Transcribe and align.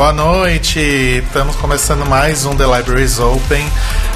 Boa 0.00 0.14
noite! 0.14 0.80
Estamos 1.26 1.54
começando 1.56 2.06
mais 2.06 2.46
um 2.46 2.56
The 2.56 2.64
Libraries 2.64 3.18
Open 3.18 3.62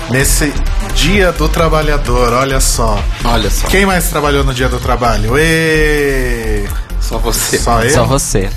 nesse 0.08 0.50
Dia 0.94 1.30
do 1.30 1.46
Trabalhador. 1.46 2.32
Olha 2.32 2.58
só. 2.58 2.98
Olha 3.22 3.50
só. 3.50 3.66
Quem 3.66 3.84
mais 3.84 4.08
trabalhou 4.08 4.42
no 4.42 4.54
Dia 4.54 4.66
do 4.66 4.80
Trabalho? 4.80 5.36
Ê! 5.36 6.64
Só 7.02 7.18
você. 7.18 7.58
Só 7.58 7.82
eu? 7.82 7.90
Só 7.90 8.04
você. 8.06 8.48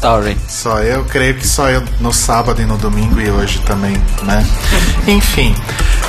Sorry. 0.00 0.36
Só 0.48 0.82
eu, 0.82 1.04
creio 1.04 1.36
que 1.36 1.46
só 1.46 1.70
eu 1.70 1.84
no 2.00 2.12
sábado 2.12 2.60
e 2.60 2.64
no 2.64 2.76
domingo 2.76 3.20
e 3.20 3.30
hoje 3.30 3.60
também, 3.60 3.96
né? 4.24 4.44
Enfim, 5.06 5.54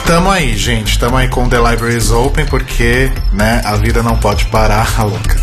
tamo 0.07 0.31
aí, 0.31 0.57
gente. 0.57 0.98
Tamo 0.98 1.17
aí 1.17 1.27
com 1.27 1.48
The 1.48 1.57
Libraries 1.59 2.09
Open 2.09 2.48
porque, 2.48 3.12
né, 3.31 3.62
a 3.63 3.76
vida 3.76 4.01
não 4.01 4.17
pode 4.17 4.45
parar, 4.45 4.87
louca. 5.05 5.39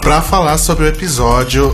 Pra 0.00 0.20
falar 0.20 0.58
sobre 0.58 0.86
o 0.86 0.88
episódio 0.88 1.72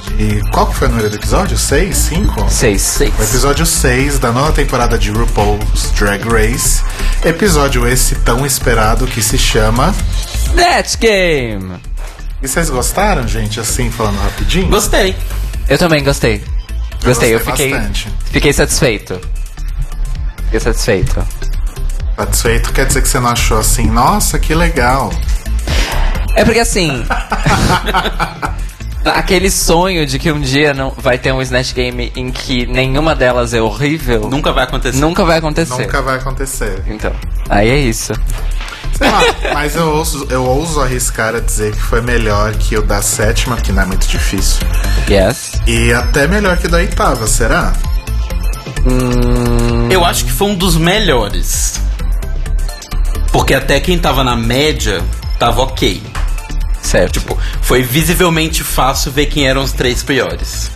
de. 0.00 0.40
Qual 0.50 0.66
que 0.66 0.76
foi 0.76 0.88
o 0.88 0.90
número 0.90 1.10
do 1.10 1.16
episódio? 1.16 1.56
6? 1.56 1.96
5? 1.96 2.50
Seis. 2.50 2.82
Seis. 2.82 3.12
O 3.18 3.22
episódio 3.22 3.66
6 3.66 4.18
da 4.18 4.32
nova 4.32 4.52
temporada 4.52 4.98
de 4.98 5.10
RuPaul's 5.10 5.90
Drag 5.98 6.22
Race. 6.28 6.82
Episódio 7.24 7.86
esse 7.86 8.14
tão 8.16 8.44
esperado 8.44 9.06
que 9.06 9.22
se 9.22 9.38
chama. 9.38 9.94
Net 10.54 10.96
Game. 10.98 11.80
E 12.42 12.48
vocês 12.48 12.70
gostaram, 12.70 13.28
gente, 13.28 13.60
assim, 13.60 13.90
falando 13.90 14.18
rapidinho? 14.18 14.68
Gostei. 14.68 15.14
Eu 15.68 15.78
também 15.78 16.02
gostei. 16.02 16.42
Gostei, 17.04 17.34
eu, 17.34 17.38
gostei 17.38 17.38
fiquei, 17.38 17.70
bastante. 17.70 18.08
fiquei 18.30 18.52
satisfeito. 18.52 19.20
Fiquei 20.44 20.60
satisfeito. 20.60 21.26
Satisfeito 22.16 22.72
quer 22.72 22.86
dizer 22.86 23.02
que 23.02 23.08
você 23.08 23.20
não 23.20 23.30
achou 23.30 23.58
assim, 23.58 23.86
nossa, 23.86 24.38
que 24.38 24.54
legal. 24.54 25.12
É 26.36 26.44
porque 26.44 26.60
assim. 26.60 27.04
aquele 29.04 29.50
sonho 29.50 30.06
de 30.06 30.18
que 30.18 30.30
um 30.30 30.40
dia 30.40 30.74
não 30.74 30.90
vai 30.90 31.18
ter 31.18 31.32
um 31.32 31.40
Snatch 31.40 31.72
Game 31.72 32.12
em 32.14 32.30
que 32.30 32.66
nenhuma 32.66 33.14
delas 33.14 33.54
é 33.54 33.60
horrível. 33.60 34.28
Nunca 34.28 34.52
vai 34.52 34.64
acontecer. 34.64 34.98
Nunca 34.98 35.24
vai 35.24 35.38
acontecer. 35.38 35.82
Nunca 35.82 36.02
vai 36.02 36.16
acontecer. 36.16 36.82
Então, 36.86 37.12
aí 37.48 37.68
é 37.68 37.78
isso. 37.78 38.12
Sei 38.96 39.10
lá, 39.10 39.20
mas 39.54 39.76
eu 39.76 39.88
ouso, 39.88 40.26
eu 40.30 40.44
ouso 40.44 40.80
arriscar 40.80 41.34
a 41.34 41.40
dizer 41.40 41.72
que 41.72 41.80
foi 41.80 42.00
melhor 42.00 42.52
que 42.54 42.76
o 42.76 42.82
da 42.82 43.00
sétima, 43.00 43.56
que 43.56 43.72
não 43.72 43.82
é 43.82 43.86
muito 43.86 44.06
difícil. 44.06 44.66
Yes. 45.08 45.52
E 45.66 45.92
até 45.92 46.26
melhor 46.26 46.56
que 46.58 46.66
o 46.66 46.70
da 46.70 46.78
oitava, 46.78 47.26
será? 47.26 47.72
Eu 49.90 50.04
acho 50.04 50.24
que 50.24 50.32
foi 50.32 50.48
um 50.48 50.54
dos 50.54 50.76
melhores. 50.76 51.80
Porque 53.32 53.54
até 53.54 53.78
quem 53.80 53.98
tava 53.98 54.24
na 54.24 54.36
média 54.36 55.02
tava 55.38 55.62
ok. 55.62 56.02
Certo. 56.82 57.20
Tipo, 57.20 57.38
foi 57.60 57.82
visivelmente 57.82 58.64
fácil 58.64 59.12
ver 59.12 59.26
quem 59.26 59.46
eram 59.46 59.62
os 59.62 59.72
três 59.72 60.02
piores. 60.02 60.70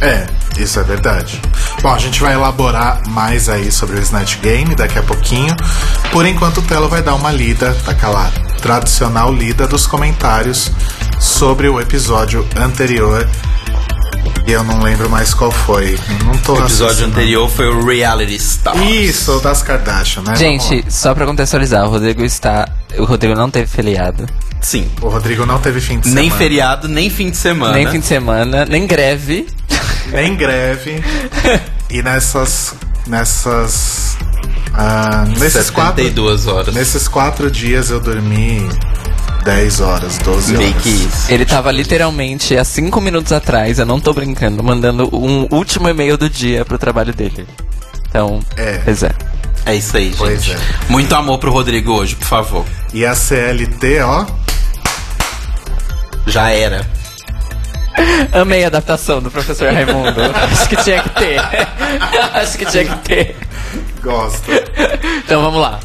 É, 0.00 0.26
isso 0.58 0.80
é 0.80 0.82
verdade. 0.82 1.40
Bom, 1.82 1.92
a 1.92 1.98
gente 1.98 2.20
vai 2.20 2.32
elaborar 2.32 3.06
mais 3.08 3.48
aí 3.48 3.70
sobre 3.70 3.98
o 3.98 4.00
Snatch 4.00 4.38
Game 4.38 4.74
daqui 4.74 4.98
a 4.98 5.02
pouquinho. 5.02 5.54
Por 6.10 6.24
enquanto, 6.24 6.58
o 6.58 6.62
Telo 6.62 6.88
vai 6.88 7.02
dar 7.02 7.14
uma 7.14 7.30
lida, 7.30 7.76
aquela 7.86 8.30
tradicional 8.62 9.32
lida 9.32 9.66
dos 9.66 9.86
comentários 9.86 10.70
sobre 11.18 11.68
o 11.68 11.80
episódio 11.80 12.46
anterior. 12.56 13.28
E 14.46 14.52
eu 14.52 14.64
não 14.64 14.82
lembro 14.82 15.08
mais 15.08 15.34
qual 15.34 15.50
foi. 15.50 15.98
Não 16.24 16.36
tô 16.38 16.54
O 16.54 16.60
episódio 16.60 17.06
anterior 17.06 17.48
foi 17.48 17.68
o 17.68 17.84
Reality 17.84 18.36
Stars. 18.36 18.80
Isso, 18.80 19.36
o 19.36 19.40
das 19.40 19.62
Kardashian, 19.62 20.22
né? 20.22 20.34
Gente, 20.34 20.84
só 20.88 21.14
pra 21.14 21.26
contextualizar, 21.26 21.84
o 21.84 21.90
Rodrigo 21.90 22.24
está. 22.24 22.68
O 22.98 23.04
Rodrigo 23.04 23.34
não 23.34 23.50
teve 23.50 23.66
feriado. 23.66 24.26
Sim. 24.60 24.90
o 25.00 25.08
Rodrigo 25.08 25.46
não 25.46 25.58
teve 25.58 25.80
fim 25.80 25.98
de 26.00 26.08
Nem 26.10 26.24
semana. 26.24 26.38
feriado, 26.38 26.88
nem 26.88 27.08
fim 27.10 27.30
de 27.30 27.36
semana. 27.36 27.72
Nem 27.74 27.86
fim 27.88 28.00
de 28.00 28.06
semana, 28.06 28.64
nem 28.66 28.86
greve. 28.86 29.46
nem 30.12 30.36
greve. 30.36 31.02
e 31.88 32.02
nessas. 32.02 32.74
Nessas. 33.06 34.16
ah, 34.74 35.24
nesses, 35.38 35.70
quatro, 35.70 36.02
72 36.04 36.46
horas. 36.46 36.74
nesses 36.74 37.08
quatro 37.08 37.50
dias 37.50 37.90
eu 37.90 37.98
dormi 37.98 38.68
10 39.44 39.80
horas, 39.80 40.18
12 40.18 40.54
horas. 40.54 40.58
Meio 40.68 40.74
que 40.74 40.90
isso. 40.90 41.32
Ele 41.32 41.44
tava 41.46 41.72
literalmente 41.72 42.56
há 42.56 42.64
cinco 42.64 43.00
minutos 43.00 43.32
atrás, 43.32 43.78
eu 43.78 43.86
não 43.86 43.98
tô 43.98 44.12
brincando, 44.12 44.62
mandando 44.62 45.08
um 45.16 45.48
último 45.50 45.88
e-mail 45.88 46.16
do 46.18 46.28
dia 46.28 46.64
pro 46.64 46.78
trabalho 46.78 47.12
dele. 47.14 47.46
Então, 48.08 48.40
É. 48.56 48.78
pois 48.84 49.02
é. 49.02 49.10
É 49.66 49.74
isso 49.74 49.96
aí, 49.96 50.06
gente. 50.06 50.18
Pois 50.18 50.48
é. 50.48 50.56
Muito 50.88 51.14
amor 51.14 51.38
pro 51.38 51.52
Rodrigo 51.52 51.92
hoje, 51.92 52.16
por 52.16 52.26
favor. 52.26 52.66
E 52.92 53.04
a 53.04 53.14
CLT, 53.14 54.00
ó. 54.02 54.26
Já 56.26 56.50
era. 56.50 56.86
Amei 58.32 58.64
a 58.64 58.68
adaptação 58.68 59.20
do 59.20 59.30
professor 59.30 59.72
Raimundo. 59.72 60.20
Acho 60.52 60.68
que 60.68 60.76
tinha 60.76 61.02
que 61.02 61.10
ter. 61.10 61.40
Acho 62.34 62.58
que 62.58 62.66
tinha 62.66 62.84
que 62.84 62.96
ter. 63.08 63.36
Gosto. 64.02 64.50
Então 65.24 65.42
vamos 65.42 65.60
lá. 65.60 65.80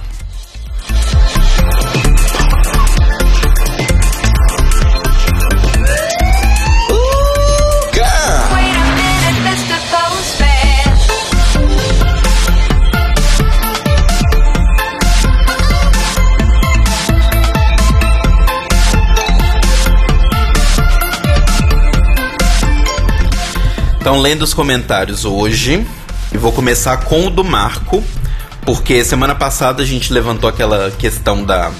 Então, 24.05 24.21
lendo 24.21 24.43
os 24.43 24.53
comentários 24.53 25.25
hoje, 25.25 25.83
e 26.31 26.38
vou 26.38 26.51
começar 26.51 26.95
com 26.97 27.25
o 27.25 27.29
do 27.31 27.43
Marco, 27.43 28.03
porque 28.61 29.03
semana 29.03 29.33
passada 29.33 29.81
a 29.81 29.85
gente 29.85 30.13
levantou 30.13 30.47
aquela 30.47 30.91
questão 30.91 31.43
da, 31.43 31.71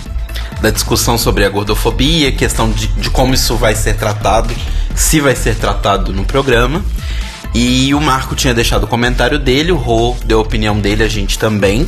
da 0.59 0.72
discussão 0.72 1.19
sobre 1.19 1.46
a 1.46 1.50
gordofobia, 1.50 2.31
questão 2.31 2.72
de, 2.72 2.88
de 2.88 3.12
como 3.12 3.36
isso 3.36 3.56
vai 3.58 3.75
ser 3.75 3.96
tratado, 3.96 4.52
se 4.96 5.22
vai 5.22 5.36
ser 5.36 5.53
tratado 5.53 6.12
no 6.13 6.25
programa. 6.25 6.84
E 7.53 7.94
o 7.94 8.02
Marco 8.02 8.34
tinha 8.34 8.56
deixado 8.56 8.86
o 8.86 8.88
comentário 8.88 9.38
dele, 9.38 9.72
o 9.72 9.78
Rô 9.78 10.18
deu 10.25 10.40
a 10.40 10.42
opinião 10.42 10.80
dele, 10.80 11.03
a 11.03 11.07
gente 11.07 11.38
também. 11.38 11.88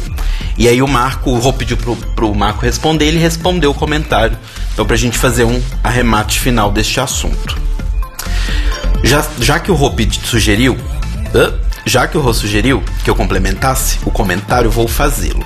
E 0.56 0.68
aí 0.68 0.84
o 0.84 0.88
Marco, 0.88 1.32
o 1.32 1.40
Rô 1.40 1.52
pediu 1.52 1.78
pro, 1.78 1.96
pro 1.96 2.36
Marco 2.36 2.64
responder, 2.64 3.06
ele 3.06 3.18
respondeu 3.18 3.72
o 3.72 3.74
comentário. 3.74 4.38
Então 4.72 4.86
pra 4.86 4.98
gente 4.98 5.18
fazer 5.18 5.46
um 5.46 5.60
arremate 5.84 6.40
final 6.40 6.72
deste 6.72 7.00
assunto. 7.00 7.67
Já, 9.04 9.26
já 9.40 9.60
que 9.60 9.72
o 9.72 9.76
Rô 9.76 9.92
pedi- 9.92 10.20
sugeriu. 10.26 10.78
Já 11.86 12.08
que 12.08 12.18
o 12.18 12.22
Rô 12.22 12.34
sugeriu 12.34 12.84
que 13.04 13.10
eu 13.10 13.16
complementasse 13.16 14.00
o 14.06 14.12
comentário, 14.12 14.70
vou 14.70 14.88
fazê-lo. 14.88 15.46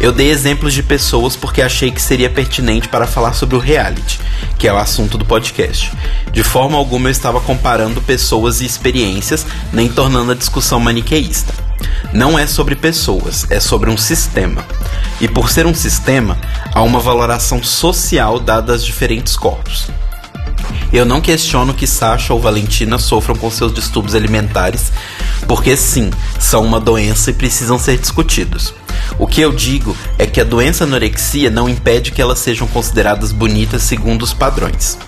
Eu 0.00 0.12
dei 0.12 0.30
exemplos 0.30 0.72
de 0.72 0.82
pessoas 0.82 1.34
porque 1.34 1.60
achei 1.60 1.90
que 1.90 2.00
seria 2.00 2.30
pertinente 2.30 2.88
para 2.88 3.06
falar 3.06 3.32
sobre 3.32 3.56
o 3.56 3.58
reality, 3.58 4.20
que 4.56 4.68
é 4.68 4.72
o 4.72 4.76
assunto 4.78 5.18
do 5.18 5.24
podcast. 5.24 5.92
De 6.30 6.44
forma 6.44 6.78
alguma 6.78 7.08
eu 7.08 7.10
estava 7.12 7.40
comparando 7.40 8.00
pessoas 8.00 8.60
e 8.60 8.64
experiências, 8.66 9.44
nem 9.72 9.88
tornando 9.88 10.30
a 10.30 10.36
discussão 10.36 10.78
maniqueísta. 10.78 11.52
Não 12.12 12.38
é 12.38 12.46
sobre 12.46 12.76
pessoas, 12.76 13.44
é 13.50 13.58
sobre 13.58 13.90
um 13.90 13.96
sistema. 13.96 14.64
E 15.20 15.26
por 15.26 15.50
ser 15.50 15.66
um 15.66 15.74
sistema, 15.74 16.38
há 16.72 16.80
uma 16.82 17.00
valoração 17.00 17.60
social 17.64 18.38
dada 18.38 18.72
aos 18.74 18.84
diferentes 18.84 19.36
corpos. 19.36 19.88
Eu 20.92 21.04
não 21.04 21.20
questiono 21.20 21.74
que 21.74 21.86
Sasha 21.86 22.32
ou 22.32 22.40
Valentina 22.40 22.98
sofram 22.98 23.36
com 23.36 23.50
seus 23.50 23.72
distúrbios 23.72 24.14
alimentares, 24.14 24.90
porque 25.46 25.76
sim, 25.76 26.10
são 26.38 26.64
uma 26.64 26.80
doença 26.80 27.30
e 27.30 27.34
precisam 27.34 27.78
ser 27.78 27.98
discutidos. 27.98 28.74
O 29.18 29.26
que 29.26 29.40
eu 29.40 29.52
digo 29.52 29.96
é 30.18 30.26
que 30.26 30.40
a 30.40 30.44
doença 30.44 30.84
anorexia 30.84 31.50
não 31.50 31.68
impede 31.68 32.10
que 32.10 32.22
elas 32.22 32.38
sejam 32.38 32.66
consideradas 32.66 33.32
bonitas 33.32 33.82
segundo 33.82 34.22
os 34.22 34.32
padrões. 34.32 34.98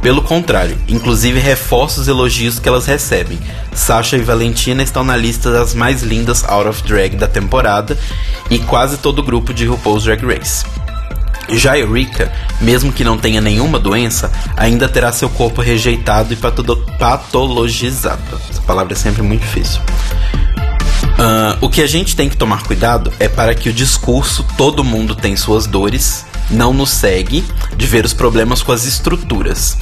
Pelo 0.00 0.22
contrário, 0.22 0.78
inclusive 0.88 1.38
reforça 1.38 2.00
os 2.00 2.08
elogios 2.08 2.58
que 2.58 2.68
elas 2.68 2.86
recebem. 2.86 3.38
Sasha 3.74 4.16
e 4.16 4.22
Valentina 4.22 4.82
estão 4.82 5.04
na 5.04 5.16
lista 5.16 5.52
das 5.52 5.74
mais 5.74 6.02
lindas 6.02 6.42
out 6.44 6.68
of 6.68 6.82
drag 6.84 7.16
da 7.16 7.28
temporada 7.28 7.98
e 8.48 8.58
quase 8.58 8.96
todo 8.96 9.18
o 9.18 9.22
grupo 9.22 9.52
de 9.52 9.66
RuPaul's 9.66 10.04
Drag 10.04 10.24
Race. 10.24 10.64
Já 11.52 11.76
Eureka, 11.78 12.32
mesmo 12.60 12.92
que 12.92 13.04
não 13.04 13.18
tenha 13.18 13.40
nenhuma 13.40 13.78
doença, 13.78 14.30
ainda 14.56 14.88
terá 14.88 15.12
seu 15.12 15.28
corpo 15.28 15.60
rejeitado 15.60 16.32
e 16.32 16.36
patolo- 16.36 16.84
patologizado. 16.98 18.40
Essa 18.50 18.62
palavra 18.62 18.92
é 18.92 18.96
sempre 18.96 19.22
muito 19.22 19.40
difícil. 19.42 19.80
Ah, 21.18 21.58
o 21.60 21.68
que 21.68 21.82
a 21.82 21.86
gente 21.86 22.16
tem 22.16 22.28
que 22.28 22.36
tomar 22.36 22.62
cuidado 22.62 23.12
é 23.18 23.28
para 23.28 23.54
que 23.54 23.68
o 23.68 23.72
discurso 23.72 24.44
todo 24.56 24.82
mundo 24.84 25.14
tem 25.14 25.36
suas 25.36 25.66
dores 25.66 26.24
não 26.50 26.72
nos 26.72 26.90
segue 26.90 27.44
de 27.76 27.86
ver 27.86 28.04
os 28.04 28.12
problemas 28.12 28.62
com 28.62 28.72
as 28.72 28.84
estruturas. 28.84 29.76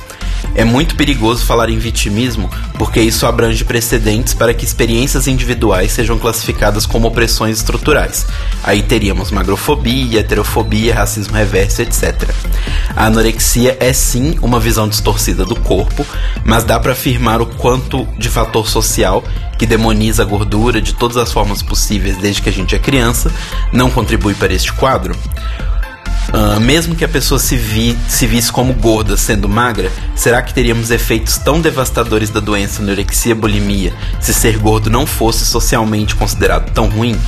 É 0.55 0.65
muito 0.65 0.97
perigoso 0.97 1.45
falar 1.45 1.71
em 1.71 1.79
vitimismo 1.79 2.51
porque 2.77 3.01
isso 3.01 3.27
abrange 3.27 3.65
precedentes 3.65 4.35
para 4.35 4.55
que 4.55 4.65
experiências 4.65 5.27
individuais 5.27 5.93
sejam 5.93 6.19
classificadas 6.19 6.87
como 6.87 7.09
opressões 7.09 7.59
estruturais. 7.59 8.27
Aí 8.63 8.83
teríamos 8.83 9.31
magrofobia, 9.31 10.21
heterofobia, 10.21 10.95
racismo 10.95 11.35
reverso, 11.35 11.83
etc. 11.83 12.29
A 12.97 13.07
anorexia 13.07 13.77
é 13.81 13.93
sim 13.93 14.37
uma 14.43 14.59
visão 14.59 14.89
distorcida 14.89 15.45
do 15.45 15.57
corpo, 15.57 16.07
mas 16.45 16.65
dá 16.65 16.79
para 16.79 16.93
afirmar 16.93 17.41
o 17.41 17.47
quanto 17.47 18.07
de 18.19 18.29
fator 18.29 18.69
social 18.69 19.23
que 19.59 19.67
demoniza 19.67 20.23
a 20.23 20.27
gordura 20.27 20.81
de 20.81 20.95
todas 20.95 21.17
as 21.17 21.33
formas 21.33 21.63
possíveis 21.63 22.17
desde 22.19 22.41
que 22.41 22.49
a 22.49 22.53
gente 22.53 22.75
é 22.75 22.79
criança, 22.79 23.33
não 23.73 23.91
contribui 23.91 24.35
para 24.35 24.55
este 24.55 24.73
quadro? 24.73 25.17
Ah, 26.33 26.61
mesmo 26.61 26.95
que 26.95 27.05
a 27.05 27.09
pessoa 27.09 27.39
se, 27.39 27.57
vi, 27.57 27.97
se 28.07 28.27
visse 28.27 28.53
como 28.53 28.75
gorda 28.75 29.17
sendo 29.17 29.49
magra, 29.49 29.91
será 30.15 30.43
que 30.43 30.53
teríamos 30.53 30.91
efeitos 30.91 31.39
tão 31.39 31.61
devastadores 31.61 32.29
da 32.29 32.39
doença 32.39 32.83
anorexia 32.83 33.35
bulimia 33.35 33.95
se 34.21 34.35
ser 34.35 34.59
gordo 34.59 34.91
não 34.91 35.07
fosse 35.07 35.47
socialmente 35.47 36.15
considerado 36.15 36.71
tão 36.73 36.89
ruim? 36.89 37.19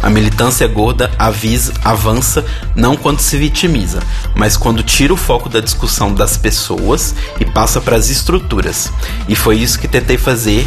A 0.00 0.08
militância 0.08 0.68
gorda 0.68 1.10
avisa, 1.18 1.72
avança 1.82 2.44
não 2.76 2.96
quando 2.96 3.20
se 3.20 3.36
vitimiza, 3.36 4.00
mas 4.36 4.56
quando 4.56 4.82
tira 4.82 5.12
o 5.12 5.16
foco 5.16 5.48
da 5.48 5.60
discussão 5.60 6.14
das 6.14 6.36
pessoas 6.36 7.14
e 7.40 7.44
passa 7.44 7.80
para 7.80 7.96
as 7.96 8.08
estruturas. 8.08 8.92
E 9.28 9.34
foi 9.34 9.56
isso 9.56 9.78
que 9.78 9.88
tentei 9.88 10.16
fazer 10.16 10.66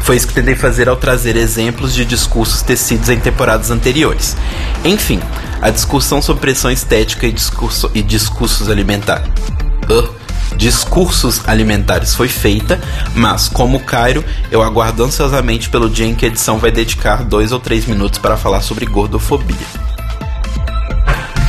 foi 0.00 0.16
isso 0.16 0.28
que 0.28 0.32
tentei 0.34 0.54
fazer 0.54 0.88
ao 0.88 0.96
trazer 0.96 1.36
exemplos 1.36 1.92
de 1.92 2.04
discursos 2.04 2.62
tecidos 2.62 3.08
em 3.08 3.18
temporadas 3.18 3.70
anteriores. 3.70 4.36
Enfim, 4.84 5.20
a 5.60 5.70
discussão 5.70 6.20
sobre 6.22 6.40
pressão 6.40 6.70
estética 6.70 7.26
e, 7.26 7.32
discurso, 7.32 7.90
e 7.94 8.02
discursos 8.02 8.68
alimentares. 8.68 9.26
discursos 10.56 11.40
alimentares 11.46 12.14
foi 12.14 12.28
feita, 12.28 12.80
mas 13.14 13.48
como 13.48 13.80
Cairo, 13.80 14.24
eu 14.50 14.62
aguardo 14.62 15.04
ansiosamente 15.04 15.68
pelo 15.68 15.88
dia 15.88 16.06
em 16.06 16.14
que 16.14 16.24
a 16.24 16.28
edição 16.28 16.58
vai 16.58 16.70
dedicar 16.70 17.22
dois 17.24 17.52
ou 17.52 17.60
três 17.60 17.86
minutos 17.86 18.18
para 18.18 18.36
falar 18.36 18.60
sobre 18.60 18.86
gordofobia. 18.86 19.56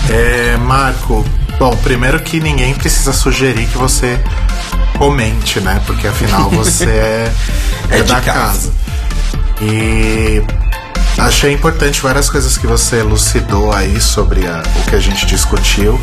É, 0.10 0.58
Marco, 0.58 1.24
bom, 1.60 1.76
primeiro 1.78 2.20
que 2.20 2.40
ninguém 2.40 2.74
precisa 2.74 3.14
sugerir 3.14 3.68
que 3.68 3.78
você 3.78 4.20
comente, 4.98 5.60
né? 5.60 5.82
Porque 5.86 6.08
afinal 6.08 6.50
você 6.50 6.86
é, 6.90 7.32
É 7.92 8.00
é 8.00 8.04
de 8.04 8.10
da 8.12 8.22
casa. 8.22 8.34
casa. 8.34 8.74
E 9.62 10.42
achei 11.20 11.54
importante 11.54 12.02
várias 12.02 12.30
coisas 12.30 12.58
que 12.58 12.66
você 12.68 12.98
elucidou 12.98 13.72
aí 13.74 14.00
sobre 14.00 14.46
a- 14.48 14.64
o 14.78 14.90
que 14.90 14.96
a 14.96 15.00
gente 15.00 15.26
discutiu. 15.26 16.00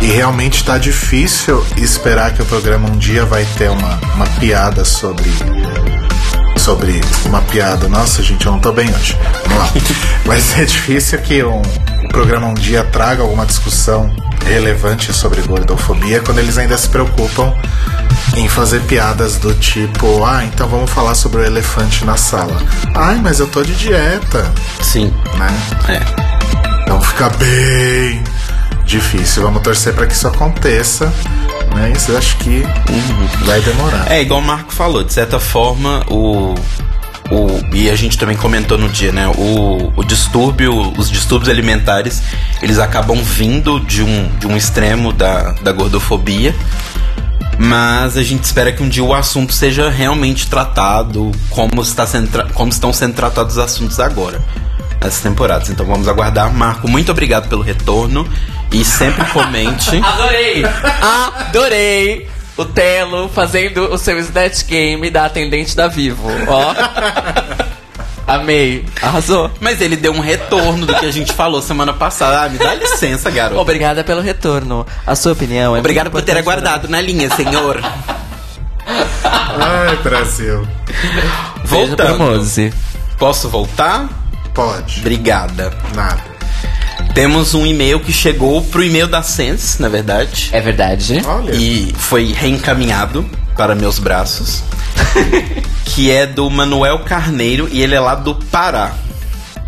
E 0.00 0.06
realmente 0.06 0.64
tá 0.64 0.76
difícil 0.78 1.64
esperar 1.76 2.32
que 2.32 2.42
o 2.42 2.46
programa 2.46 2.88
um 2.88 2.96
dia 2.98 3.24
vai 3.24 3.44
ter 3.56 3.70
uma, 3.70 3.98
uma 4.14 4.26
piada 4.38 4.84
sobre 4.84 5.24
sobre 6.64 6.98
uma 7.26 7.42
piada. 7.42 7.90
Nossa, 7.90 8.22
gente, 8.22 8.46
eu 8.46 8.52
não 8.52 8.58
tô 8.58 8.72
bem 8.72 8.88
hoje. 8.88 9.14
Vamos 9.42 9.58
lá. 9.58 9.70
Vai 10.24 10.40
ser 10.40 10.64
difícil 10.64 11.18
que 11.18 11.44
um, 11.44 11.60
programa 12.08 12.46
um 12.46 12.54
dia 12.54 12.82
traga 12.84 13.22
alguma 13.22 13.44
discussão 13.44 14.10
relevante 14.46 15.12
sobre 15.12 15.42
gordofobia 15.42 16.20
quando 16.20 16.38
eles 16.38 16.56
ainda 16.56 16.78
se 16.78 16.88
preocupam 16.88 17.52
em 18.34 18.48
fazer 18.48 18.80
piadas 18.84 19.36
do 19.36 19.52
tipo: 19.52 20.24
ah, 20.24 20.42
então 20.42 20.66
vamos 20.66 20.90
falar 20.90 21.14
sobre 21.14 21.42
o 21.42 21.44
elefante 21.44 22.02
na 22.02 22.16
sala. 22.16 22.56
Ai, 22.94 23.20
mas 23.22 23.40
eu 23.40 23.46
tô 23.46 23.62
de 23.62 23.74
dieta, 23.74 24.50
Sim, 24.80 25.12
né? 25.36 25.54
é. 25.86 26.80
Então 26.82 26.98
fica 27.02 27.28
bem 27.28 28.24
difícil. 28.86 29.42
Vamos 29.42 29.60
torcer 29.60 29.92
para 29.92 30.06
que 30.06 30.14
isso 30.14 30.26
aconteça. 30.26 31.12
Mas 31.72 32.08
eu 32.08 32.16
acho 32.16 32.36
que 32.38 32.62
vai 33.44 33.60
demorar. 33.60 34.10
É, 34.10 34.22
igual 34.22 34.40
o 34.40 34.42
Marco 34.42 34.72
falou, 34.72 35.02
de 35.02 35.12
certa 35.12 35.38
forma, 35.38 36.04
o. 36.08 36.54
o 37.30 37.74
e 37.74 37.90
a 37.90 37.96
gente 37.96 38.16
também 38.18 38.36
comentou 38.36 38.78
no 38.78 38.88
dia, 38.88 39.12
né? 39.12 39.28
O, 39.28 39.92
o 39.96 40.04
distúrbio, 40.04 40.92
os 40.96 41.10
distúrbios 41.10 41.48
alimentares, 41.48 42.22
eles 42.62 42.78
acabam 42.78 43.22
vindo 43.22 43.80
de 43.80 44.02
um, 44.02 44.28
de 44.38 44.46
um 44.46 44.56
extremo 44.56 45.12
da, 45.12 45.52
da 45.52 45.72
gordofobia. 45.72 46.54
Mas 47.58 48.16
a 48.16 48.22
gente 48.22 48.44
espera 48.44 48.72
que 48.72 48.82
um 48.82 48.88
dia 48.88 49.04
o 49.04 49.14
assunto 49.14 49.52
seja 49.52 49.88
realmente 49.88 50.48
tratado 50.48 51.30
como, 51.50 51.82
está 51.82 52.06
sendo 52.06 52.28
como 52.52 52.70
estão 52.70 52.92
sendo 52.92 53.14
tratados 53.14 53.56
os 53.56 53.58
assuntos 53.58 54.00
agora, 54.00 54.42
nessas 55.00 55.20
temporadas. 55.20 55.70
Então 55.70 55.86
vamos 55.86 56.08
aguardar. 56.08 56.52
Marco, 56.52 56.88
muito 56.88 57.12
obrigado 57.12 57.48
pelo 57.48 57.62
retorno. 57.62 58.28
E 58.74 58.84
sempre 58.84 59.24
comente. 59.26 59.96
Adorei! 60.02 60.64
Adorei! 61.38 62.28
O 62.56 62.64
Telo 62.64 63.28
fazendo 63.28 63.92
o 63.92 63.96
seu 63.96 64.18
Snatch 64.18 64.64
Game 64.64 65.10
da 65.10 65.26
atendente 65.26 65.76
da 65.76 65.86
Vivo. 65.86 66.28
Ó. 66.48 66.74
Amei. 68.26 68.84
Arrasou. 69.00 69.48
Mas 69.60 69.80
ele 69.80 69.94
deu 69.96 70.12
um 70.12 70.18
retorno 70.18 70.86
do 70.86 70.94
que 70.96 71.06
a 71.06 71.10
gente 71.12 71.32
falou 71.32 71.62
semana 71.62 71.92
passada. 71.92 72.42
Ah, 72.42 72.48
me 72.48 72.58
dá 72.58 72.74
licença, 72.74 73.30
garoto. 73.30 73.60
Obrigada 73.60 74.02
pelo 74.02 74.20
retorno. 74.20 74.84
A 75.06 75.14
sua 75.14 75.32
opinião 75.32 75.76
é 75.76 75.78
Obrigado 75.78 76.06
muito 76.06 76.14
por 76.14 76.22
ter 76.22 76.36
aguardado 76.36 76.88
na 76.88 77.00
linha, 77.00 77.30
senhor. 77.30 77.80
Ai, 78.86 79.96
Brasil. 80.02 80.66
Voltando. 81.64 82.72
Posso 83.18 83.48
voltar? 83.48 84.08
Pode. 84.52 84.98
Obrigada. 85.00 85.72
Nada. 85.94 86.33
Temos 87.14 87.54
um 87.54 87.64
e-mail 87.64 88.00
que 88.00 88.12
chegou 88.12 88.62
pro 88.62 88.82
e-mail 88.82 89.06
da 89.06 89.22
Sense, 89.22 89.80
na 89.80 89.88
verdade. 89.88 90.50
É 90.52 90.60
verdade. 90.60 91.22
Olha. 91.24 91.54
E 91.54 91.92
foi 91.96 92.32
reencaminhado 92.32 93.24
para 93.56 93.74
meus 93.74 93.98
braços. 93.98 94.62
que 95.84 96.10
é 96.10 96.26
do 96.26 96.48
Manuel 96.50 97.00
Carneiro 97.00 97.68
e 97.70 97.82
ele 97.82 97.94
é 97.94 98.00
lá 98.00 98.14
do 98.14 98.34
Pará. 98.34 98.92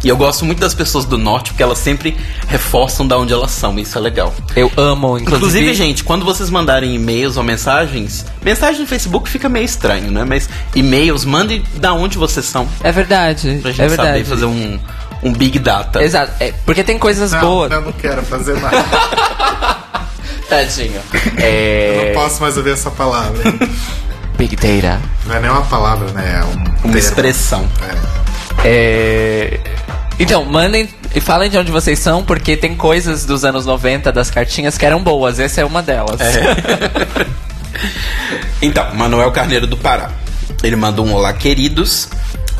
E 0.04 0.08
eu 0.08 0.16
gosto 0.16 0.44
muito 0.44 0.60
das 0.60 0.74
pessoas 0.74 1.04
do 1.04 1.16
norte 1.16 1.50
porque 1.50 1.62
elas 1.62 1.78
sempre 1.78 2.16
reforçam 2.48 3.06
da 3.08 3.18
onde 3.18 3.32
elas 3.32 3.50
são, 3.50 3.78
isso 3.78 3.96
é 3.96 4.00
legal. 4.00 4.32
Eu 4.54 4.70
amo, 4.76 5.18
inclusive. 5.18 5.36
Inclusive, 5.36 5.74
gente, 5.74 6.04
quando 6.04 6.24
vocês 6.24 6.50
mandarem 6.50 6.94
e-mails 6.94 7.36
ou 7.36 7.42
mensagens, 7.42 8.24
mensagem 8.42 8.82
no 8.82 8.86
Facebook 8.86 9.28
fica 9.28 9.48
meio 9.48 9.64
estranho, 9.64 10.10
né? 10.10 10.24
Mas 10.24 10.48
e-mails, 10.74 11.24
mandem 11.24 11.62
da 11.76 11.92
onde 11.92 12.18
vocês 12.18 12.46
são. 12.46 12.68
É 12.82 12.92
verdade. 12.92 13.58
Pra 13.62 13.70
gente 13.72 13.82
é 13.82 13.88
verdade. 13.88 14.10
saber 14.10 14.24
fazer 14.24 14.44
um, 14.44 14.78
um 15.22 15.32
big 15.32 15.58
data. 15.58 16.02
Exato. 16.02 16.32
É, 16.40 16.52
porque 16.64 16.82
tem 16.84 16.98
coisas 16.98 17.32
Não, 17.32 17.40
boas. 17.40 17.70
eu 17.72 17.80
não 17.80 17.92
quero 17.92 18.22
fazer 18.22 18.54
mais. 18.60 18.74
Tadinho. 20.48 21.00
Eu 21.12 21.32
É. 21.38 22.04
não 22.14 22.22
posso 22.22 22.40
mais 22.40 22.56
ouvir 22.56 22.72
essa 22.72 22.90
palavra. 22.90 23.42
Big 24.38 24.54
Data. 24.54 25.00
Não 25.24 25.34
é 25.34 25.40
nem 25.40 25.50
uma 25.50 25.62
palavra, 25.62 26.10
né? 26.12 26.40
É 26.40 26.44
um 26.44 26.52
Uma 26.52 26.64
termo. 26.82 26.98
expressão. 26.98 27.66
É. 28.62 28.68
É... 28.68 29.60
Então, 30.18 30.44
mandem 30.44 30.88
e 31.14 31.20
falem 31.20 31.50
de 31.50 31.58
onde 31.58 31.70
vocês 31.72 31.98
são, 31.98 32.22
porque 32.22 32.56
tem 32.56 32.76
coisas 32.76 33.24
dos 33.24 33.44
anos 33.44 33.66
90 33.66 34.12
das 34.12 34.30
cartinhas 34.30 34.78
que 34.78 34.84
eram 34.86 35.02
boas. 35.02 35.40
Essa 35.40 35.62
é 35.62 35.64
uma 35.64 35.82
delas. 35.82 36.20
Então, 38.62 38.94
Manuel 38.94 39.30
Carneiro 39.32 39.66
do 39.66 39.76
Pará. 39.76 40.10
Ele 40.62 40.76
mandou 40.76 41.06
um 41.06 41.12
olá, 41.12 41.32
queridos. 41.32 42.08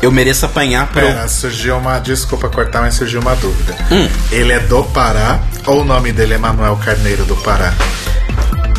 Eu 0.01 0.11
mereço 0.11 0.45
apanhar 0.45 0.87
por. 0.87 1.01
Pera, 1.01 1.27
surgiu 1.27 1.77
uma. 1.77 1.99
Desculpa 1.99 2.49
cortar, 2.49 2.81
mas 2.81 2.93
surgiu 2.93 3.19
uma 3.19 3.35
dúvida. 3.35 3.75
Hum. 3.91 4.07
Ele 4.31 4.53
é 4.53 4.59
do 4.59 4.83
Pará 4.83 5.39
ou 5.65 5.81
o 5.81 5.83
nome 5.83 6.11
dele 6.11 6.35
é 6.35 6.37
Manuel 6.37 6.77
Carneiro 6.77 7.25
do 7.25 7.35
Pará? 7.37 7.73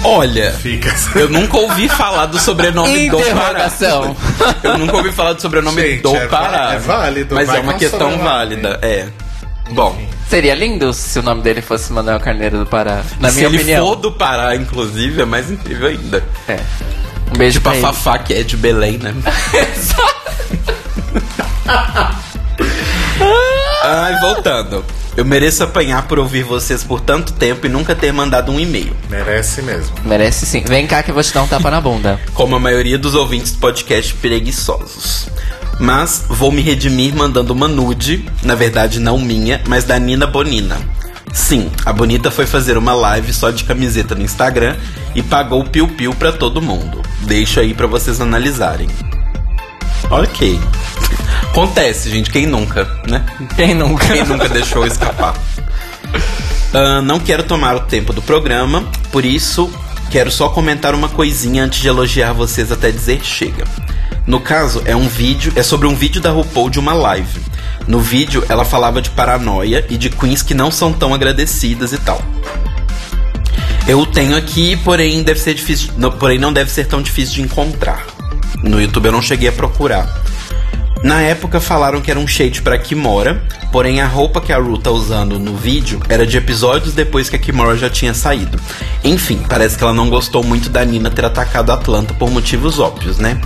Olha, 0.05 0.53
Fica. 0.53 0.95
eu 1.17 1.29
nunca 1.29 1.57
ouvi 1.57 1.89
falar 1.89 2.27
do 2.27 2.39
sobrenome 2.39 3.11
do 3.11 3.19
Pará. 3.19 3.69
Eu 4.63 4.79
nunca 4.79 4.97
ouvi 4.97 5.11
falar 5.11 5.33
do 5.33 5.43
sobrenome 5.43 5.83
Gente, 5.83 6.03
do 6.03 6.15
é 6.15 6.27
Pará. 6.29 6.75
é 6.75 6.79
válido, 6.79 7.35
Mas 7.35 7.49
é 7.49 7.59
uma 7.59 7.75
questão 7.75 8.17
válida. 8.19 8.79
É. 8.81 9.07
Bom, 9.71 10.01
Seria 10.31 10.55
lindo 10.55 10.93
se 10.93 11.19
o 11.19 11.23
nome 11.23 11.43
dele 11.43 11.61
fosse 11.63 11.91
Manuel 11.93 12.21
Carneiro 12.21 12.59
do 12.59 12.67
Pará. 12.67 13.03
Na 13.19 13.31
se 13.31 13.37
minha 13.37 13.49
ele 13.49 13.57
opinião. 13.57 13.87
for 13.87 13.97
do 13.97 14.13
Pará, 14.13 14.55
inclusive, 14.55 15.23
é 15.23 15.25
mais 15.25 15.51
incrível 15.51 15.89
ainda. 15.89 16.23
É. 16.47 16.61
Um 17.33 17.37
beijo 17.37 17.55
Tipo 17.59 17.65
pra 17.65 17.73
a 17.73 17.75
ele. 17.77 17.83
Fafá, 17.87 18.19
que 18.19 18.35
é 18.35 18.43
de 18.43 18.57
Belém, 18.57 18.99
né? 18.99 19.15
Ai, 23.85 24.19
voltando. 24.21 24.85
Eu 25.17 25.25
mereço 25.25 25.65
apanhar 25.65 26.07
por 26.07 26.19
ouvir 26.19 26.45
vocês 26.45 26.85
por 26.85 27.01
tanto 27.01 27.33
tempo 27.33 27.67
e 27.67 27.69
nunca 27.69 27.95
ter 27.95 28.13
mandado 28.13 28.53
um 28.53 28.61
e-mail. 28.61 28.97
Merece 29.11 29.63
mesmo. 29.63 29.97
Merece 30.05 30.47
sim. 30.47 30.63
Vem 30.63 30.87
cá 30.87 31.03
que 31.03 31.11
eu 31.11 31.15
vou 31.15 31.25
te 31.25 31.35
dar 31.35 31.43
um 31.43 31.49
tapa 31.49 31.71
na 31.71 31.81
bunda. 31.81 32.21
Como 32.35 32.55
a 32.55 32.61
maioria 32.61 32.97
dos 32.97 33.15
ouvintes 33.15 33.53
do 33.53 33.59
podcast 33.59 34.15
preguiçosos. 34.15 35.29
Mas 35.81 36.25
vou 36.29 36.53
me 36.53 36.63
redimir 36.63 37.15
mandando 37.15 37.53
uma 37.53 37.67
nude, 37.67 38.25
na 38.43 38.55
verdade 38.55 39.01
não 39.01 39.19
minha, 39.19 39.61
mas 39.67 39.85
da 39.85 39.99
Nina 39.99 40.27
Bonina. 40.27 40.77
Sim, 41.33 41.71
a 41.85 41.93
Bonita 41.93 42.31
foi 42.31 42.47
fazer 42.47 42.77
uma 42.77 42.95
live 42.95 43.33
só 43.33 43.51
de 43.51 43.65
camiseta 43.65 44.15
no 44.15 44.23
Instagram 44.23 44.77
e 45.15 45.23
pagou 45.23 45.65
piu-piu 45.65 46.15
pra 46.15 46.33
todo 46.33 46.63
mundo. 46.63 47.03
Deixo 47.23 47.61
aí 47.61 47.75
pra 47.75 47.87
vocês 47.87 48.21
analisarem. 48.21 48.89
Ok. 50.11 50.61
Acontece, 51.51 52.11
gente. 52.11 52.31
Quem 52.31 52.47
nunca, 52.47 52.85
né? 53.07 53.25
Quem 53.57 53.75
nunca? 53.75 54.07
Quem 54.07 54.25
nunca 54.25 54.49
deixou 54.49 54.87
escapar? 54.87 55.35
Ah, 56.73 57.01
não 57.01 57.19
quero 57.19 57.43
tomar 57.43 57.77
o 57.77 57.81
tempo 57.81 58.13
do 58.13 58.21
programa, 58.21 58.85
por 59.11 59.25
isso 59.25 59.71
quero 60.11 60.31
só 60.31 60.49
comentar 60.49 60.95
uma 60.95 61.09
coisinha 61.09 61.65
antes 61.65 61.81
de 61.81 61.89
elogiar 61.89 62.33
vocês 62.33 62.71
até 62.71 62.91
dizer 62.91 63.25
chega. 63.25 63.65
No 64.27 64.41
caso, 64.41 64.83
é 64.85 64.95
um 64.95 65.09
vídeo, 65.09 65.53
é 65.57 65.63
sobre 65.63 65.87
um 65.87 65.95
vídeo 65.95 66.21
da 66.21 66.31
RuPaul 66.31 66.69
de 66.69 66.79
uma 66.79 66.93
live. 66.93 67.41
No 67.87 68.01
vídeo, 68.01 68.45
ela 68.51 68.65
falava 68.65 69.01
de 69.01 69.09
paranoia 69.09 69.87
e 69.89 69.97
de 69.97 70.11
queens 70.11 70.43
que 70.43 70.53
não 70.53 70.71
são 70.71 70.93
tão 70.93 71.15
agradecidas 71.15 71.95
e 71.95 71.99
tal. 71.99 72.21
Eu 73.87 74.05
tenho 74.05 74.37
aqui, 74.37 74.77
porém 74.77 75.23
deve 75.23 75.41
ser 75.41 75.55
difícil, 75.55 75.91
não, 75.97 76.11
porém 76.11 76.39
não 76.39 76.53
deve 76.53 76.71
ser 76.71 76.87
tão 76.87 77.01
difícil 77.01 77.37
de 77.37 77.43
encontrar. 77.43 78.05
No 78.63 78.81
YouTube 78.81 79.07
eu 79.07 79.13
não 79.13 79.23
cheguei 79.23 79.49
a 79.49 79.53
procurar. 79.53 80.23
Na 81.03 81.23
época 81.23 81.61
falaram 81.61 82.01
que 82.01 82.11
era 82.11 82.19
um 82.19 82.27
shade 82.27 82.61
pra 82.61 82.77
Kimora, 82.77 83.41
porém 83.71 84.01
a 84.01 84.07
roupa 84.07 84.41
que 84.41 84.53
a 84.53 84.59
Ru 84.59 84.77
tá 84.77 84.91
usando 84.91 85.39
no 85.39 85.55
vídeo 85.55 86.01
era 86.09 86.27
de 86.27 86.37
episódios 86.37 86.93
depois 86.93 87.31
que 87.31 87.37
a 87.37 87.39
Kimora 87.39 87.77
já 87.77 87.89
tinha 87.89 88.13
saído. 88.13 88.59
Enfim, 89.05 89.41
parece 89.49 89.79
que 89.79 89.85
ela 89.85 89.93
não 89.93 90.11
gostou 90.11 90.43
muito 90.43 90.69
da 90.69 90.85
Nina 90.85 91.09
ter 91.09 91.25
atacado 91.25 91.71
a 91.71 91.75
Atlanta 91.75 92.15
por 92.15 92.31
motivos 92.31 92.81
óbvios, 92.81 93.17
né? 93.19 93.41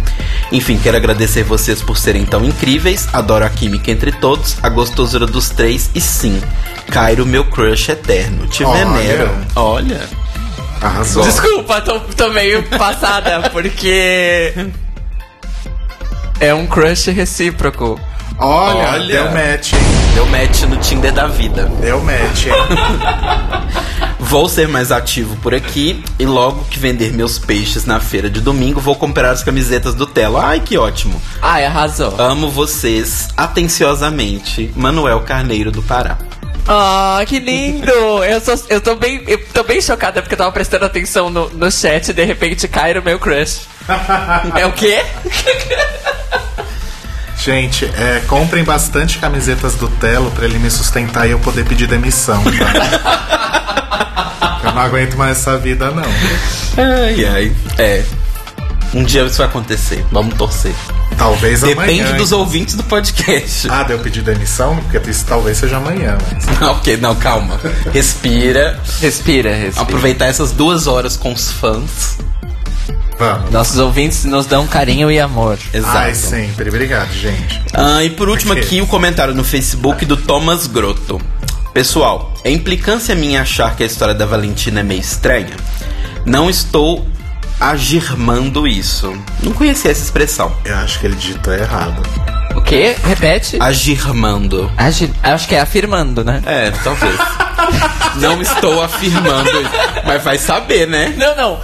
Enfim, 0.50 0.78
quero 0.82 0.96
agradecer 0.96 1.42
vocês 1.42 1.82
por 1.82 1.98
serem 1.98 2.24
tão 2.24 2.42
incríveis, 2.42 3.06
adoro 3.12 3.44
a 3.44 3.50
química 3.50 3.90
entre 3.90 4.12
todos, 4.12 4.56
a 4.62 4.70
gostosura 4.70 5.26
dos 5.26 5.50
três 5.50 5.90
e 5.94 6.00
sim, 6.00 6.40
Cairo, 6.90 7.26
meu 7.26 7.44
crush 7.44 7.90
eterno. 7.90 8.46
Te 8.46 8.64
Olha. 8.64 8.86
venero. 8.86 9.30
Olha. 9.54 10.00
Arrasou. 10.80 11.22
Desculpa, 11.22 11.80
tô, 11.82 12.00
tô 12.00 12.30
meio 12.30 12.62
passada, 12.78 13.50
porque. 13.50 14.52
É 16.42 16.52
um 16.52 16.66
crush 16.66 17.08
recíproco. 17.08 18.00
Olha, 18.36 18.90
Olha. 18.94 19.06
deu 19.06 19.30
match, 19.30 19.74
hein? 19.74 19.78
Deu 20.12 20.26
match 20.26 20.62
no 20.62 20.76
Tinder 20.78 21.12
da 21.12 21.28
vida. 21.28 21.66
Deu 21.80 22.00
match, 22.02 22.46
hein? 22.46 22.52
Vou 24.18 24.48
ser 24.48 24.66
mais 24.66 24.90
ativo 24.90 25.36
por 25.36 25.54
aqui 25.54 26.02
e 26.18 26.26
logo 26.26 26.64
que 26.64 26.80
vender 26.80 27.12
meus 27.12 27.38
peixes 27.38 27.86
na 27.86 28.00
feira 28.00 28.28
de 28.28 28.40
domingo, 28.40 28.80
vou 28.80 28.96
comprar 28.96 29.30
as 29.30 29.44
camisetas 29.44 29.94
do 29.94 30.04
Telo. 30.04 30.36
Ai, 30.36 30.58
que 30.58 30.76
ótimo. 30.76 31.22
Ai, 31.40 31.64
arrasou. 31.64 32.12
Amo 32.18 32.48
vocês 32.48 33.28
atenciosamente, 33.36 34.72
Manuel 34.74 35.20
Carneiro 35.20 35.70
do 35.70 35.82
Pará. 35.82 36.18
Ah, 36.66 37.22
que 37.24 37.38
lindo! 37.38 37.88
Eu, 38.24 38.40
sou, 38.40 38.58
eu, 38.68 38.80
tô 38.80 38.96
bem, 38.96 39.22
eu 39.28 39.38
tô 39.52 39.62
bem 39.62 39.80
chocada 39.80 40.20
porque 40.20 40.34
eu 40.34 40.38
tava 40.38 40.50
prestando 40.50 40.86
atenção 40.86 41.30
no, 41.30 41.48
no 41.50 41.70
chat 41.70 42.08
e 42.08 42.12
de 42.12 42.24
repente 42.24 42.66
cai 42.66 42.94
no 42.94 43.02
meu 43.02 43.20
crush. 43.20 43.68
É 44.58 44.66
o 44.66 44.72
quê? 44.72 45.04
Gente, 47.42 47.86
é, 47.86 48.22
comprem 48.28 48.62
bastante 48.62 49.18
camisetas 49.18 49.74
do 49.74 49.88
Telo 49.88 50.30
pra 50.30 50.44
ele 50.44 50.60
me 50.60 50.70
sustentar 50.70 51.26
e 51.26 51.32
eu 51.32 51.40
poder 51.40 51.64
pedir 51.64 51.88
demissão. 51.88 52.40
Tá? 52.44 54.60
eu 54.62 54.72
não 54.72 54.80
aguento 54.80 55.16
mais 55.16 55.38
essa 55.38 55.58
vida, 55.58 55.90
não. 55.90 56.04
Ai, 56.76 57.24
ai. 57.24 57.52
É. 57.78 58.04
Um 58.94 59.02
dia 59.02 59.24
isso 59.24 59.38
vai 59.38 59.48
acontecer. 59.48 60.06
Vamos 60.12 60.34
torcer. 60.34 60.72
Talvez 61.18 61.62
Depende 61.62 62.02
amanhã. 62.02 62.16
dos 62.16 62.30
ouvintes 62.30 62.76
do 62.76 62.84
podcast. 62.84 63.68
Ah, 63.68 63.82
deu 63.82 63.98
pedir 63.98 64.22
demissão? 64.22 64.76
Porque 64.76 65.10
isso 65.10 65.24
talvez 65.26 65.58
seja 65.58 65.78
amanhã, 65.78 66.16
mas. 66.30 66.62
ok, 66.62 66.96
não, 66.98 67.16
calma. 67.16 67.58
Respira. 67.92 68.78
Respira, 69.00 69.52
respira. 69.52 69.82
Aproveitar 69.82 70.26
essas 70.26 70.52
duas 70.52 70.86
horas 70.86 71.16
com 71.16 71.32
os 71.32 71.50
fãs. 71.50 72.18
Vamos. 73.18 73.50
Nossos 73.50 73.78
ouvintes 73.78 74.24
nos 74.24 74.46
dão 74.46 74.66
carinho 74.66 75.10
e 75.10 75.20
amor. 75.20 75.58
Exato. 75.72 75.96
Ai, 75.98 76.14
sempre. 76.14 76.68
Obrigado, 76.68 77.12
gente. 77.12 77.62
Ah, 77.72 78.02
e 78.02 78.10
por 78.10 78.28
último 78.28 78.52
aqui 78.52 78.80
o 78.80 78.86
comentário 78.86 79.34
no 79.34 79.44
Facebook 79.44 80.04
do 80.04 80.16
Thomas 80.16 80.66
Grotto. 80.66 81.20
Pessoal, 81.72 82.32
é 82.44 82.50
implicância 82.50 83.14
minha 83.14 83.42
achar 83.42 83.74
que 83.76 83.82
a 83.82 83.86
história 83.86 84.14
da 84.14 84.26
Valentina 84.26 84.80
é 84.80 84.82
meio 84.82 85.00
estranha? 85.00 85.54
Não 86.26 86.50
estou 86.50 87.06
agirmando 87.60 88.66
isso. 88.66 89.16
Não 89.42 89.52
conhecia 89.52 89.90
essa 89.90 90.02
expressão. 90.02 90.52
Eu 90.64 90.76
acho 90.76 90.98
que 90.98 91.06
ele 91.06 91.14
digitou 91.14 91.54
errado. 91.54 92.02
O 92.54 92.60
quê? 92.60 92.94
Repete? 93.04 93.56
Agirmando. 93.60 94.70
Agi- 94.76 95.12
acho 95.22 95.48
que 95.48 95.54
é 95.54 95.60
afirmando, 95.60 96.22
né? 96.24 96.42
É, 96.44 96.70
talvez. 96.84 97.16
Não 98.16 98.40
estou 98.42 98.82
afirmando 98.82 99.48
isso. 99.50 99.70
Mas 100.06 100.22
vai 100.22 100.38
saber, 100.38 100.86
né? 100.86 101.14
Não, 101.16 101.34
não. 101.36 101.60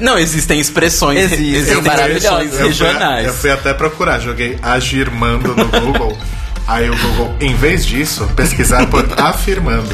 Não, 0.00 0.18
existem 0.18 0.58
expressões, 0.60 1.18
Existem, 1.20 1.54
existem 1.54 1.82
maravilhosas. 1.82 2.24
expressões 2.46 2.52
Eu 2.52 2.58
fui, 2.58 2.68
regionais. 2.68 3.26
eu 3.26 3.34
fui 3.34 3.50
até 3.50 3.72
procurar, 3.72 4.18
joguei 4.18 4.58
agirmando 4.62 5.54
no 5.54 5.64
Google. 5.66 6.18
Aí 6.66 6.88
o 6.88 6.96
Google, 6.96 7.34
em 7.40 7.54
vez 7.54 7.84
disso, 7.84 8.26
pesquisar 8.36 8.86
por 8.86 9.06
afirmando. 9.18 9.88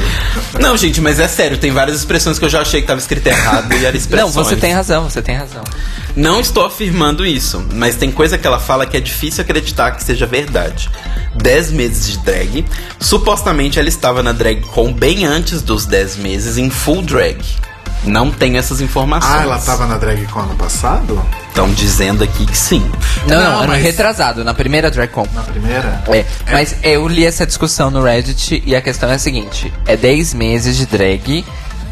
Não, 0.59 0.77
gente, 0.77 1.01
mas 1.01 1.19
é 1.19 1.27
sério, 1.27 1.57
tem 1.57 1.71
várias 1.71 1.97
expressões 1.97 2.37
que 2.37 2.45
eu 2.45 2.49
já 2.49 2.61
achei 2.61 2.81
que 2.81 2.87
tava 2.87 2.99
escrito 2.99 3.27
errado 3.27 3.73
e 3.73 3.79
Não, 3.81 3.89
expressões. 3.93 4.33
você 4.33 4.55
tem 4.55 4.73
razão, 4.73 5.09
você 5.09 5.21
tem 5.21 5.35
razão. 5.35 5.63
Não 6.15 6.39
estou 6.39 6.65
afirmando 6.65 7.25
isso, 7.25 7.65
mas 7.73 7.95
tem 7.95 8.11
coisa 8.11 8.37
que 8.37 8.45
ela 8.45 8.59
fala 8.59 8.85
que 8.85 8.97
é 8.97 8.99
difícil 8.99 9.41
acreditar 9.41 9.91
que 9.91 10.03
seja 10.03 10.25
verdade. 10.25 10.89
10 11.35 11.71
meses 11.71 12.11
de 12.11 12.17
drag. 12.19 12.65
Supostamente 12.99 13.79
ela 13.79 13.87
estava 13.89 14.21
na 14.21 14.31
drag 14.31 14.61
com 14.61 14.91
bem 14.91 15.25
antes 15.25 15.61
dos 15.61 15.85
10 15.85 16.17
meses 16.17 16.57
em 16.57 16.69
full 16.69 17.01
drag. 17.01 17.37
Não 18.03 18.31
tenho 18.31 18.57
essas 18.57 18.79
informações. 18.81 19.33
Ah, 19.39 19.41
ela 19.43 19.59
tava 19.59 19.85
na 19.85 19.97
drag 19.97 20.25
con 20.27 20.39
ano 20.39 20.55
passado? 20.55 21.21
Estão 21.49 21.69
dizendo 21.73 22.23
aqui 22.23 22.45
que 22.45 22.57
sim. 22.57 22.79
Não, 23.27 23.35
não, 23.37 23.43
Não, 23.51 23.59
ano 23.59 23.67
mas- 23.69 23.83
retrasado, 23.83 24.43
na 24.43 24.53
primeira 24.53 24.89
DragCon. 24.89 25.27
Na 25.33 25.41
primeira? 25.41 26.01
É, 26.07 26.25
mas 26.51 26.77
eu 26.81 27.05
li 27.07 27.25
essa 27.25 27.45
discussão 27.45 27.91
no 27.91 28.01
Reddit 28.01 28.63
e 28.65 28.73
a 28.75 28.81
questão 28.81 29.09
é 29.09 29.15
a 29.15 29.19
seguinte: 29.19 29.71
é 29.85 29.97
10 29.97 30.33
meses 30.33 30.77
de 30.77 30.85
drag 30.85 31.43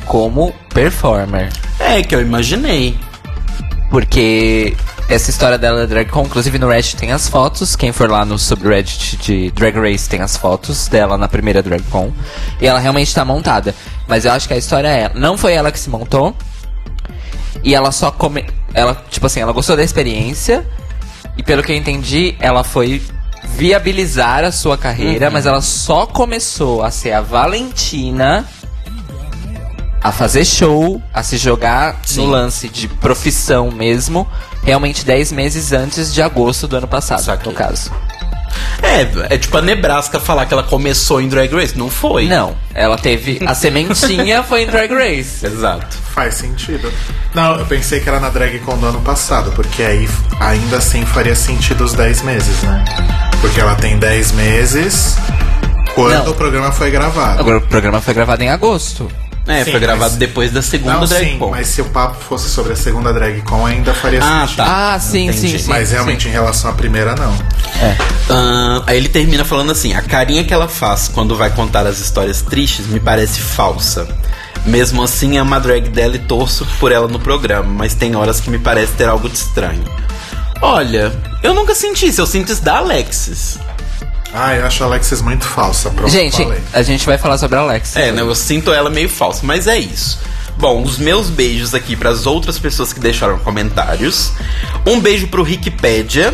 como 0.05 0.53
performer. 0.73 1.49
É 1.79 2.01
que 2.01 2.15
eu 2.15 2.21
imaginei. 2.21 2.97
Porque 3.89 4.75
essa 5.09 5.29
história 5.29 5.57
dela 5.57 5.79
da 5.79 5.85
DragCon, 5.85 6.23
inclusive 6.23 6.59
no 6.59 6.67
Reddit 6.67 6.97
tem 6.97 7.11
as 7.13 7.29
fotos. 7.29 7.75
Quem 7.75 7.93
for 7.93 8.09
lá 8.09 8.25
no 8.25 8.37
subreddit 8.37 9.15
de 9.17 9.51
Drag 9.51 9.77
Race 9.79 10.09
tem 10.09 10.21
as 10.21 10.35
fotos 10.35 10.87
dela 10.89 11.17
na 11.17 11.29
primeira 11.29 11.63
DragCon. 11.63 12.11
E 12.59 12.67
ela 12.67 12.77
realmente 12.77 13.13
tá 13.15 13.23
montada. 13.23 13.73
Mas 14.07 14.25
eu 14.25 14.31
acho 14.33 14.47
que 14.47 14.53
a 14.53 14.57
história 14.57 14.87
é. 14.89 15.11
Não 15.15 15.37
foi 15.37 15.53
ela 15.53 15.71
que 15.71 15.79
se 15.79 15.89
montou. 15.89 16.35
E 17.63 17.73
ela 17.73 17.91
só 17.91 18.11
come. 18.11 18.45
Ela, 18.73 19.01
tipo 19.09 19.25
assim, 19.25 19.39
ela 19.39 19.53
gostou 19.53 19.77
da 19.77 19.83
experiência. 19.83 20.67
E 21.37 21.43
pelo 21.43 21.63
que 21.63 21.71
eu 21.71 21.75
entendi, 21.75 22.35
ela 22.39 22.63
foi 22.63 23.01
viabilizar 23.55 24.43
a 24.43 24.51
sua 24.51 24.77
carreira, 24.77 25.31
mas 25.31 25.45
ela 25.45 25.61
só 25.61 26.05
começou 26.05 26.83
a 26.83 26.91
ser 26.91 27.13
a 27.13 27.21
Valentina 27.21 28.45
a 30.07 30.11
fazer 30.13 30.45
show, 30.45 31.01
a 31.13 31.21
se 31.21 31.35
jogar 31.35 31.97
Sim. 32.05 32.21
no 32.21 32.31
lance 32.31 32.69
de 32.69 32.87
profissão 32.87 33.69
mesmo, 33.69 34.25
realmente 34.63 35.05
10 35.05 35.33
meses 35.33 35.73
antes 35.73 36.13
de 36.13 36.21
agosto 36.21 36.65
do 36.65 36.77
ano 36.77 36.87
passado, 36.87 37.23
Saquei. 37.23 37.51
no 37.51 37.57
caso. 37.57 37.91
É, 38.81 39.33
é 39.35 39.37
tipo 39.37 39.57
a 39.57 39.61
Nebraska 39.61 40.17
falar 40.17 40.45
que 40.45 40.53
ela 40.53 40.63
começou 40.63 41.19
em 41.19 41.27
Drag 41.27 41.53
Race. 41.53 41.77
Não 41.77 41.89
foi. 41.89 42.25
Não, 42.25 42.55
ela 42.73 42.97
teve. 42.97 43.41
A 43.45 43.53
sementinha 43.53 44.43
foi 44.47 44.63
em 44.63 44.67
Drag 44.67 44.89
Race. 44.93 45.45
Exato. 45.45 45.97
Faz 46.13 46.35
sentido. 46.35 46.89
Não, 47.35 47.57
eu 47.57 47.65
pensei 47.65 47.99
que 47.99 48.07
era 48.07 48.19
na 48.21 48.29
drag 48.29 48.59
con 48.59 48.77
do 48.77 48.85
ano 48.85 49.01
passado, 49.01 49.51
porque 49.51 49.83
aí 49.83 50.07
ainda 50.39 50.77
assim 50.77 51.05
faria 51.05 51.35
sentido 51.35 51.83
os 51.83 51.93
10 51.93 52.21
meses, 52.21 52.61
né? 52.63 52.85
Porque 53.41 53.59
ela 53.59 53.75
tem 53.75 53.99
10 53.99 54.31
meses 54.31 55.17
quando 55.93 56.23
Não. 56.23 56.31
o 56.31 56.33
programa 56.33 56.71
foi 56.71 56.89
gravado. 56.91 57.41
Agora 57.41 57.57
o 57.57 57.61
programa 57.61 57.99
foi 57.99 58.13
gravado 58.13 58.41
em 58.41 58.49
agosto. 58.49 59.11
É, 59.47 59.63
Sim, 59.63 59.71
foi 59.71 59.79
gravado 59.79 60.11
mas- 60.11 60.19
depois 60.19 60.51
da 60.51 60.61
segunda 60.61 60.95
Não, 60.95 61.05
Drag 61.05 61.23
sim, 61.25 61.37
Con. 61.37 61.49
mas 61.51 61.67
se 61.67 61.81
o 61.81 61.85
papo 61.85 62.21
fosse 62.21 62.49
sobre 62.49 62.73
a 62.73 62.75
segunda 62.75 63.13
drag 63.13 63.41
con 63.43 63.65
ainda 63.65 63.93
faria 63.93 64.19
Ah, 64.21 64.41
sentido. 64.41 64.57
tá. 64.57 64.93
Ah, 64.95 64.99
sim, 64.99 65.31
sim, 65.31 65.57
sim. 65.57 65.69
Mas 65.69 65.91
realmente 65.91 66.23
sim. 66.23 66.29
em 66.29 66.31
relação 66.33 66.69
à 66.69 66.73
primeira, 66.73 67.15
não. 67.15 67.33
Ah, 68.29 68.83
aí 68.85 68.97
ele 68.97 69.07
termina 69.09 69.45
falando 69.45 69.71
assim: 69.71 69.93
a 69.93 70.01
carinha 70.01 70.43
que 70.43 70.53
ela 70.53 70.67
faz 70.67 71.07
quando 71.07 71.35
vai 71.35 71.49
contar 71.49 71.87
as 71.87 71.99
histórias 71.99 72.41
tristes 72.41 72.87
me 72.87 72.99
parece 72.99 73.39
falsa. 73.39 74.07
Mesmo 74.65 75.01
assim, 75.01 75.37
amo 75.37 75.55
a 75.55 75.59
drag 75.59 75.87
dela 75.89 76.15
e 76.17 76.19
torço 76.19 76.67
por 76.77 76.91
ela 76.91 77.07
no 77.07 77.19
programa, 77.19 77.69
mas 77.71 77.93
tem 77.93 78.15
horas 78.17 78.41
que 78.41 78.49
me 78.49 78.59
parece 78.59 78.91
ter 78.93 79.07
algo 79.07 79.29
de 79.29 79.37
estranho. 79.37 79.83
Olha, 80.61 81.13
eu 81.41 81.53
nunca 81.53 81.73
senti 81.73 82.07
isso, 82.07 82.19
eu 82.19 82.25
sinto 82.27 82.51
isso 82.51 82.61
da 82.63 82.79
Alexis. 82.79 83.57
Ah, 84.33 84.55
eu 84.55 84.65
acho 84.65 84.83
a 84.83 84.87
Alexis 84.87 85.21
muito 85.21 85.45
falsa. 85.45 85.89
Pronto, 85.89 86.11
Gente, 86.11 86.43
falei. 86.43 86.59
a 86.73 86.81
gente 86.81 87.05
vai 87.05 87.17
falar 87.17 87.37
sobre 87.37 87.57
a 87.57 87.61
Alex. 87.61 87.95
É, 87.95 88.11
né? 88.11 88.21
Eu 88.21 88.35
sinto 88.35 88.71
ela 88.71 88.89
meio 88.89 89.09
falsa, 89.09 89.41
mas 89.43 89.67
é 89.67 89.77
isso. 89.77 90.19
Bom, 90.57 90.81
os 90.83 90.97
meus 90.97 91.29
beijos 91.29 91.73
aqui 91.73 91.95
para 91.95 92.09
as 92.09 92.25
outras 92.25 92.57
pessoas 92.59 92.91
que 92.91 92.99
deixaram 92.99 93.37
comentários. 93.39 94.31
Um 94.85 94.99
beijo 94.99 95.27
pro 95.27 95.43
Wikipedia, 95.43 96.33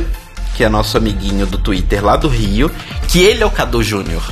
que 0.55 0.63
é 0.63 0.69
nosso 0.69 0.97
amiguinho 0.97 1.45
do 1.45 1.57
Twitter 1.57 2.03
lá 2.03 2.15
do 2.15 2.27
Rio, 2.27 2.71
que 3.07 3.21
ele 3.21 3.43
é 3.43 3.45
o 3.45 3.51
Cadu 3.51 3.83
Júnior. 3.83 4.23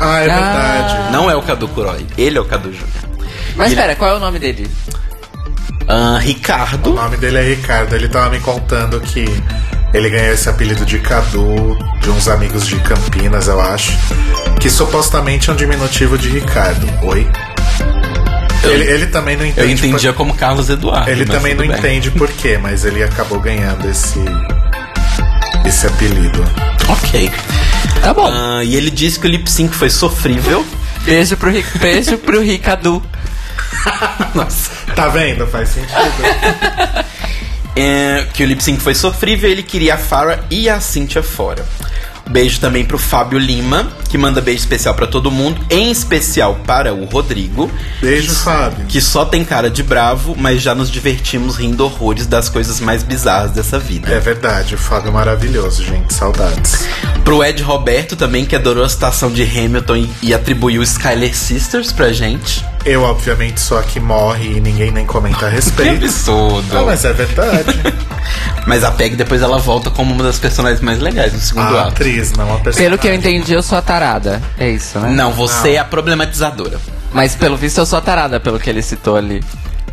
Ah, 0.00 0.18
é 0.20 0.24
verdade. 0.28 1.12
Não 1.12 1.30
é 1.30 1.36
o 1.36 1.42
Cadu 1.42 1.68
Curói, 1.68 2.06
ele 2.16 2.38
é 2.38 2.40
o 2.40 2.44
Cadu 2.44 2.72
Júnior. 2.72 2.88
Mas 3.56 3.72
Ele- 3.72 3.80
pera, 3.80 3.96
qual 3.96 4.10
é 4.12 4.14
o 4.14 4.20
nome 4.20 4.38
dele? 4.38 4.70
Ah, 5.88 6.14
O 6.16 6.18
Ricardo. 6.18 6.90
nome 6.94 7.16
dele 7.16 7.38
é 7.38 7.42
Ricardo. 7.42 7.92
Ele 7.94 8.08
tava 8.08 8.30
me 8.30 8.38
contando 8.40 9.00
que 9.00 9.24
ele 9.94 10.10
ganhou 10.10 10.34
esse 10.34 10.48
apelido 10.48 10.84
de 10.84 10.98
Cadu 10.98 11.76
de 12.00 12.10
uns 12.10 12.28
amigos 12.28 12.66
de 12.66 12.76
Campinas, 12.80 13.48
eu 13.48 13.60
acho. 13.60 13.92
Que 14.60 14.68
supostamente 14.70 15.50
é 15.50 15.52
um 15.52 15.56
diminutivo 15.56 16.16
de 16.18 16.28
Ricardo. 16.28 16.86
Oi? 17.06 17.26
Ele, 18.64 18.84
ele 18.84 19.06
também 19.06 19.36
não 19.36 19.46
entende. 19.46 19.66
Eu 19.66 19.70
entendia 19.72 20.12
como 20.12 20.34
Carlos 20.34 20.68
Eduardo. 20.68 21.04
por- 21.04 21.10
Ele 21.12 21.24
também 21.24 21.54
não 21.54 21.66
bem. 21.66 21.76
entende 21.78 22.10
por 22.10 22.28
quê, 22.28 22.58
mas 22.60 22.84
ele 22.84 23.02
acabou 23.02 23.40
ganhando 23.40 23.88
esse. 23.88 24.18
Esse 25.64 25.86
apelido. 25.86 26.44
Ok. 26.88 27.30
Tá 28.02 28.12
bom. 28.12 28.28
Ah, 28.30 28.62
e 28.64 28.74
ele 28.76 28.90
disse 28.90 29.18
que 29.18 29.26
o 29.26 29.30
lip 29.30 29.50
sync 29.50 29.74
foi 29.74 29.88
sofrível. 29.90 30.64
Beijo 31.04 31.36
pro, 31.36 31.50
Ri- 31.50 31.64
beijo 31.80 32.18
pro 32.18 32.40
Ricadu. 32.40 33.02
Nossa. 34.34 34.70
Tá 34.94 35.08
vendo? 35.08 35.46
Faz 35.46 35.68
sentido. 35.70 35.94
É, 37.80 38.26
que 38.32 38.42
o 38.42 38.46
lip 38.46 38.62
sync 38.62 38.82
foi 38.82 38.94
sofrível, 38.94 39.48
ele 39.48 39.62
queria 39.62 39.94
a 39.94 39.98
Farah 39.98 40.40
e 40.50 40.68
a 40.68 40.80
Cynthia 40.80 41.22
fora. 41.22 41.64
Beijo 42.28 42.60
também 42.60 42.84
pro 42.84 42.98
Fábio 42.98 43.38
Lima, 43.38 43.88
que 44.10 44.18
manda 44.18 44.40
beijo 44.40 44.60
especial 44.60 44.94
pra 44.94 45.06
todo 45.06 45.30
mundo, 45.30 45.64
em 45.70 45.90
especial 45.90 46.56
para 46.66 46.92
o 46.92 47.04
Rodrigo. 47.04 47.70
Beijo, 48.02 48.34
Fábio. 48.34 48.84
Que 48.86 49.00
só 49.00 49.24
tem 49.24 49.44
cara 49.44 49.70
de 49.70 49.82
bravo, 49.82 50.34
mas 50.36 50.60
já 50.60 50.74
nos 50.74 50.90
divertimos 50.90 51.56
rindo 51.56 51.84
horrores 51.84 52.26
das 52.26 52.48
coisas 52.48 52.80
mais 52.80 53.02
bizarras 53.02 53.52
dessa 53.52 53.78
vida. 53.78 54.10
É 54.10 54.20
verdade, 54.20 54.74
o 54.74 54.78
Fábio 54.78 55.08
é 55.08 55.12
maravilhoso, 55.12 55.84
gente. 55.84 56.12
Saudades. 56.12 56.86
Pro 57.24 57.42
Ed 57.42 57.62
Roberto 57.62 58.14
também, 58.14 58.44
que 58.44 58.56
adorou 58.56 58.84
a 58.84 58.88
citação 58.88 59.30
de 59.30 59.42
Hamilton 59.42 59.96
e, 59.96 60.10
e 60.22 60.34
atribuiu 60.34 60.82
Skyler 60.82 61.34
Sisters 61.34 61.92
pra 61.92 62.12
gente. 62.12 62.64
Eu, 62.84 63.02
obviamente, 63.02 63.60
sou 63.60 63.78
a 63.78 63.82
que 63.82 64.00
morre 64.00 64.56
e 64.56 64.60
ninguém 64.60 64.90
nem 64.90 65.04
comenta 65.04 65.46
a 65.46 65.48
Que 65.50 65.56
respeito. 65.56 66.04
absurdo. 66.04 66.78
Ah, 66.78 66.82
mas 66.84 67.04
é 67.04 67.12
verdade. 67.12 67.78
Mas 68.66 68.84
a 68.84 68.90
Peg 68.90 69.16
depois 69.16 69.40
ela 69.40 69.56
volta 69.58 69.90
como 69.90 70.12
uma 70.12 70.22
das 70.22 70.38
personagens 70.38 70.82
mais 70.82 70.98
legais 70.98 71.32
no 71.32 71.40
segundo 71.40 71.74
a 71.78 71.82
ato. 71.82 71.88
atriz, 71.88 72.32
não 72.32 72.44
a 72.52 72.58
personagem. 72.58 72.84
Pelo 72.84 72.98
que 72.98 73.08
eu 73.08 73.14
entendi, 73.14 73.54
eu 73.54 73.62
sou 73.62 73.78
a 73.78 73.82
tarada. 73.82 74.42
É 74.58 74.68
isso, 74.68 74.98
né? 74.98 75.08
Não, 75.10 75.32
você 75.32 75.72
é 75.72 75.78
a 75.78 75.84
problematizadora. 75.86 76.78
Mas 77.10 77.34
pelo 77.34 77.56
visto 77.56 77.78
eu 77.78 77.86
sou 77.86 77.98
a 77.98 78.02
tarada, 78.02 78.38
pelo 78.38 78.60
que 78.60 78.68
ele 78.68 78.82
citou 78.82 79.16
ali. 79.16 79.42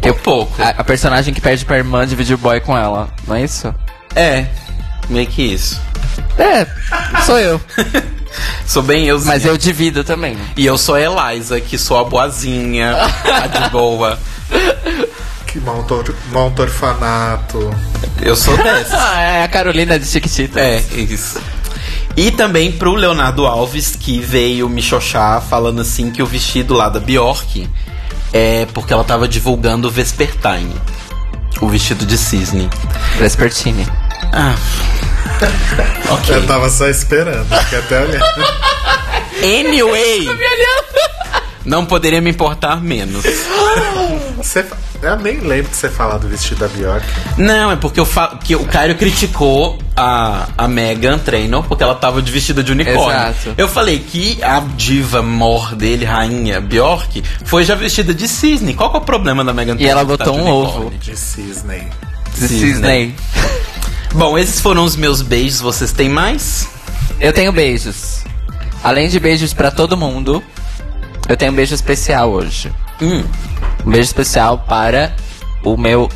Um 0.03 0.13
pouco. 0.15 0.61
A, 0.61 0.69
a 0.81 0.83
personagem 0.83 1.33
que 1.33 1.39
perde 1.39 1.63
pra 1.63 1.77
irmã 1.77 2.05
divide 2.05 2.33
o 2.33 2.37
boy 2.37 2.59
com 2.59 2.77
ela, 2.77 3.07
não 3.25 3.37
é 3.37 3.43
isso? 3.43 3.73
É, 4.13 4.45
meio 5.09 5.27
que 5.27 5.41
isso. 5.53 5.79
É, 6.37 6.67
sou 7.25 7.39
eu. 7.39 7.61
Sou 8.65 8.83
bem 8.83 9.05
eu. 9.07 9.19
Mas 9.21 9.45
eu 9.45 9.57
divido 9.57 10.03
também. 10.03 10.37
E 10.55 10.65
eu 10.65 10.77
sou 10.77 10.95
a 10.95 11.01
Eliza, 11.01 11.59
que 11.59 11.77
sou 11.77 11.97
a 11.97 12.03
boazinha, 12.03 12.95
a 12.95 13.47
de 13.47 13.69
boa. 13.69 14.19
Que 15.47 15.59
monta, 15.59 15.95
monta 16.31 16.63
orfanato. 16.63 17.73
Eu 18.21 18.35
sou 18.35 18.57
dessa. 18.57 18.97
Ah, 19.15 19.21
é 19.21 19.43
a 19.43 19.47
Carolina 19.47 19.97
de 19.97 20.05
Chiquitita. 20.05 20.59
É, 20.59 20.83
isso. 20.93 21.39
E 22.17 22.31
também 22.31 22.71
pro 22.71 22.93
Leonardo 22.95 23.45
Alves, 23.45 23.95
que 23.95 24.19
veio 24.19 24.69
me 24.69 24.81
xoxar 24.81 25.41
falando 25.41 25.81
assim 25.81 26.11
que 26.11 26.23
o 26.23 26.25
vestido 26.25 26.73
lá 26.73 26.87
da 26.89 26.99
Bjork 26.99 27.69
é 28.31 28.65
porque 28.73 28.93
ela 28.93 29.03
tava 29.03 29.27
divulgando 29.27 29.87
o 29.87 29.91
Vespertine. 29.91 30.75
O 31.61 31.67
vestido 31.67 32.05
de 32.05 32.17
cisne. 32.17 32.69
Vespertine. 33.17 33.87
Ah. 34.33 34.55
Ok. 36.09 36.35
Eu 36.35 36.47
tava 36.47 36.69
só 36.69 36.87
esperando, 36.87 37.47
fiquei 37.63 37.79
até 37.79 38.01
olhando. 38.01 38.25
Anyway. 39.43 40.27
Não 41.65 41.83
poderia 41.85 42.21
me 42.21 42.29
importar 42.29 42.79
menos. 42.79 43.25
Você, 44.37 44.63
eu 45.01 45.17
nem 45.17 45.39
lembro 45.39 45.71
de 45.71 45.75
você 45.75 45.89
falar 45.89 46.17
do 46.17 46.27
vestido 46.27 46.59
da 46.59 46.67
Bjork. 46.67 47.05
Não, 47.37 47.71
é 47.71 47.75
porque 47.75 47.99
eu 47.99 48.05
fa... 48.05 48.37
que 48.43 48.55
o 48.55 48.65
Caio 48.65 48.95
criticou 48.95 49.79
a, 49.95 50.47
a 50.55 50.67
Megan 50.67 51.17
Trainor 51.17 51.63
porque 51.63 51.83
ela 51.83 51.95
tava 51.95 52.21
de 52.21 52.31
vestida 52.31 52.63
de 52.63 52.71
unicórnio. 52.71 53.09
Exato. 53.09 53.55
Eu 53.57 53.67
falei 53.67 53.97
que 53.97 54.43
a 54.43 54.59
diva 54.75 55.23
mor 55.23 55.73
dele, 55.75 56.05
rainha 56.05 56.61
Bjork, 56.61 57.23
foi 57.45 57.63
já 57.63 57.73
vestida 57.73 58.13
de 58.13 58.27
cisne. 58.27 58.75
Qual 58.75 58.91
que 58.91 58.97
é 58.97 58.99
o 58.99 59.03
problema 59.03 59.43
da 59.43 59.51
Megan 59.51 59.75
E 59.79 59.87
ela 59.87 60.05
Trainor 60.05 60.17
botou 60.17 60.33
de 60.35 60.39
um 60.41 60.47
ovo. 60.47 60.89
De 60.99 61.17
Cisney. 61.17 61.87
Cisney. 62.35 63.15
Bom, 64.15 64.37
esses 64.37 64.61
foram 64.61 64.85
os 64.85 64.95
meus 64.95 65.21
beijos. 65.21 65.59
Vocês 65.59 65.91
têm 65.91 66.07
mais? 66.07 66.69
Eu 67.19 67.33
tenho 67.33 67.51
beijos. 67.51 68.23
Além 68.81 69.09
de 69.09 69.19
beijos 69.19 69.53
pra 69.53 69.69
todo 69.69 69.97
mundo, 69.97 70.41
eu 71.27 71.35
tenho 71.35 71.51
um 71.51 71.55
beijo 71.55 71.75
especial 71.75 72.31
hoje. 72.31 72.71
Hum. 73.01 73.23
Um 73.85 73.91
beijo 73.91 74.07
especial 74.07 74.59
para 74.59 75.13
o 75.65 75.75
meu 75.75 76.09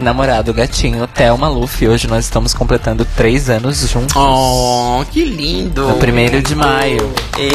namorado 0.00 0.54
gatinho, 0.54 1.06
Thelma 1.06 1.48
Luffy. 1.48 1.86
Hoje 1.86 2.08
nós 2.08 2.24
estamos 2.24 2.54
completando 2.54 3.06
três 3.16 3.50
anos 3.50 3.86
juntos. 3.86 4.16
Oh, 4.16 5.04
que 5.12 5.22
lindo. 5.22 5.88
No 5.88 5.96
primeiro 5.96 6.40
de 6.40 6.54
maio. 6.54 7.12
E... 7.38 7.52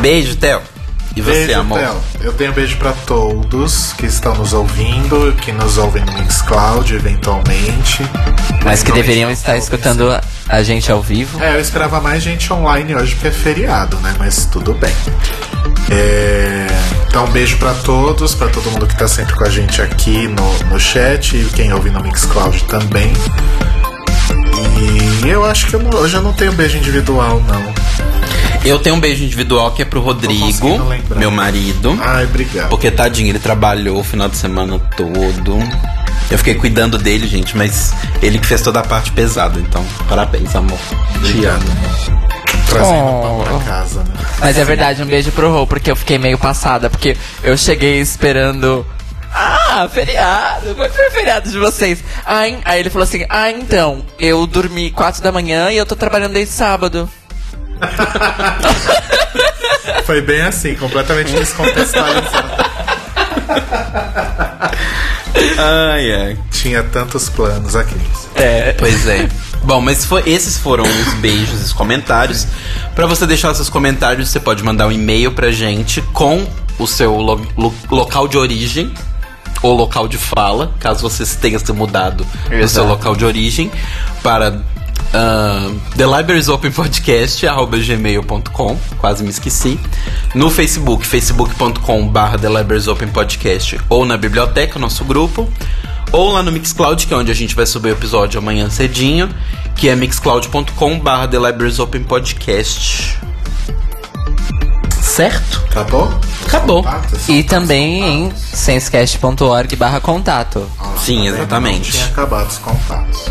Beijo, 0.00 0.36
Theo. 0.36 0.73
E 1.16 1.20
você, 1.22 1.46
beijo, 1.46 1.60
amor? 1.60 1.78
Theo. 1.78 1.96
Eu 2.20 2.32
tenho 2.32 2.52
beijo 2.52 2.76
pra 2.76 2.92
todos 2.92 3.92
que 3.92 4.06
estão 4.06 4.34
nos 4.34 4.52
ouvindo, 4.52 5.32
que 5.40 5.52
nos 5.52 5.78
ouvem 5.78 6.04
no 6.04 6.12
Mixcloud, 6.14 6.92
eventualmente. 6.94 8.02
Mas 8.64 8.82
que 8.82 8.90
deveriam 8.90 9.30
estar 9.30 9.56
escutando 9.56 10.10
a, 10.10 10.20
a 10.48 10.62
gente 10.64 10.90
ao 10.90 11.00
vivo. 11.00 11.40
É, 11.42 11.54
eu 11.54 11.60
esperava 11.60 12.00
mais 12.00 12.22
gente 12.22 12.52
online 12.52 12.96
hoje 12.96 13.14
porque 13.14 13.28
é 13.28 13.30
feriado, 13.30 13.96
né? 13.98 14.12
Mas 14.18 14.46
tudo 14.46 14.74
bem. 14.74 14.92
É, 15.90 16.66
Então, 17.06 17.26
um 17.26 17.30
beijo 17.30 17.56
pra 17.58 17.72
todos, 17.74 18.34
pra 18.34 18.48
todo 18.48 18.68
mundo 18.72 18.86
que 18.88 18.96
tá 18.96 19.06
sempre 19.06 19.34
com 19.36 19.44
a 19.44 19.50
gente 19.50 19.80
aqui 19.80 20.26
no, 20.26 20.58
no 20.70 20.80
chat 20.80 21.36
e 21.36 21.44
quem 21.54 21.72
ouve 21.72 21.90
no 21.90 22.00
Mixcloud 22.00 22.64
também. 22.64 23.12
E 25.22 25.28
eu 25.28 25.44
acho 25.44 25.66
que 25.68 25.74
eu 25.74 25.80
não- 25.80 25.96
hoje 26.00 26.16
eu 26.16 26.22
não 26.22 26.32
tenho 26.32 26.52
beijo 26.54 26.76
individual, 26.76 27.40
não. 27.40 27.62
Eu 28.64 28.78
tenho 28.78 28.96
um 28.96 29.00
beijo 29.00 29.22
individual 29.24 29.72
que 29.72 29.82
é 29.82 29.84
pro 29.84 30.00
Rodrigo, 30.00 30.78
meu 31.16 31.30
marido. 31.30 31.98
Ai, 32.00 32.24
obrigado. 32.24 32.70
Porque, 32.70 32.90
tadinho, 32.90 33.28
ele 33.28 33.38
trabalhou 33.38 33.98
o 34.00 34.04
final 34.04 34.28
de 34.28 34.36
semana 34.36 34.78
todo. 34.96 35.58
Eu 36.30 36.38
fiquei 36.38 36.54
cuidando 36.54 36.96
dele, 36.96 37.26
gente, 37.28 37.54
mas 37.56 37.92
ele 38.22 38.38
que 38.38 38.46
fez 38.46 38.62
toda 38.62 38.80
a 38.80 38.82
parte 38.82 39.12
pesada. 39.12 39.60
Então, 39.60 39.84
parabéns, 40.08 40.54
amor. 40.56 40.78
Te 41.24 41.44
amo. 41.44 41.64
Trazendo 42.68 42.96
Oh. 42.96 43.44
pra 43.44 43.58
casa, 43.60 44.00
né? 44.02 44.14
Mas 44.40 44.56
é 44.58 44.64
verdade, 44.64 45.02
um 45.02 45.06
beijo 45.06 45.30
pro 45.32 45.52
Rô, 45.52 45.66
porque 45.66 45.90
eu 45.90 45.96
fiquei 45.96 46.16
meio 46.18 46.38
passada, 46.38 46.88
porque 46.88 47.16
eu 47.42 47.56
cheguei 47.58 48.00
esperando. 48.00 48.84
Ah, 49.32 49.88
feriado, 49.92 50.74
qual 50.74 50.88
foi 50.88 51.08
o 51.08 51.10
feriado 51.10 51.50
de 51.50 51.58
vocês? 51.58 52.02
Ah, 52.24 52.42
aí 52.64 52.80
ele 52.80 52.88
falou 52.90 53.04
assim: 53.04 53.26
Ah, 53.28 53.50
então, 53.50 54.02
eu 54.18 54.46
dormi 54.46 54.90
4 54.90 55.22
da 55.22 55.30
manhã 55.32 55.70
e 55.70 55.76
eu 55.76 55.84
tô 55.84 55.94
trabalhando 55.96 56.32
desde 56.32 56.54
sábado. 56.54 57.08
Foi 60.04 60.20
bem 60.20 60.42
assim, 60.42 60.74
completamente 60.74 61.32
descontextualizado. 61.32 62.64
Ai, 65.58 66.12
ai. 66.12 66.38
Tinha 66.50 66.82
tantos 66.82 67.28
planos 67.28 67.76
aqui. 67.76 67.96
É. 68.34 68.72
Pois 68.78 69.06
é. 69.06 69.28
Bom, 69.62 69.80
mas 69.80 70.04
foi- 70.04 70.22
esses 70.26 70.58
foram 70.58 70.84
os 70.84 71.14
beijos 71.14 71.60
e 71.60 71.64
os 71.64 71.72
comentários. 71.72 72.46
Pra 72.94 73.06
você 73.06 73.26
deixar 73.26 73.54
seus 73.54 73.68
comentários, 73.70 74.28
você 74.28 74.38
pode 74.40 74.62
mandar 74.62 74.86
um 74.86 74.92
e-mail 74.92 75.32
pra 75.32 75.50
gente 75.50 76.02
com 76.12 76.46
o 76.78 76.86
seu 76.86 77.16
lo- 77.16 77.46
lo- 77.56 77.74
local 77.90 78.28
de 78.28 78.36
origem 78.36 78.92
ou 79.62 79.74
local 79.74 80.06
de 80.06 80.18
fala, 80.18 80.72
caso 80.78 81.00
você 81.08 81.24
tenha 81.36 81.58
se 81.58 81.72
mudado 81.72 82.24
do 82.24 82.48
seu 82.50 82.58
Exato. 82.60 82.88
local 82.88 83.16
de 83.16 83.24
origem, 83.24 83.70
para 84.22 84.60
ah, 85.14 85.70
The 85.96 86.04
Libraries 86.06 86.48
Open 86.48 86.72
Podcast, 86.72 87.46
arroba 87.46 87.78
gmail.com, 87.78 88.76
quase 88.98 89.22
me 89.22 89.30
esqueci. 89.30 89.78
No 90.34 90.50
Facebook, 90.50 91.06
facebook.com.br 91.06 92.38
The 92.40 92.48
Libraries 92.48 92.88
Open 92.88 93.08
Podcast, 93.08 93.80
ou 93.88 94.04
na 94.04 94.16
biblioteca, 94.16 94.78
nosso 94.78 95.04
grupo. 95.04 95.48
Ou 96.12 96.30
lá 96.30 96.42
no 96.42 96.52
Mixcloud, 96.52 97.06
que 97.06 97.14
é 97.14 97.16
onde 97.16 97.32
a 97.32 97.34
gente 97.34 97.54
vai 97.56 97.66
subir 97.66 97.88
o 97.88 97.92
episódio 97.92 98.38
amanhã 98.38 98.70
cedinho, 98.70 99.28
que 99.74 99.88
é 99.88 99.96
mixcloud.com.br 99.96 101.26
The 101.30 101.38
Libraries 101.38 101.78
Open 101.78 102.04
Podcast. 102.04 103.18
Certo? 105.14 105.62
Acabou? 105.70 106.12
Acabou. 106.46 106.82
Contatos? 106.82 107.28
E 107.28 107.42
também 107.44 108.02
em 108.26 108.32
sensecast.org 108.36 109.76
barra 109.76 110.00
contato. 110.00 110.68
Sim, 110.98 111.18
Tá 111.30 111.36
exatamente. 111.36 111.92
Tinha 111.92 112.06
acabado 112.06 112.48
os 112.48 112.58
contatos. 112.58 113.26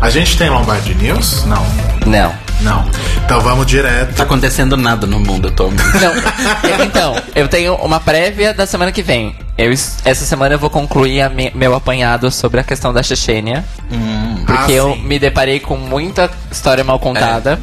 A 0.00 0.10
gente 0.10 0.36
tem 0.36 0.50
Lombardi 0.50 0.94
News? 0.94 1.44
Não. 1.46 1.64
Não. 2.06 2.34
Não. 2.60 2.84
Então 3.24 3.40
vamos 3.40 3.66
direto. 3.66 4.14
Tá 4.14 4.22
acontecendo 4.24 4.76
nada 4.76 5.06
no 5.06 5.18
mundo 5.18 5.48
atualmente. 5.48 5.82
Não, 5.98 6.84
então, 6.84 7.16
eu 7.34 7.48
tenho 7.48 7.74
uma 7.76 7.98
prévia 7.98 8.52
da 8.52 8.66
semana 8.66 8.92
que 8.92 9.02
vem. 9.02 9.34
Eu, 9.56 9.72
es- 9.72 9.96
essa 10.04 10.24
semana 10.24 10.54
eu 10.54 10.58
vou 10.58 10.68
concluir 10.70 11.20
a 11.22 11.28
me- 11.30 11.50
meu 11.54 11.74
apanhado 11.74 12.30
sobre 12.30 12.60
a 12.60 12.64
questão 12.64 12.92
da 12.92 13.02
Chechênia. 13.02 13.64
Hum. 13.90 14.44
Porque 14.46 14.72
Ah, 14.72 14.76
eu 14.76 14.96
me 14.96 15.18
deparei 15.18 15.58
com 15.58 15.76
muita 15.76 16.30
história 16.50 16.84
mal 16.84 16.98
contada. 16.98 17.58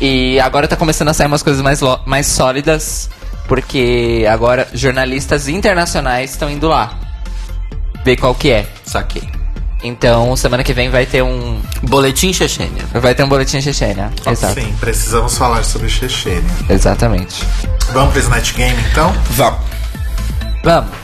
E 0.00 0.38
agora 0.40 0.66
tá 0.66 0.76
começando 0.76 1.08
a 1.08 1.14
sair 1.14 1.26
umas 1.26 1.42
coisas 1.42 1.62
mais, 1.62 1.80
mais 2.04 2.26
sólidas, 2.26 3.08
porque 3.46 4.26
agora 4.30 4.68
jornalistas 4.74 5.48
internacionais 5.48 6.30
estão 6.30 6.50
indo 6.50 6.68
lá 6.68 6.98
ver 8.04 8.16
qual 8.16 8.34
que 8.34 8.50
é. 8.50 8.66
Saquei. 8.84 9.28
Então, 9.82 10.34
semana 10.34 10.64
que 10.64 10.72
vem 10.72 10.88
vai 10.88 11.04
ter 11.04 11.22
um 11.22 11.60
Boletim 11.82 12.32
Chechênia. 12.32 12.84
vai 12.94 13.14
ter 13.14 13.22
um 13.22 13.28
boletim 13.28 13.60
Chechênia. 13.60 14.10
Exato. 14.26 14.58
Sim, 14.58 14.74
precisamos 14.80 15.36
falar 15.36 15.62
sobre 15.62 15.90
Chechênia. 15.90 16.42
Exatamente. 16.70 17.44
Vamos 17.92 18.12
pro 18.12 18.20
Snatch 18.20 18.54
Game 18.54 18.76
então? 18.90 19.12
Vamos. 19.30 19.60
Vamos. 20.62 21.03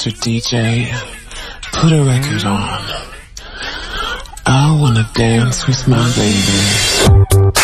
Mr. 0.00 0.16
DJ, 0.18 0.88
put 1.74 1.92
a 1.92 2.02
record 2.02 2.44
on. 2.46 2.80
I 4.46 4.74
wanna 4.80 5.06
dance 5.12 5.66
with 5.66 5.86
my 5.86 6.10
baby. 6.16 7.60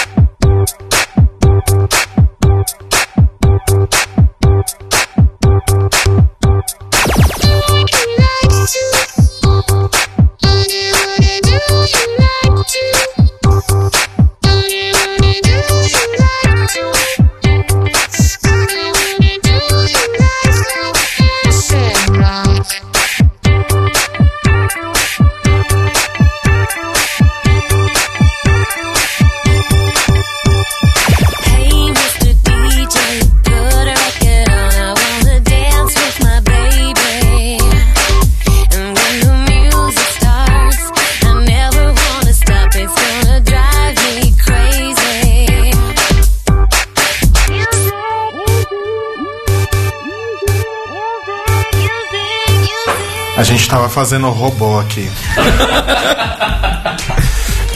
Gente 53.46 53.68
tava 53.68 53.88
fazendo 53.88 54.28
robô 54.30 54.80
aqui. 54.80 55.08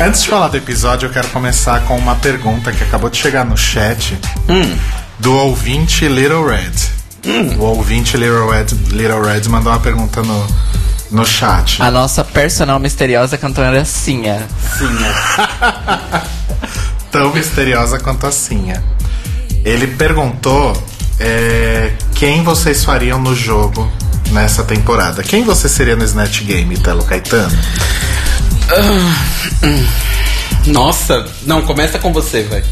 Antes 0.00 0.22
de 0.22 0.28
falar 0.28 0.48
do 0.48 0.56
episódio, 0.56 1.06
eu 1.06 1.12
quero 1.12 1.28
começar 1.28 1.83
com 1.83 1.96
uma 1.96 2.16
pergunta 2.16 2.72
que 2.72 2.83
acabou 2.83 3.09
de 3.09 3.18
chegar 3.18 3.44
no 3.44 3.56
chat 3.56 4.18
do 5.20 5.33
ouvinte 5.33 6.09
Little 6.09 6.44
Red. 6.44 6.72
O 7.56 7.62
ouvinte 7.62 8.16
Little 8.16 8.50
Red, 8.50 8.66
Little 8.88 9.22
Red 9.22 9.48
mandou 9.48 9.72
uma 9.72 9.78
pergunta 9.78 10.22
no, 10.22 10.44
no 11.12 11.24
chat. 11.24 11.80
A 11.80 11.88
nossa 11.90 12.24
personal 12.24 12.80
misteriosa 12.80 13.38
cantora 13.38 13.85
Sinha. 13.85 14.42
Tão 17.12 17.33
misteriosa 17.33 18.00
quanto 18.00 18.26
a 18.26 18.33
Sinha. 18.33 18.83
Ele 19.64 19.87
perguntou 19.87 20.72
é, 21.20 21.92
quem 22.14 22.42
vocês 22.42 22.85
fariam 22.85 23.20
no 23.20 23.37
jogo 23.37 23.88
nessa 24.31 24.62
temporada. 24.64 25.23
Quem 25.23 25.45
você 25.45 25.69
seria 25.69 25.97
no 25.97 26.05
Snatch 26.05 26.43
Game, 26.43 26.77
Telo 26.79 27.05
Caetano? 27.05 27.57
Nossa, 30.66 31.27
não, 31.45 31.62
começa 31.62 31.99
com 31.99 32.12
você, 32.12 32.43
vai. 32.45 32.62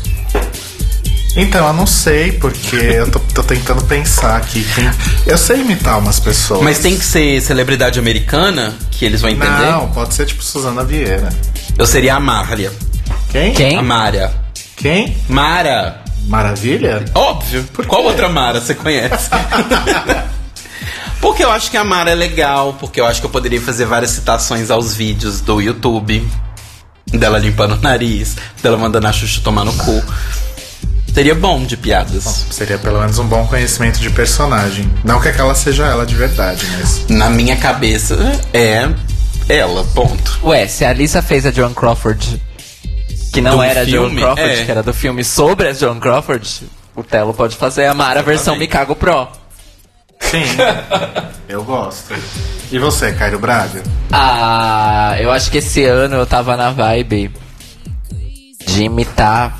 Então, 1.37 1.67
eu 1.67 1.73
não 1.73 1.87
sei, 1.87 2.33
porque 2.33 2.77
eu 2.77 3.11
tô, 3.11 3.21
tô 3.21 3.43
tentando 3.43 3.85
pensar 3.85 4.37
aqui. 4.37 4.67
Quem... 4.75 4.91
Eu 5.27 5.39
sei 5.39 5.61
imitar 5.61 5.99
umas 5.99 6.19
pessoas. 6.19 6.63
Mas 6.63 6.79
tem 6.79 6.99
que 6.99 7.05
ser 7.05 7.41
celebridade 7.41 7.99
americana, 7.99 8.75
que 8.91 9.05
eles 9.05 9.21
vão 9.21 9.31
entender. 9.31 9.71
Não, 9.71 9.89
pode 9.91 10.15
ser 10.15 10.27
tipo 10.27 10.43
Suzana 10.43 10.83
Vieira. 10.85 11.29
Eu 11.77 11.87
seria 11.87 12.17
a 12.17 12.21
Marlia. 12.21 12.73
Quem? 13.31 13.53
Quem? 13.53 13.77
A 13.77 13.83
Mara. 13.83 14.33
Quem? 14.77 15.17
Mara. 15.29 16.03
Maravilha? 16.27 17.05
Óbvio. 17.15 17.65
Qual 17.87 18.05
outra 18.05 18.29
Mara 18.29 18.61
você 18.61 18.75
conhece? 18.75 19.31
porque 21.21 21.45
eu 21.45 21.51
acho 21.51 21.71
que 21.71 21.77
a 21.77 21.85
Mara 21.85 22.11
é 22.11 22.15
legal, 22.15 22.75
porque 22.75 23.01
eu 23.01 23.07
acho 23.07 23.21
que 23.21 23.27
eu 23.27 23.31
poderia 23.31 23.61
fazer 23.61 23.85
várias 23.85 24.13
citações 24.13 24.71
aos 24.71 24.95
vídeos 24.95 25.41
do 25.41 25.61
YouTube. 25.61 26.27
Dela 27.07 27.39
limpando 27.39 27.73
o 27.73 27.81
nariz, 27.81 28.37
dela 28.63 28.77
mandando 28.77 29.07
a 29.07 29.13
Xuxa 29.13 29.41
tomar 29.43 29.65
no 29.65 29.73
cu. 29.73 30.03
Seria 31.15 31.35
bom 31.35 31.65
de 31.65 31.77
piadas. 31.77 32.47
Seria 32.51 32.79
pelo 32.79 33.01
menos 33.01 33.19
um 33.19 33.27
bom 33.27 33.47
conhecimento 33.47 33.99
de 33.99 34.11
personagem. 34.11 34.89
Não 35.03 35.21
que 35.21 35.29
aquela 35.29 35.55
seja 35.55 35.87
ela 35.87 36.05
de 36.05 36.15
verdade, 36.15 36.65
mas. 36.79 37.07
Na 37.09 37.31
minha 37.31 37.57
cabeça, 37.57 38.17
é 38.53 38.89
ela, 39.49 39.83
ponto. 39.95 40.39
Ué, 40.45 40.69
se 40.69 40.85
a 40.85 40.91
Alissa 40.91 41.23
fez 41.23 41.47
a 41.47 41.51
Joan 41.51 41.73
Crawford, 41.73 42.41
que 43.33 43.41
não 43.41 43.57
Do 43.57 43.63
era 43.63 43.81
a 43.81 43.85
Joan 43.85 44.09
filme, 44.09 44.21
Crawford, 44.21 44.51
é. 44.51 44.65
que 44.65 44.71
era 44.71 44.83
do 44.83 44.93
filme 44.93 45.25
sobre 45.25 45.69
a 45.69 45.73
Joan 45.73 45.99
Crawford, 45.99 46.69
o 46.95 47.03
Telo 47.03 47.33
pode 47.33 47.57
fazer 47.57 47.87
a 47.87 47.95
Mara 47.95 48.23
versão. 48.23 48.57
Mikago 48.57 48.95
Pro. 48.95 49.27
Sim. 50.21 50.45
eu 51.49 51.65
gosto. 51.65 52.15
E 52.71 52.79
você, 52.79 53.13
Cairo 53.13 53.39
Braga? 53.39 53.83
Ah, 54.13 55.17
eu 55.21 55.31
acho 55.31 55.51
que 55.51 55.59
esse 55.59 55.85
ano 55.85 56.17
eu 56.17 56.27
tava 56.27 56.57
na 56.57 56.71
vibe 56.71 57.31
de 58.67 58.85
imitar 58.85 59.59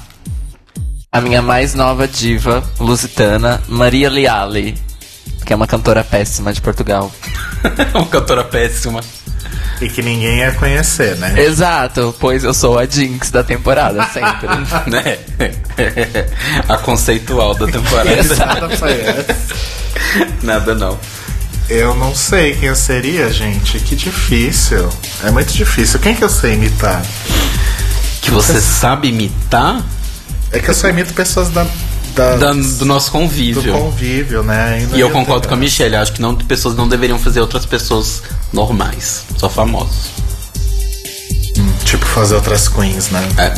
a 1.11 1.21
minha 1.21 1.41
mais 1.41 1.75
nova 1.75 2.07
diva 2.07 2.63
lusitana, 2.79 3.63
Maria 3.67 4.11
Leale, 4.11 4.77
que 5.47 5.53
é 5.53 5.57
uma 5.57 5.67
cantora 5.67 6.05
péssima 6.05 6.53
de 6.53 6.61
Portugal. 6.61 7.11
Uma 7.95 8.07
cantora 8.07 8.45
péssima. 8.45 9.01
E 9.81 9.89
que 9.89 10.03
ninguém 10.03 10.39
ia 10.39 10.53
conhecer, 10.53 11.17
né? 11.17 11.35
Exato, 11.41 12.15
pois 12.19 12.43
eu 12.43 12.53
sou 12.53 12.79
a 12.79 12.85
Jinx 12.85 13.31
da 13.31 13.45
temporada, 13.45 14.03
sempre. 14.13 14.49
né? 14.91 15.19
A 16.69 16.77
conceitual 16.79 17.55
da 17.55 17.67
temporada. 17.67 18.11
Exato. 18.19 18.67
Nada 20.43 20.75
não. 20.75 20.99
Eu 21.69 21.95
não 21.95 22.15
sei 22.15 22.55
quem 22.55 22.69
eu 22.69 22.77
seria, 22.77 23.31
gente. 23.31 23.79
Que 23.79 23.95
difícil. 23.95 24.89
É 25.23 25.31
muito 25.31 25.53
difícil. 25.53 26.01
Quem 26.01 26.15
que 26.15 26.25
eu 26.25 26.29
sei 26.29 26.55
imitar? 26.55 27.03
Que 28.23 28.31
você 28.31 28.61
sabe 28.61 29.09
imitar 29.09 29.83
É 30.51 30.59
que 30.59 30.69
eu 30.69 30.75
só 30.75 30.89
imito 30.89 31.13
pessoas 31.15 31.51
da, 31.51 31.67
da- 32.19 32.37
da- 32.37 32.53
do 32.53 32.85
nosso 32.85 33.07
do 33.07 33.13
convívio. 33.13 33.73
convívio, 33.73 34.43
né? 34.43 34.87
E 34.95 35.01
eu 35.01 35.11
concordo 35.11 35.43
ter 35.43 35.49
com 35.49 35.55
a 35.55 35.57
Michelle, 35.57 35.97
acho 35.97 36.13
que 36.13 36.21
não 36.21 36.35
pessoas 36.35 36.75
não 36.77 36.89
deveriam 36.89 37.19
fazer 37.19 37.41
outras 37.41 37.65
pessoas 37.65 38.23
normais, 38.53 39.23
só 39.37 39.49
famosos. 39.49 40.11
Tipo, 41.85 42.05
fazer 42.07 42.35
outras 42.35 42.69
queens, 42.69 43.09
né? 43.11 43.27
É. 43.39 43.55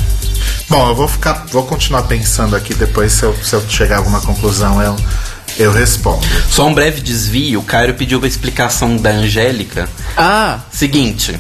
Bom, 0.69 0.89
eu 0.89 0.95
vou 0.95 1.09
ficar. 1.09 1.47
Vou 1.51 1.65
continuar 1.65 2.03
pensando 2.05 2.55
aqui, 2.55 2.73
depois 2.75 3.13
se 3.13 3.25
eu, 3.25 3.35
se 3.43 3.55
eu 3.55 3.63
chegar 3.69 3.97
a 3.97 3.99
alguma 3.99 4.21
conclusão, 4.21 4.81
eu, 4.81 4.95
eu 5.59 5.73
respondo. 5.73 6.25
Só 6.49 6.67
um 6.67 6.73
breve 6.75 7.01
desvio, 7.01 7.59
o 7.61 7.63
Cairo 7.63 7.95
pediu 7.95 8.19
uma 8.19 8.27
explicação 8.29 8.97
da 8.97 9.11
Angélica. 9.11 9.89
Ah, 10.17 10.61
Seguinte, 10.71 11.39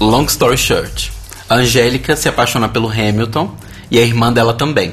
long 0.00 0.24
story 0.24 0.58
short. 0.58 1.12
A 1.48 1.54
Angélica 1.56 2.16
se 2.16 2.28
apaixona 2.28 2.68
pelo 2.68 2.88
Hamilton 2.90 3.54
e 3.90 3.98
a 3.98 4.02
irmã 4.02 4.32
dela 4.32 4.52
também. 4.54 4.92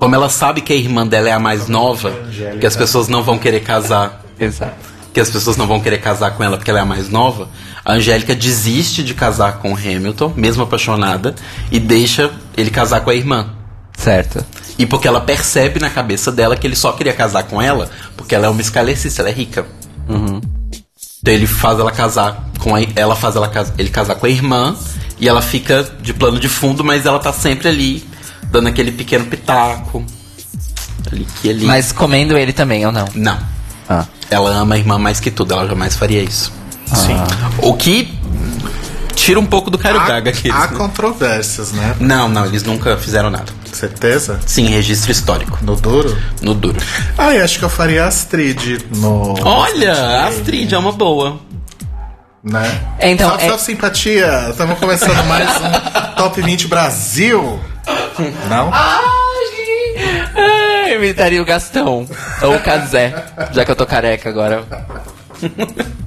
Como 0.00 0.14
ela 0.14 0.30
sabe 0.30 0.62
que 0.62 0.72
a 0.72 0.76
irmã 0.76 1.06
dela 1.06 1.28
é 1.28 1.32
a 1.32 1.38
mais 1.38 1.68
nova, 1.68 2.10
que 2.58 2.66
as 2.66 2.74
pessoas 2.74 3.06
não 3.06 3.22
vão 3.22 3.38
querer 3.38 3.60
casar 3.60 4.24
exato. 4.38 4.72
que 5.12 5.20
as 5.20 5.28
pessoas 5.28 5.58
não 5.58 5.66
vão 5.66 5.78
querer 5.78 5.98
casar 5.98 6.30
com 6.30 6.42
ela 6.42 6.56
porque 6.56 6.70
ela 6.70 6.80
é 6.80 6.82
a 6.82 6.86
mais 6.86 7.10
nova, 7.10 7.50
a 7.84 7.92
Angélica 7.92 8.34
desiste 8.34 9.02
de 9.02 9.12
casar 9.12 9.58
com 9.58 9.74
o 9.74 9.76
Hamilton, 9.76 10.32
mesmo 10.34 10.62
apaixonada, 10.62 11.34
e 11.70 11.78
deixa 11.78 12.30
ele 12.56 12.70
casar 12.70 13.02
com 13.02 13.10
a 13.10 13.14
irmã. 13.14 13.50
Certo. 13.94 14.42
E 14.78 14.86
porque 14.86 15.06
ela 15.06 15.20
percebe 15.20 15.78
na 15.78 15.90
cabeça 15.90 16.32
dela 16.32 16.56
que 16.56 16.66
ele 16.66 16.76
só 16.76 16.92
queria 16.92 17.12
casar 17.12 17.42
com 17.42 17.60
ela 17.60 17.90
porque 18.16 18.34
ela 18.34 18.46
é 18.46 18.48
uma 18.48 18.62
escalecista, 18.62 19.20
ela 19.20 19.28
é 19.28 19.32
rica. 19.32 19.66
Então 21.20 21.34
ele 21.34 21.46
faz 21.46 21.78
ela 21.78 21.92
casar 21.92 22.48
com 22.58 22.74
a, 22.74 22.80
ela 22.96 23.14
faz 23.14 23.36
ela 23.36 23.52
ele 23.76 23.90
casar 23.90 24.14
com 24.14 24.24
a 24.24 24.30
irmã 24.30 24.74
e 25.18 25.28
ela 25.28 25.42
fica 25.42 25.86
de 26.00 26.14
plano 26.14 26.40
de 26.40 26.48
fundo, 26.48 26.82
mas 26.82 27.04
ela 27.04 27.18
tá 27.18 27.34
sempre 27.34 27.68
ali 27.68 28.02
dando 28.44 28.68
aquele 28.68 28.92
pequeno 28.92 29.26
pitaco. 29.26 30.04
Ali 31.10 31.26
que 31.40 31.50
ali. 31.50 31.64
Mas 31.64 31.92
comendo 31.92 32.36
ele 32.36 32.52
também, 32.52 32.84
ou 32.86 32.92
não? 32.92 33.06
não. 33.14 33.38
Ah. 33.88 34.06
Ela 34.30 34.50
ama 34.50 34.76
a 34.76 34.78
irmã 34.78 34.98
mais 34.98 35.18
que 35.18 35.30
tudo, 35.30 35.52
ela 35.52 35.66
jamais 35.66 35.96
faria 35.96 36.22
isso. 36.22 36.52
Sim. 36.94 37.16
O 37.62 37.74
que 37.74 38.12
tira 39.14 39.38
um 39.38 39.46
pouco 39.46 39.70
do 39.70 39.78
Caio 39.78 40.00
Braga 40.00 40.30
aqui. 40.30 40.50
há 40.50 40.68
controvérsias, 40.68 41.72
né? 41.72 41.96
Não, 42.00 42.28
não, 42.28 42.46
eles 42.46 42.62
nunca 42.62 42.96
fizeram 42.96 43.30
nada. 43.30 43.52
Certeza? 43.72 44.40
Sim, 44.46 44.66
registro 44.66 45.12
histórico. 45.12 45.58
No 45.62 45.76
duro? 45.76 46.16
No 46.42 46.54
duro. 46.54 46.78
Ah, 47.16 47.34
eu 47.34 47.44
acho 47.44 47.58
que 47.58 47.64
eu 47.64 47.68
faria 47.68 48.06
Astrid 48.06 48.84
no. 48.96 49.34
Olha, 49.42 49.92
a 49.92 50.28
Astrid 50.28 50.72
é 50.72 50.78
uma 50.78 50.92
boa. 50.92 51.38
Né? 52.42 52.80
Então, 53.00 53.28
salve, 53.28 53.44
é- 53.44 53.48
salve, 53.48 53.64
simpatia! 53.64 54.46
Estamos 54.50 54.78
começando 54.78 55.22
mais 55.26 55.48
um 55.56 56.14
Top 56.16 56.40
20 56.40 56.68
Brasil! 56.68 57.60
Não? 58.48 58.70
Ah, 58.72 59.00
eu 60.88 60.96
imitaria 61.04 61.40
o 61.40 61.44
Gastão. 61.44 62.06
Ou 62.42 62.54
o 62.56 62.60
Kazé, 62.60 63.12
já 63.52 63.64
que 63.64 63.70
eu 63.70 63.76
tô 63.76 63.86
careca 63.86 64.28
agora. 64.28 64.64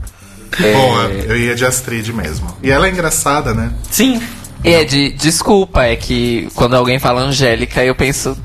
É, 0.63 0.71
Bom, 0.71 1.01
eu 1.01 1.35
ia 1.35 1.55
de 1.55 1.65
Astrid 1.65 2.13
mesmo. 2.13 2.55
E 2.61 2.69
ela 2.69 2.85
é 2.85 2.91
engraçada, 2.91 3.55
né? 3.55 3.71
Sim. 3.89 4.21
É 4.63 4.83
de 4.83 5.11
desculpa, 5.13 5.83
é 5.83 5.95
que 5.95 6.47
quando 6.53 6.75
alguém 6.75 6.99
fala 6.99 7.21
Angélica, 7.23 7.83
eu 7.83 7.95
penso 7.95 8.37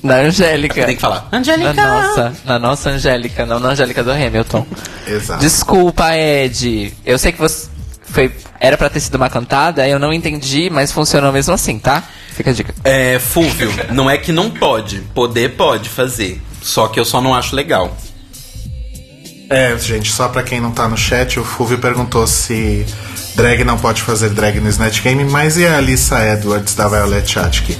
na 0.04 0.16
Angélica. 0.16 0.86
Tem 0.86 0.96
que 0.96 1.00
falar. 1.00 1.28
Na 1.30 1.38
Angélica. 1.38 1.72
nossa, 1.72 2.32
na 2.44 2.58
nossa 2.58 2.90
Angélica, 2.90 3.46
não 3.46 3.60
na 3.60 3.70
Angélica 3.70 4.02
do 4.02 4.10
Hamilton. 4.10 4.66
Exato. 5.06 5.40
Desculpa, 5.40 6.16
Ed. 6.16 6.94
Eu 7.04 7.18
sei 7.18 7.32
que 7.32 7.38
você 7.38 7.68
foi 8.02 8.32
era 8.58 8.76
pra 8.76 8.90
ter 8.90 9.00
sido 9.00 9.14
uma 9.14 9.30
cantada, 9.30 9.88
eu 9.88 9.98
não 9.98 10.12
entendi, 10.12 10.68
mas 10.68 10.92
funcionou 10.92 11.32
mesmo 11.32 11.54
assim, 11.54 11.78
tá? 11.78 12.04
Fica 12.34 12.50
a 12.50 12.52
dica. 12.52 12.74
É, 12.84 13.18
Fúvio, 13.18 13.72
não 13.92 14.08
é 14.10 14.18
que 14.18 14.32
não 14.32 14.50
pode. 14.50 15.00
Poder 15.14 15.56
pode 15.56 15.88
fazer. 15.88 16.40
Só 16.60 16.88
que 16.88 17.00
eu 17.00 17.04
só 17.04 17.20
não 17.22 17.34
acho 17.34 17.56
legal. 17.56 17.96
É, 19.48 19.76
gente, 19.78 20.12
só 20.12 20.28
pra 20.28 20.42
quem 20.42 20.60
não 20.60 20.70
tá 20.70 20.88
no 20.88 20.96
chat, 20.96 21.40
o 21.40 21.44
Fulvio 21.44 21.78
perguntou 21.78 22.26
se 22.26 22.86
drag 23.34 23.64
não 23.64 23.78
pode 23.78 24.02
fazer 24.02 24.30
drag 24.30 24.60
no 24.60 24.68
Snatch 24.68 25.02
Game, 25.02 25.24
mas 25.24 25.56
e 25.56 25.66
a 25.66 25.76
Alissa 25.76 26.18
Edwards 26.24 26.74
da 26.74 26.88
Violet 26.88 27.30
Chachki? 27.30 27.76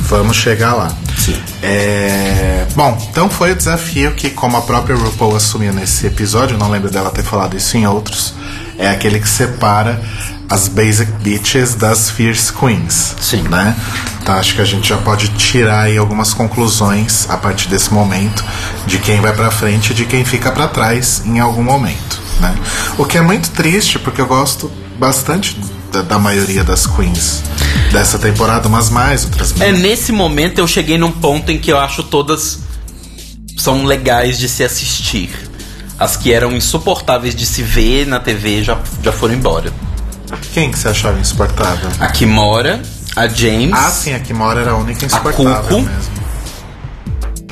Vamos 0.00 0.36
chegar 0.36 0.74
lá. 0.74 0.90
Sim. 1.18 1.36
É... 1.62 2.66
Bom, 2.74 2.96
então 3.10 3.28
foi 3.28 3.52
o 3.52 3.56
desafio 3.56 4.12
que, 4.12 4.30
como 4.30 4.56
a 4.56 4.62
própria 4.62 4.96
RuPaul 4.96 5.36
assumiu 5.36 5.72
nesse 5.72 6.06
episódio, 6.06 6.56
não 6.56 6.70
lembro 6.70 6.90
dela 6.90 7.10
ter 7.10 7.22
falado 7.22 7.56
isso 7.56 7.76
em 7.76 7.86
outros, 7.86 8.34
é 8.78 8.88
aquele 8.88 9.20
que 9.20 9.28
separa 9.28 10.00
as 10.48 10.66
Basic 10.66 11.10
Bitches 11.20 11.74
das 11.74 12.10
Fierce 12.10 12.52
Queens. 12.52 13.14
Sim. 13.20 13.42
Né? 13.42 13.76
Então 14.22 14.34
acho 14.34 14.54
que 14.54 14.62
a 14.62 14.64
gente 14.64 14.88
já 14.88 14.96
pode 14.96 15.28
tirar 15.28 15.82
aí 15.82 15.98
algumas 15.98 16.32
conclusões 16.32 17.28
a 17.28 17.36
partir 17.36 17.68
desse 17.68 17.92
momento 17.92 18.44
de 18.86 18.98
quem 18.98 19.20
vai 19.20 19.32
pra 19.34 19.50
frente 19.50 19.90
e 19.90 19.94
de 19.94 20.04
quem 20.04 20.24
fica 20.24 20.50
pra 20.50 20.68
trás 20.68 21.22
em 21.24 21.38
algum 21.38 21.62
momento. 21.62 22.20
Né? 22.40 22.54
O 22.96 23.04
que 23.04 23.18
é 23.18 23.20
muito 23.20 23.50
triste, 23.50 23.98
porque 23.98 24.20
eu 24.20 24.26
gosto 24.26 24.70
bastante 24.98 25.56
da, 25.92 26.02
da 26.02 26.18
maioria 26.18 26.64
das 26.64 26.86
queens 26.86 27.42
dessa 27.92 28.18
temporada, 28.18 28.68
umas 28.68 28.90
mais, 28.90 29.24
outras 29.24 29.52
É, 29.60 29.66
menos. 29.66 29.80
nesse 29.80 30.12
momento 30.12 30.58
eu 30.58 30.66
cheguei 30.66 30.98
num 30.98 31.12
ponto 31.12 31.50
em 31.50 31.58
que 31.58 31.72
eu 31.72 31.78
acho 31.78 32.02
todas 32.02 32.58
são 33.56 33.84
legais 33.84 34.38
de 34.38 34.48
se 34.48 34.62
assistir. 34.62 35.30
As 35.98 36.16
que 36.16 36.32
eram 36.32 36.52
insuportáveis 36.52 37.34
de 37.34 37.44
se 37.44 37.62
ver 37.62 38.06
na 38.06 38.20
TV 38.20 38.62
já, 38.62 38.78
já 39.02 39.10
foram 39.10 39.34
embora. 39.34 39.72
Quem 40.52 40.70
que 40.70 40.78
você 40.78 40.88
achava 40.88 41.18
insuportável? 41.18 41.90
A 41.98 42.06
Kimora, 42.08 42.80
a 43.16 43.26
James. 43.26 43.72
Ah, 43.72 43.90
sim, 43.90 44.14
a 44.14 44.20
Kimora 44.20 44.60
era 44.60 44.70
a 44.72 44.76
única 44.76 45.04
insuportável 45.06 45.62
Cuco. 45.62 45.80
mesmo. 45.80 46.18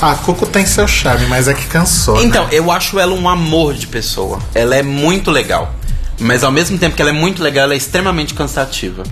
A 0.00 0.14
Cuco 0.14 0.46
tem 0.46 0.64
seu 0.66 0.86
charme, 0.86 1.26
mas 1.26 1.48
é 1.48 1.54
que 1.54 1.66
cansou. 1.66 2.22
Então, 2.22 2.44
né? 2.44 2.50
eu 2.52 2.70
acho 2.70 2.98
ela 3.00 3.14
um 3.14 3.28
amor 3.28 3.74
de 3.74 3.86
pessoa. 3.86 4.38
Ela 4.54 4.76
é 4.76 4.82
muito 4.82 5.30
legal. 5.30 5.74
Mas 6.18 6.42
ao 6.42 6.50
mesmo 6.50 6.78
tempo 6.78 6.96
que 6.96 7.02
ela 7.02 7.10
é 7.10 7.14
muito 7.14 7.42
legal, 7.42 7.64
ela 7.64 7.74
é 7.74 7.76
extremamente 7.76 8.34
cansativa. 8.34 9.02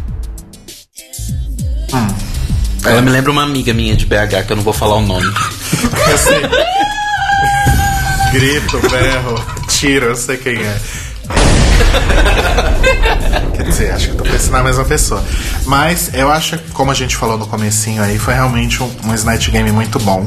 Ela 2.84 3.00
me 3.00 3.10
lembra 3.10 3.30
uma 3.30 3.42
amiga 3.42 3.72
minha 3.72 3.96
de 3.96 4.04
BH, 4.04 4.46
que 4.46 4.52
eu 4.52 4.56
não 4.56 4.62
vou 4.62 4.72
falar 4.72 4.96
o 4.96 5.02
nome. 5.02 5.26
Eu 6.10 6.18
sei. 6.18 6.42
Grito, 8.30 8.78
berro, 8.88 9.44
tiro, 9.68 10.06
eu 10.06 10.16
sei 10.16 10.36
quem 10.36 10.56
é. 10.56 10.80
Quer 13.56 13.62
dizer, 13.62 13.92
acho 13.92 14.06
que 14.08 14.12
eu 14.12 14.16
tô 14.16 14.24
pensando 14.24 14.52
na 14.52 14.64
mesma 14.64 14.84
pessoa. 14.84 15.24
Mas 15.64 16.10
eu 16.12 16.30
acho 16.30 16.58
que, 16.58 16.72
como 16.72 16.90
a 16.90 16.94
gente 16.94 17.16
falou 17.16 17.38
no 17.38 17.46
comecinho 17.46 18.02
aí, 18.02 18.18
foi 18.18 18.34
realmente 18.34 18.82
um, 18.82 18.90
um 19.04 19.14
Snatch 19.14 19.48
Game 19.48 19.70
muito 19.72 19.98
bom. 20.00 20.26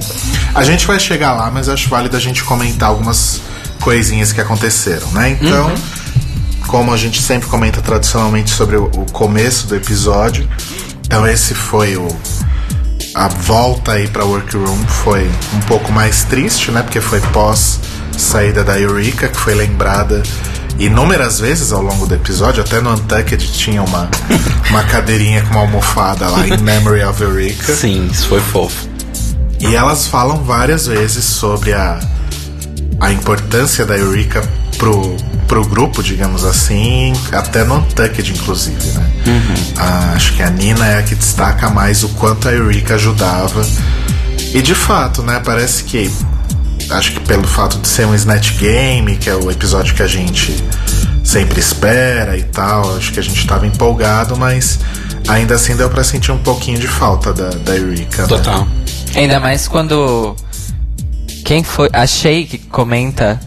A 0.56 0.64
gente 0.64 0.88
vai 0.88 1.00
chegar 1.00 1.34
lá, 1.34 1.52
mas 1.52 1.68
eu 1.68 1.74
acho 1.76 1.88
válido 1.90 2.18
a 2.18 2.20
gente 2.20 2.44
comentar 2.44 2.90
algumas 2.90 3.42
coisinhas 3.82 4.34
que 4.34 4.42
aconteceram, 4.42 5.12
né? 5.12 5.38
Então, 5.40 5.72
como 6.68 6.94
a 6.94 6.98
gente 6.98 7.22
sempre 7.22 7.48
comenta 7.48 7.82
tradicionalmente 7.82 8.52
sobre 8.52 8.76
o, 8.78 8.86
o 8.86 9.12
começo 9.12 9.68
do 9.68 9.76
episódio, 9.76 10.48
então 11.06 11.26
esse 11.26 11.56
foi 11.56 11.98
o, 11.98 12.08
a 13.16 13.28
volta 13.28 13.94
aí 13.94 14.08
pra 14.08 14.24
Workroom 14.24 14.78
foi 14.88 15.28
um 15.56 15.60
pouco 15.62 15.92
mais 15.92 16.24
triste, 16.24 16.70
né? 16.70 16.84
Porque 16.84 17.02
foi 17.02 17.20
pós 17.34 17.80
saída 18.18 18.64
da 18.64 18.80
Eureka, 18.80 19.28
que 19.28 19.40
foi 19.40 19.56
lembrada 19.56 20.22
inúmeras 20.78 21.40
vezes 21.40 21.72
ao 21.72 21.82
longo 21.82 22.06
do 22.06 22.14
episódio. 22.14 22.62
Até 22.62 22.80
no 22.80 22.94
Untucked 22.94 23.52
tinha 23.54 23.82
uma, 23.82 24.10
uma 24.70 24.84
cadeirinha 24.84 25.42
com 25.44 25.52
uma 25.52 25.62
almofada 25.62 26.28
lá 26.28 26.48
em 26.48 26.58
Memory 26.58 27.04
of 27.04 27.22
Eureka. 27.22 27.74
Sim, 27.74 28.08
isso 28.12 28.28
foi 28.28 28.40
fofo. 28.40 28.88
E 29.60 29.76
elas 29.76 30.06
falam 30.06 30.44
várias 30.44 30.86
vezes 30.86 31.24
sobre 31.24 31.74
a, 31.74 32.00
a 33.00 33.12
importância 33.12 33.86
da 33.86 33.98
Eureka 33.98 34.48
pro, 34.78 35.16
pro 35.48 35.66
grupo, 35.66 36.02
digamos 36.04 36.44
assim, 36.44 37.14
até 37.32 37.64
no 37.64 37.76
Untucked, 37.76 38.32
inclusive, 38.32 38.92
né? 38.92 39.12
Ah, 39.78 40.14
acho 40.16 40.34
que 40.34 40.42
a 40.44 40.50
Nina 40.50 40.86
é 40.88 41.00
a 41.00 41.04
que 41.04 41.16
destaca 41.16 41.70
mais 41.70 42.04
o 42.04 42.10
quanto 42.10 42.48
a 42.48 42.52
Eureka 42.52 42.96
ajudava. 42.96 43.66
E 44.54 44.62
de 44.62 44.74
fato, 44.76 45.22
né, 45.22 45.42
parece 45.44 45.84
que 45.84 46.10
acho 46.90 47.12
que 47.12 47.20
pelo 47.22 47.46
fato 47.48 47.78
de 47.80 47.88
ser 47.88 48.06
um 48.06 48.16
Snatch 48.16 48.58
Game, 48.58 49.18
que 49.18 49.30
é 49.30 49.36
o 49.36 49.52
episódio 49.52 49.94
que 49.94 50.02
a 50.02 50.08
gente 50.08 50.56
sempre 51.24 51.60
espera 51.60 52.38
e 52.38 52.44
tal, 52.44 52.96
acho 52.96 53.12
que 53.12 53.20
a 53.20 53.24
gente 53.24 53.46
tava 53.46 53.68
empolgado, 53.68 54.38
mas 54.38 54.80
ainda 55.28 55.56
assim 55.56 55.76
deu 55.76 55.90
pra 55.90 56.04
sentir 56.04 56.32
um 56.32 56.38
pouquinho 56.38 56.80
de 56.80 56.88
falta 56.88 57.34
da, 57.34 57.50
da 57.50 57.76
Eureka. 57.76 58.22
né? 58.22 58.28
Total. 58.28 58.68
Ainda 59.16 59.40
mais 59.40 59.68
quando. 59.68 60.36
Quem 61.44 61.64
foi? 61.64 61.90
A 61.94 62.06
Shay 62.06 62.46
que 62.46 62.58
comenta 62.58 63.40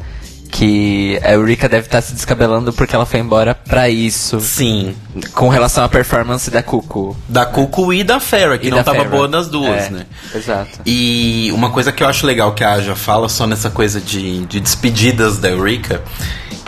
que 0.50 1.18
a 1.22 1.32
Eureka 1.32 1.68
deve 1.68 1.86
estar 1.86 2.02
se 2.02 2.12
descabelando 2.12 2.72
porque 2.72 2.94
ela 2.94 3.06
foi 3.06 3.20
embora 3.20 3.54
pra 3.54 3.88
isso. 3.88 4.40
Sim. 4.40 4.94
Com 5.32 5.48
relação 5.48 5.84
à 5.84 5.88
performance 5.88 6.50
da 6.50 6.62
Cuco. 6.62 7.16
Da 7.28 7.46
Cuco 7.46 7.92
e 7.92 8.02
da 8.02 8.18
Farrah, 8.20 8.58
que 8.58 8.68
E 8.68 8.70
não 8.70 8.82
tava 8.82 8.98
Farrah. 8.98 9.10
boa 9.10 9.28
das 9.28 9.48
duas, 9.48 9.86
É, 9.86 9.90
né? 9.90 10.06
Exato. 10.34 10.80
E 10.84 11.50
uma 11.54 11.70
coisa 11.70 11.92
que 11.92 12.02
eu 12.02 12.08
acho 12.08 12.26
legal 12.26 12.52
que 12.52 12.64
a 12.64 12.72
Aja 12.72 12.94
fala 12.96 13.28
só 13.28 13.46
nessa 13.46 13.70
coisa 13.70 14.00
de, 14.00 14.44
de 14.46 14.60
despedidas 14.60 15.38
da 15.38 15.48
Eureka, 15.50 16.02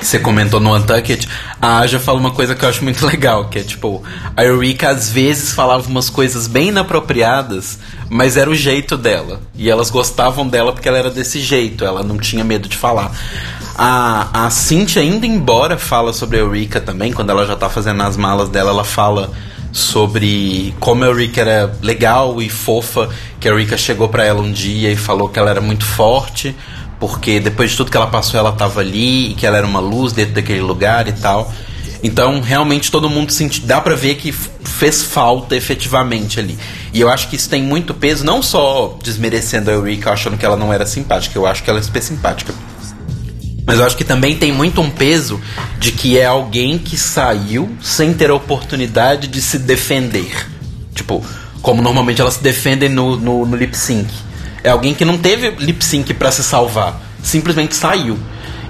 que 0.03 0.09
você 0.09 0.19
comentou 0.19 0.59
no 0.59 0.75
Untucked, 0.75 1.29
a 1.61 1.79
Aja 1.79 2.01
fala 2.01 2.19
uma 2.19 2.33
coisa 2.33 2.57
que 2.57 2.65
eu 2.65 2.69
acho 2.69 2.83
muito 2.83 3.05
legal, 3.07 3.45
que 3.45 3.61
é 3.61 3.63
tipo, 3.63 4.03
a 4.37 4.45
Eureka 4.45 4.91
às 4.91 5.09
vezes 5.09 5.53
falava 5.53 5.89
umas 5.89 6.11
coisas 6.11 6.49
bem 6.49 6.69
inapropriadas, 6.69 7.79
mas 8.11 8.37
era 8.37 8.51
o 8.51 8.55
jeito 8.55 8.97
dela. 8.97 9.41
E 9.55 9.71
elas 9.71 9.91
gostavam 9.91 10.47
dela 10.47 10.73
porque 10.73 10.89
ela 10.89 10.99
era 10.99 11.11
desse 11.11 11.41
jeito, 11.41 11.85
ela 11.85 12.03
não 12.03 12.19
tinha 12.19 12.43
medo 12.43 12.69
de 12.69 12.77
falar. 12.77 13.13
A, 13.77 14.47
a 14.47 15.03
indo 15.03 15.25
embora, 15.25 15.79
fala 15.79 16.13
sobre 16.13 16.37
a 16.37 16.41
Eureka 16.41 16.81
também, 16.81 17.13
quando 17.13 17.31
ela 17.31 17.47
já 17.47 17.55
tá 17.55 17.71
fazendo 17.71 18.03
as 18.03 18.17
malas 18.17 18.49
dela, 18.49 18.71
ela 18.71 18.85
fala 18.85 19.31
sobre 19.71 20.75
como 20.79 21.05
a 21.05 21.07
Eureka 21.07 21.41
era 21.41 21.79
legal 21.81 22.43
e 22.43 22.51
fofa, 22.51 23.09
que 23.39 23.49
a 23.49 23.53
Eureka 23.53 23.79
chegou 23.79 24.09
pra 24.09 24.25
ela 24.25 24.43
um 24.43 24.53
dia 24.53 24.91
e 24.91 24.97
falou 24.97 25.29
que 25.29 25.39
ela 25.39 25.51
era 25.51 25.61
muito 25.61 25.85
forte, 25.85 26.55
porque 27.03 27.41
depois 27.41 27.73
de 27.73 27.77
tudo 27.77 27.91
que 27.91 27.97
ela 27.97 28.07
passou, 28.07 28.39
ela 28.39 28.53
tava 28.53 28.79
ali 28.79 29.33
e 29.33 29.35
que 29.35 29.45
ela 29.45 29.59
era 29.59 29.67
uma 29.67 29.81
luz 29.81 30.13
dentro 30.13 30.35
daquele 30.35 30.61
lugar 30.61 31.09
e 31.09 31.13
tal. 31.13 31.53
Então, 32.01 32.41
realmente 32.41 32.93
todo 32.93 33.11
mundo 33.11 33.33
sente, 33.33 33.61
dá 33.63 33.81
pra 33.81 33.97
ver 33.97 34.15
que 34.15 34.31
fez 34.31 35.03
falta 35.03 35.57
efetivamente 35.57 36.39
ali. 36.39 36.57
E 36.93 37.01
eu 37.01 37.11
acho 37.11 37.27
que 37.27 37.35
isso 37.35 37.51
tem 37.51 37.61
muito 37.61 37.93
peso, 37.93 38.25
não 38.25 38.41
só 38.41 38.97
desmerecendo 39.03 39.69
a 39.69 39.73
Eureka, 39.73 40.13
achando 40.13 40.39
que 40.39 40.47
ela 40.47 40.57
não 40.57 40.73
era 40.73 40.87
simpática, 40.87 41.37
eu 41.37 41.45
acho 41.45 41.65
que 41.65 41.71
ela 41.71 41.81
é 41.81 41.83
super 41.83 42.01
simpática. 42.01 42.55
Mas 43.67 43.81
eu 43.81 43.85
acho 43.85 43.97
que 43.97 44.05
também 44.05 44.37
tem 44.37 44.53
muito 44.53 44.81
um 44.81 44.89
peso 44.89 45.41
de 45.81 45.91
que 45.91 46.17
é 46.17 46.27
alguém 46.27 46.79
que 46.79 46.97
saiu 46.97 47.69
sem 47.83 48.15
ter 48.15 48.31
a 48.31 48.35
oportunidade 48.35 49.27
de 49.27 49.43
se 49.43 49.59
defender. 49.59 50.49
Tipo, 50.95 51.21
como 51.61 51.83
normalmente 51.83 52.21
elas 52.21 52.35
se 52.35 52.43
defendem 52.45 52.89
no, 52.89 53.17
no, 53.17 53.45
no 53.45 53.57
lip 53.57 53.77
sync. 53.77 54.09
É 54.65 54.71
alguém 54.71 54.95
que 54.95 55.05
não 55.05 55.19
teve 55.19 55.51
lip 55.59 55.85
sync 55.85 56.13
pra 56.15 56.31
se 56.31 56.43
salvar. 56.43 57.01
Simplesmente 57.23 57.75
saiu. 57.75 58.19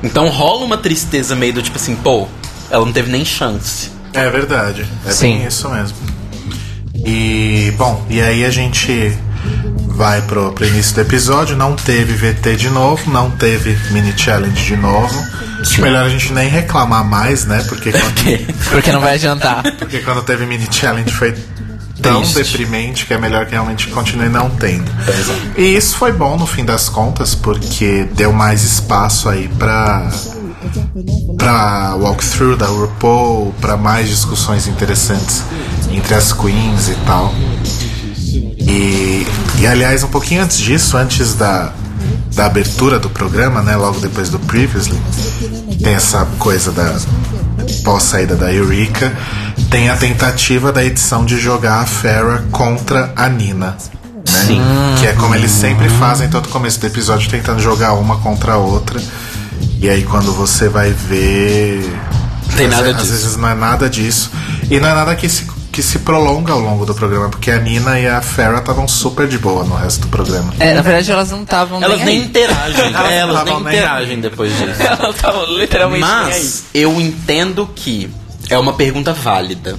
Então 0.02 0.28
rola 0.28 0.64
uma 0.64 0.76
tristeza 0.76 1.36
meio 1.36 1.52
do 1.54 1.62
tipo 1.62 1.76
assim, 1.76 1.94
pô, 1.94 2.26
ela 2.70 2.84
não 2.84 2.92
teve 2.92 3.10
nem 3.10 3.24
chance. 3.24 3.90
É 4.12 4.28
verdade. 4.28 4.86
É 5.06 5.10
Sim. 5.10 5.38
bem 5.38 5.46
isso 5.46 5.68
mesmo. 5.68 5.96
E, 7.04 7.72
bom, 7.76 8.04
e 8.08 8.20
aí 8.20 8.44
a 8.44 8.50
gente 8.50 9.16
vai 9.88 10.22
pro, 10.22 10.52
pro 10.52 10.66
início 10.66 10.94
do 10.94 11.00
episódio. 11.00 11.56
Não 11.56 11.74
teve 11.74 12.12
VT 12.14 12.56
de 12.56 12.70
novo, 12.70 13.10
não 13.10 13.30
teve 13.30 13.76
mini 13.90 14.12
challenge 14.16 14.64
de 14.64 14.76
novo. 14.76 15.14
Acho 15.60 15.80
melhor 15.80 16.04
a 16.04 16.08
gente 16.08 16.32
nem 16.32 16.48
reclamar 16.48 17.04
mais, 17.04 17.44
né? 17.44 17.64
Porque 17.68 17.92
quando, 17.92 18.14
Porque 18.70 18.92
não 18.92 19.00
vai 19.00 19.14
adiantar. 19.14 19.62
porque 19.78 20.00
quando 20.00 20.22
teve 20.22 20.44
mini 20.44 20.66
challenge 20.70 21.12
foi 21.12 21.34
tão 22.02 22.20
Triste. 22.22 22.42
deprimente 22.42 23.06
que 23.06 23.14
é 23.14 23.18
melhor 23.18 23.46
que 23.46 23.52
realmente 23.52 23.88
continue 23.88 24.28
não 24.28 24.50
tendo. 24.50 24.90
E 25.56 25.76
isso 25.76 25.96
foi 25.96 26.12
bom 26.12 26.36
no 26.36 26.46
fim 26.46 26.64
das 26.64 26.88
contas, 26.88 27.34
porque 27.34 28.08
deu 28.14 28.32
mais 28.32 28.64
espaço 28.64 29.28
aí 29.28 29.48
pra 29.48 30.10
pra 31.36 31.94
walkthrough 31.96 32.56
da 32.56 32.66
RuPaul, 32.66 33.52
pra 33.60 33.76
mais 33.76 34.08
discussões 34.08 34.66
interessantes 34.68 35.42
entre 35.90 36.14
as 36.14 36.32
queens 36.32 36.88
e 36.88 36.94
tal. 37.06 37.32
E, 38.58 39.26
e 39.58 39.66
aliás, 39.66 40.04
um 40.04 40.08
pouquinho 40.08 40.42
antes 40.42 40.58
disso, 40.58 40.96
antes 40.96 41.34
da, 41.34 41.72
da 42.34 42.46
abertura 42.46 42.98
do 42.98 43.10
programa, 43.10 43.60
né, 43.60 43.76
logo 43.76 43.98
depois 44.00 44.28
do 44.28 44.38
Previously, 44.38 44.98
tem 45.82 45.94
essa 45.94 46.24
coisa 46.38 46.70
da 46.70 46.96
pós-saída 47.82 48.36
da 48.36 48.52
Eureka, 48.52 49.12
tem 49.70 49.88
a 49.90 49.96
tentativa 49.96 50.72
da 50.72 50.84
edição 50.84 51.24
de 51.24 51.38
jogar 51.38 51.80
a 51.80 51.86
Farrah 51.86 52.42
contra 52.50 53.12
a 53.16 53.28
Nina. 53.28 53.76
Né? 54.30 54.44
Sim. 54.46 54.60
Que 55.00 55.06
é 55.08 55.12
como 55.12 55.34
eles 55.34 55.50
sempre 55.50 55.88
fazem 55.88 56.28
todo 56.28 56.48
começo 56.48 56.80
do 56.80 56.86
episódio, 56.86 57.28
tentando 57.30 57.60
jogar 57.60 57.92
uma 57.94 58.18
contra 58.18 58.52
a 58.54 58.56
outra. 58.56 59.00
E 59.80 59.88
aí 59.90 60.02
quando 60.04 60.32
você 60.32 60.68
vai 60.68 60.90
ver. 60.90 61.82
Tem 62.56 62.66
às 62.66 62.72
nada 62.72 62.90
Às 62.90 62.96
disso. 62.96 63.10
vezes 63.12 63.36
não 63.36 63.48
é 63.48 63.54
nada 63.54 63.88
disso. 63.88 64.30
E 64.70 64.78
não 64.78 64.88
é 64.88 64.94
nada 64.94 65.14
que 65.16 65.28
se, 65.28 65.46
que 65.72 65.82
se 65.82 65.98
prolonga 66.00 66.52
ao 66.52 66.60
longo 66.60 66.84
do 66.86 66.94
programa, 66.94 67.28
porque 67.30 67.50
a 67.50 67.58
Nina 67.58 67.98
e 67.98 68.06
a 68.06 68.20
Farrah 68.20 68.58
estavam 68.60 68.86
super 68.86 69.26
de 69.26 69.38
boa 69.38 69.64
no 69.64 69.74
resto 69.74 70.02
do 70.02 70.08
programa. 70.08 70.52
É, 70.60 70.74
na 70.74 70.82
verdade, 70.82 71.10
elas 71.10 71.30
não 71.30 71.42
estavam 71.42 71.82
Elas 71.82 71.96
nem 71.98 72.06
nem 72.06 72.18
aí. 72.20 72.24
interagem. 72.26 72.80
Elas 72.94 73.10
é, 73.10 73.16
elas 73.18 73.44
não 73.46 73.60
nem 73.60 73.72
interagem 73.72 74.20
depois 74.20 74.52
disso. 74.56 74.80
Elas 74.82 75.14
estavam 75.16 75.44
literalmente 75.58 76.04
nem 76.04 76.14
aí. 76.14 76.24
Mas 76.26 76.64
eu 76.74 77.00
entendo 77.00 77.68
que 77.74 78.08
é 78.52 78.58
uma 78.58 78.74
pergunta 78.74 79.14
válida 79.14 79.78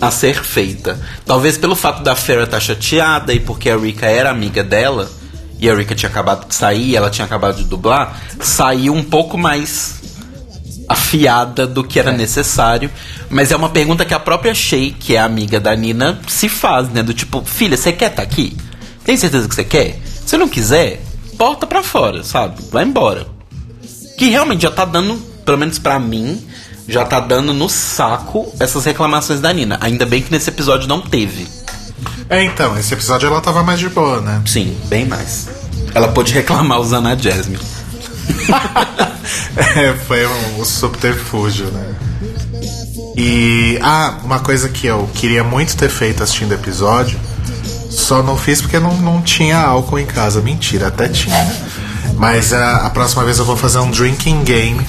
a 0.00 0.10
ser 0.10 0.42
feita. 0.42 0.98
Talvez 1.26 1.58
pelo 1.58 1.76
fato 1.76 2.02
da 2.02 2.16
Farrah 2.16 2.44
estar 2.44 2.60
chateada 2.60 3.34
e 3.34 3.38
porque 3.38 3.68
a 3.68 3.76
Rika 3.76 4.06
era 4.06 4.30
amiga 4.30 4.64
dela 4.64 5.10
e 5.60 5.68
a 5.68 5.74
Rika 5.74 5.94
tinha 5.94 6.08
acabado 6.08 6.48
de 6.48 6.54
sair, 6.54 6.96
ela 6.96 7.10
tinha 7.10 7.26
acabado 7.26 7.56
de 7.56 7.64
dublar, 7.64 8.18
saiu 8.40 8.94
um 8.94 9.04
pouco 9.04 9.36
mais 9.36 10.00
afiada 10.88 11.66
do 11.66 11.84
que 11.84 12.00
era 12.00 12.12
necessário. 12.12 12.90
Mas 13.28 13.52
é 13.52 13.56
uma 13.56 13.68
pergunta 13.68 14.06
que 14.06 14.14
a 14.14 14.20
própria 14.20 14.54
Shay, 14.54 14.96
que 14.98 15.16
é 15.16 15.20
amiga 15.20 15.60
da 15.60 15.76
Nina, 15.76 16.18
se 16.26 16.48
faz, 16.48 16.88
né? 16.88 17.02
Do 17.02 17.12
tipo, 17.12 17.42
filha, 17.44 17.76
você 17.76 17.92
quer 17.92 18.10
estar 18.10 18.22
aqui? 18.22 18.56
Tem 19.04 19.18
certeza 19.18 19.46
que 19.46 19.54
você 19.54 19.64
quer? 19.64 20.00
Se 20.24 20.38
não 20.38 20.48
quiser, 20.48 21.02
porta 21.36 21.66
pra 21.66 21.82
fora, 21.82 22.24
sabe? 22.24 22.62
Vai 22.72 22.84
embora 22.84 23.26
que 24.16 24.30
realmente 24.30 24.62
já 24.62 24.70
tá 24.70 24.86
dando, 24.86 25.16
pelo 25.44 25.58
menos 25.58 25.78
pra 25.78 25.98
mim, 25.98 26.42
já 26.88 27.04
tá 27.04 27.20
dando 27.20 27.52
no 27.52 27.68
saco 27.68 28.52
essas 28.60 28.84
reclamações 28.84 29.40
da 29.40 29.52
Nina. 29.52 29.78
Ainda 29.80 30.04
bem 30.06 30.22
que 30.22 30.30
nesse 30.30 30.50
episódio 30.50 30.88
não 30.88 31.00
teve. 31.00 31.46
É, 32.28 32.42
então, 32.42 32.78
esse 32.78 32.92
episódio 32.94 33.26
ela 33.26 33.40
tava 33.40 33.62
mais 33.62 33.78
de 33.78 33.88
boa, 33.88 34.20
né? 34.20 34.42
Sim, 34.46 34.76
bem 34.86 35.06
mais. 35.06 35.48
Ela 35.94 36.08
pôde 36.08 36.32
reclamar 36.32 36.80
usando 36.80 37.08
a 37.08 37.16
Jasmine. 37.16 37.62
É, 39.56 39.94
foi 40.06 40.26
um, 40.26 40.60
um 40.60 40.64
subterfúgio, 40.64 41.66
né? 41.66 41.94
E. 43.16 43.78
Ah, 43.80 44.18
uma 44.24 44.40
coisa 44.40 44.68
que 44.68 44.86
eu 44.86 45.08
queria 45.14 45.44
muito 45.44 45.76
ter 45.76 45.88
feito 45.88 46.22
assistindo 46.22 46.50
o 46.50 46.54
episódio, 46.54 47.18
só 47.90 48.22
não 48.22 48.36
fiz 48.36 48.60
porque 48.60 48.78
não, 48.78 48.96
não 48.96 49.22
tinha 49.22 49.58
álcool 49.58 49.98
em 49.98 50.06
casa. 50.06 50.40
Mentira, 50.40 50.88
até 50.88 51.08
tinha. 51.08 51.56
Mas 52.16 52.52
a, 52.52 52.86
a 52.86 52.90
próxima 52.90 53.24
vez 53.24 53.38
eu 53.38 53.44
vou 53.44 53.56
fazer 53.56 53.78
um 53.78 53.90
drinking 53.90 54.44
game. 54.44 54.80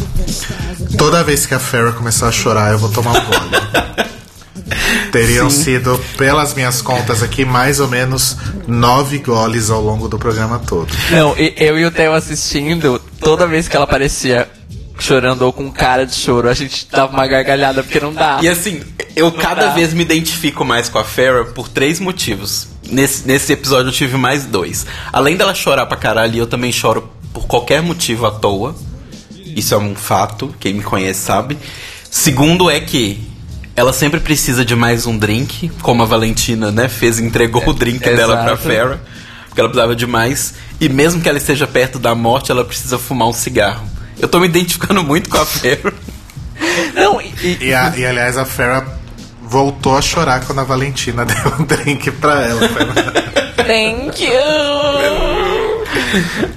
Toda 0.97 1.23
vez 1.23 1.45
que 1.45 1.53
a 1.53 1.59
Farrah 1.59 1.91
começar 1.93 2.27
a 2.27 2.31
chorar, 2.31 2.71
eu 2.71 2.79
vou 2.79 2.89
tomar 2.89 3.11
um 3.11 3.25
gole. 3.25 4.05
Teriam 5.11 5.49
sido, 5.49 5.99
pelas 6.17 6.53
minhas 6.53 6.81
contas 6.81 7.23
aqui, 7.23 7.45
mais 7.45 7.79
ou 7.79 7.87
menos 7.87 8.35
nove 8.67 9.19
goles 9.19 9.69
ao 9.69 9.81
longo 9.81 10.07
do 10.07 10.17
programa 10.17 10.59
todo. 10.59 10.91
Não, 11.11 11.35
eu 11.37 11.79
e 11.79 11.85
o 11.85 11.91
Theo 11.91 12.13
assistindo, 12.13 12.99
toda 13.19 13.47
vez 13.47 13.67
que 13.67 13.75
ela 13.75 13.85
aparecia 13.85 14.49
chorando 14.99 15.43
ou 15.43 15.53
com 15.53 15.71
cara 15.71 16.05
de 16.05 16.15
choro, 16.15 16.49
a 16.49 16.53
gente 16.53 16.87
dava 16.89 17.13
uma 17.13 17.27
gargalhada 17.27 17.83
porque 17.83 17.99
não 17.99 18.13
dá. 18.13 18.39
E 18.41 18.47
assim, 18.47 18.81
eu 19.15 19.31
cada 19.31 19.67
dá. 19.67 19.73
vez 19.73 19.93
me 19.93 20.01
identifico 20.01 20.65
mais 20.65 20.89
com 20.89 20.97
a 20.97 21.03
Farrah 21.03 21.45
por 21.45 21.69
três 21.69 21.99
motivos. 21.99 22.67
Nesse, 22.89 23.27
nesse 23.27 23.51
episódio 23.53 23.89
eu 23.89 23.93
tive 23.93 24.17
mais 24.17 24.45
dois. 24.45 24.85
Além 25.11 25.35
dela 25.35 25.53
chorar 25.55 25.85
pra 25.85 25.97
caralho, 25.97 26.37
eu 26.37 26.47
também 26.47 26.71
choro 26.71 27.09
por 27.33 27.47
qualquer 27.47 27.81
motivo 27.81 28.25
à 28.25 28.31
toa. 28.31 28.75
Isso 29.55 29.73
é 29.73 29.77
um 29.77 29.95
fato, 29.95 30.53
quem 30.59 30.73
me 30.73 30.83
conhece 30.83 31.21
sabe. 31.21 31.57
Segundo 32.11 32.69
é 32.69 32.79
que 32.79 33.19
ela 33.75 33.91
sempre 33.91 34.19
precisa 34.19 34.63
de 34.63 34.75
mais 34.75 35.05
um 35.05 35.17
drink, 35.17 35.69
como 35.81 36.03
a 36.03 36.05
Valentina, 36.05 36.71
né, 36.71 36.87
fez, 36.87 37.19
entregou 37.19 37.67
o 37.67 37.73
drink 37.73 37.99
dela 37.99 38.37
pra 38.37 38.53
exato. 38.53 38.63
Farrah, 38.63 38.99
porque 39.47 39.59
ela 39.59 39.69
precisava 39.69 39.95
de 39.95 40.05
mais. 40.07 40.53
E 40.79 40.87
mesmo 40.89 41.21
que 41.21 41.27
ela 41.29 41.37
esteja 41.37 41.65
perto 41.67 41.97
da 41.99 42.13
morte, 42.13 42.51
ela 42.51 42.63
precisa 42.63 42.97
fumar 42.99 43.27
um 43.29 43.33
cigarro. 43.33 43.85
Eu 44.19 44.27
tô 44.27 44.39
me 44.39 44.45
identificando 44.47 45.03
muito 45.03 45.29
com 45.29 45.37
a 45.37 45.45
Farrah. 45.45 45.93
Não, 46.93 47.19
e, 47.21 47.57
e- 47.61 47.73
a- 47.73 47.93
e, 47.97 48.05
aliás, 48.05 48.37
a 48.37 48.45
Farrah 48.45 48.85
voltou 49.47 49.97
a 49.97 50.01
chorar 50.01 50.45
quando 50.45 50.59
a 50.59 50.63
Valentina 50.63 51.23
deu 51.25 51.53
um 51.59 51.63
drink 51.63 52.11
pra 52.11 52.41
ela. 52.45 52.59
Thank 53.65 54.23
you. 54.23 54.31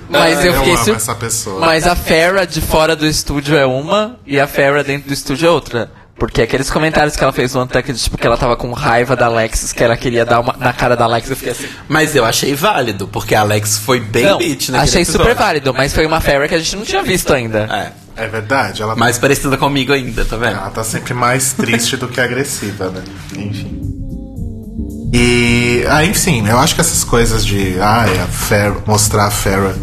Mas 0.09 0.44
eu 0.44 0.53
eu 0.53 0.59
fiquei 0.61 0.77
sur- 0.79 0.96
essa 0.96 1.14
pessoa. 1.14 1.61
Mas 1.61 1.87
a 1.87 1.94
Farrah 1.96 2.44
de 2.44 2.61
fora 2.61 2.94
do 2.96 3.07
estúdio 3.07 3.57
é 3.57 3.66
uma 3.66 4.16
e 4.27 4.38
a 4.40 4.46
Farrah 4.46 4.83
dentro 4.83 5.09
do 5.09 5.14
estúdio 5.14 5.46
é 5.48 5.51
outra. 5.51 5.90
Porque 6.18 6.42
aqueles 6.42 6.68
comentários 6.68 7.14
que 7.14 7.22
ela 7.22 7.33
fez 7.33 7.54
no 7.54 7.62
Untucked, 7.62 7.96
tipo, 7.98 8.18
que 8.18 8.26
ela 8.26 8.37
tava 8.37 8.57
com 8.57 8.72
raiva 8.72 9.14
da 9.14 9.26
Alexis, 9.26 9.72
que 9.72 9.85
ela 9.85 9.96
queria 9.96 10.24
dar 10.24 10.40
uma 10.40 10.54
na 10.59 10.72
cara 10.72 10.96
da 10.96 11.04
Alexis, 11.04 11.31
eu 11.31 11.37
fiquei 11.37 11.52
assim. 11.52 11.68
Mas 11.88 12.16
eu 12.16 12.24
achei 12.24 12.54
válido, 12.54 13.07
porque 13.07 13.35
a 13.35 13.40
Alex 13.42 13.78
foi 13.78 14.00
bem 14.00 14.24
Não, 14.24 14.38
bitch 14.38 14.70
naquele 14.70 14.88
achei 14.88 15.02
episódio. 15.02 15.26
super 15.26 15.35
válido, 15.37 15.72
mas 15.72 15.94
foi 15.94 16.04
uma 16.07 16.20
Farrah 16.20 16.48
que 16.48 16.54
a 16.57 16.59
gente 16.59 16.74
não 16.74 16.85
tinha 16.85 17.02
visto 17.02 17.33
ainda. 17.33 17.92
É, 18.16 18.24
É 18.24 18.26
verdade, 18.26 18.83
ela, 18.83 18.96
mais 18.96 19.16
parecida 19.16 19.57
comigo 19.57 19.92
ainda, 19.92 20.24
tá 20.24 20.37
vendo? 20.37 20.57
ela 20.57 20.70
tá 20.70 20.83
sempre 20.83 21.14
mais 21.14 21.52
triste 21.52 21.96
do 21.96 22.09
que 22.09 22.20
agressiva, 22.20 22.90
né? 22.90 23.02
Enfim. 23.37 23.81
E, 25.12 25.85
ah, 25.88 26.04
enfim, 26.04 26.46
eu 26.46 26.59
acho 26.59 26.74
que 26.74 26.81
essas 26.81 27.04
coisas 27.04 27.46
de 27.46 27.78
ah, 27.81 28.04
a 28.24 28.26
Farrah, 28.26 28.76
mostrar 28.87 29.26
a 29.26 29.31
Farrah 29.31 29.74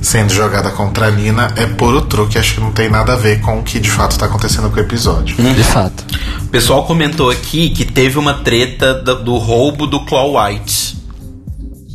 sendo 0.00 0.32
jogada 0.32 0.70
contra 0.70 1.06
a 1.06 1.10
Nina 1.10 1.52
é 1.56 1.66
puro 1.66 2.02
truque, 2.02 2.38
acho 2.38 2.54
que 2.54 2.60
não 2.60 2.72
tem 2.72 2.88
nada 2.88 3.14
a 3.14 3.16
ver 3.16 3.40
com 3.40 3.58
o 3.58 3.62
que 3.62 3.78
de 3.80 3.90
fato 3.90 4.18
tá 4.18 4.26
acontecendo 4.26 4.70
com 4.70 4.76
o 4.76 4.80
episódio. 4.80 5.36
De 5.36 5.64
fato. 5.64 6.04
O 6.42 6.48
pessoal 6.48 6.84
comentou 6.84 7.30
aqui 7.30 7.70
que 7.70 7.84
teve 7.84 8.18
uma 8.18 8.34
treta 8.34 8.94
do, 8.94 9.22
do 9.22 9.36
roubo 9.36 9.86
do 9.86 10.04
Claw 10.04 10.40
White. 10.40 10.96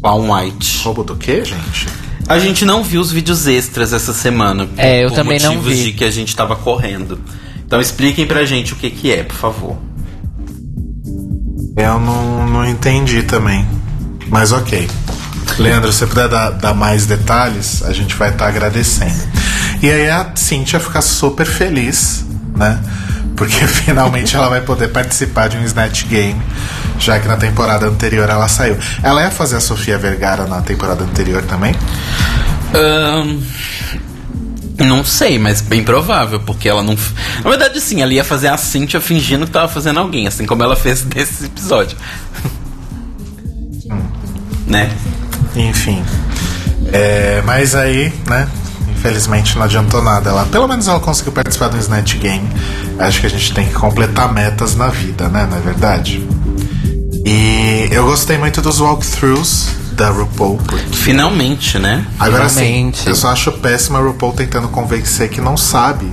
Claw 0.02 0.22
White. 0.22 0.84
Roubo 0.84 1.04
do 1.04 1.16
quê, 1.16 1.44
gente? 1.46 1.88
A 2.28 2.40
gente 2.40 2.64
não 2.64 2.84
viu 2.84 3.02
os 3.02 3.12
vídeos 3.12 3.48
extras 3.48 3.92
essa 3.92 4.14
semana. 4.14 4.68
É, 4.78 5.04
eu 5.04 5.10
por 5.10 5.16
também 5.16 5.40
não 5.40 5.56
motivos 5.56 5.78
vi. 5.78 5.84
de 5.86 5.94
que 5.94 6.04
a 6.06 6.12
gente 6.12 6.36
tava 6.36 6.56
correndo. 6.56 7.20
Então 7.66 7.82
expliquem 7.82 8.26
pra 8.26 8.46
gente 8.46 8.74
o 8.74 8.76
que 8.76 8.90
que 8.90 9.12
é, 9.12 9.24
por 9.24 9.36
favor. 9.36 9.78
Eu 11.76 12.00
não, 12.00 12.48
não 12.48 12.66
entendi 12.66 13.24
também. 13.24 13.66
Mas 14.30 14.52
ok. 14.52 14.88
Leandro, 15.58 15.92
se 15.92 16.00
você 16.00 16.08
puder 16.08 16.28
dar, 16.28 16.52
dar 16.52 16.74
mais 16.74 17.06
detalhes, 17.06 17.84
a 17.84 17.94
gente 17.94 18.16
vai 18.16 18.30
estar 18.30 18.48
agradecendo. 18.48 19.22
E 19.82 19.90
aí 19.90 20.10
a 20.10 20.32
Cintia 20.36 20.80
fica 20.80 21.02
super 21.02 21.46
feliz, 21.46 22.26
né? 22.56 22.80
Porque 23.36 23.56
finalmente 23.68 24.36
ela 24.36 24.50
vai 24.50 24.62
poder 24.62 24.90
participar 24.90 25.50
de 25.50 25.58
um 25.58 25.64
Snatch 25.64 26.06
Game, 26.06 26.42
já 27.00 27.20
que 27.20 27.28
na 27.28 27.38
temporada 27.38 27.86
anterior 27.86 28.30
ela 28.30 28.48
saiu. 28.48 28.78
Ela 29.02 29.24
ia 29.24 29.32
fazer 29.32 29.58
a 29.58 29.60
Sofia 29.60 29.98
Vergara 29.98 30.48
na 30.48 30.62
temporada 30.62 31.04
anterior 31.04 31.44
também? 31.44 31.76
Ahn, 32.74 33.40
não 34.80 35.04
sei, 35.06 35.38
mas 35.38 35.62
bem 35.62 35.84
provável, 35.84 36.40
porque 36.40 36.68
ela 36.68 36.82
não. 36.82 36.98
Na 37.44 37.50
verdade, 37.50 37.80
sim, 37.80 38.02
ela 38.02 38.14
ia 38.14 38.24
fazer 38.24 38.48
a 38.48 38.58
Cynthia 38.58 39.00
fingindo 39.00 39.46
que 39.46 39.52
tava 39.52 39.68
fazendo 39.68 40.00
alguém, 40.00 40.28
assim 40.28 40.46
como 40.46 40.64
ela 40.64 40.76
fez 40.76 41.06
nesse 41.14 41.46
episódio. 41.46 41.98
né? 44.66 44.92
Enfim. 45.56 46.04
É, 46.92 47.42
mas 47.46 47.76
aí, 47.76 48.14
né? 48.28 48.48
Infelizmente 48.90 49.56
não 49.56 49.64
adiantou 49.64 50.02
nada. 50.02 50.30
Ela, 50.30 50.46
pelo 50.46 50.68
menos 50.68 50.88
ela 50.88 51.00
conseguiu 51.00 51.34
participar 51.34 51.68
do 51.70 51.78
Snatch 51.78 52.16
Game. 52.16 52.48
Acho 53.00 53.20
que 53.20 53.28
a 53.28 53.30
gente 53.30 53.54
tem 53.54 53.68
que 53.68 53.74
completar 53.74 54.32
metas 54.32 54.76
na 54.76 54.88
vida, 54.88 55.28
né? 55.28 55.48
Não 55.50 55.58
é 55.58 55.62
verdade? 55.62 56.26
E 57.26 57.90
eu 57.92 58.06
gostei 58.06 58.38
muito 58.38 58.62
dos 58.62 58.80
walkthroughs 58.80 59.70
da 59.94 60.10
RuPaul. 60.10 60.58
Porque... 60.58 60.96
Finalmente, 60.96 61.78
né? 61.80 62.06
Agora 62.20 62.50
sim, 62.50 62.60
Finalmente. 62.60 63.08
eu 63.08 63.16
só 63.16 63.30
acho 63.30 63.52
péssima 63.54 64.00
a 64.00 64.02
RuPaul 64.02 64.34
tentando 64.34 64.68
convencer 64.68 65.30
que 65.30 65.40
não 65.40 65.56
sabe 65.56 66.10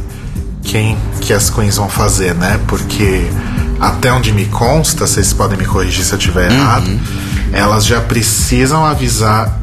quem 0.62 0.96
que 1.20 1.32
as 1.32 1.50
queens 1.50 1.76
vão 1.76 1.88
fazer, 1.88 2.34
né? 2.34 2.60
Porque 2.66 3.26
até 3.80 4.12
onde 4.12 4.32
me 4.32 4.46
consta, 4.46 5.06
vocês 5.06 5.32
podem 5.32 5.58
me 5.58 5.64
corrigir 5.64 6.04
se 6.04 6.12
eu 6.12 6.18
estiver 6.18 6.50
errado, 6.50 6.90
elas 7.52 7.84
já 7.84 8.00
precisam 8.00 8.84
avisar 8.84 9.58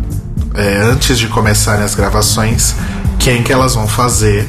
é, 0.54 0.78
antes 0.78 1.18
de 1.18 1.28
começarem 1.28 1.84
as 1.84 1.96
gravações, 1.96 2.76
quem 3.20 3.44
que 3.44 3.54
elas 3.54 3.76
vão 3.76 3.88
fazer 3.88 4.48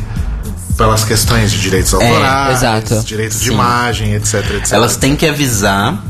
pelas 0.77 1.05
questões 1.05 1.51
de 1.51 1.61
direitos 1.61 1.93
autorais, 1.93 2.59
exato. 2.59 3.01
direitos 3.05 3.41
de 3.41 3.51
imagem, 3.51 4.15
etc, 4.15 4.35
etc. 4.57 4.73
Elas 4.73 4.97
têm 4.97 5.17
que 5.17 5.27
avisar. 5.27 6.03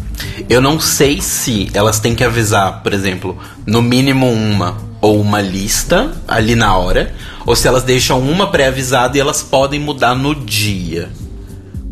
Eu 0.48 0.60
não 0.60 0.78
sei 0.80 1.20
se 1.20 1.70
elas 1.72 2.00
têm 2.00 2.14
que 2.14 2.24
avisar, 2.24 2.82
por 2.82 2.92
exemplo, 2.92 3.38
no 3.64 3.80
mínimo 3.80 4.30
uma 4.30 4.76
ou 5.00 5.20
uma 5.20 5.40
lista 5.40 6.12
ali 6.26 6.54
na 6.54 6.76
hora, 6.76 7.14
ou 7.46 7.54
se 7.54 7.68
elas 7.68 7.82
deixam 7.82 8.20
uma 8.20 8.50
pré-avisada 8.50 9.16
e 9.16 9.20
elas 9.20 9.42
podem 9.42 9.80
mudar 9.80 10.14
no 10.14 10.34
dia. 10.34 11.08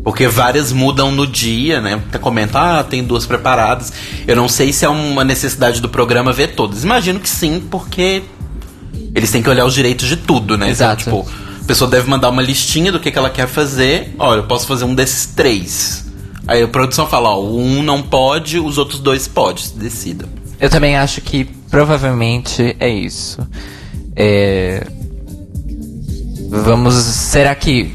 Porque 0.07 0.25
várias 0.25 0.71
mudam 0.71 1.11
no 1.11 1.27
dia, 1.27 1.81
né? 1.81 1.95
Até 1.95 2.17
comenta, 2.17 2.79
ah, 2.79 2.81
tem 2.81 3.03
duas 3.03 3.25
preparadas. 3.25 3.91
Eu 4.25 4.37
não 4.37 4.47
sei 4.47 4.71
se 4.71 4.85
é 4.85 4.89
uma 4.89 5.21
necessidade 5.21 5.81
do 5.81 5.89
programa 5.89 6.31
ver 6.31 6.55
todas. 6.55 6.85
Imagino 6.85 7.19
que 7.19 7.27
sim, 7.27 7.61
porque 7.69 8.23
eles 9.13 9.29
têm 9.29 9.43
que 9.43 9.49
olhar 9.49 9.65
os 9.65 9.73
direitos 9.73 10.07
de 10.07 10.15
tudo, 10.15 10.57
né? 10.57 10.69
Exato. 10.69 11.09
Então, 11.09 11.23
tipo, 11.23 11.61
a 11.61 11.65
pessoa 11.65 11.91
deve 11.91 12.09
mandar 12.09 12.29
uma 12.29 12.41
listinha 12.41 12.89
do 12.89 13.01
que, 13.01 13.11
que 13.11 13.17
ela 13.17 13.29
quer 13.29 13.49
fazer. 13.49 14.15
Olha, 14.17 14.39
eu 14.39 14.43
posso 14.45 14.65
fazer 14.65 14.85
um 14.85 14.95
desses 14.95 15.25
três. 15.25 16.05
Aí 16.47 16.63
a 16.63 16.69
produção 16.69 17.05
fala, 17.05 17.31
ó, 17.31 17.43
um 17.43 17.83
não 17.83 18.01
pode, 18.01 18.61
os 18.61 18.77
outros 18.77 19.01
dois 19.01 19.27
pode, 19.27 19.73
decida. 19.73 20.23
Eu 20.57 20.69
também 20.69 20.95
acho 20.95 21.19
que 21.19 21.43
provavelmente 21.69 22.77
é 22.79 22.87
isso. 22.87 23.45
É... 24.15 24.87
Vamos. 26.49 26.93
Será 26.93 27.53
que 27.53 27.93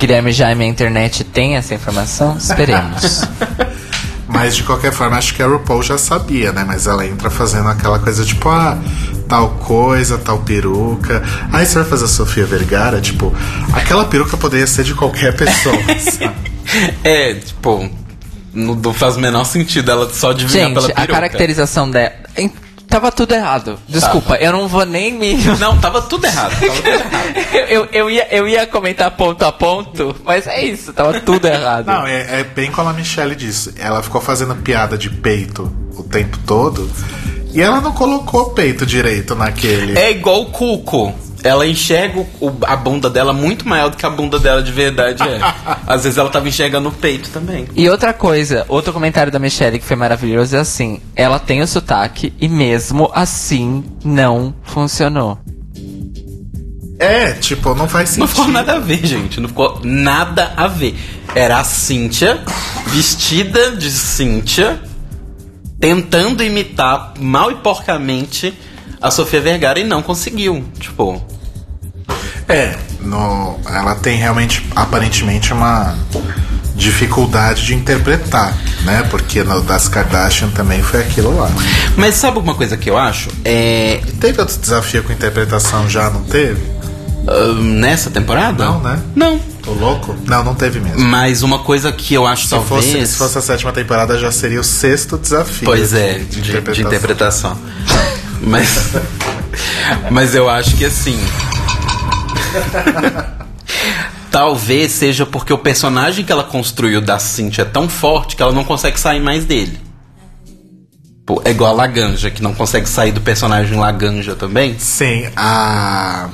Guilherme 0.00 0.32
Jaime 0.32 0.64
a 0.64 0.66
internet 0.66 1.24
tem 1.24 1.56
essa 1.56 1.74
informação? 1.74 2.34
Esperemos. 2.38 3.20
Mas 4.26 4.56
de 4.56 4.62
qualquer 4.62 4.92
forma, 4.92 5.18
acho 5.18 5.34
que 5.34 5.42
a 5.42 5.46
RuPaul 5.46 5.82
já 5.82 5.98
sabia, 5.98 6.52
né? 6.52 6.64
Mas 6.66 6.86
ela 6.86 7.04
entra 7.06 7.28
fazendo 7.28 7.68
aquela 7.68 7.98
coisa 7.98 8.24
tipo, 8.24 8.48
ah, 8.48 8.78
tal 9.28 9.50
coisa, 9.50 10.16
tal 10.16 10.38
peruca. 10.38 11.22
Aí 11.52 11.66
você 11.66 11.80
vai 11.80 11.84
fazer 11.84 12.06
a 12.06 12.08
Sofia 12.08 12.46
Vergara, 12.46 12.98
tipo, 12.98 13.34
aquela 13.74 14.06
peruca 14.06 14.38
poderia 14.38 14.66
ser 14.66 14.84
de 14.84 14.94
qualquer 14.94 15.36
pessoa. 15.36 15.76
sabe? 16.00 16.34
É, 17.04 17.34
tipo, 17.34 17.90
não, 18.54 18.94
faz 18.94 19.16
o 19.16 19.20
menor 19.20 19.44
sentido 19.44 19.90
ela 19.90 20.08
só 20.08 20.30
adivinhar 20.30 20.68
Gente, 20.68 20.74
pela 20.76 20.86
a 20.86 20.94
peruca. 20.94 21.12
caracterização 21.12 21.90
dela. 21.90 22.12
Tava 22.90 23.12
tudo 23.12 23.32
errado. 23.32 23.78
Desculpa, 23.88 24.34
eu 24.34 24.50
não 24.50 24.66
vou 24.66 24.84
nem 24.84 25.14
me. 25.14 25.36
Não, 25.60 25.78
tava 25.78 26.02
tudo 26.02 26.26
errado. 26.26 26.50
Tava 26.58 26.72
tudo 26.72 26.88
errado. 26.88 27.36
eu, 27.70 27.88
eu, 27.92 28.10
ia, 28.10 28.26
eu 28.34 28.48
ia 28.48 28.66
comentar 28.66 29.12
ponto 29.12 29.44
a 29.44 29.52
ponto, 29.52 30.16
mas 30.24 30.46
é 30.48 30.64
isso, 30.64 30.92
tava 30.92 31.20
tudo 31.20 31.46
errado. 31.46 31.86
Não, 31.86 32.04
é, 32.04 32.40
é 32.40 32.44
bem 32.44 32.70
como 32.72 32.88
a 32.88 32.92
Michelle 32.92 33.36
disse. 33.36 33.74
Ela 33.78 34.02
ficou 34.02 34.20
fazendo 34.20 34.56
piada 34.56 34.98
de 34.98 35.08
peito 35.08 35.72
o 35.96 36.02
tempo 36.02 36.36
todo. 36.44 36.90
E 37.52 37.60
ela 37.60 37.80
não 37.80 37.92
colocou 37.92 38.50
peito 38.50 38.84
direito 38.84 39.36
naquele. 39.36 39.96
É 39.96 40.10
igual 40.10 40.42
o 40.42 40.46
Cuco. 40.46 41.14
Ela 41.42 41.66
enxerga 41.66 42.20
o- 42.40 42.52
a 42.66 42.76
bunda 42.76 43.08
dela 43.08 43.32
muito 43.32 43.66
maior 43.68 43.88
do 43.90 43.96
que 43.96 44.04
a 44.04 44.10
bunda 44.10 44.38
dela 44.38 44.62
de 44.62 44.70
verdade 44.72 45.22
é. 45.22 45.38
Às 45.86 46.04
vezes 46.04 46.18
ela 46.18 46.28
tava 46.28 46.48
enxergando 46.48 46.88
o 46.88 46.92
peito 46.92 47.30
também. 47.30 47.66
E 47.74 47.88
outra 47.88 48.12
coisa, 48.12 48.64
outro 48.68 48.92
comentário 48.92 49.32
da 49.32 49.38
Michelle 49.38 49.78
que 49.78 49.84
foi 49.84 49.96
maravilhoso 49.96 50.56
é 50.56 50.60
assim: 50.60 51.00
ela 51.16 51.38
tem 51.38 51.62
o 51.62 51.66
sotaque 51.66 52.32
e 52.40 52.48
mesmo 52.48 53.10
assim 53.14 53.84
não 54.04 54.54
funcionou. 54.62 55.38
É, 56.98 57.32
tipo, 57.32 57.74
não 57.74 57.88
faz 57.88 58.16
Não 58.18 58.26
sentido. 58.26 58.42
ficou 58.42 58.52
nada 58.52 58.74
a 58.74 58.78
ver, 58.78 59.06
gente. 59.06 59.40
Não 59.40 59.48
ficou 59.48 59.80
nada 59.82 60.52
a 60.54 60.68
ver. 60.68 60.94
Era 61.34 61.58
a 61.58 61.64
Cíntia, 61.64 62.38
vestida 62.88 63.70
de 63.74 63.90
Cíntia, 63.90 64.78
tentando 65.78 66.42
imitar 66.44 67.14
mal 67.18 67.50
e 67.50 67.54
porcamente 67.54 68.52
a 69.00 69.10
Sofia 69.10 69.40
Vergara 69.40 69.78
e 69.80 69.84
não 69.84 70.02
conseguiu. 70.02 70.64
Tipo, 70.78 71.22
É, 72.48 72.74
no, 73.00 73.58
ela 73.66 73.94
tem 73.94 74.16
realmente, 74.18 74.66
aparentemente, 74.74 75.52
uma 75.52 75.96
dificuldade 76.74 77.66
de 77.66 77.74
interpretar, 77.74 78.56
né? 78.84 79.06
Porque 79.10 79.42
no 79.44 79.60
das 79.60 79.88
Kardashian 79.88 80.48
também 80.50 80.82
foi 80.82 81.00
aquilo 81.00 81.36
lá. 81.36 81.50
mas 81.96 82.14
sabe 82.14 82.38
uma 82.38 82.54
coisa 82.54 82.76
que 82.76 82.88
eu 82.90 82.96
acho? 82.96 83.28
É. 83.44 84.00
Teve 84.20 84.40
outro 84.40 84.58
desafio 84.58 85.02
com 85.02 85.12
interpretação 85.12 85.88
já, 85.88 86.08
não 86.10 86.22
teve? 86.24 86.60
ah, 87.28 87.52
nessa 87.60 88.10
temporada? 88.10 88.64
Não, 88.64 88.80
né? 88.80 88.98
Não. 89.14 89.38
Tô 89.62 89.72
louco? 89.72 90.16
Não, 90.26 90.42
não 90.42 90.54
teve 90.54 90.80
mesmo. 90.80 90.98
Mas 91.00 91.42
uma 91.42 91.58
coisa 91.58 91.92
que 91.92 92.14
eu 92.14 92.26
acho 92.26 92.44
Se 92.44 92.50
talvez. 92.50 92.68
fosse, 92.86 93.06
se 93.06 93.16
fosse 93.16 93.36
a 93.38 93.42
sétima 93.42 93.72
temporada, 93.72 94.18
já 94.18 94.32
seria 94.32 94.58
o 94.60 94.64
sexto 94.64 95.18
desafio. 95.18 95.66
Pois 95.66 95.90
de- 95.90 95.98
é, 95.98 96.18
de, 96.18 96.40
de 96.40 96.82
interpretação. 96.82 97.56
mas, 98.40 98.94
mas 100.10 100.34
eu 100.34 100.48
acho 100.48 100.76
que 100.76 100.84
assim. 100.84 101.18
talvez 104.30 104.92
seja 104.92 105.26
porque 105.26 105.52
o 105.52 105.58
personagem 105.58 106.24
que 106.24 106.32
ela 106.32 106.44
construiu 106.44 107.00
da 107.00 107.18
Cynthia 107.18 107.62
é 107.62 107.64
tão 107.64 107.88
forte 107.88 108.36
que 108.36 108.42
ela 108.42 108.52
não 108.52 108.64
consegue 108.64 108.98
sair 108.98 109.20
mais 109.20 109.44
dele. 109.44 109.78
Pô, 111.26 111.42
É 111.44 111.50
igual 111.50 111.72
a 111.72 111.76
Laganja, 111.76 112.30
que 112.30 112.42
não 112.42 112.54
consegue 112.54 112.88
sair 112.88 113.12
do 113.12 113.20
personagem 113.20 113.78
Laganja 113.78 114.34
também. 114.34 114.78
Sim, 114.78 115.28
a. 115.36 116.28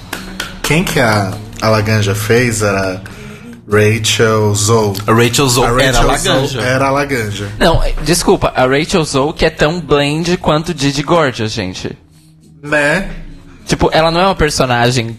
Quem 0.62 0.82
que 0.82 1.00
a, 1.00 1.32
a 1.60 1.68
Laganja 1.68 2.14
fez 2.14 2.62
era 2.62 3.02
Rachel 3.68 4.54
Zoe. 4.54 4.94
A 5.06 5.12
Rachel 5.12 5.48
Zoe 5.48 5.66
A 5.66 5.70
Rachel 5.70 5.88
era 5.88 5.98
a 5.98 6.16
Zoe 6.16 6.32
Laganja. 6.32 6.60
era 6.60 6.86
a 6.86 6.90
Laganja. 6.90 7.48
Não, 7.58 7.82
eh, 7.82 7.94
desculpa, 8.04 8.52
a 8.54 8.66
Rachel 8.66 9.04
Zoe 9.04 9.32
que 9.32 9.44
é 9.44 9.50
tão 9.50 9.80
blend 9.80 10.36
quanto 10.36 10.72
Didi 10.72 11.02
Gorgeous, 11.02 11.52
gente. 11.52 11.96
Né? 12.62 13.10
Tipo, 13.66 13.90
ela 13.92 14.10
não 14.10 14.20
é 14.20 14.26
uma 14.26 14.34
personagem 14.34 15.18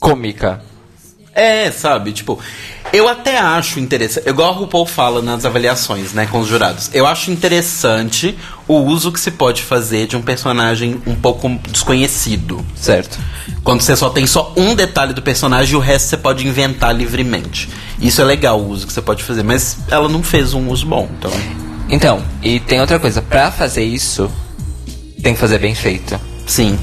cômica. 0.00 0.60
É, 1.34 1.70
sabe? 1.70 2.12
Tipo, 2.12 2.38
eu 2.92 3.08
até 3.08 3.38
acho 3.38 3.80
interessante. 3.80 4.28
Igual 4.28 4.50
a 4.50 4.56
RuPaul 4.56 4.86
fala 4.86 5.22
nas 5.22 5.46
avaliações, 5.46 6.12
né, 6.12 6.26
com 6.26 6.40
os 6.40 6.48
jurados. 6.48 6.90
Eu 6.92 7.06
acho 7.06 7.30
interessante 7.30 8.36
o 8.68 8.74
uso 8.80 9.10
que 9.10 9.18
se 9.18 9.30
pode 9.30 9.62
fazer 9.62 10.06
de 10.06 10.16
um 10.16 10.20
personagem 10.20 11.00
um 11.06 11.14
pouco 11.14 11.48
desconhecido. 11.70 12.64
Certo. 12.76 13.18
Quando 13.64 13.80
você 13.80 13.96
só 13.96 14.10
tem 14.10 14.26
só 14.26 14.52
um 14.56 14.74
detalhe 14.74 15.14
do 15.14 15.22
personagem 15.22 15.72
e 15.72 15.76
o 15.76 15.80
resto 15.80 16.08
você 16.08 16.16
pode 16.18 16.46
inventar 16.46 16.94
livremente. 16.94 17.70
Isso 17.98 18.20
é 18.20 18.24
legal 18.24 18.60
o 18.60 18.68
uso 18.68 18.86
que 18.86 18.92
você 18.92 19.00
pode 19.02 19.24
fazer, 19.24 19.42
mas 19.42 19.78
ela 19.90 20.08
não 20.08 20.22
fez 20.22 20.52
um 20.52 20.68
uso 20.68 20.84
bom, 20.84 21.08
então. 21.18 21.32
Então, 21.88 22.22
e 22.42 22.60
tem 22.60 22.80
outra 22.80 22.98
coisa, 22.98 23.22
pra 23.22 23.50
fazer 23.50 23.84
isso, 23.84 24.30
tem 25.22 25.34
que 25.34 25.40
fazer 25.40 25.58
bem 25.58 25.74
feito. 25.74 26.20
Sim. 26.46 26.78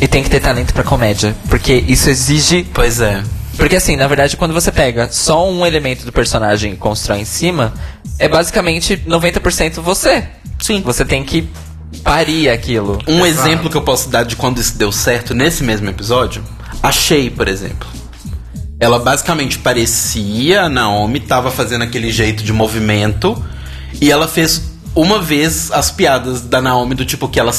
E 0.00 0.06
tem 0.06 0.22
que 0.22 0.30
ter 0.30 0.40
talento 0.40 0.72
pra 0.72 0.84
comédia. 0.84 1.36
Porque 1.48 1.84
isso 1.86 2.08
exige. 2.08 2.66
Pois 2.72 3.00
é. 3.00 3.22
Porque 3.56 3.76
assim, 3.76 3.96
na 3.96 4.06
verdade, 4.06 4.36
quando 4.36 4.54
você 4.54 4.70
pega 4.70 5.08
só 5.10 5.50
um 5.50 5.66
elemento 5.66 6.04
do 6.04 6.12
personagem 6.12 6.74
e 6.74 6.76
constrói 6.76 7.20
em 7.20 7.24
cima, 7.24 7.74
é 8.18 8.28
basicamente 8.28 8.96
90% 8.96 9.80
você. 9.80 10.24
Sim. 10.60 10.80
Você 10.82 11.04
tem 11.04 11.24
que 11.24 11.48
parir 12.02 12.48
aquilo. 12.48 12.98
Um 13.06 13.24
exemplo 13.24 13.70
que 13.70 13.76
eu 13.76 13.82
posso 13.82 14.08
dar 14.08 14.24
de 14.24 14.36
quando 14.36 14.60
isso 14.60 14.76
deu 14.76 14.92
certo 14.92 15.34
nesse 15.34 15.64
mesmo 15.64 15.88
episódio, 15.88 16.42
a 16.82 16.92
Shay, 16.92 17.30
por 17.30 17.48
exemplo. 17.48 17.88
Ela 18.80 18.98
basicamente 18.98 19.58
parecia 19.58 20.62
a 20.62 20.68
Naomi, 20.68 21.18
tava 21.18 21.50
fazendo 21.50 21.82
aquele 21.82 22.12
jeito 22.12 22.44
de 22.44 22.52
movimento, 22.52 23.42
e 24.00 24.10
ela 24.10 24.28
fez 24.28 24.62
uma 24.94 25.20
vez 25.20 25.72
as 25.72 25.90
piadas 25.90 26.42
da 26.42 26.60
Naomi 26.60 26.94
do 26.94 27.04
tipo 27.04 27.28
que 27.28 27.40
ela 27.40 27.52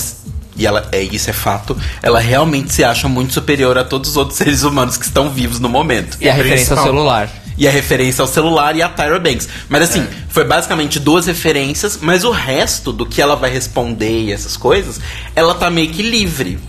e 0.60 0.68
ela 0.68 0.88
é 0.92 1.02
isso 1.02 1.30
é 1.30 1.34
fato, 1.34 1.76
ela 2.04 2.20
realmente 2.20 2.74
se 2.74 2.84
acha 2.84 3.08
muito 3.08 3.34
superior 3.34 3.78
a 3.78 3.84
todos 3.84 4.12
os 4.12 4.18
outros 4.18 4.38
seres 4.38 4.64
humanos 4.64 4.98
que 4.98 5.06
estão 5.06 5.30
vivos 5.30 5.60
no 5.60 5.70
momento. 5.70 6.18
E 6.20 6.30
a 6.30 6.34
referência 6.34 6.76
ao 6.76 6.84
celular. 6.84 7.30
E 7.58 7.68
a 7.68 7.72
referência 7.72 8.22
ao 8.22 8.28
celular 8.28 8.76
e 8.76 8.82
a 8.82 8.90
Tyra 8.90 9.20
Banks. 9.20 9.48
Mas 9.68 9.84
assim, 9.84 10.06
foi 10.30 10.44
basicamente 10.46 11.00
duas 11.00 11.26
referências, 11.28 11.98
mas 12.02 12.24
o 12.24 12.32
resto 12.32 12.94
do 12.94 13.06
que 13.06 13.22
ela 13.22 13.36
vai 13.36 13.50
responder 13.50 14.26
e 14.26 14.32
essas 14.32 14.56
coisas, 14.56 15.00
ela 15.36 15.56
tá 15.56 15.70
meio 15.70 15.90
que 15.90 16.02
livre. 16.02 16.60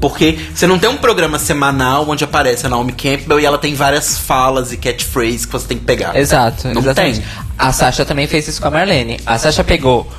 Porque 0.00 0.36
você 0.52 0.66
não 0.66 0.80
tem 0.80 0.90
um 0.90 0.96
programa 0.96 1.38
semanal 1.38 2.04
onde 2.08 2.24
aparece 2.24 2.66
a 2.66 2.68
Naomi 2.68 2.92
Campbell 2.92 3.38
e 3.38 3.46
ela 3.46 3.56
tem 3.56 3.72
várias 3.72 4.18
falas 4.18 4.72
e 4.72 4.76
catchphrases 4.76 5.46
que 5.46 5.52
você 5.52 5.66
tem 5.68 5.78
que 5.78 5.84
pegar. 5.84 6.16
Exato, 6.16 6.66
Não 6.68 6.80
exatamente. 6.80 7.20
tem. 7.20 7.28
A 7.56 7.72
Sasha 7.72 8.04
também 8.04 8.26
fez 8.26 8.48
isso 8.48 8.60
com 8.60 8.66
a 8.66 8.70
Marlene. 8.72 9.20
A 9.24 9.38
Sasha 9.38 9.62
pegou, 9.62 10.10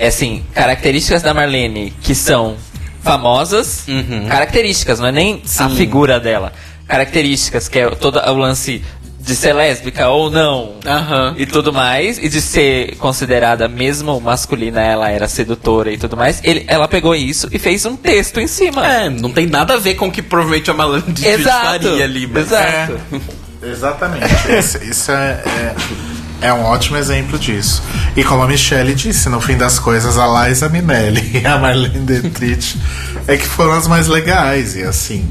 assim, 0.00 0.42
características 0.54 1.20
da 1.20 1.34
Marlene 1.34 1.92
que 2.00 2.14
são 2.14 2.56
famosas, 3.06 3.84
Uhum. 3.88 4.26
características, 4.28 4.98
não 5.00 5.06
é 5.08 5.12
nem 5.12 5.42
a 5.58 5.68
figura 5.70 6.18
dela. 6.20 6.52
Características, 6.88 7.68
que 7.68 7.78
é 7.78 7.88
todo 7.90 8.18
o 8.18 8.34
lance 8.36 8.82
de 9.20 9.34
ser 9.34 9.52
lésbica 9.54 10.08
ou 10.08 10.30
não. 10.30 10.74
Aham. 10.86 11.34
E 11.36 11.46
tudo 11.46 11.72
mais, 11.72 12.16
e 12.18 12.28
de 12.28 12.40
ser 12.40 12.94
considerada 12.96 13.66
mesmo 13.66 14.20
masculina, 14.20 14.80
ela 14.80 15.10
era 15.10 15.26
sedutora 15.26 15.90
e 15.90 15.98
tudo 15.98 16.16
mais. 16.16 16.40
Ele, 16.44 16.64
ela 16.68 16.86
pegou 16.86 17.12
isso 17.14 17.48
e 17.50 17.58
fez 17.58 17.84
um 17.86 17.96
texto 17.96 18.38
em 18.38 18.46
cima. 18.46 18.86
É, 18.86 19.10
não 19.10 19.32
tem 19.32 19.46
nada 19.46 19.74
a 19.74 19.78
ver 19.78 19.94
com 19.94 20.06
o 20.06 20.12
que 20.12 20.22
provavelmente 20.22 20.70
a 20.70 20.74
Malandro 20.74 21.12
faria 21.16 22.04
ali. 22.04 22.26
Mas... 22.28 22.46
Exato. 22.46 23.00
Exatamente. 23.62 24.24
Isso, 24.58 24.78
isso 24.84 25.10
é, 25.10 25.42
é- 25.44 25.74
É 26.40 26.52
um 26.52 26.64
ótimo 26.64 26.96
exemplo 26.96 27.38
disso. 27.38 27.82
E 28.16 28.22
como 28.22 28.42
a 28.42 28.46
Michelle 28.46 28.94
disse, 28.94 29.28
no 29.28 29.40
fim 29.40 29.56
das 29.56 29.78
coisas, 29.78 30.18
a 30.18 30.48
Liza 30.48 30.68
Minelli 30.68 31.40
e 31.42 31.46
a 31.46 31.58
Marlene 31.58 32.04
Dietrich 32.04 32.78
é 33.26 33.36
que 33.36 33.46
foram 33.46 33.72
as 33.72 33.88
mais 33.88 34.06
legais. 34.06 34.76
E 34.76 34.82
assim, 34.82 35.26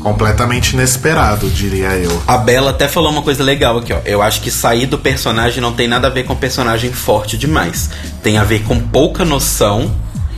completamente 0.00 0.74
inesperado, 0.74 1.48
diria 1.50 1.96
eu. 1.96 2.22
A 2.26 2.38
Bela 2.38 2.70
até 2.70 2.88
falou 2.88 3.10
uma 3.10 3.22
coisa 3.22 3.42
legal 3.42 3.78
aqui, 3.78 3.92
ó. 3.92 3.98
Eu 4.04 4.22
acho 4.22 4.40
que 4.40 4.50
sair 4.50 4.86
do 4.86 4.98
personagem 4.98 5.60
não 5.60 5.72
tem 5.72 5.88
nada 5.88 6.08
a 6.08 6.10
ver 6.10 6.24
com 6.24 6.34
personagem 6.34 6.92
forte 6.92 7.36
demais. 7.36 7.90
Tem 8.22 8.38
a 8.38 8.44
ver 8.44 8.62
com 8.62 8.78
pouca 8.80 9.24
noção 9.24 9.90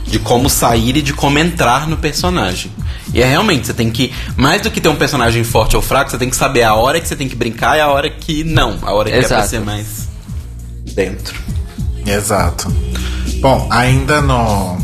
de 0.09 0.19
como 0.19 0.49
sair 0.49 0.97
e 0.97 1.01
de 1.01 1.13
como 1.13 1.37
entrar 1.37 1.87
no 1.87 1.97
personagem. 1.97 2.71
E 3.13 3.21
é 3.21 3.25
realmente, 3.25 3.67
você 3.67 3.73
tem 3.73 3.89
que. 3.89 4.11
Mais 4.35 4.61
do 4.61 4.71
que 4.71 4.81
ter 4.81 4.89
um 4.89 4.95
personagem 4.95 5.43
forte 5.43 5.75
ou 5.75 5.81
fraco, 5.81 6.11
você 6.11 6.17
tem 6.17 6.29
que 6.29 6.35
saber 6.35 6.63
a 6.63 6.73
hora 6.73 6.99
que 6.99 7.07
você 7.07 7.15
tem 7.15 7.27
que 7.27 7.35
brincar 7.35 7.77
e 7.77 7.81
a 7.81 7.87
hora 7.87 8.09
que 8.09 8.43
não. 8.43 8.77
A 8.81 8.93
hora 8.93 9.09
que 9.09 9.15
é 9.15 9.19
pra 9.19 9.37
Exato. 9.37 9.49
ser 9.49 9.61
mais 9.61 10.07
dentro. 10.93 11.39
Exato. 12.05 12.73
Bom, 13.39 13.67
ainda 13.69 14.21
no. 14.21 14.77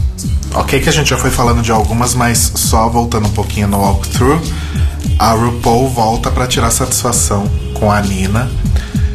Ok, 0.54 0.80
que 0.80 0.88
a 0.88 0.92
gente 0.92 1.10
já 1.10 1.18
foi 1.18 1.32
falando 1.32 1.62
de 1.62 1.72
algumas, 1.72 2.14
mas 2.14 2.52
só 2.56 2.88
voltando 2.88 3.28
um 3.28 3.32
pouquinho 3.32 3.68
no 3.68 3.78
walkthrough, 3.78 4.42
a 5.20 5.32
RuPaul 5.32 5.90
volta 5.90 6.32
pra 6.32 6.48
tirar 6.48 6.72
satisfação 6.72 7.50
com 7.74 7.92
a 7.92 8.02
Nina 8.02 8.50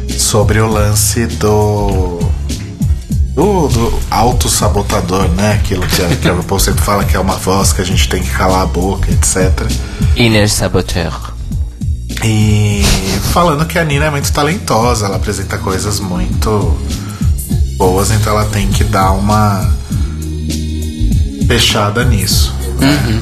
sobre 0.09 0.59
o 0.59 0.67
lance 0.67 1.25
do. 1.25 2.19
Do, 3.33 3.67
do 3.69 3.99
auto-sabotador, 4.09 5.27
né? 5.29 5.53
Aquilo 5.53 5.87
que 5.87 6.01
a, 6.01 6.07
que 6.15 6.27
a 6.27 6.33
RuPaul 6.35 6.59
sempre 6.59 6.83
fala 6.83 7.03
que 7.05 7.15
é 7.15 7.19
uma 7.19 7.37
voz 7.37 7.71
que 7.71 7.81
a 7.81 7.85
gente 7.85 8.09
tem 8.09 8.21
que 8.21 8.29
calar 8.31 8.61
a 8.63 8.65
boca, 8.65 9.09
etc. 9.11 9.69
Inner 10.15 10.49
Saboteur. 10.49 11.31
E 12.23 12.83
falando 13.31 13.65
que 13.65 13.79
a 13.79 13.83
Nina 13.83 14.05
é 14.05 14.09
muito 14.09 14.31
talentosa, 14.31 15.05
ela 15.05 15.15
apresenta 15.15 15.57
coisas 15.57 15.99
muito 15.99 16.77
boas, 17.77 18.11
então 18.11 18.33
ela 18.33 18.45
tem 18.45 18.67
que 18.69 18.83
dar 18.83 19.11
uma 19.11 19.67
fechada 21.47 22.03
nisso. 22.03 22.53
né? 22.79 23.21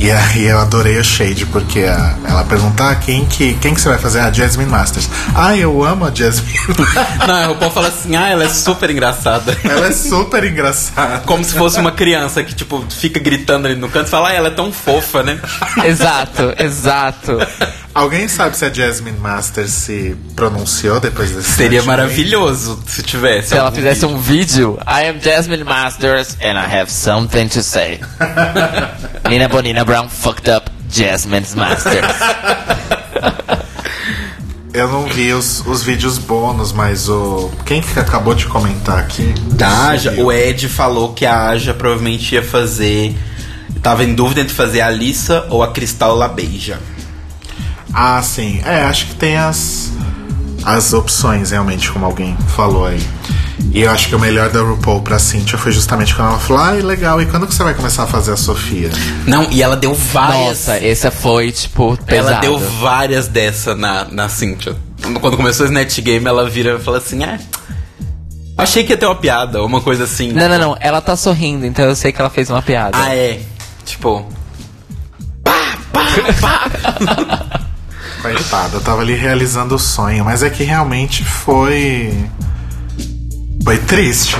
E 0.00 0.10
aí 0.12 0.46
eu 0.46 0.58
adorei 0.60 0.96
a 0.98 1.02
Shade, 1.02 1.44
porque 1.46 1.80
a- 1.80 2.14
ela 2.24 2.44
pergunta 2.44 2.88
ah, 2.88 2.94
quem, 2.94 3.24
que, 3.26 3.54
quem 3.54 3.74
que 3.74 3.80
você 3.80 3.88
vai 3.88 3.98
fazer? 3.98 4.20
A 4.20 4.30
Jasmine 4.32 4.70
Masters. 4.70 5.08
Ah, 5.34 5.56
eu 5.56 5.82
amo 5.84 6.06
a 6.06 6.14
Jasmine. 6.14 6.56
Não, 7.26 7.52
o 7.52 7.56
povo 7.56 7.70
fala 7.72 7.88
assim, 7.88 8.14
ah, 8.14 8.28
ela 8.28 8.44
é 8.44 8.48
super 8.48 8.90
engraçada. 8.90 9.56
ela 9.64 9.88
é 9.88 9.92
super 9.92 10.44
engraçada. 10.44 11.18
Como 11.26 11.42
se 11.42 11.52
fosse 11.54 11.80
uma 11.80 11.90
criança 11.90 12.44
que, 12.44 12.54
tipo, 12.54 12.84
fica 12.88 13.18
gritando 13.18 13.66
ali 13.66 13.74
no 13.74 13.88
canto 13.88 14.06
e 14.06 14.10
fala, 14.10 14.28
ah, 14.28 14.34
ela 14.34 14.48
é 14.48 14.52
tão 14.52 14.72
fofa, 14.72 15.22
né? 15.24 15.40
exato, 15.84 16.54
exato. 16.58 17.36
Alguém 17.92 18.28
sabe 18.28 18.56
se 18.56 18.64
a 18.64 18.72
Jasmine 18.72 19.18
Masters 19.18 19.72
se 19.72 20.16
pronunciou 20.36 21.00
depois 21.00 21.32
desse 21.32 21.50
Seria 21.50 21.82
maravilhoso 21.82 22.80
se 22.86 23.02
tivesse. 23.02 23.48
Se 23.48 23.56
ela 23.56 23.72
fizesse 23.72 24.02
vídeo. 24.06 24.16
um 24.16 24.18
vídeo, 24.20 24.78
I 24.86 25.08
am 25.08 25.20
Jasmine 25.20 25.64
Masters 25.64 26.36
and 26.40 26.52
I 26.52 26.78
have 26.78 26.88
something 26.92 27.48
to 27.48 27.60
say. 27.60 27.98
Nina 29.28 29.48
Bonina 29.48 29.84
Brown 29.88 30.06
fucked 30.06 30.50
up 30.50 30.70
Jasmine 30.90 31.46
Masters. 31.56 32.14
Eu 34.74 34.86
não 34.86 35.06
vi 35.06 35.32
os, 35.32 35.66
os 35.66 35.82
vídeos 35.82 36.18
bônus, 36.18 36.72
mas 36.72 37.08
o. 37.08 37.50
Quem 37.64 37.80
que 37.80 37.98
acabou 37.98 38.34
de 38.34 38.44
comentar 38.44 38.98
aqui? 38.98 39.32
Da 39.54 39.88
Aja, 39.88 40.12
o 40.18 40.30
Ed 40.30 40.68
falou 40.68 41.14
que 41.14 41.24
a 41.24 41.48
Aja 41.48 41.72
provavelmente 41.72 42.34
ia 42.34 42.42
fazer. 42.42 43.16
Tava 43.82 44.04
em 44.04 44.14
dúvida 44.14 44.42
entre 44.42 44.52
fazer 44.52 44.82
a 44.82 44.88
Alissa 44.88 45.46
ou 45.48 45.62
a 45.62 45.72
Cristal 45.72 46.14
Labeija. 46.14 46.78
Ah, 47.90 48.20
sim. 48.22 48.60
É, 48.66 48.82
acho 48.82 49.06
que 49.06 49.14
tem 49.14 49.38
as. 49.38 49.90
As 50.68 50.92
opções, 50.92 51.50
realmente, 51.50 51.90
como 51.90 52.04
alguém 52.04 52.36
falou 52.54 52.84
aí. 52.84 53.00
E 53.72 53.80
eu 53.80 53.90
acho 53.90 54.06
que 54.06 54.14
o 54.14 54.18
melhor 54.18 54.50
da 54.50 54.60
RuPaul 54.60 55.00
pra 55.00 55.18
Cynthia 55.18 55.56
foi 55.56 55.72
justamente 55.72 56.14
quando 56.14 56.28
ela 56.28 56.38
falou: 56.38 56.62
Ah, 56.62 56.72
legal, 56.72 57.22
e 57.22 57.24
quando 57.26 57.46
que 57.46 57.54
você 57.54 57.62
vai 57.62 57.72
começar 57.72 58.02
a 58.02 58.06
fazer 58.06 58.32
a 58.32 58.36
Sofia? 58.36 58.90
Não, 59.26 59.50
e 59.50 59.62
ela 59.62 59.74
deu 59.74 59.94
várias. 59.94 60.66
Nossa, 60.66 60.76
essa 60.76 61.10
foi, 61.10 61.52
tipo, 61.52 61.96
pesada. 62.04 62.32
ela 62.32 62.40
deu 62.42 62.58
várias 62.58 63.28
dessa 63.28 63.74
na, 63.74 64.04
na 64.12 64.28
Cynthia. 64.28 64.76
Quando 65.22 65.38
começou 65.38 65.64
o 65.64 65.68
Snatch 65.70 66.00
Game, 66.00 66.26
ela 66.26 66.46
vira 66.50 66.76
e 66.76 66.78
fala 66.78 66.98
assim: 66.98 67.24
É. 67.24 67.40
Achei 68.58 68.84
que 68.84 68.92
ia 68.92 68.98
ter 68.98 69.06
uma 69.06 69.16
piada, 69.16 69.62
ou 69.62 69.66
uma 69.66 69.80
coisa 69.80 70.04
assim. 70.04 70.32
Não, 70.32 70.50
não, 70.50 70.58
não. 70.58 70.76
Ela 70.80 71.00
tá 71.00 71.16
sorrindo, 71.16 71.64
então 71.64 71.86
eu 71.86 71.96
sei 71.96 72.12
que 72.12 72.20
ela 72.20 72.28
fez 72.28 72.50
uma 72.50 72.60
piada. 72.60 72.94
Ah, 72.94 73.14
é. 73.14 73.40
Tipo. 73.86 74.26
Coitada, 78.22 78.76
eu 78.76 78.80
tava 78.80 79.00
ali 79.02 79.14
realizando 79.14 79.74
o 79.74 79.78
sonho, 79.78 80.24
mas 80.24 80.42
é 80.42 80.50
que 80.50 80.64
realmente 80.64 81.24
foi. 81.24 82.12
Foi 83.62 83.78
triste, 83.78 84.36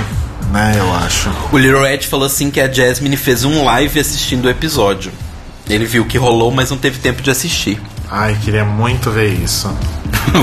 né, 0.51 0.75
eu 0.77 0.93
acho. 0.95 1.29
O 1.51 1.57
Little 1.57 1.85
Ed 1.85 2.05
falou 2.07 2.25
assim 2.25 2.49
que 2.49 2.59
a 2.59 2.71
Jasmine 2.71 3.15
fez 3.15 3.43
um 3.43 3.63
live 3.63 3.99
assistindo 3.99 4.45
o 4.45 4.49
episódio. 4.49 5.11
Ele 5.69 5.85
viu 5.85 6.03
que 6.05 6.17
rolou, 6.17 6.51
mas 6.51 6.71
não 6.71 6.77
teve 6.77 6.97
tempo 6.99 7.21
de 7.21 7.29
assistir. 7.29 7.79
Ai, 8.09 8.35
queria 8.43 8.65
muito 8.65 9.11
ver 9.11 9.27
isso. 9.33 9.71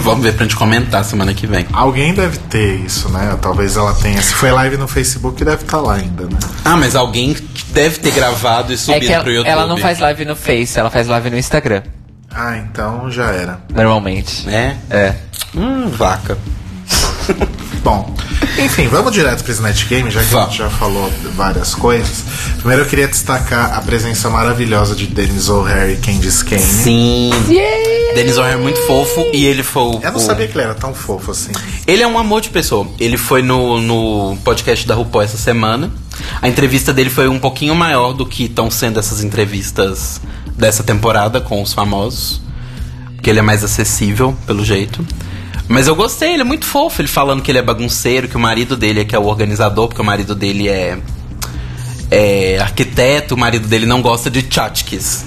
Vamos 0.03 0.23
ver 0.23 0.35
pra 0.35 0.45
gente 0.45 0.55
comentar 0.55 1.05
semana 1.05 1.35
que 1.35 1.49
vem. 1.49 1.67
Alguém 1.73 2.15
deve 2.15 2.39
ter 2.39 2.77
isso, 2.77 3.09
né? 3.09 3.37
Talvez 3.43 3.77
ela 3.77 3.93
tenha. 3.95 4.23
Se 4.23 4.35
foi 4.35 4.53
live 4.53 4.77
no 4.77 4.87
Facebook, 4.87 5.45
deve 5.45 5.63
estar 5.63 5.81
lá 5.81 5.95
ainda, 5.95 6.25
né? 6.25 6.39
Ah, 6.65 6.77
mas 6.77 6.95
alguém 6.95 7.37
deve 7.71 7.99
ter 7.99 8.13
gravado 8.13 8.73
e 8.73 8.75
É 8.75 8.79
subido 8.79 9.07
que 9.07 9.13
ela, 9.13 9.23
pro 9.25 9.33
YouTube. 9.33 9.51
ela 9.51 9.67
não 9.67 9.77
faz 9.79 9.99
live 9.99 10.25
no 10.25 10.37
Face, 10.37 10.79
ela 10.79 10.91
faz 10.91 11.09
live 11.09 11.29
no 11.31 11.37
Instagram, 11.37 11.83
Ah, 12.37 12.59
então 12.59 13.11
já 13.11 13.31
era. 13.31 13.61
normalmente. 13.75 14.47
É? 14.49 14.77
É. 14.91 15.15
Hum, 15.55 15.89
vaca. 15.89 16.37
Bom, 17.83 18.15
enfim, 18.59 18.89
vamos 18.89 19.13
direto 19.13 19.43
pro 19.45 19.53
Snatch 19.53 19.87
Game, 19.87 20.11
já 20.11 20.23
que 20.23 20.35
a 20.35 20.45
gente 20.45 20.59
já 20.59 20.69
falou 20.71 21.11
várias 21.35 21.75
coisas. 21.75 22.25
Primeiro 22.59 22.83
eu 22.83 22.87
queria 22.89 23.07
destacar 23.07 23.75
a 23.75 23.81
presença 23.81 24.29
maravilhosa 24.29 24.95
de 24.95 25.07
Dennis 25.07 25.49
O'Hare 25.49 25.93
e 25.93 25.97
Candice 25.97 26.45
Kane. 26.45 26.61
Sim. 26.63 27.31
Dennis 28.15 28.37
O'Hare 28.39 28.55
é 28.55 28.57
muito 28.57 28.81
fofo 28.87 29.25
e 29.33 29.47
ele 29.47 29.63
foi 29.63 29.83
o. 29.83 30.01
Eu 30.03 30.11
não 30.13 30.19
o- 30.19 30.21
sabia 30.21 30.49
que 30.49 30.55
ele 30.57 30.65
era 30.65 30.75
tão 30.75 30.93
fofo 30.93 31.31
assim. 31.31 31.53
Ele 31.87 32.03
é 32.03 32.07
um 32.07 32.19
amor 32.19 32.41
de 32.41 32.51
pessoa. 32.51 32.89
Ele 32.99 33.17
foi 33.17 33.41
no, 33.43 33.81
no 33.81 34.37
podcast 34.45 34.87
da 34.87 34.95
RuPaul 34.95 35.23
essa 35.25 35.37
semana. 35.37 35.91
A 36.43 36.49
entrevista 36.49 36.93
dele 36.93 37.11
foi 37.11 37.29
um 37.29 37.39
pouquinho 37.39 37.75
maior 37.75 38.13
do 38.13 38.27
que 38.27 38.45
estão 38.47 38.69
sendo 38.71 38.99
essas 38.99 39.23
entrevistas 39.23 40.21
dessa 40.57 40.83
temporada 40.83 41.41
com 41.41 41.63
os 41.63 41.73
famosos. 41.73 42.41
Porque 43.15 43.31
ele 43.31 43.39
é 43.39 43.43
mais 43.43 43.65
acessível, 43.65 44.37
pelo 44.47 44.65
jeito. 44.65 45.05
Mas 45.69 45.89
eu 45.89 45.97
gostei, 45.97 46.33
ele 46.35 46.43
é 46.43 46.45
muito 46.45 46.65
fofo. 46.65 47.01
Ele 47.01 47.09
falando 47.09 47.43
que 47.43 47.51
ele 47.51 47.59
é 47.59 47.63
bagunceiro, 47.63 48.29
que 48.29 48.37
o 48.37 48.41
marido 48.41 48.77
dele 48.77 49.01
é 49.01 49.05
que 49.05 49.17
é 49.17 49.19
o 49.19 49.25
organizador, 49.25 49.89
porque 49.89 50.01
o 50.01 50.05
marido 50.05 50.35
dele 50.35 50.69
é, 50.69 50.99
é 52.11 52.59
arquiteto, 52.59 53.35
o 53.35 53.39
marido 53.39 53.67
dele 53.67 53.87
não 53.87 54.01
gosta 54.01 54.31
de 54.31 54.43
tchotchkes. 54.43 55.25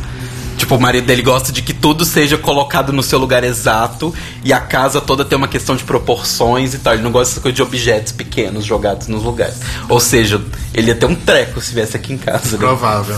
Tipo, 0.59 0.75
o 0.75 0.81
marido 0.81 1.05
dele 1.05 1.21
gosta 1.21 1.53
de 1.53 1.61
que 1.61 1.73
tudo 1.73 2.03
seja 2.03 2.37
colocado 2.37 2.91
no 2.91 3.01
seu 3.01 3.17
lugar 3.17 3.45
exato 3.45 4.13
e 4.43 4.51
a 4.51 4.59
casa 4.59 4.99
toda 4.99 5.23
tem 5.23 5.37
uma 5.37 5.47
questão 5.47 5.73
de 5.73 5.85
proporções 5.85 6.73
e 6.73 6.79
tal. 6.79 6.93
Ele 6.93 7.01
não 7.01 7.13
gosta 7.13 7.31
dessa 7.31 7.41
coisa 7.41 7.55
de 7.55 7.61
objetos 7.61 8.11
pequenos 8.11 8.65
jogados 8.65 9.07
nos 9.07 9.23
lugares. 9.23 9.55
Ou 9.87 10.01
seja, 10.01 10.41
ele 10.73 10.89
ia 10.89 10.95
ter 10.95 11.05
um 11.05 11.15
treco 11.15 11.61
se 11.61 11.73
viesse 11.73 11.95
aqui 11.95 12.11
em 12.11 12.17
casa. 12.17 12.51
Né? 12.51 12.57
Provável. 12.57 13.15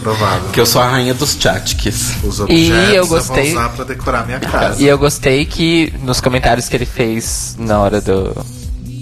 Provável. 0.00 0.40
Porque 0.44 0.60
eu 0.60 0.66
sou 0.66 0.80
a 0.80 0.88
rainha 0.88 1.12
dos 1.14 1.34
tchotchkes. 1.36 2.14
Os 2.24 2.40
objetos 2.40 2.94
eu 2.94 3.06
gostei- 3.06 3.52
vou 3.52 3.60
usar 3.62 3.68
pra 3.70 3.84
decorar 3.84 4.24
minha 4.26 4.40
casa. 4.40 4.80
E 4.82 4.86
eu 4.86 4.96
gostei 4.98 5.44
que 5.44 5.92
nos 6.02 6.20
comentários 6.20 6.68
que 6.68 6.76
ele 6.76 6.86
fez 6.86 7.54
na 7.58 7.78
hora 7.78 8.00
do 8.00 8.34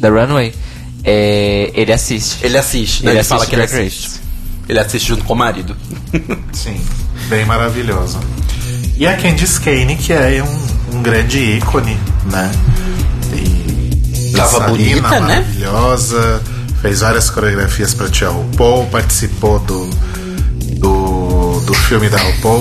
da 0.00 0.08
runway, 0.10 0.52
é, 1.04 1.70
ele 1.74 1.92
assiste. 1.92 2.38
Ele 2.44 2.58
assiste, 2.58 3.04
né? 3.04 3.12
Ele 3.12 3.18
Ele, 3.20 3.24
fala 3.24 3.42
assiste 3.42 3.50
que 3.50 3.54
ele 3.56 3.62
assiste. 3.64 4.10
Ele 4.68 4.78
assiste 4.80 5.08
junto 5.08 5.24
com 5.24 5.32
o 5.34 5.36
marido. 5.36 5.76
Sim, 6.52 6.80
bem 7.28 7.44
maravilhoso. 7.44 8.18
E 8.96 9.06
a 9.06 9.16
Candice 9.16 9.60
Kane, 9.60 9.96
que 9.96 10.12
é 10.12 10.42
um, 10.42 10.96
um 10.98 11.02
grande 11.02 11.38
ícone, 11.38 11.96
né? 12.30 12.50
E 13.34 14.32
Tava 14.36 14.60
bonita, 14.68 15.20
né? 15.20 15.20
maravilhosa, 15.20 16.42
fez 16.80 17.00
várias 17.00 17.30
coreografias 17.30 17.94
pra 17.94 18.08
Tia 18.08 18.28
RuPaul, 18.28 18.86
participou 18.86 19.58
do, 19.60 19.88
do, 20.82 21.60
do 21.64 21.74
filme 21.74 22.08
da 22.08 22.18
RuPaul. 22.18 22.60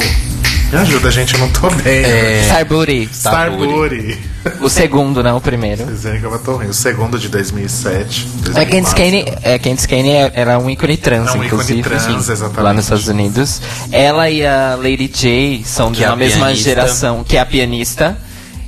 Me 0.72 0.78
ajuda, 0.78 1.12
gente, 1.12 1.34
eu 1.34 1.40
não 1.42 1.50
tô 1.50 1.70
bem. 1.70 2.02
É. 2.06 2.44
Star 2.46 2.66
Booty. 2.66 3.10
Star 3.14 3.52
Booty. 3.52 4.18
O 4.62 4.70
segundo, 4.70 5.22
não 5.22 5.36
o 5.38 5.42
primeiro. 5.42 5.84
Vocês 5.84 6.04
veem 6.04 6.20
que 6.22 6.26
eu 6.26 6.40
tô 6.40 6.56
ruim. 6.56 6.68
O 6.68 6.74
segundo 6.74 7.20
de 7.20 7.28
2007. 7.28 8.28
É, 8.56 8.66
Candice 8.66 8.96
2004. 8.96 8.96
Kane, 8.96 9.26
é, 9.44 9.60
Candice 9.60 9.88
Kane 9.88 10.10
é- 10.12 10.32
era 10.34 10.58
um 10.60 10.70
ícone 10.70 10.96
trans, 10.96 11.28
É 11.28 11.32
um 11.32 11.36
ícone 11.44 11.48
inclusive. 11.48 11.82
trans, 11.84 12.04
sim, 12.04 12.16
exatamente. 12.16 12.62
Lá 12.62 12.74
nos 12.74 12.86
Estados 12.86 13.08
Unidos. 13.10 13.62
Ela 13.92 14.30
e 14.30 14.46
a 14.46 14.76
Lady 14.78 15.08
J 15.14 15.62
são 15.66 15.92
de 15.92 15.98
Que 15.98 16.04
é 16.06 16.08
uma 16.08 16.14
a 16.14 16.16
mesma 16.18 16.46
pianista. 16.46 16.64
geração, 16.70 17.24
que 17.26 17.36
é 17.36 17.42
a 17.42 17.46
pianista. 17.46 18.18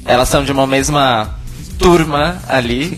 Elas 0.06 0.28
são 0.28 0.44
de 0.44 0.52
uma 0.52 0.68
mesma 0.68 1.30
turma 1.80 2.38
ali. 2.50 2.98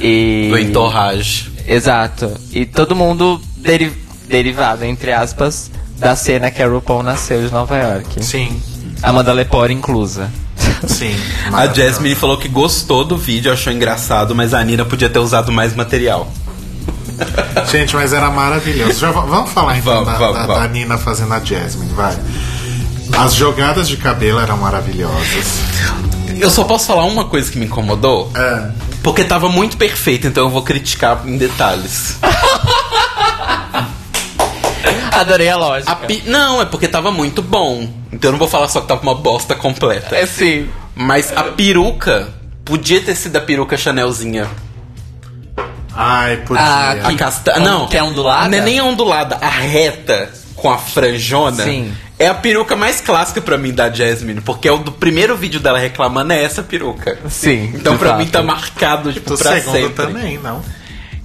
E... 0.00 0.46
Do 0.48 0.58
entorrage. 0.60 1.50
Exato. 1.66 2.30
E 2.52 2.64
todo 2.66 2.94
mundo 2.94 3.40
deri- 3.56 3.92
derivado, 4.32 4.84
entre 4.84 5.12
aspas, 5.12 5.70
da 5.98 6.16
cena 6.16 6.50
que 6.50 6.62
a 6.62 6.66
RuPaul 6.66 7.02
nasceu 7.02 7.46
de 7.46 7.52
Nova 7.52 7.76
York. 7.76 8.24
Sim. 8.24 8.60
Amanda 9.02 9.32
Lepore 9.32 9.72
inclusa. 9.74 10.30
Sim. 10.88 11.14
A. 11.52 11.66
Jasmine 11.68 12.14
falou 12.14 12.38
que 12.38 12.48
gostou 12.48 13.04
do 13.04 13.16
vídeo, 13.16 13.52
achou 13.52 13.72
engraçado, 13.72 14.34
mas 14.34 14.54
a 14.54 14.64
Nina 14.64 14.84
podia 14.84 15.08
ter 15.10 15.18
usado 15.18 15.52
mais 15.52 15.74
material. 15.74 16.26
Gente, 17.70 17.94
mas 17.94 18.12
era 18.12 18.30
maravilhoso. 18.30 18.98
Já 18.98 19.10
va- 19.10 19.20
vamos 19.20 19.50
falar 19.50 19.76
então 19.76 19.92
Vamos, 19.92 20.12
da, 20.12 20.18
vamos, 20.18 20.34
da- 20.40 20.46
vamos. 20.46 20.62
da 20.62 20.68
Nina 20.68 20.98
fazendo 20.98 21.34
a 21.34 21.38
Jasmine, 21.40 21.92
vai. 21.92 22.16
As 23.18 23.34
jogadas 23.34 23.86
de 23.88 23.96
cabelo 23.98 24.40
eram 24.40 24.56
maravilhosas. 24.56 25.60
Eu 26.40 26.48
só 26.50 26.64
posso 26.64 26.86
falar 26.86 27.04
uma 27.04 27.26
coisa 27.26 27.50
que 27.52 27.58
me 27.58 27.66
incomodou? 27.66 28.30
É. 28.34 28.70
Porque 29.02 29.22
tava 29.24 29.48
muito 29.48 29.76
perfeito, 29.76 30.26
então 30.26 30.44
eu 30.44 30.50
vou 30.50 30.62
criticar 30.62 31.22
em 31.26 31.36
detalhes. 31.36 32.16
Adorei 35.12 35.48
a 35.48 35.56
lógica. 35.56 35.92
A 35.92 35.96
pi- 35.96 36.22
Não, 36.26 36.60
é 36.60 36.64
porque 36.64 36.88
tava 36.88 37.10
muito 37.10 37.42
bom. 37.42 37.88
Então 38.12 38.28
eu 38.28 38.32
não 38.32 38.38
vou 38.38 38.48
falar 38.48 38.68
só 38.68 38.80
que 38.80 38.88
tava 38.88 39.02
uma 39.02 39.14
bosta 39.14 39.54
completa. 39.54 40.16
É 40.16 40.26
sim. 40.26 40.68
Mas 40.94 41.32
a 41.36 41.44
peruca 41.44 42.28
podia 42.64 43.00
ter 43.00 43.14
sido 43.14 43.36
a 43.36 43.40
peruca 43.40 43.76
Chanelzinha. 43.76 44.48
Ai, 45.94 46.38
podia. 46.38 46.62
Ah, 46.62 47.08
A 47.08 47.14
casta... 47.14 47.52
Como 47.52 47.64
Não, 47.66 47.86
que 47.86 47.96
é 47.96 48.02
ondulada? 48.02 48.48
Não 48.48 48.58
é 48.58 48.60
nem 48.62 48.78
a 48.78 48.84
ondulada, 48.84 49.36
a 49.40 49.48
reta 49.48 50.30
com 50.56 50.70
a 50.70 50.78
franjona. 50.78 51.64
Sim. 51.64 51.92
É 52.18 52.28
a 52.28 52.34
peruca 52.34 52.76
mais 52.76 53.00
clássica 53.00 53.40
pra 53.40 53.58
mim 53.58 53.72
da 53.72 53.90
Jasmine, 53.90 54.40
porque 54.40 54.68
é 54.68 54.72
o 54.72 54.78
do 54.78 54.92
primeiro 54.92 55.36
vídeo 55.36 55.58
dela 55.60 55.78
reclamando 55.78 56.32
é 56.32 56.42
essa 56.42 56.62
peruca. 56.62 57.18
Sim. 57.28 57.72
Então 57.74 57.94
de 57.94 57.98
pra 57.98 58.10
fato. 58.10 58.18
mim 58.20 58.26
tá 58.26 58.42
marcado 58.42 59.12
tipo, 59.12 59.30
Do 59.30 59.36
pra 59.38 59.52
segundo 59.54 59.74
sempre. 59.76 60.06
também, 60.06 60.38
não? 60.38 60.62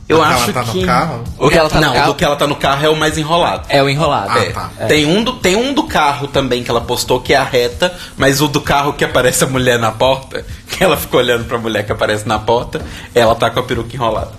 Eu 0.10 0.24
acho 0.24 0.51
ela 0.51 0.53
tá 0.53 0.64
que 0.64 0.80
no 0.80 0.86
carro? 0.86 1.24
O 1.38 1.49
que 1.49 1.58
ela 1.58 1.70
tá 1.70 1.82
não, 1.82 1.89
no 1.89 1.93
carro 1.93 2.08
do 2.08 2.16
que 2.16 2.24
ela 2.24 2.36
tá 2.38 2.47
no 2.47 2.55
carro 2.55 2.86
é 2.86 2.89
o 2.89 2.95
mais 2.95 3.18
enrolado. 3.18 3.66
é 3.68 3.84
o 3.84 3.89
enrolado. 3.89 4.32
Ah, 4.32 4.39
é. 4.39 4.49
tá. 4.51 4.70
Tem, 4.88 5.05
um 5.05 5.22
do, 5.22 5.34
tem 5.34 5.55
um 5.58 5.74
do 5.74 5.84
carro 5.84 6.28
também 6.28 6.64
que 6.64 6.72
ela 6.72 6.80
postou 6.80 7.20
que 7.20 7.34
é 7.34 7.38
a 7.38 7.43
reta, 7.43 7.93
mas 8.16 8.39
o 8.39 8.47
do 8.47 8.62
carro 8.62 8.93
que 8.93 9.03
aparece 9.03 9.43
a 9.43 9.47
mulher 9.47 9.78
na 9.78 9.91
porta, 9.91 10.45
que 10.70 10.82
ela 10.82 10.95
fica 10.95 11.18
olhando 11.18 11.43
pra 11.43 11.58
mulher 11.58 11.86
que 11.86 11.91
aparece 11.91 12.26
na 12.26 12.39
porta, 12.39 12.82
ela 13.14 13.36
tá 13.36 13.49
com 13.49 13.60
a 13.60 13.64
peruca 13.64 13.93
enrolada. 13.93 14.32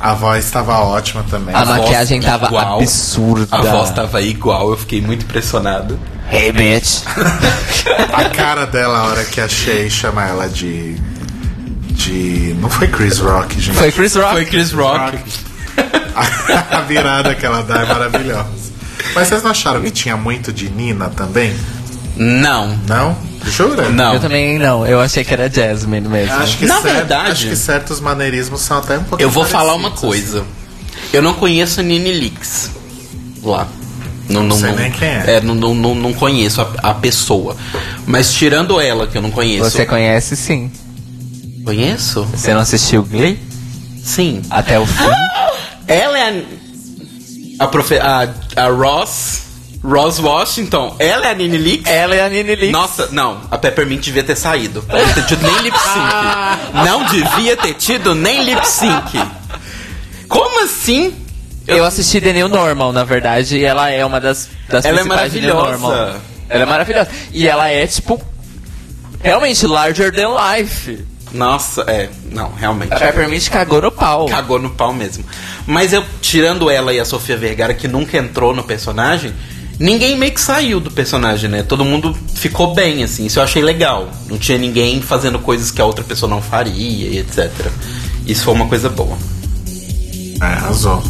A 0.00 0.14
voz 0.14 0.46
estava 0.46 0.78
ótima 0.78 1.22
também. 1.30 1.54
A 1.54 1.62
voz 1.62 1.78
maquiagem 1.78 2.22
tava 2.22 2.46
igual. 2.46 2.78
absurda. 2.78 3.54
A 3.54 3.60
voz 3.60 3.90
tava 3.90 4.22
igual, 4.22 4.70
eu 4.70 4.78
fiquei 4.78 5.02
muito 5.02 5.24
impressionado. 5.24 6.00
Hey, 6.32 6.50
bitch. 6.50 7.02
A 8.14 8.30
cara 8.30 8.64
dela, 8.64 8.98
a 8.98 9.04
hora 9.08 9.24
que 9.24 9.40
a 9.40 9.48
Shay 9.48 9.90
chama 9.90 10.24
ela 10.24 10.48
de. 10.48 10.96
De. 12.04 12.54
Não 12.60 12.70
foi 12.70 12.88
Chris 12.88 13.18
Rock, 13.18 13.60
gente. 13.60 13.76
Foi 13.76 13.92
Chris 13.92 14.14
Rock. 14.14 14.32
Foi 14.32 14.44
Chris 14.46 14.72
Rock. 14.72 15.18
a 16.70 16.80
virada 16.82 17.34
que 17.34 17.44
ela 17.44 17.62
dá 17.62 17.82
é 17.82 17.86
maravilhosa. 17.86 18.48
Mas 19.14 19.28
vocês 19.28 19.42
não 19.42 19.50
acharam 19.50 19.80
que 19.82 19.90
tinha 19.90 20.16
muito 20.16 20.52
de 20.52 20.68
Nina 20.70 21.08
também? 21.10 21.54
Não, 22.16 22.76
Não? 22.86 23.16
Jura? 23.46 23.88
não. 23.88 24.14
Eu 24.14 24.20
também 24.20 24.58
não, 24.58 24.86
eu 24.86 25.00
achei 25.00 25.24
que 25.24 25.32
era 25.32 25.48
Jasmine 25.50 26.06
mesmo. 26.06 26.34
Acho 26.34 26.58
que, 26.58 26.66
Na 26.66 26.80
cer- 26.82 26.92
verdade- 26.92 27.30
acho 27.32 27.48
que 27.48 27.56
certos 27.56 27.98
maneirismos 27.98 28.60
são 28.60 28.76
até 28.78 28.98
um 28.98 29.04
pouco 29.04 29.22
Eu 29.22 29.30
vou 29.30 29.44
falar 29.46 29.74
uma 29.74 29.90
coisa. 29.90 30.44
Eu 31.12 31.22
não 31.22 31.32
conheço 31.32 31.82
Nini 31.82 32.12
Leaks 32.12 32.70
lá. 33.42 33.66
Não, 34.28 34.42
não, 34.42 34.56
sei 34.56 34.68
não- 34.70 34.76
nem 34.76 34.90
quem 34.92 35.08
é. 35.08 35.40
não, 35.42 35.54
não, 35.54 35.74
não, 35.74 35.94
não 35.94 36.12
conheço 36.12 36.60
a, 36.60 36.90
a 36.90 36.94
pessoa. 36.94 37.56
Mas 38.06 38.32
tirando 38.34 38.78
ela, 38.78 39.06
que 39.06 39.16
eu 39.16 39.22
não 39.22 39.30
conheço. 39.30 39.70
Você 39.70 39.86
conhece 39.86 40.36
sim. 40.36 40.70
Conheço? 41.64 42.24
Você 42.24 42.54
não 42.54 42.60
assistiu 42.60 43.02
Glee? 43.02 43.38
Sim. 44.02 44.42
Até 44.50 44.78
o 44.78 44.86
fim? 44.86 45.04
Ela 45.86 46.18
é 46.18 46.44
a, 47.58 47.64
a, 47.64 47.68
profe, 47.68 47.98
a, 47.98 48.28
a 48.56 48.68
Ross. 48.68 49.42
Ross 49.82 50.18
Washington. 50.18 50.96
Ela 50.98 51.28
é 51.28 51.30
a 51.30 51.34
Nini 51.34 51.56
Leaks? 51.56 51.86
Ela 51.90 52.14
é 52.14 52.24
a 52.24 52.28
Nini 52.28 52.54
Leaks. 52.54 52.70
Nossa, 52.70 53.08
não, 53.12 53.40
a 53.50 53.56
Peppermint 53.56 54.02
devia 54.04 54.22
ter 54.22 54.36
saído. 54.36 54.84
Não 54.88 54.98
devia 54.98 55.14
ter 55.14 55.24
tido 55.24 55.42
nem 55.42 55.62
lip 55.62 55.78
sync. 55.78 56.84
Não 56.84 57.04
devia 57.04 57.56
ter 57.56 57.74
tido 57.74 58.14
nem 58.14 58.44
lip 58.44 58.68
sync. 58.68 59.18
Como 60.28 60.64
assim? 60.64 61.14
Eu 61.66 61.84
assisti 61.84 62.20
The 62.20 62.32
New 62.32 62.48
Normal, 62.48 62.92
na 62.92 63.04
verdade, 63.04 63.56
e 63.56 63.64
ela 63.64 63.90
é 63.90 64.04
uma 64.04 64.20
das, 64.20 64.48
das 64.68 64.84
Ela 64.84 65.00
é 65.00 65.02
principais 65.02 65.32
de 65.32 65.40
New 65.40 65.54
maravilhosa. 65.54 65.96
Normal. 65.96 66.20
Ela 66.48 66.62
é 66.62 66.66
maravilhosa. 66.66 67.10
E 67.32 67.46
ela 67.46 67.68
é, 67.68 67.86
tipo, 67.86 68.20
realmente 69.22 69.66
larger 69.66 70.12
than 70.12 70.34
life. 70.34 71.04
Nossa, 71.32 71.82
é, 71.82 72.08
não, 72.32 72.52
realmente. 72.52 72.92
A 72.92 72.98
Peppermint 72.98 73.48
cagou 73.48 73.80
no 73.80 73.92
pau. 73.92 74.26
Cagou 74.26 74.58
no 74.58 74.70
pau 74.70 74.92
mesmo. 74.92 75.24
Mas 75.66 75.92
eu, 75.92 76.04
tirando 76.20 76.68
ela 76.68 76.92
e 76.92 76.98
a 76.98 77.04
Sofia 77.04 77.36
Vergara, 77.36 77.72
que 77.74 77.86
nunca 77.86 78.18
entrou 78.18 78.54
no 78.54 78.64
personagem, 78.64 79.32
ninguém 79.78 80.16
meio 80.16 80.32
que 80.32 80.40
saiu 80.40 80.80
do 80.80 80.90
personagem, 80.90 81.48
né? 81.48 81.62
Todo 81.62 81.84
mundo 81.84 82.16
ficou 82.34 82.74
bem, 82.74 83.02
assim. 83.04 83.26
Isso 83.26 83.38
eu 83.38 83.42
achei 83.42 83.62
legal. 83.62 84.08
Não 84.28 84.38
tinha 84.38 84.58
ninguém 84.58 85.00
fazendo 85.00 85.38
coisas 85.38 85.70
que 85.70 85.80
a 85.80 85.84
outra 85.84 86.04
pessoa 86.04 86.28
não 86.28 86.42
faria 86.42 87.08
e 87.08 87.18
etc. 87.18 87.50
Isso 88.26 88.44
foi 88.44 88.54
uma 88.54 88.66
coisa 88.66 88.88
boa. 88.88 89.16
É, 90.40 90.44
arrasou. 90.44 91.02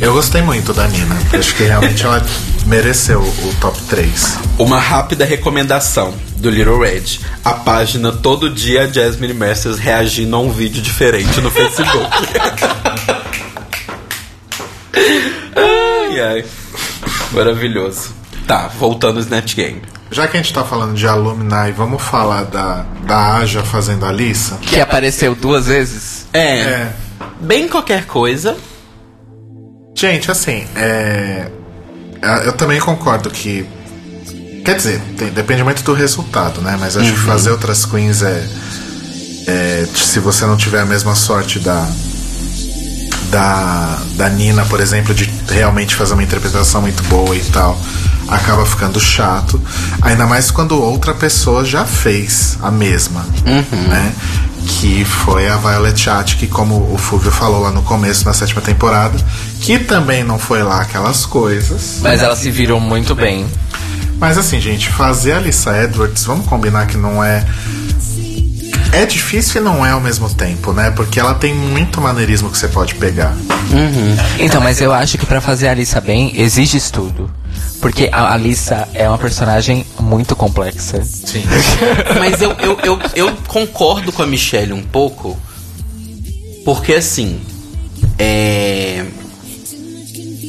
Eu 0.00 0.12
gostei 0.12 0.42
muito 0.42 0.72
da 0.72 0.86
Nina. 0.86 1.16
Acho 1.32 1.54
que 1.54 1.64
realmente 1.64 2.04
ela 2.04 2.24
mereceu 2.66 3.20
o 3.20 3.54
top 3.60 3.80
3. 3.88 4.38
Uma 4.58 4.78
rápida 4.78 5.24
recomendação 5.24 6.14
do 6.38 6.50
Little 6.50 6.78
Red. 6.78 7.20
A 7.44 7.52
página 7.54 8.12
Todo 8.12 8.48
Dia 8.50 8.82
a 8.84 8.86
Jasmine 8.86 9.34
Masters 9.34 9.78
reagindo 9.78 10.34
a 10.36 10.38
um 10.40 10.50
vídeo 10.50 10.80
diferente 10.82 11.40
no 11.40 11.50
Facebook. 11.50 12.06
ai, 15.56 16.20
ai. 16.20 16.44
Maravilhoso. 17.32 18.14
Tá, 18.46 18.68
voltando 18.78 19.16
ao 19.16 19.20
Snatch 19.20 19.54
Game. 19.54 19.82
Já 20.10 20.26
que 20.26 20.38
a 20.38 20.40
gente 20.42 20.54
tá 20.54 20.64
falando 20.64 20.94
de 20.94 21.06
Alumni, 21.06 21.70
vamos 21.76 22.02
falar 22.02 22.44
da, 22.44 22.86
da 23.06 23.36
Aja 23.36 23.62
fazendo 23.62 24.06
a 24.06 24.12
Lissa? 24.12 24.56
Que 24.62 24.80
apareceu 24.80 25.34
duas 25.34 25.66
vezes. 25.66 26.26
É, 26.32 26.60
É. 26.60 26.92
bem 27.40 27.68
qualquer 27.68 28.06
coisa. 28.06 28.56
Gente, 29.94 30.30
assim, 30.30 30.64
é, 30.76 31.50
Eu 32.44 32.52
também 32.54 32.80
concordo 32.80 33.28
que. 33.30 33.66
Quer 34.68 34.76
dizer, 34.76 35.00
tem- 35.16 35.30
depende 35.30 35.64
muito 35.64 35.82
do 35.82 35.94
resultado, 35.94 36.60
né? 36.60 36.76
Mas 36.78 36.94
acho 36.94 37.10
que 37.12 37.18
fazer 37.20 37.50
outras 37.50 37.86
queens 37.86 38.20
é, 38.22 38.46
é. 39.46 39.86
Se 39.94 40.20
você 40.20 40.44
não 40.44 40.58
tiver 40.58 40.80
a 40.82 40.84
mesma 40.84 41.14
sorte 41.14 41.58
da. 41.58 41.88
Da, 43.30 43.98
da 44.16 44.28
Nina, 44.30 44.64
por 44.66 44.80
exemplo, 44.80 45.14
de 45.14 45.24
realmente 45.50 45.94
fazer 45.94 46.14
uma 46.14 46.22
interpretação 46.22 46.80
muito 46.80 47.02
boa 47.04 47.36
e 47.36 47.40
tal, 47.44 47.78
acaba 48.26 48.64
ficando 48.64 48.98
chato. 48.98 49.60
Ainda 50.00 50.26
mais 50.26 50.50
quando 50.50 50.72
outra 50.80 51.12
pessoa 51.14 51.62
já 51.64 51.84
fez 51.84 52.56
a 52.62 52.70
mesma, 52.70 53.24
né? 53.88 54.12
Que 54.66 55.04
foi 55.04 55.48
a 55.48 55.56
Violet 55.56 55.98
Chat, 55.98 56.36
que 56.36 56.46
como 56.46 56.90
o 56.92 56.96
Fulvio 56.98 57.30
falou 57.30 57.60
lá 57.60 57.70
no 57.70 57.82
começo, 57.82 58.24
na 58.24 58.32
sétima 58.34 58.60
temporada, 58.62 59.18
que 59.60 59.78
também 59.78 60.24
não 60.24 60.38
foi 60.38 60.62
lá 60.62 60.80
aquelas 60.82 61.24
coisas. 61.26 61.98
Mas 62.02 62.22
elas 62.22 62.38
se 62.38 62.50
viram 62.50 62.78
muito 62.80 63.14
bem. 63.14 63.46
Mas 64.18 64.36
assim, 64.36 64.60
gente, 64.60 64.88
fazer 64.88 65.32
a 65.32 65.40
Lisa 65.40 65.84
Edwards, 65.84 66.24
vamos 66.24 66.46
combinar 66.46 66.86
que 66.86 66.96
não 66.96 67.22
é. 67.22 67.44
É 68.92 69.04
difícil 69.04 69.60
e 69.60 69.64
não 69.64 69.84
é 69.84 69.90
ao 69.90 70.00
mesmo 70.00 70.32
tempo, 70.32 70.72
né? 70.72 70.90
Porque 70.90 71.20
ela 71.20 71.34
tem 71.34 71.54
muito 71.54 72.00
maneirismo 72.00 72.50
que 72.50 72.56
você 72.56 72.68
pode 72.68 72.94
pegar. 72.94 73.36
Então, 74.40 74.60
mas 74.62 74.80
eu 74.80 74.92
acho 74.92 75.18
que 75.18 75.26
pra 75.26 75.40
fazer 75.40 75.68
a 75.68 75.72
Alissa 75.72 76.00
bem, 76.00 76.32
exige 76.34 76.78
estudo. 76.78 77.30
Porque 77.80 78.08
a 78.10 78.32
Alissa 78.32 78.88
é 78.92 79.08
uma 79.08 79.18
personagem 79.18 79.86
muito 80.00 80.34
complexa. 80.34 81.02
Sim. 81.04 81.44
Mas 82.18 82.42
eu, 82.42 82.50
eu, 82.52 82.78
eu, 82.82 82.98
eu 83.14 83.36
concordo 83.46 84.10
com 84.10 84.22
a 84.22 84.26
Michelle 84.26 84.72
um 84.72 84.82
pouco. 84.82 85.38
Porque 86.64 86.94
assim. 86.94 87.40
É. 88.18 89.04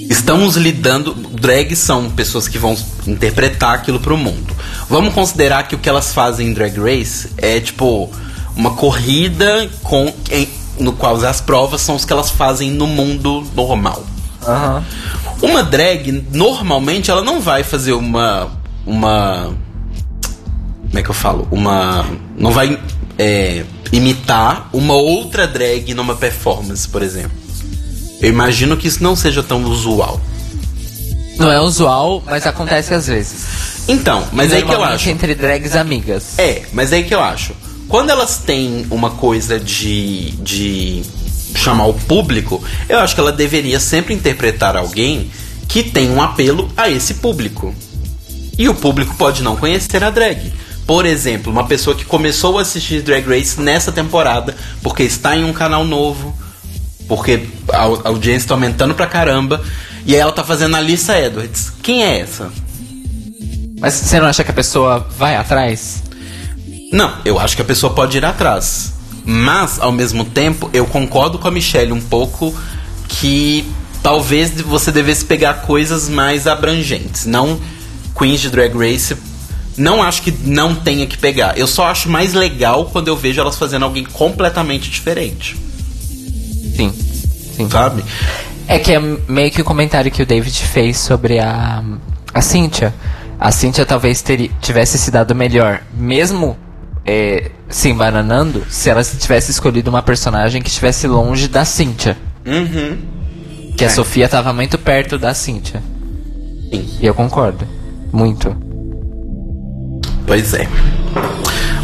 Estamos 0.09 0.55
lidando. 0.55 1.15
Drags 1.39 1.79
são 1.79 2.09
pessoas 2.09 2.47
que 2.47 2.57
vão 2.57 2.77
interpretar 3.07 3.73
aquilo 3.75 3.99
pro 3.99 4.17
mundo. 4.17 4.55
Vamos 4.89 5.13
considerar 5.13 5.67
que 5.67 5.75
o 5.75 5.77
que 5.79 5.87
elas 5.89 6.13
fazem 6.13 6.47
em 6.47 6.53
Drag 6.53 6.77
Race 6.79 7.29
é 7.37 7.59
tipo 7.59 8.09
uma 8.55 8.71
corrida 8.71 9.69
com 9.83 10.13
em- 10.31 10.49
no 10.79 10.93
qual 10.93 11.15
as 11.25 11.41
provas 11.41 11.81
são 11.81 11.95
os 11.95 12.05
que 12.05 12.13
elas 12.13 12.29
fazem 12.29 12.71
no 12.71 12.87
mundo 12.87 13.45
normal. 13.55 14.03
Aham. 14.47 14.83
Uma 15.41 15.63
drag, 15.63 16.25
normalmente, 16.33 17.11
ela 17.11 17.21
não 17.21 17.39
vai 17.41 17.63
fazer 17.63 17.93
uma. 17.93 18.49
Uma. 18.85 19.53
Como 20.87 20.97
é 20.99 21.03
que 21.03 21.09
eu 21.09 21.13
falo? 21.13 21.47
Uma. 21.51 22.05
Não 22.37 22.51
vai 22.51 22.79
é, 23.17 23.63
imitar 23.91 24.69
uma 24.73 24.93
outra 24.93 25.47
drag 25.47 25.93
numa 25.93 26.15
performance, 26.15 26.87
por 26.87 27.01
exemplo. 27.03 27.37
Eu 28.21 28.29
imagino 28.29 28.75
que 28.77 28.87
isso 28.87 29.03
não 29.03 29.15
seja 29.15 29.43
tão 29.43 29.63
usual. 29.65 30.19
Não 31.39 31.51
é 31.51 31.59
usual, 31.59 32.21
mas 32.25 32.45
acontece 32.45 32.93
às 32.93 33.07
vezes. 33.07 33.45
Então, 33.87 34.27
mas 34.31 34.51
aí 34.53 34.61
que 34.61 34.71
eu 34.71 34.83
acho. 34.83 35.09
entre 35.09 35.33
drags 35.33 35.75
amigas. 35.75 36.37
É, 36.37 36.63
mas 36.73 36.91
aí 36.91 37.03
que 37.03 37.15
eu 37.15 37.23
acho. 37.23 37.53
Quando 37.87 38.09
elas 38.09 38.37
têm 38.37 38.85
uma 38.91 39.11
coisa 39.11 39.59
de, 39.59 40.31
de 40.31 41.01
chamar 41.55 41.87
o 41.87 41.93
público, 41.93 42.63
eu 42.87 42.99
acho 42.99 43.15
que 43.15 43.21
ela 43.21 43.31
deveria 43.31 43.79
sempre 43.79 44.13
interpretar 44.13 44.75
alguém 44.75 45.31
que 45.67 45.81
tem 45.81 46.11
um 46.11 46.21
apelo 46.21 46.69
a 46.75 46.89
esse 46.89 47.15
público. 47.15 47.73
E 48.57 48.67
o 48.67 48.75
público 48.75 49.15
pode 49.15 49.41
não 49.41 49.55
conhecer 49.55 50.03
a 50.03 50.09
drag. 50.09 50.51
Por 50.85 51.05
exemplo, 51.05 51.51
uma 51.51 51.65
pessoa 51.67 51.95
que 51.95 52.03
começou 52.03 52.57
a 52.57 52.63
assistir 52.63 53.03
Drag 53.03 53.23
Race 53.27 53.61
nessa 53.61 53.91
temporada, 53.91 54.55
porque 54.81 55.03
está 55.03 55.37
em 55.37 55.43
um 55.43 55.53
canal 55.53 55.85
novo, 55.85 56.35
porque 57.07 57.45
a 57.71 57.83
audiência 58.09 58.45
está 58.45 58.55
aumentando 58.55 58.95
pra 58.95 59.05
caramba, 59.05 59.61
e 60.05 60.13
aí 60.15 60.19
ela 60.19 60.31
tá 60.31 60.43
fazendo 60.43 60.75
a 60.75 60.81
Lisa 60.81 61.17
Edwards. 61.17 61.71
Quem 61.81 62.03
é 62.03 62.19
essa? 62.19 62.51
Mas 63.79 63.93
você 63.93 64.19
não 64.19 64.27
acha 64.27 64.43
que 64.43 64.51
a 64.51 64.53
pessoa 64.53 65.07
vai 65.17 65.35
atrás? 65.35 66.03
Não, 66.91 67.13
eu 67.23 67.39
acho 67.39 67.55
que 67.55 67.61
a 67.61 67.65
pessoa 67.65 67.93
pode 67.93 68.17
ir 68.17 68.25
atrás. 68.25 68.93
Mas, 69.25 69.79
ao 69.79 69.91
mesmo 69.91 70.25
tempo, 70.25 70.69
eu 70.73 70.85
concordo 70.85 71.37
com 71.37 71.47
a 71.47 71.51
Michelle 71.51 71.91
um 71.91 72.01
pouco 72.01 72.53
que 73.07 73.65
talvez 74.01 74.59
você 74.61 74.91
devesse 74.91 75.23
pegar 75.25 75.61
coisas 75.61 76.09
mais 76.09 76.47
abrangentes. 76.47 77.25
Não 77.25 77.59
Queens 78.17 78.41
de 78.41 78.49
Drag 78.49 78.75
Race. 78.75 79.15
Não 79.77 80.03
acho 80.03 80.23
que 80.23 80.31
não 80.31 80.75
tenha 80.75 81.07
que 81.07 81.17
pegar. 81.17 81.57
Eu 81.57 81.67
só 81.67 81.85
acho 81.87 82.09
mais 82.09 82.33
legal 82.33 82.85
quando 82.85 83.07
eu 83.07 83.15
vejo 83.15 83.39
elas 83.39 83.57
fazendo 83.57 83.85
alguém 83.85 84.03
completamente 84.03 84.89
diferente. 84.89 85.55
Sim. 86.75 86.93
Sim. 87.55 87.69
Sabe? 87.69 88.03
É 88.69 88.77
que 88.77 88.93
é 88.93 88.99
meio 88.99 89.49
que 89.49 89.63
o 89.63 89.65
comentário 89.65 90.11
que 90.11 90.21
o 90.21 90.25
David 90.27 90.63
fez 90.63 90.97
sobre 90.97 91.39
a, 91.39 91.83
a 92.31 92.39
Cynthia. 92.39 92.93
A 93.39 93.51
Cynthia 93.51 93.83
talvez 93.83 94.21
teria, 94.21 94.51
tivesse 94.61 94.95
se 94.99 95.09
dado 95.09 95.33
melhor, 95.33 95.81
mesmo 95.91 96.55
é, 97.03 97.49
se 97.67 97.89
embananando, 97.89 98.63
se 98.69 98.87
ela 98.87 99.03
tivesse 99.03 99.49
escolhido 99.49 99.89
uma 99.89 100.03
personagem 100.03 100.61
que 100.61 100.69
estivesse 100.69 101.07
longe 101.07 101.47
da 101.47 101.65
Cynthia. 101.65 102.15
Uhum. 102.45 102.99
Que 103.75 103.85
a 103.85 103.89
Sofia 103.89 104.29
tava 104.29 104.53
muito 104.53 104.77
perto 104.77 105.17
da 105.17 105.33
Cynthia. 105.33 105.81
Sim. 106.69 106.97
E 107.01 107.07
eu 107.07 107.15
concordo. 107.15 107.67
Muito. 108.11 108.55
Pois 110.27 110.53
é. 110.53 110.67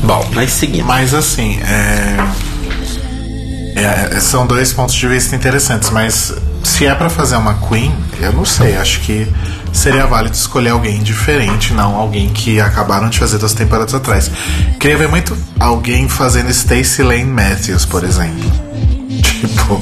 Bom, 0.04 0.24
nós 0.34 0.52
seguimos. 0.52 0.86
Mas 0.86 1.16
assim, 1.16 1.58
é... 1.64 2.16
é, 3.80 4.20
são 4.20 4.46
dois 4.46 4.72
pontos 4.72 4.94
de 4.94 5.08
vista 5.08 5.36
interessantes, 5.36 5.90
mas 5.90 6.32
se 6.66 6.86
é 6.86 6.96
pra 6.96 7.10
fazer 7.10 7.36
uma 7.36 7.54
Queen, 7.68 7.94
eu 8.20 8.34
não 8.34 8.44
sei, 8.46 8.76
acho 8.76 9.00
que 9.02 9.28
seria 9.72 10.06
válido 10.08 10.36
escolher 10.36 10.70
alguém 10.70 11.02
diferente, 11.04 11.74
não 11.74 11.96
alguém 11.96 12.30
que 12.30 12.60
acabaram 12.60 13.10
de 13.10 13.20
fazer 13.20 13.38
duas 13.38 13.54
temporadas 13.54 13.94
atrás. 13.94 14.32
Queria 14.80 14.98
ver 14.98 15.08
muito 15.08 15.38
alguém 15.60 16.10
fazendo 16.10 16.52
Stacey 16.54 17.04
Lane 17.06 17.26
Matthews, 17.26 17.86
por 17.86 18.04
exemplo. 18.04 18.52
Tipo, 19.16 19.80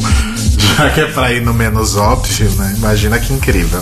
já 0.78 0.90
que 0.90 1.02
é 1.02 1.06
pra 1.06 1.32
ir 1.32 1.42
no 1.42 1.54
menos 1.54 1.96
óbvio, 1.96 2.50
né? 2.52 2.74
Imagina 2.78 3.18
que 3.20 3.34
incrível. 3.34 3.82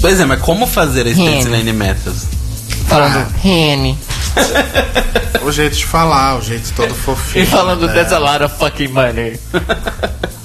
Pois 0.00 0.20
é, 0.20 0.24
mas 0.24 0.40
como 0.40 0.66
fazer 0.66 1.06
a 1.06 1.10
Stacey 1.10 1.46
Hum. 1.46 1.50
Lane 1.50 1.72
Matthews? 1.72 2.26
Falando 2.86 3.16
Ah. 3.18 3.26
Rene. 3.42 3.98
O 5.42 5.50
jeito 5.50 5.76
de 5.76 5.86
falar, 5.86 6.38
o 6.38 6.42
jeito 6.42 6.72
todo 6.74 6.94
fofinho. 6.94 7.44
E 7.44 7.46
falando 7.46 7.86
né? 7.86 7.92
That's 7.94 8.12
a 8.12 8.18
lot 8.18 8.42
of 8.44 8.54
fucking 8.58 8.88
money. 8.88 9.38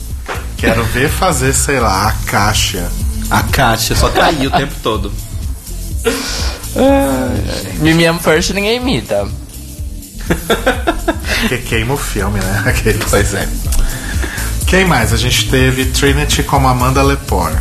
Quero 0.57 0.83
ver 0.85 1.09
fazer, 1.09 1.53
sei 1.53 1.79
lá, 1.79 2.07
a 2.09 2.11
caixa. 2.29 2.89
A 3.29 3.41
Kátia 3.43 3.95
só 3.95 4.09
caiu 4.09 4.49
o 4.49 4.53
tempo 4.53 4.73
todo. 4.83 5.11
Me 7.79 7.93
Me 7.93 8.05
Am 8.07 8.19
First 8.19 8.51
ninguém 8.51 8.77
imita. 8.77 9.27
Porque 11.39 11.57
queima 11.59 11.93
o 11.93 11.97
filme, 11.97 12.39
né? 12.39 12.63
Aqueles. 12.67 13.03
Pois 13.09 13.33
é. 13.33 13.47
Quem 14.67 14.85
mais? 14.85 15.13
A 15.13 15.17
gente 15.17 15.49
teve 15.49 15.85
Trinity 15.85 16.43
como 16.43 16.67
Amanda 16.67 17.01
Lepore. 17.03 17.55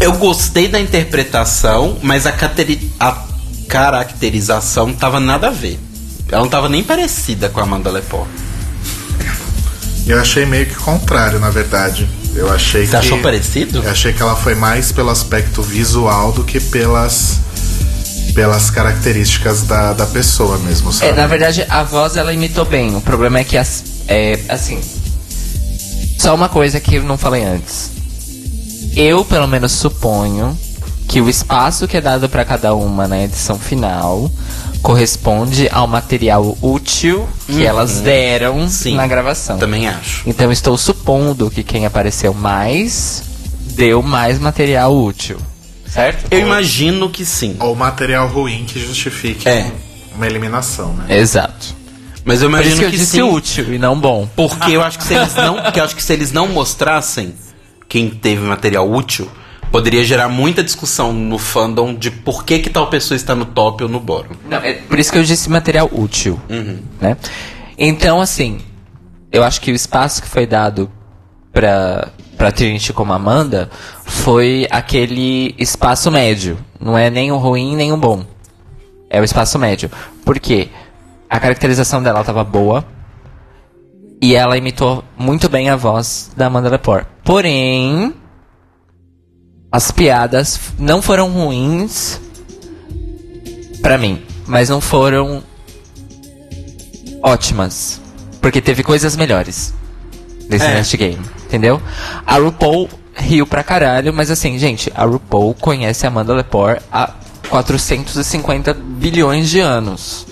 Eu 0.00 0.12
gostei 0.12 0.68
da 0.68 0.78
interpretação, 0.80 1.98
mas 2.02 2.26
a, 2.26 2.32
cateri- 2.32 2.92
a 3.00 3.16
caracterização 3.68 4.92
tava 4.92 5.18
nada 5.18 5.48
a 5.48 5.50
ver. 5.50 5.78
Ela 6.30 6.42
não 6.42 6.48
tava 6.48 6.68
nem 6.68 6.84
parecida 6.84 7.48
com 7.48 7.58
a 7.58 7.64
Amanda 7.64 7.90
Lepore. 7.90 8.28
Eu 10.08 10.18
achei 10.18 10.46
meio 10.46 10.66
que 10.66 10.74
contrário, 10.74 11.38
na 11.38 11.50
verdade. 11.50 12.08
Eu 12.34 12.50
achei 12.50 12.84
Você 12.86 12.90
que. 12.90 12.96
achou 12.96 13.18
parecido? 13.18 13.82
Eu 13.82 13.90
achei 13.90 14.12
que 14.12 14.22
ela 14.22 14.34
foi 14.34 14.54
mais 14.54 14.90
pelo 14.90 15.10
aspecto 15.10 15.60
visual 15.62 16.32
do 16.32 16.42
que 16.44 16.58
pelas. 16.60 17.40
pelas 18.34 18.70
características 18.70 19.62
da, 19.64 19.92
da 19.92 20.06
pessoa 20.06 20.56
mesmo, 20.58 20.92
sabe? 20.92 21.10
É, 21.10 21.14
na 21.14 21.26
verdade, 21.26 21.64
a 21.68 21.82
voz 21.82 22.16
ela 22.16 22.32
imitou 22.32 22.64
bem. 22.64 22.96
O 22.96 23.00
problema 23.00 23.40
é 23.40 23.44
que, 23.44 23.56
as, 23.56 23.84
é, 24.08 24.38
assim. 24.48 24.80
Só 26.18 26.34
uma 26.34 26.48
coisa 26.48 26.80
que 26.80 26.94
eu 26.96 27.02
não 27.02 27.18
falei 27.18 27.44
antes. 27.44 27.90
Eu, 28.96 29.24
pelo 29.24 29.46
menos, 29.46 29.72
suponho 29.72 30.58
que 31.06 31.20
o 31.20 31.28
espaço 31.28 31.86
que 31.86 31.96
é 31.96 32.00
dado 32.00 32.28
pra 32.28 32.44
cada 32.44 32.74
uma 32.74 33.06
na 33.06 33.22
edição 33.22 33.58
final 33.58 34.30
corresponde 34.82 35.68
ao 35.72 35.86
material 35.86 36.56
útil 36.62 37.28
que 37.46 37.64
elas 37.64 38.00
deram 38.00 38.58
Uhum. 38.58 38.68
Sim. 38.68 38.94
na 38.96 39.06
gravação. 39.06 39.58
Também 39.58 39.88
acho. 39.88 40.22
Então 40.26 40.50
estou 40.52 40.76
supondo 40.78 41.50
que 41.50 41.62
quem 41.62 41.84
apareceu 41.86 42.32
mais 42.32 43.22
deu 43.74 44.02
mais 44.02 44.38
material 44.38 44.96
útil. 44.96 45.36
Certo? 45.86 46.26
Eu 46.30 46.40
imagino 46.40 47.08
que 47.08 47.24
sim. 47.24 47.56
Ou 47.60 47.74
material 47.74 48.28
ruim 48.28 48.64
que 48.66 48.78
justifique 48.78 49.48
É. 49.48 49.70
uma 50.14 50.26
eliminação, 50.26 50.92
né? 50.94 51.18
Exato. 51.18 51.76
Mas 52.24 52.42
eu 52.42 52.50
Por 52.50 52.60
isso 52.60 52.68
imagino 52.68 52.78
que 52.80 52.84
eu 52.84 52.90
que, 52.90 52.96
disse 52.98 53.12
sim. 53.12 53.22
útil 53.22 53.74
e 53.74 53.78
não 53.78 53.98
bom. 53.98 54.28
Porque 54.36 54.72
eu 54.72 54.82
acho 54.82 54.98
que 54.98 55.04
se 55.04 55.14
eles 55.14 55.34
não, 55.34 55.62
porque 55.62 55.80
eu 55.80 55.84
acho 55.84 55.96
que 55.96 56.02
se 56.02 56.12
eles 56.12 56.30
não 56.30 56.46
mostrassem 56.48 57.34
quem 57.88 58.10
teve 58.10 58.42
material 58.42 58.90
útil, 58.90 59.30
poderia 59.70 60.04
gerar 60.04 60.28
muita 60.28 60.62
discussão 60.62 61.12
no 61.12 61.38
fandom 61.38 61.94
de 61.94 62.10
por 62.10 62.44
que 62.44 62.58
que 62.58 62.70
tal 62.70 62.88
pessoa 62.88 63.16
está 63.16 63.34
no 63.34 63.44
top 63.44 63.82
ou 63.82 63.88
no 63.88 64.00
bottom. 64.00 64.34
Não, 64.48 64.58
é 64.58 64.74
por 64.74 64.98
isso 64.98 65.12
que 65.12 65.18
eu 65.18 65.24
disse 65.24 65.50
material 65.50 65.88
útil. 65.92 66.40
Né? 67.00 67.16
Então, 67.76 68.20
assim, 68.20 68.60
eu 69.30 69.44
acho 69.44 69.60
que 69.60 69.70
o 69.70 69.74
espaço 69.74 70.22
que 70.22 70.28
foi 70.28 70.46
dado 70.46 70.90
pra, 71.52 72.08
pra 72.36 72.52
Trinity 72.52 72.92
como 72.92 73.12
Amanda 73.12 73.70
foi 74.04 74.66
aquele 74.70 75.54
espaço 75.58 76.10
médio. 76.10 76.58
Não 76.80 76.96
é 76.96 77.10
nem 77.10 77.30
o 77.30 77.36
ruim 77.36 77.76
nem 77.76 77.92
o 77.92 77.96
bom. 77.96 78.24
É 79.10 79.20
o 79.20 79.24
espaço 79.24 79.58
médio. 79.58 79.90
Por 80.24 80.38
quê? 80.38 80.68
A 81.28 81.38
caracterização 81.38 82.02
dela 82.02 82.24
tava 82.24 82.44
boa. 82.44 82.84
E 84.20 84.34
ela 84.34 84.56
imitou 84.56 85.04
muito 85.16 85.48
bem 85.48 85.70
a 85.70 85.76
voz 85.76 86.32
da 86.36 86.46
Amanda 86.46 86.68
Lepore. 86.68 87.06
Porém, 87.22 88.12
as 89.70 89.90
piadas 89.90 90.58
não 90.78 91.02
foram 91.02 91.30
ruins 91.30 92.20
pra 93.82 93.98
mim, 93.98 94.22
mas 94.46 94.68
não 94.68 94.80
foram 94.80 95.42
ótimas, 97.22 98.00
porque 98.40 98.60
teve 98.60 98.82
coisas 98.82 99.16
melhores 99.16 99.74
desse 100.48 100.64
É. 100.66 100.74
Nest 100.74 100.96
Game, 100.96 101.20
entendeu? 101.46 101.80
A 102.26 102.38
RuPaul 102.38 102.88
riu 103.14 103.46
pra 103.46 103.62
caralho, 103.62 104.12
mas 104.12 104.30
assim, 104.30 104.58
gente, 104.58 104.90
a 104.94 105.04
RuPaul 105.04 105.54
conhece 105.54 106.06
a 106.06 106.08
Amanda 106.08 106.32
Lepore 106.32 106.80
há 106.90 107.12
450 107.50 108.72
bilhões 108.74 109.48
de 109.50 109.60
anos. 109.60 110.26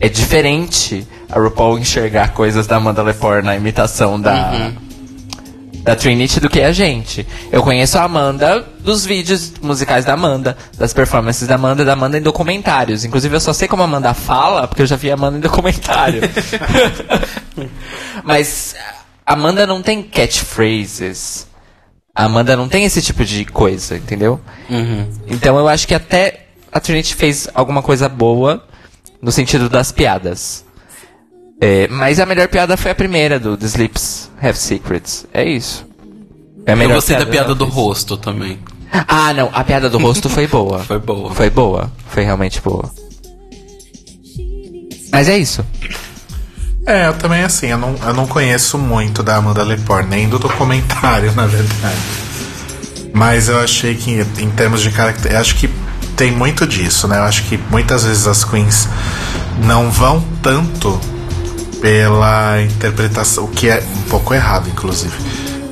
É 0.00 0.08
diferente 0.08 1.06
a 1.30 1.38
RuPaul 1.38 1.78
enxergar 1.78 2.32
coisas 2.32 2.66
da 2.66 2.76
Amanda 2.76 3.02
Lepore 3.02 3.42
na 3.42 3.54
imitação 3.54 4.18
da 4.20 4.72
da 5.82 5.96
Trinity 5.96 6.40
do 6.40 6.48
que 6.48 6.60
a 6.60 6.72
gente. 6.72 7.26
Eu 7.50 7.62
conheço 7.62 7.98
a 7.98 8.02
Amanda 8.04 8.64
dos 8.80 9.04
vídeos 9.04 9.52
musicais 9.62 10.04
da 10.04 10.14
Amanda, 10.14 10.56
das 10.76 10.92
performances 10.92 11.46
da 11.46 11.54
Amanda, 11.54 11.84
da 11.84 11.92
Amanda 11.92 12.18
em 12.18 12.22
documentários. 12.22 13.04
Inclusive 13.04 13.34
eu 13.36 13.40
só 13.40 13.52
sei 13.52 13.66
como 13.66 13.82
a 13.82 13.86
Amanda 13.86 14.12
fala, 14.14 14.68
porque 14.68 14.82
eu 14.82 14.86
já 14.86 14.96
vi 14.96 15.10
a 15.10 15.14
Amanda 15.14 15.38
em 15.38 15.40
documentário. 15.40 16.22
Mas 18.24 18.74
a 19.26 19.32
Amanda 19.32 19.66
não 19.66 19.82
tem 19.82 20.02
catchphrases. 20.02 21.46
A 22.14 22.24
Amanda 22.24 22.56
não 22.56 22.68
tem 22.68 22.84
esse 22.84 23.00
tipo 23.00 23.24
de 23.24 23.44
coisa, 23.44 23.96
entendeu? 23.96 24.40
Então 25.26 25.58
eu 25.58 25.68
acho 25.68 25.86
que 25.86 25.94
até 25.94 26.46
a 26.70 26.78
Trinity 26.78 27.14
fez 27.14 27.48
alguma 27.54 27.82
coisa 27.82 28.08
boa 28.08 28.64
no 29.22 29.32
sentido 29.32 29.68
das 29.68 29.92
piadas. 29.92 30.64
É, 31.60 31.86
mas 31.88 32.18
a 32.18 32.24
melhor 32.24 32.48
piada 32.48 32.76
foi 32.76 32.90
a 32.90 32.94
primeira 32.94 33.38
do 33.38 33.56
The 33.56 33.66
Sleeps 33.66 34.30
Have 34.40 34.56
Secrets. 34.56 35.26
É 35.32 35.44
isso. 35.44 35.86
É 36.64 36.72
a 36.72 36.76
Eu 36.76 36.88
gostei 36.88 37.16
da 37.16 37.26
piada 37.26 37.54
do 37.54 37.66
rosto 37.66 38.16
também. 38.16 38.58
Ah, 38.90 39.32
não. 39.34 39.50
A 39.52 39.62
piada 39.62 39.90
do 39.90 39.98
rosto 39.98 40.28
foi 40.28 40.46
boa. 40.46 40.80
Foi 40.84 40.98
boa. 40.98 41.32
Foi 41.32 41.50
boa. 41.50 41.92
Foi 42.08 42.24
realmente 42.24 42.60
boa. 42.60 42.90
Mas 45.12 45.28
é 45.28 45.38
isso. 45.38 45.64
É, 46.86 47.08
eu 47.08 47.12
também 47.14 47.42
assim, 47.42 47.66
eu 47.66 47.78
não, 47.78 47.94
eu 48.04 48.14
não 48.14 48.26
conheço 48.26 48.78
muito 48.78 49.22
da 49.22 49.36
Amanda 49.36 49.62
Lepore, 49.62 50.06
nem 50.06 50.28
do 50.28 50.38
documentário, 50.38 51.32
na 51.36 51.46
verdade. 51.46 52.00
Mas 53.12 53.48
eu 53.48 53.60
achei 53.60 53.94
que 53.94 54.26
em 54.38 54.50
termos 54.50 54.80
de 54.80 54.90
caracter, 54.90 55.32
eu 55.32 55.38
acho 55.38 55.56
que 55.56 55.68
tem 56.16 56.32
muito 56.32 56.66
disso, 56.66 57.06
né? 57.06 57.18
Eu 57.18 57.24
acho 57.24 57.44
que 57.44 57.58
muitas 57.70 58.04
vezes 58.04 58.26
as 58.26 58.44
queens 58.44 58.88
não 59.64 59.90
vão 59.90 60.24
tanto 60.42 60.98
pela 61.80 62.62
interpretação, 62.62 63.44
o 63.44 63.48
que 63.48 63.68
é 63.68 63.82
um 63.98 64.02
pouco 64.02 64.34
errado, 64.34 64.68
inclusive. 64.68 65.14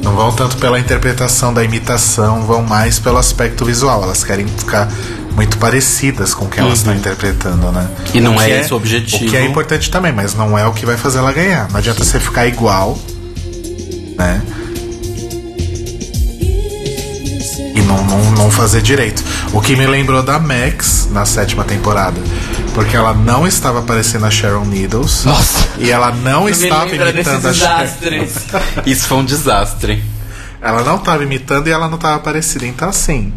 Não 0.02 0.14
vão 0.14 0.32
tanto 0.32 0.56
pela 0.56 0.78
interpretação 0.78 1.52
da 1.52 1.62
imitação, 1.62 2.44
vão 2.44 2.62
mais 2.62 2.98
pelo 2.98 3.18
aspecto 3.18 3.64
visual. 3.64 4.02
Elas 4.02 4.24
querem 4.24 4.46
ficar 4.46 4.88
muito 5.34 5.58
parecidas 5.58 6.34
com 6.34 6.46
o 6.46 6.48
que 6.48 6.58
elas 6.58 6.78
estão 6.78 6.94
interpretando, 6.94 7.70
né? 7.70 7.88
E 8.14 8.20
não 8.20 8.40
é 8.40 8.46
que 8.46 8.52
esse 8.52 8.72
o 8.72 8.76
objetivo. 8.76 9.24
O 9.24 9.28
que 9.28 9.36
é 9.36 9.44
importante 9.44 9.90
também, 9.90 10.12
mas 10.12 10.34
não 10.34 10.58
é 10.58 10.66
o 10.66 10.72
que 10.72 10.86
vai 10.86 10.96
fazer 10.96 11.18
ela 11.18 11.32
ganhar. 11.32 11.68
Não 11.70 11.78
adianta 11.78 12.02
você 12.02 12.18
ficar 12.18 12.46
igual, 12.46 12.98
né? 14.16 14.42
Não, 17.88 18.04
não, 18.04 18.30
não 18.32 18.50
fazer 18.50 18.82
direito. 18.82 19.24
O 19.52 19.60
que 19.60 19.74
me 19.74 19.86
lembrou 19.86 20.22
da 20.22 20.38
Max 20.38 21.08
na 21.10 21.24
sétima 21.24 21.64
temporada. 21.64 22.20
Porque 22.74 22.94
ela 22.94 23.14
não 23.14 23.46
estava 23.46 23.80
parecendo 23.82 24.26
a 24.26 24.30
Sharon 24.30 24.66
Needles. 24.66 25.24
Nossa. 25.24 25.66
E 25.78 25.90
ela 25.90 26.12
não 26.12 26.48
estava 26.48 26.94
imitando 26.94 27.46
a 27.48 27.52
Sharon. 27.54 27.86
Isso 28.84 29.08
foi 29.08 29.18
um 29.18 29.24
desastre. 29.24 30.04
Ela 30.60 30.82
não 30.82 30.96
estava 30.96 31.22
imitando 31.22 31.68
e 31.68 31.70
ela 31.70 31.88
não 31.88 31.96
estava 31.96 32.18
parecida. 32.20 32.66
Então, 32.66 32.88
assim. 32.88 33.32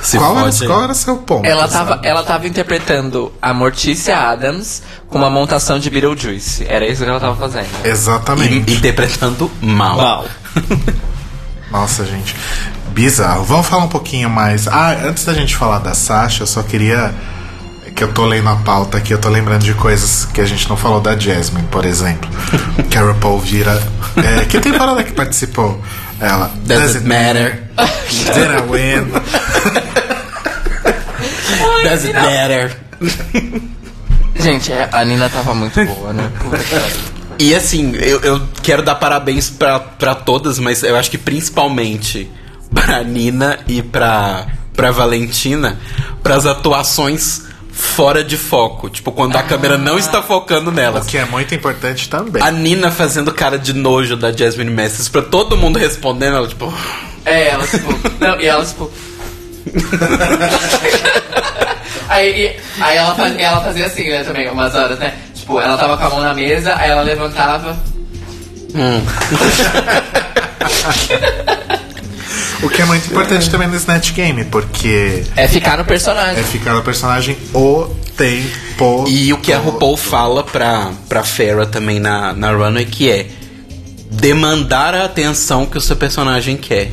Se 0.00 0.18
qual, 0.18 0.32
era, 0.32 0.44
fode 0.44 0.62
aí. 0.62 0.68
qual 0.68 0.82
era 0.82 0.94
seu 0.94 1.16
ponto? 1.16 1.46
Ela 1.46 1.68
sabe? 1.68 1.90
tava, 1.90 2.06
ela 2.06 2.22
tava 2.22 2.46
interpretando 2.46 3.32
a 3.40 3.54
Mortícia 3.54 4.16
Adams 4.16 4.82
com 5.08 5.16
uma 5.16 5.30
montação 5.30 5.78
de 5.78 5.88
Beetlejuice. 5.88 6.66
Era 6.68 6.86
isso 6.86 7.02
que 7.02 7.08
ela 7.08 7.18
tava 7.18 7.34
fazendo. 7.36 7.68
Exatamente. 7.82 8.70
E- 8.70 8.74
Interpretando 8.74 9.50
mal. 9.60 10.26
Nossa, 11.70 12.04
gente. 12.04 12.34
Bizarro. 12.88 13.44
Vamos 13.44 13.66
falar 13.66 13.84
um 13.84 13.88
pouquinho 13.88 14.30
mais. 14.30 14.66
Ah, 14.68 14.96
antes 15.04 15.24
da 15.24 15.34
gente 15.34 15.56
falar 15.56 15.78
da 15.78 15.94
Sasha, 15.94 16.42
eu 16.42 16.46
só 16.46 16.62
queria. 16.62 17.14
Que 17.94 18.04
eu 18.04 18.12
tô 18.12 18.26
lendo 18.26 18.48
a 18.50 18.56
pauta 18.56 18.98
aqui, 18.98 19.12
eu 19.14 19.18
tô 19.18 19.30
lembrando 19.30 19.62
de 19.62 19.72
coisas 19.72 20.26
que 20.26 20.40
a 20.40 20.44
gente 20.44 20.68
não 20.68 20.76
falou 20.76 21.00
da 21.00 21.16
Jasmine, 21.18 21.66
por 21.68 21.86
exemplo. 21.86 22.28
que 22.90 22.98
a 22.98 23.02
RuPaul 23.02 23.40
vira. 23.40 23.82
É, 24.16 24.44
que 24.44 24.60
temporada 24.60 25.02
que 25.02 25.12
participou? 25.12 25.80
Ela. 26.20 26.50
Does 26.66 26.96
it 26.96 27.06
matter? 27.06 27.62
Did 28.10 28.50
I 28.50 28.60
win? 28.70 29.12
Does 31.84 32.04
it 32.04 32.12
matter? 32.14 32.76
Gente, 34.38 34.72
é, 34.72 34.88
a 34.92 35.04
Nina 35.04 35.28
tava 35.30 35.54
muito 35.54 35.82
boa, 35.84 36.12
né? 36.12 36.30
Puta 36.38 36.58
que. 36.64 37.15
E 37.38 37.54
assim, 37.54 37.94
eu, 37.96 38.20
eu 38.20 38.40
quero 38.62 38.82
dar 38.82 38.94
parabéns 38.94 39.50
pra, 39.50 39.78
pra 39.78 40.14
todas, 40.14 40.58
mas 40.58 40.82
eu 40.82 40.96
acho 40.96 41.10
que 41.10 41.18
principalmente 41.18 42.30
pra 42.74 43.02
Nina 43.02 43.58
e 43.68 43.82
pra, 43.82 44.46
pra 44.74 44.90
Valentina, 44.90 45.78
pras 46.22 46.46
atuações 46.46 47.42
fora 47.70 48.24
de 48.24 48.38
foco. 48.38 48.88
Tipo, 48.88 49.12
quando 49.12 49.36
a 49.36 49.42
câmera 49.42 49.76
não 49.76 49.98
está 49.98 50.22
focando 50.22 50.70
O 50.70 50.72
nelas. 50.72 51.06
que 51.06 51.18
é 51.18 51.24
muito 51.26 51.54
importante 51.54 52.08
também. 52.08 52.42
A 52.42 52.50
Nina 52.50 52.90
fazendo 52.90 53.32
cara 53.32 53.58
de 53.58 53.74
nojo 53.74 54.16
da 54.16 54.32
Jasmine 54.32 54.70
Masters 54.70 55.08
pra 55.08 55.22
todo 55.22 55.56
mundo 55.56 55.78
respondendo, 55.78 56.36
ela 56.36 56.48
tipo. 56.48 56.72
É, 57.24 57.48
ela 57.50 57.66
tipo. 57.66 57.92
Não, 58.18 58.40
e 58.40 58.46
ela 58.46 58.64
tipo. 58.64 58.90
aí, 62.08 62.46
e- 62.46 62.56
aí 62.82 62.96
ela, 62.96 63.14
faz- 63.14 63.34
ela 63.38 63.60
fazia 63.60 63.86
assim, 63.86 64.08
né, 64.08 64.24
também, 64.24 64.48
umas 64.50 64.74
horas, 64.74 64.98
né? 64.98 65.14
Tipo, 65.46 65.60
ela 65.60 65.78
tava 65.78 65.96
com 65.96 66.04
a 66.04 66.10
mão 66.10 66.20
na 66.22 66.34
mesa, 66.34 66.74
aí 66.74 66.90
ela 66.90 67.02
levantava. 67.02 67.76
O 72.62 72.68
que 72.70 72.80
é 72.82 72.84
muito 72.86 73.06
importante 73.10 73.48
também 73.50 73.68
no 73.68 73.76
Snatch 73.76 74.12
Game, 74.12 74.44
porque 74.46 75.22
É 75.36 75.46
ficar 75.46 75.76
no 75.78 75.84
personagem. 75.84 76.40
é 76.40 76.42
ficar 76.42 76.72
no 76.74 76.82
personagem 76.82 77.36
o 77.54 77.84
tempo. 78.16 79.04
E 79.06 79.32
o 79.32 79.36
que 79.38 79.52
a. 79.52 79.58
RuPaul 79.58 79.96
fala 79.96 80.42
pra, 80.42 80.90
pra 81.08 81.22
Farrah 81.22 81.66
também 81.66 82.00
na, 82.00 82.32
na 82.32 82.50
runway 82.52 82.86
que 82.86 83.10
é 83.10 83.26
demandar 84.10 84.94
a 84.94 85.04
atenção 85.04 85.66
que 85.66 85.76
o 85.76 85.80
seu 85.80 85.96
personagem 85.96 86.56
quer. 86.56 86.90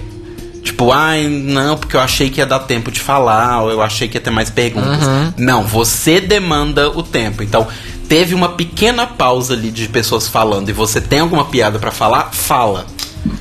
Tipo, 0.63 0.91
ai, 0.91 1.27
não, 1.27 1.77
porque 1.77 1.95
eu 1.95 2.01
achei 2.01 2.29
que 2.29 2.39
ia 2.39 2.45
dar 2.45 2.59
tempo 2.59 2.91
de 2.91 2.99
falar, 2.99 3.61
ou 3.61 3.71
eu 3.71 3.81
achei 3.81 4.07
que 4.07 4.17
ia 4.17 4.21
ter 4.21 4.29
mais 4.31 4.49
perguntas. 4.49 4.99
Não, 5.37 5.63
você 5.63 6.19
demanda 6.21 6.89
o 6.89 7.01
tempo. 7.01 7.41
Então, 7.41 7.67
teve 8.07 8.33
uma 8.35 8.49
pequena 8.49 9.05
pausa 9.07 9.53
ali 9.53 9.71
de 9.71 9.87
pessoas 9.87 10.27
falando 10.27 10.69
e 10.69 10.73
você 10.73 10.99
tem 11.01 11.19
alguma 11.19 11.45
piada 11.45 11.79
pra 11.79 11.91
falar, 11.91 12.31
fala. 12.33 12.85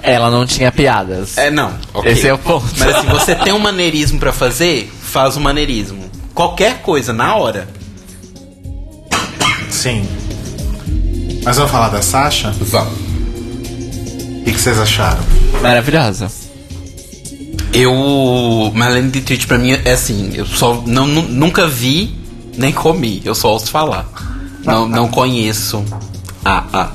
Ela 0.03 0.31
não 0.31 0.47
tinha 0.47 0.71
piadas. 0.71 1.37
É, 1.37 1.51
não. 1.51 1.73
ok. 1.93 2.13
Esse 2.13 2.29
é 2.29 2.33
o 2.35 2.39
ponto. 2.39 2.65
Mas 2.79 2.95
assim, 2.95 3.07
você 3.09 3.35
tem 3.35 3.53
um 3.53 3.59
maneirismo 3.59 4.19
pra 4.19 4.33
fazer, 4.33 4.91
faz 5.03 5.37
o 5.37 5.41
maneirismo. 5.41 6.11
Qualquer 6.35 6.79
coisa, 6.83 7.13
na 7.13 7.35
hora. 7.37 7.69
Sim. 9.71 10.07
Mas 11.45 11.57
vamos 11.57 11.71
falar 11.73 11.89
da 11.89 12.01
Sasha? 12.03 12.55
Vamos. 12.61 12.93
O 12.95 14.45
que 14.45 14.53
vocês 14.59 14.79
acharam? 14.79 15.21
Maravilhosa. 15.61 16.31
Eu. 17.73 18.71
Marlene 18.75 19.11
Dietrich 19.11 19.47
pra 19.47 19.59
mim 19.59 19.73
é 19.73 19.93
assim, 19.93 20.31
eu 20.35 20.47
só 20.47 20.83
não, 20.87 21.07
nu- 21.07 21.23
nunca 21.29 21.67
vi 21.67 22.15
nem 22.57 22.71
comi, 22.73 23.23
eu 23.25 23.35
só 23.35 23.53
ouço 23.53 23.71
falar. 23.71 24.07
Não, 24.65 24.89
não 24.89 25.09
conheço. 25.09 25.85
Ah, 26.45 26.65
ah. 26.73 26.89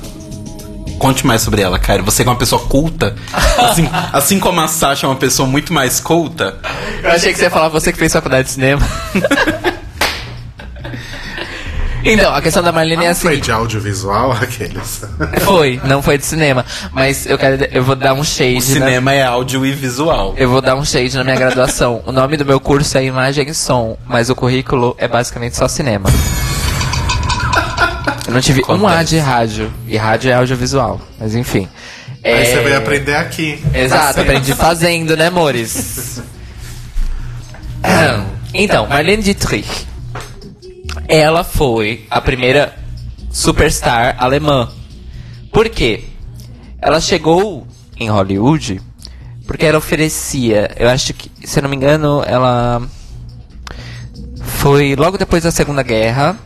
Conte 0.98 1.26
mais 1.26 1.42
sobre 1.42 1.62
ela, 1.62 1.78
cara. 1.78 2.02
Você 2.02 2.22
é 2.22 2.26
uma 2.26 2.36
pessoa 2.36 2.60
culta. 2.62 3.14
Assim, 3.56 3.88
assim 4.12 4.40
como 4.40 4.60
a 4.60 4.66
Sasha 4.66 5.06
é 5.06 5.08
uma 5.08 5.14
pessoa 5.16 5.48
muito 5.48 5.72
mais 5.72 6.00
culta. 6.00 6.58
Eu 7.02 7.10
achei 7.10 7.32
que 7.32 7.38
você 7.38 7.44
ia 7.44 7.50
falar 7.50 7.68
você 7.68 7.92
que 7.92 7.98
fez 7.98 8.12
faculdade 8.12 8.48
de 8.48 8.54
cinema. 8.54 8.84
então, 12.04 12.34
a 12.34 12.42
questão 12.42 12.64
da 12.64 12.72
Marlene 12.72 13.04
é 13.04 13.10
assim. 13.10 13.28
foi 13.28 13.40
de 13.40 13.52
audiovisual 13.52 14.32
aqueles? 14.42 15.02
Foi, 15.42 15.80
não 15.84 16.02
foi 16.02 16.18
de 16.18 16.26
cinema. 16.26 16.66
Mas 16.92 17.26
eu 17.26 17.38
quero. 17.38 17.64
Eu 17.70 17.84
vou 17.84 17.94
dar 17.94 18.14
um 18.14 18.24
shade. 18.24 18.56
O 18.56 18.62
cinema 18.62 19.12
é 19.12 19.22
áudio 19.22 19.64
e 19.64 19.70
visual. 19.72 20.34
Eu 20.36 20.50
vou 20.50 20.60
dar 20.60 20.74
um 20.74 20.84
shade 20.84 21.16
na 21.16 21.22
minha 21.22 21.36
graduação. 21.36 22.02
O 22.06 22.10
nome 22.10 22.36
do 22.36 22.44
meu 22.44 22.58
curso 22.58 22.98
é 22.98 23.04
Imagem 23.04 23.48
e 23.48 23.54
Som, 23.54 23.96
mas 24.04 24.30
o 24.30 24.34
currículo 24.34 24.96
é 24.98 25.06
basicamente 25.06 25.56
só 25.56 25.68
cinema. 25.68 26.10
Eu 28.28 28.34
não 28.34 28.42
tive 28.42 28.60
um 28.68 28.86
A 28.86 28.90
Acontece. 28.90 29.10
de 29.10 29.18
rádio. 29.18 29.72
E 29.86 29.96
rádio 29.96 30.30
é 30.30 30.34
audiovisual. 30.34 31.00
Mas 31.18 31.34
enfim. 31.34 31.66
Aí 32.22 32.30
É, 32.32 32.44
você 32.44 32.60
veio 32.62 32.76
aprender 32.76 33.14
aqui. 33.16 33.58
Exato, 33.72 34.20
aprendi 34.20 34.52
fazendo, 34.54 35.16
né, 35.16 35.28
amores? 35.28 36.20
então, 38.52 38.86
Marlene 38.86 39.22
Dietrich. 39.22 39.86
Ela 41.08 41.42
foi 41.42 42.04
a 42.10 42.20
primeira 42.20 42.74
superstar 43.30 44.16
alemã. 44.18 44.68
Por 45.50 45.70
quê? 45.70 46.04
Ela 46.82 47.00
chegou 47.00 47.66
em 47.98 48.10
Hollywood 48.10 48.78
porque 49.46 49.64
ela 49.64 49.78
oferecia, 49.78 50.70
eu 50.76 50.90
acho 50.90 51.14
que, 51.14 51.30
se 51.46 51.58
eu 51.58 51.62
não 51.62 51.70
me 51.70 51.76
engano, 51.76 52.22
ela 52.26 52.82
foi 54.42 54.94
logo 54.94 55.16
depois 55.16 55.44
da 55.44 55.50
Segunda 55.50 55.82
Guerra. 55.82 56.36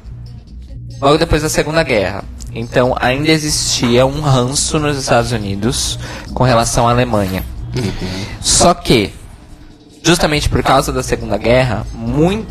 Logo 1.03 1.19
depois 1.19 1.43
da 1.43 1.49
Segunda 1.49 1.83
Guerra. 1.83 2.25
Então 2.55 2.95
ainda 3.01 3.31
existia 3.31 4.07
um 4.07 4.21
ranço 4.21 4.79
nos 4.79 4.97
Estados 4.97 5.33
Unidos 5.33 5.99
com 6.33 6.45
relação 6.45 6.87
à 6.89 6.93
Alemanha. 6.93 7.43
Só 8.41 8.73
que, 8.75 9.13
justamente 10.03 10.49
por 10.49 10.63
causa 10.63 10.93
da 10.93 11.03
Segunda 11.03 11.37
Guerra, 11.37 11.87
mui- 11.95 12.47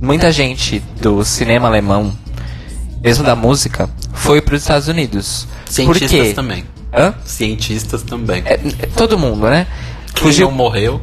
muita 0.00 0.32
gente 0.32 0.80
do 1.00 1.22
cinema 1.24 1.68
alemão, 1.68 2.12
mesmo 3.02 3.22
da 3.22 3.36
música, 3.36 3.88
foi 4.14 4.40
para 4.40 4.54
os 4.56 4.62
Estados 4.62 4.88
Unidos. 4.88 5.46
Cientistas 5.68 6.10
por 6.10 6.24
quê? 6.24 6.32
também. 6.34 6.64
Hã? 6.92 7.14
Cientistas 7.24 8.02
também. 8.02 8.42
É, 8.46 8.56
todo 8.96 9.18
mundo, 9.18 9.46
né? 9.48 9.66
Quem 10.14 10.24
Fugiu 10.24 10.48
não 10.48 10.56
morreu. 10.56 11.00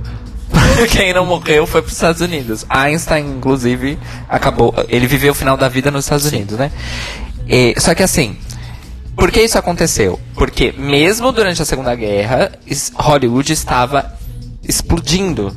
Quem 0.92 1.14
não 1.14 1.26
morreu 1.26 1.66
foi 1.66 1.82
para 1.82 1.88
os 1.90 1.94
Estados 1.94 2.22
Unidos. 2.22 2.66
Einstein, 2.70 3.26
inclusive, 3.38 3.98
acabou. 4.30 4.74
Ele 4.90 5.08
viveu 5.08 5.32
o 5.32 5.36
final 5.36 5.56
da 5.58 5.68
vida 5.70 5.90
nos 5.92 6.06
Estados 6.06 6.26
Unidos, 6.26 6.58
né? 6.58 6.72
E- 7.48 7.76
só 7.78 7.94
que 7.94 8.04
assim, 8.04 8.36
por 9.16 9.32
que 9.32 9.42
isso 9.42 9.58
aconteceu? 9.58 10.20
Porque 10.34 10.74
mesmo 10.78 11.32
durante 11.32 11.62
a 11.62 11.66
Segunda 11.66 11.96
Guerra, 11.96 12.52
Hollywood 12.96 13.52
estava 13.54 14.14
explodindo. 14.68 15.56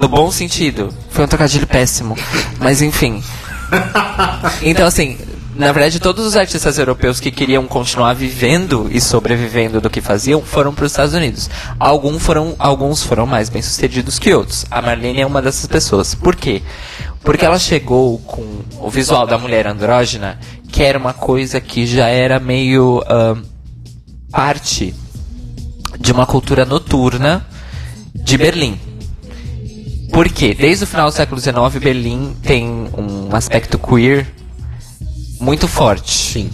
No 0.00 0.08
bom 0.08 0.30
sentido. 0.30 0.92
Foi 1.10 1.24
um 1.24 1.28
trocadilho 1.28 1.66
péssimo. 1.66 2.16
Mas 2.58 2.82
enfim. 2.82 3.22
Então, 4.62 4.86
assim, 4.86 5.16
na 5.54 5.70
verdade, 5.70 6.00
todos 6.00 6.26
os 6.26 6.36
artistas 6.36 6.78
europeus 6.78 7.20
que 7.20 7.30
queriam 7.30 7.64
continuar 7.66 8.12
vivendo 8.14 8.88
e 8.90 9.00
sobrevivendo 9.00 9.80
do 9.80 9.88
que 9.88 10.00
faziam 10.00 10.42
foram 10.42 10.74
para 10.74 10.84
os 10.84 10.90
Estados 10.90 11.14
Unidos. 11.14 11.48
Alguns 11.78 12.22
foram, 12.22 12.56
alguns 12.58 13.04
foram 13.04 13.24
mais 13.24 13.48
bem 13.48 13.62
sucedidos 13.62 14.18
que 14.18 14.34
outros. 14.34 14.66
A 14.68 14.82
Marlene 14.82 15.20
é 15.20 15.26
uma 15.26 15.40
dessas 15.40 15.66
pessoas. 15.66 16.12
Por 16.12 16.34
quê? 16.34 16.60
Porque 17.22 17.44
ela 17.44 17.58
chegou 17.58 18.18
com 18.18 18.42
o 18.80 18.90
visual 18.90 19.26
da 19.28 19.38
mulher 19.38 19.66
andrógena, 19.68 20.40
que 20.72 20.82
era 20.82 20.98
uma 20.98 21.14
coisa 21.14 21.60
que 21.60 21.86
já 21.86 22.08
era 22.08 22.40
meio 22.40 23.04
ahn, 23.08 23.42
parte 24.32 24.92
de 26.00 26.10
uma 26.10 26.26
cultura 26.26 26.64
noturna 26.64 27.46
de 28.12 28.36
Berlim. 28.36 28.76
Por 30.12 30.28
quê? 30.28 30.52
Desde 30.52 30.82
o 30.82 30.86
final 30.86 31.06
do 31.06 31.14
século 31.14 31.40
XIX, 31.40 31.54
Berlim 31.80 32.36
tem 32.42 32.66
um 32.68 33.34
aspecto 33.34 33.78
queer 33.78 34.26
muito 35.40 35.68
forte. 35.68 36.12
Sim. 36.12 36.50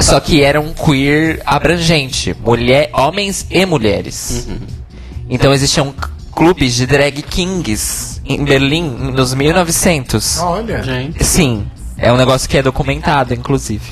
Só 0.00 0.20
que 0.20 0.42
era 0.42 0.60
um 0.60 0.72
queer 0.72 1.42
abrangente, 1.44 2.34
mulher, 2.40 2.90
homens 2.92 3.46
e 3.50 3.66
mulheres. 3.66 4.46
Então 5.28 5.52
existiam 5.52 5.92
clubes 6.32 6.74
de 6.74 6.86
drag 6.86 7.20
kings 7.22 8.20
em 8.24 8.44
Berlim 8.44 8.88
nos 8.88 9.34
1900. 9.34 10.38
Olha. 10.38 10.82
Gente. 10.82 11.24
Sim, 11.24 11.66
é 11.96 12.12
um 12.12 12.16
negócio 12.16 12.48
que 12.48 12.56
é 12.56 12.62
documentado, 12.62 13.34
inclusive. 13.34 13.84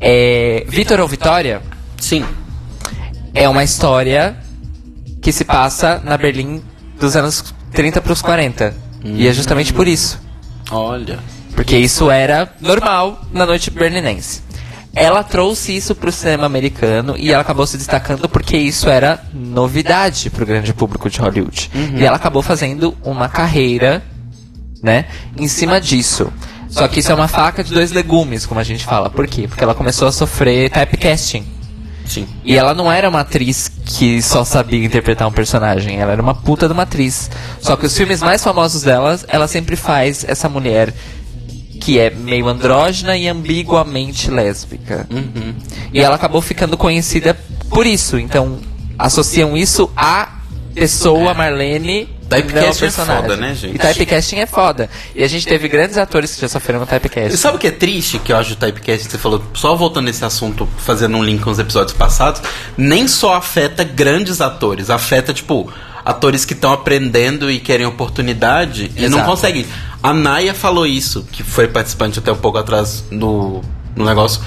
É, 0.00 0.64
Vitor 0.68 1.00
ou 1.00 1.08
Vitória 1.08 1.62
Sim. 1.98 2.24
é 3.34 3.48
uma 3.48 3.64
história 3.64 4.36
que 5.20 5.32
se 5.32 5.44
passa 5.44 6.00
na 6.04 6.16
Berlim 6.16 6.62
dos 7.00 7.16
anos 7.16 7.54
30 7.72 8.00
para 8.00 8.12
os 8.12 8.22
40. 8.22 8.74
E 9.04 9.26
é 9.26 9.32
justamente 9.32 9.72
por 9.72 9.88
isso. 9.88 10.20
Olha. 10.70 11.18
Porque 11.54 11.76
isso 11.76 12.10
era 12.10 12.52
normal 12.60 13.22
na 13.32 13.46
noite 13.46 13.70
berlinense. 13.70 14.42
Ela 14.94 15.24
trouxe 15.24 15.76
isso 15.76 15.94
pro 15.94 16.12
cinema 16.12 16.46
americano 16.46 17.16
e 17.18 17.32
ela 17.32 17.42
acabou 17.42 17.66
se 17.66 17.76
destacando 17.76 18.28
porque 18.28 18.56
isso 18.56 18.88
era 18.88 19.20
novidade 19.32 20.30
pro 20.30 20.46
grande 20.46 20.72
público 20.72 21.10
de 21.10 21.18
Hollywood. 21.20 21.70
E 21.96 22.04
ela 22.04 22.16
acabou 22.16 22.42
fazendo 22.42 22.96
uma 23.02 23.28
carreira, 23.28 24.04
né, 24.82 25.06
em 25.36 25.48
cima 25.48 25.80
disso. 25.80 26.32
Só 26.68 26.86
que 26.88 27.00
isso 27.00 27.10
é 27.10 27.14
uma 27.14 27.28
faca 27.28 27.62
de 27.62 27.72
dois 27.72 27.92
legumes, 27.92 28.46
como 28.46 28.60
a 28.60 28.64
gente 28.64 28.84
fala. 28.84 29.10
Por 29.10 29.26
quê? 29.26 29.46
Porque 29.48 29.62
ela 29.62 29.74
começou 29.74 30.08
a 30.08 30.12
sofrer 30.12 30.70
typecasting. 30.70 31.44
Sim. 32.06 32.28
E 32.44 32.56
ela 32.56 32.74
não 32.74 32.90
era 32.90 33.08
uma 33.08 33.20
atriz 33.20 33.70
que 33.84 34.20
só 34.20 34.44
sabia 34.44 34.84
interpretar 34.84 35.26
um 35.26 35.32
personagem, 35.32 36.00
ela 36.00 36.12
era 36.12 36.22
uma 36.22 36.34
puta 36.34 36.66
de 36.66 36.72
uma 36.72 36.82
atriz. 36.82 37.30
Só 37.60 37.76
que 37.76 37.86
os 37.86 37.96
filmes 37.96 38.20
mais 38.22 38.42
famosos 38.42 38.82
delas, 38.82 39.24
ela 39.28 39.48
sempre 39.48 39.74
faz 39.74 40.24
essa 40.28 40.48
mulher 40.48 40.92
que 41.84 41.98
é 41.98 42.08
meio 42.08 42.48
andrógena 42.48 43.14
e 43.14 43.28
ambiguamente 43.28 44.30
lésbica. 44.30 45.06
E 45.92 46.00
ela 46.00 46.14
acabou 46.16 46.40
ficando 46.40 46.78
conhecida 46.78 47.36
por 47.68 47.86
isso. 47.86 48.18
Então, 48.18 48.58
associam 48.98 49.54
isso 49.54 49.90
à 49.94 50.38
pessoa 50.74 51.34
Marlene. 51.34 52.08
Typecasting 52.26 52.86
é 52.86 52.90
foda, 52.90 53.36
né, 53.36 53.54
gente? 53.54 53.74
E 53.76 53.78
typecasting 53.78 54.36
é 54.38 54.46
foda. 54.46 54.88
E 55.14 55.22
a 55.22 55.28
gente 55.28 55.46
teve 55.46 55.68
grandes 55.68 55.98
atores 55.98 56.34
que 56.34 56.40
já 56.40 56.48
sofreram 56.48 56.82
E 56.82 56.86
typecasting. 56.86 57.36
sabe 57.36 57.56
o 57.58 57.60
que 57.60 57.66
é 57.66 57.70
triste 57.70 58.18
que 58.18 58.32
eu 58.32 58.36
acho 58.38 58.50
do 58.50 58.56
typecast? 58.56 59.10
Você 59.10 59.18
falou, 59.18 59.44
só 59.52 59.76
voltando 59.76 60.06
nesse 60.06 60.24
assunto, 60.24 60.66
fazendo 60.78 61.18
um 61.18 61.22
link 61.22 61.42
com 61.42 61.50
os 61.50 61.58
episódios 61.58 61.92
passados, 61.94 62.40
nem 62.78 63.06
só 63.06 63.34
afeta 63.34 63.84
grandes 63.84 64.40
atores, 64.40 64.88
afeta, 64.88 65.34
tipo, 65.34 65.70
atores 66.02 66.46
que 66.46 66.54
estão 66.54 66.72
aprendendo 66.72 67.50
e 67.50 67.60
querem 67.60 67.84
oportunidade 67.84 68.90
e 68.96 69.02
não 69.02 69.18
Exato. 69.18 69.30
conseguem. 69.30 69.66
A 70.04 70.12
Naya 70.12 70.52
falou 70.52 70.86
isso, 70.86 71.26
que 71.32 71.42
foi 71.42 71.66
participante 71.66 72.18
até 72.18 72.30
um 72.30 72.36
pouco 72.36 72.58
atrás 72.58 73.02
no, 73.10 73.62
no 73.96 74.04
negócio, 74.04 74.42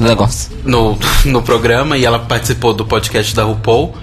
No 0.00 0.08
negócio. 0.08 0.50
no, 0.64 0.98
no 1.26 1.42
programa, 1.42 1.98
e 1.98 2.06
ela 2.06 2.20
participou 2.20 2.72
do 2.72 2.82
podcast 2.86 3.36
da 3.36 3.44
RuPaul. 3.44 3.94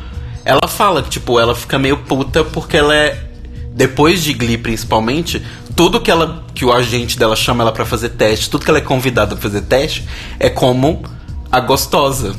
Ela 0.46 0.68
fala 0.68 1.02
que, 1.02 1.10
tipo, 1.10 1.40
ela 1.40 1.56
fica 1.56 1.80
meio 1.80 1.98
puta 1.98 2.44
porque 2.44 2.78
ela 2.78 2.94
é. 2.96 3.32
Depois 3.74 4.24
de 4.24 4.32
Glee, 4.32 4.60
principalmente, 4.60 5.42
tudo 5.76 6.00
que 6.00 6.12
ela. 6.12 6.46
que 6.54 6.64
o 6.64 6.72
agente 6.72 7.18
dela 7.18 7.36
chama 7.36 7.64
ela 7.64 7.72
pra 7.72 7.84
fazer 7.84 8.10
teste, 8.10 8.48
tudo 8.48 8.64
que 8.64 8.70
ela 8.70 8.78
é 8.78 8.82
convidada 8.82 9.36
pra 9.36 9.42
fazer 9.42 9.62
teste, 9.62 10.08
é 10.40 10.52
como 10.52 11.02
a 11.52 11.60
gostosa. 11.62 12.36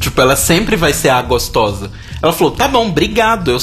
Tipo, 0.00 0.20
ela 0.20 0.34
sempre 0.34 0.74
vai 0.74 0.92
ser 0.92 1.10
a 1.10 1.22
gostosa. 1.22 1.88
Ela 2.20 2.32
falou, 2.32 2.52
tá 2.52 2.66
bom, 2.66 2.88
obrigado. 2.88 3.52
Eu, 3.52 3.58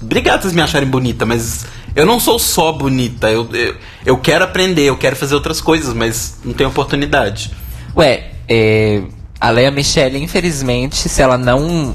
obrigado 0.00 0.40
vocês 0.40 0.54
me 0.54 0.62
acharem 0.62 0.88
bonita, 0.88 1.26
mas 1.26 1.66
eu 1.96 2.04
não 2.04 2.20
sou 2.20 2.38
só 2.38 2.70
bonita. 2.70 3.30
Eu, 3.30 3.48
eu, 3.52 3.74
eu 4.04 4.18
quero 4.18 4.44
aprender, 4.44 4.82
eu 4.82 4.96
quero 4.98 5.16
fazer 5.16 5.34
outras 5.34 5.62
coisas, 5.62 5.94
mas 5.94 6.36
não 6.44 6.52
tenho 6.52 6.68
oportunidade. 6.68 7.50
Ué, 7.96 8.32
é, 8.46 9.02
a 9.40 9.50
Leia 9.50 9.70
Michelle, 9.70 10.22
infelizmente, 10.22 11.08
se 11.08 11.22
ela 11.22 11.38
não 11.38 11.94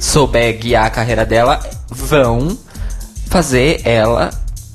souber 0.00 0.58
guiar 0.58 0.86
a 0.86 0.90
carreira 0.90 1.24
dela, 1.24 1.60
vão 1.88 2.58
fazer 3.30 3.80
ela 3.84 4.30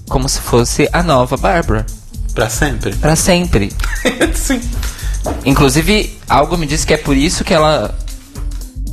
como 0.07 0.29
se 0.29 0.39
fosse 0.39 0.87
a 0.93 1.03
nova 1.03 1.35
Bárbara. 1.35 1.85
Pra 2.33 2.49
sempre. 2.49 2.95
Pra 2.95 3.17
sempre. 3.17 3.73
Sim. 4.33 4.61
Inclusive, 5.45 6.17
algo 6.29 6.57
me 6.57 6.65
diz 6.65 6.85
que 6.85 6.93
é 6.93 6.97
por 6.97 7.17
isso 7.17 7.43
que 7.43 7.53
ela 7.53 7.93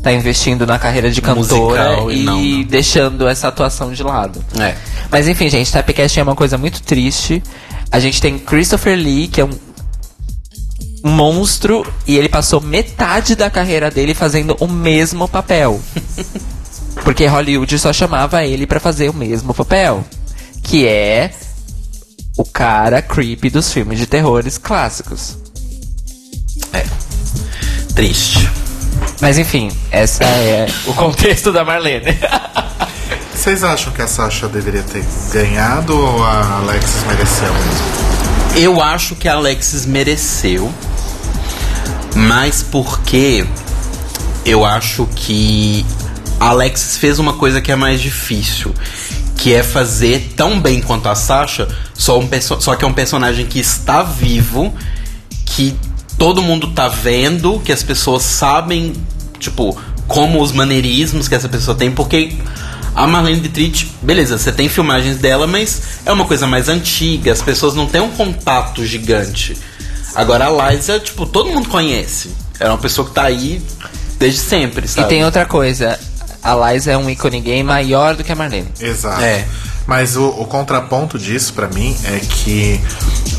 tá 0.06 0.12
investindo 0.12 0.64
na 0.64 0.78
carreira 0.78 1.10
de 1.10 1.20
cantora 1.20 1.96
Musical 1.96 2.12
e 2.12 2.20
e 2.20 2.22
não, 2.22 2.40
não. 2.40 2.62
deixando 2.62 3.26
essa 3.26 3.48
atuação 3.48 3.92
de 3.92 4.04
lado. 4.04 4.44
É. 4.56 4.76
Mas 5.10 5.26
enfim, 5.26 5.50
gente, 5.50 5.72
Typecasting 5.72 6.20
é 6.20 6.22
uma 6.22 6.36
coisa 6.36 6.56
muito 6.56 6.80
triste. 6.80 7.42
A 7.90 7.98
gente 7.98 8.20
tem 8.20 8.38
Christopher 8.38 8.96
Lee, 8.96 9.26
que 9.26 9.40
é 9.40 9.44
um, 9.44 9.50
monstro, 11.02 11.84
e 12.06 12.16
ele 12.16 12.28
passou 12.28 12.60
metade 12.60 13.34
da 13.34 13.50
carreira 13.50 13.90
dele 13.90 14.14
fazendo 14.14 14.56
o 14.60 14.68
mesmo 14.68 15.26
papel. 15.26 15.80
Porque 17.02 17.26
Hollywood 17.26 17.76
só 17.76 17.92
chamava 17.92 18.44
ele 18.44 18.64
pra 18.64 18.78
fazer 18.78 19.10
o 19.10 19.14
mesmo 19.14 19.52
papel. 19.52 20.04
Que 20.62 20.86
é 20.86 21.32
o 22.36 22.44
cara 22.44 23.02
creepy 23.02 23.50
dos 23.50 23.72
filmes 23.72 23.98
de 23.98 24.06
terrores 24.06 24.56
clássicos. 24.56 25.36
Triste. 27.94 28.65
Mas 29.20 29.38
enfim, 29.38 29.70
essa 29.90 30.24
é 30.24 30.66
o 30.86 30.92
contexto 30.92 31.52
da 31.52 31.64
Marlene. 31.64 32.16
Vocês 33.34 33.62
acham 33.62 33.92
que 33.92 34.02
a 34.02 34.06
Sasha 34.06 34.48
deveria 34.48 34.82
ter 34.82 35.04
ganhado 35.32 35.96
ou 35.96 36.24
a 36.24 36.58
Alexis 36.58 37.04
mereceu 37.04 37.52
mesmo? 37.54 38.06
Eu 38.56 38.82
acho 38.82 39.14
que 39.14 39.28
a 39.28 39.34
Alexis 39.34 39.86
mereceu, 39.86 40.72
mas 42.14 42.62
porque 42.62 43.46
eu 44.44 44.64
acho 44.64 45.06
que 45.14 45.84
a 46.40 46.48
Alexis 46.48 46.96
fez 46.96 47.18
uma 47.18 47.34
coisa 47.34 47.60
que 47.60 47.70
é 47.70 47.76
mais 47.76 48.00
difícil, 48.00 48.74
que 49.36 49.52
é 49.54 49.62
fazer 49.62 50.32
tão 50.36 50.60
bem 50.60 50.80
quanto 50.80 51.08
a 51.08 51.14
Sasha, 51.14 51.68
só, 51.94 52.18
um 52.18 52.28
só 52.40 52.74
que 52.74 52.84
é 52.84 52.88
um 52.88 52.92
personagem 52.92 53.46
que 53.46 53.60
está 53.60 54.02
vivo, 54.02 54.74
que 55.44 55.76
todo 56.18 56.42
mundo 56.42 56.68
tá 56.72 56.88
vendo, 56.88 57.60
que 57.60 57.72
as 57.72 57.82
pessoas 57.82 58.22
sabem, 58.22 58.92
tipo, 59.38 59.76
como 60.06 60.40
os 60.40 60.52
maneirismos 60.52 61.28
que 61.28 61.34
essa 61.34 61.48
pessoa 61.48 61.76
tem, 61.76 61.90
porque 61.90 62.32
a 62.94 63.06
Marlene 63.06 63.40
Dietrich, 63.40 63.90
beleza, 64.00 64.38
você 64.38 64.50
tem 64.50 64.68
filmagens 64.68 65.18
dela, 65.18 65.46
mas 65.46 65.82
é 66.06 66.12
uma 66.12 66.24
coisa 66.24 66.46
mais 66.46 66.68
antiga, 66.68 67.32
as 67.32 67.42
pessoas 67.42 67.74
não 67.74 67.86
têm 67.86 68.00
um 68.00 68.10
contato 68.10 68.84
gigante. 68.86 69.56
Agora 70.14 70.46
a 70.48 70.72
Liza, 70.72 70.98
tipo, 70.98 71.26
todo 71.26 71.50
mundo 71.50 71.68
conhece. 71.68 72.30
É 72.58 72.66
uma 72.68 72.78
pessoa 72.78 73.06
que 73.06 73.14
tá 73.14 73.24
aí 73.24 73.60
desde 74.18 74.40
sempre, 74.40 74.86
E 74.86 74.88
sabe? 74.88 75.08
tem 75.10 75.22
outra 75.24 75.44
coisa, 75.44 75.98
a 76.42 76.72
Liza 76.72 76.92
é 76.92 76.96
um 76.96 77.10
ícone 77.10 77.40
gay 77.40 77.62
maior 77.62 78.16
do 78.16 78.24
que 78.24 78.32
a 78.32 78.34
Marlene. 78.34 78.68
Exato. 78.80 79.20
É. 79.20 79.44
Mas 79.86 80.16
o, 80.16 80.24
o 80.30 80.44
contraponto 80.46 81.18
disso, 81.18 81.52
pra 81.52 81.68
mim, 81.68 81.96
é 82.04 82.18
que, 82.18 82.80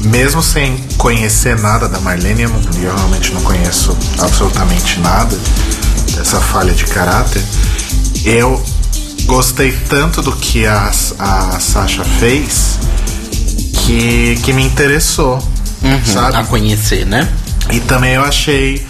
mesmo 0.01 0.41
sem 0.41 0.77
conhecer 0.97 1.57
nada 1.59 1.89
da 1.89 1.99
Marlene, 1.99 2.43
eu, 2.43 2.49
não- 2.49 2.61
eu 2.81 2.95
realmente 2.95 3.33
não 3.33 3.41
conheço 3.41 3.95
absolutamente 4.19 4.99
nada 5.01 5.37
dessa 6.15 6.39
falha 6.39 6.73
de 6.73 6.85
caráter, 6.85 7.43
eu 8.23 8.63
gostei 9.25 9.71
tanto 9.89 10.21
do 10.21 10.31
que 10.31 10.65
a, 10.65 10.89
a 11.19 11.59
Sasha 11.59 12.03
fez 12.05 12.79
que, 13.85 14.39
que 14.43 14.53
me 14.53 14.63
interessou, 14.63 15.37
sabe? 16.05 16.37
A 16.37 16.43
conhecer, 16.45 17.05
né? 17.05 17.29
E 17.71 17.79
também 17.81 18.13
eu 18.13 18.23
achei. 18.23 18.86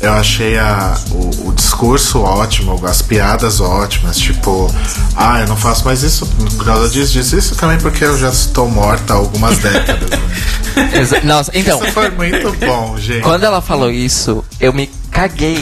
Eu 0.00 0.12
achei 0.12 0.58
a, 0.58 0.94
o, 1.10 1.48
o 1.48 1.52
discurso 1.54 2.20
ótimo, 2.20 2.78
as 2.86 3.00
piadas 3.00 3.60
ótimas, 3.60 4.18
tipo, 4.18 4.72
ah, 5.16 5.40
eu 5.40 5.46
não 5.46 5.56
faço 5.56 5.84
mais 5.84 6.02
isso 6.02 6.26
por 6.26 6.64
causa 6.64 6.88
disso, 6.90 7.12
disso, 7.12 7.36
isso 7.36 7.56
também 7.56 7.78
porque 7.78 8.04
eu 8.04 8.16
já 8.18 8.28
estou 8.28 8.68
morta 8.68 9.14
há 9.14 9.16
algumas 9.16 9.58
décadas. 9.58 10.10
né? 10.76 11.20
Nossa, 11.24 11.50
então, 11.54 11.82
Isso 11.82 11.92
foi 11.92 12.10
muito 12.10 12.52
bom, 12.66 12.96
gente. 12.98 13.22
quando 13.22 13.44
ela 13.44 13.62
falou 13.62 13.90
isso, 13.90 14.44
eu 14.60 14.72
me 14.72 14.90
caguei. 15.10 15.58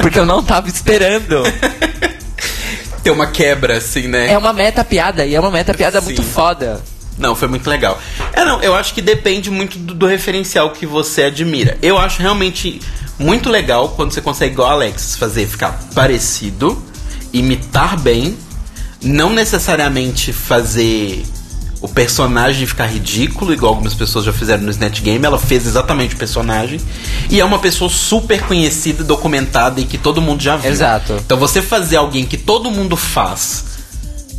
Porque 0.00 0.18
eu 0.18 0.26
não 0.26 0.42
tava 0.42 0.68
esperando. 0.68 1.42
Tem 3.02 3.12
uma 3.12 3.26
quebra, 3.26 3.76
assim, 3.76 4.08
né? 4.08 4.32
É 4.32 4.38
uma 4.38 4.52
meta 4.52 4.82
piada, 4.82 5.24
e 5.26 5.34
é 5.34 5.38
uma 5.38 5.50
meta 5.50 5.74
piada 5.74 6.00
muito 6.00 6.22
Sim. 6.22 6.28
foda. 6.28 6.80
Não, 7.18 7.34
foi 7.34 7.48
muito 7.48 7.68
legal. 7.68 8.00
É, 8.32 8.44
não, 8.44 8.62
eu 8.62 8.74
acho 8.74 8.92
que 8.92 9.00
depende 9.00 9.50
muito 9.50 9.78
do, 9.78 9.94
do 9.94 10.06
referencial 10.06 10.70
que 10.70 10.86
você 10.86 11.24
admira. 11.24 11.78
Eu 11.82 11.98
acho 11.98 12.20
realmente 12.20 12.80
muito 13.18 13.48
legal 13.48 13.90
quando 13.90 14.12
você 14.12 14.20
consegue, 14.20 14.52
igual 14.52 14.68
a 14.68 14.72
Alexis, 14.72 15.16
fazer 15.16 15.46
ficar 15.46 15.78
parecido, 15.94 16.82
imitar 17.32 17.98
bem, 17.98 18.36
não 19.02 19.32
necessariamente 19.32 20.32
fazer 20.32 21.24
o 21.80 21.88
personagem 21.88 22.66
ficar 22.66 22.86
ridículo, 22.86 23.52
igual 23.52 23.72
algumas 23.72 23.94
pessoas 23.94 24.24
já 24.24 24.32
fizeram 24.32 24.62
no 24.62 24.70
Snatch 24.70 25.00
Game. 25.00 25.24
Ela 25.24 25.38
fez 25.38 25.66
exatamente 25.66 26.14
o 26.14 26.18
personagem. 26.18 26.80
E 27.30 27.40
é 27.40 27.44
uma 27.44 27.58
pessoa 27.58 27.90
super 27.90 28.42
conhecida, 28.42 29.04
documentada 29.04 29.80
e 29.80 29.84
que 29.84 29.98
todo 29.98 30.20
mundo 30.20 30.42
já 30.42 30.56
viu. 30.56 30.70
Exato. 30.70 31.14
Então 31.24 31.38
você 31.38 31.60
fazer 31.62 31.96
alguém 31.96 32.24
que 32.24 32.36
todo 32.36 32.70
mundo 32.70 32.96
faz 32.96 33.75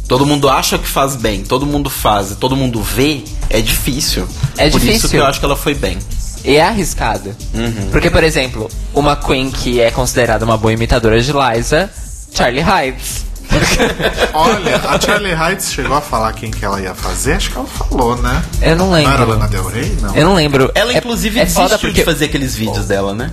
Todo 0.07 0.25
mundo 0.25 0.47
acha 0.49 0.77
que 0.77 0.87
faz 0.87 1.15
bem, 1.15 1.43
todo 1.43 1.65
mundo 1.65 1.89
faz, 1.89 2.31
e 2.31 2.35
todo 2.35 2.55
mundo 2.55 2.81
vê, 2.81 3.23
é 3.49 3.59
difícil. 3.61 4.27
É 4.57 4.69
Por 4.69 4.77
isso 4.77 4.85
difícil. 4.87 5.09
que 5.09 5.15
eu 5.17 5.25
acho 5.25 5.39
que 5.39 5.45
ela 5.45 5.55
foi 5.55 5.73
bem. 5.73 5.97
E 6.45 6.55
é 6.55 6.65
arriscada. 6.65 7.35
Uhum. 7.53 7.89
Porque, 7.91 8.09
por 8.09 8.23
exemplo, 8.23 8.69
uma 8.93 9.15
Queen 9.17 9.51
que 9.51 9.81
é 9.81 9.91
considerada 9.91 10.45
uma 10.45 10.57
boa 10.57 10.71
imitadora 10.71 11.19
de 11.21 11.31
Liza, 11.33 11.89
Charlie 12.33 12.61
Hides. 12.63 13.25
Olha, 14.33 14.75
a 14.89 14.99
Charlie 14.99 15.33
Heights 15.33 15.71
chegou 15.71 15.95
a 15.95 16.01
falar 16.01 16.33
quem 16.33 16.51
que 16.51 16.63
ela 16.63 16.79
ia 16.81 16.93
fazer? 16.93 17.33
Acho 17.33 17.51
que 17.51 17.57
ela 17.57 17.65
falou, 17.67 18.15
né? 18.17 18.43
Eu 18.61 18.75
não 18.75 18.89
Não 18.89 18.97
era 18.97 19.09
lembro. 19.11 19.29
Lana 19.29 19.47
Del 19.47 19.65
Rey? 19.67 19.97
Não. 20.01 20.15
Eu 20.15 20.25
não 20.25 20.35
lembro. 20.35 20.71
Ela, 20.75 20.93
É- 20.93 20.97
inclusive, 20.97 21.39
é, 21.39 21.45
foda 21.45 21.67
desistiu 21.69 21.89
porque 21.89 22.01
de 22.01 22.05
fazer 22.05 22.25
aqueles 22.25 22.55
vídeos 22.55 22.85
dela, 22.87 23.13
né? 23.13 23.31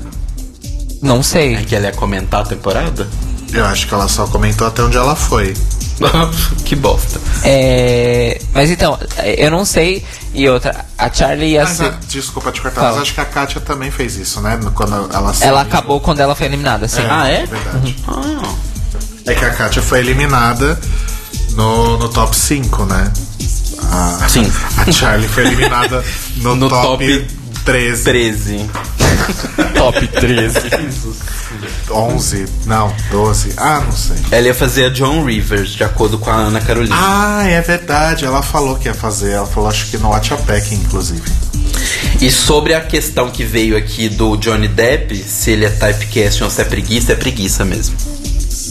Não 1.03 1.22
sei. 1.22 1.57
É 1.57 1.62
que 1.64 1.75
ela 1.75 1.87
ia 1.87 1.93
comentar 1.93 2.43
a 2.43 2.45
temporada? 2.47 3.07
Eu 3.53 3.64
acho 3.66 3.87
que 3.87 3.95
ela 3.95 4.09
só 4.09 4.27
comentou 4.27 4.66
até 4.66 4.83
onde 4.83 4.97
ela 4.97 5.14
foi. 5.16 5.55
que 6.64 6.74
bosta. 6.76 7.20
É, 7.45 8.40
mas 8.53 8.70
então, 8.70 8.99
eu 9.38 9.51
não 9.51 9.64
sei. 9.64 10.05
E 10.32 10.49
outra, 10.49 10.84
a 10.99 11.12
Charlie 11.12 11.53
ia 11.53 11.62
Mas, 11.64 11.76
ser. 11.76 11.84
ah, 11.86 11.99
desculpa 12.09 12.51
te 12.51 12.61
cortar, 12.61 12.80
Fala. 12.80 12.92
mas 12.95 13.03
acho 13.03 13.14
que 13.14 13.20
a 13.20 13.24
Kátia 13.24 13.61
também 13.61 13.90
fez 13.90 14.16
isso, 14.16 14.40
né? 14.40 14.59
Quando 14.74 15.09
ela 15.12 15.32
saiu. 15.32 15.51
Ela 15.51 15.61
acabou 15.62 16.01
quando 16.01 16.20
ela 16.20 16.34
foi 16.34 16.47
eliminada, 16.47 16.88
sim. 16.88 17.03
Ah, 17.09 17.28
é? 17.28 17.47
Verdade. 17.47 17.97
Ah, 18.09 18.55
É 19.26 19.34
que 19.34 19.45
a 19.45 19.51
Kátia 19.51 19.80
foi 19.82 20.01
eliminada 20.01 20.78
no, 21.53 21.97
no 21.99 22.09
top 22.09 22.34
5, 22.34 22.84
né? 22.86 23.12
A, 23.92 24.28
Sim. 24.28 24.51
A 24.78 24.90
Charlie 24.90 25.28
foi 25.28 25.47
eliminada 25.47 26.03
no, 26.38 26.57
No 26.57 26.68
top, 26.68 26.82
top 27.07 27.26
13. 27.65 28.05
13. 28.05 28.71
Top 29.75 30.07
13. 30.07 30.59
11. 31.91 32.47
Não, 32.67 32.95
12. 33.11 33.55
Ah, 33.57 33.81
não 33.81 33.93
sei. 33.93 34.17
Ela 34.31 34.47
ia 34.49 34.55
fazer 34.55 34.87
a 34.87 34.89
John 34.91 35.25
Rivers, 35.25 35.71
de 35.71 35.85
acordo 35.85 36.19
com 36.19 36.31
a 36.31 36.35
Ana 36.35 36.61
Carolina. 36.61 36.95
Ah, 36.99 37.45
é 37.47 37.61
verdade. 37.61 38.25
Ela 38.25 38.43
falou 38.43 38.77
que 38.77 38.89
ia 38.89 38.95
fazer. 38.95 39.33
Ela 39.33 39.47
falou, 39.47 39.69
acho 39.69 39.87
que 39.87 39.99
no 39.99 40.11
Watchapec, 40.11 40.75
inclusive. 40.75 41.23
E 42.21 42.31
sobre 42.31 42.75
a 42.75 42.81
questão 42.81 43.31
que 43.31 43.45
veio 43.45 43.77
aqui 43.77 44.09
do 44.09 44.37
Johnny 44.37 44.69
Depp, 44.69 45.17
se 45.17 45.51
ele 45.51 45.65
é 45.65 45.71
typecast 45.71 46.45
ou 46.45 46.51
se 46.51 46.61
é 46.61 46.65
preguiça, 46.65 47.12
é 47.12 47.17
preguiça 47.17 47.65
mesmo. 47.65 47.97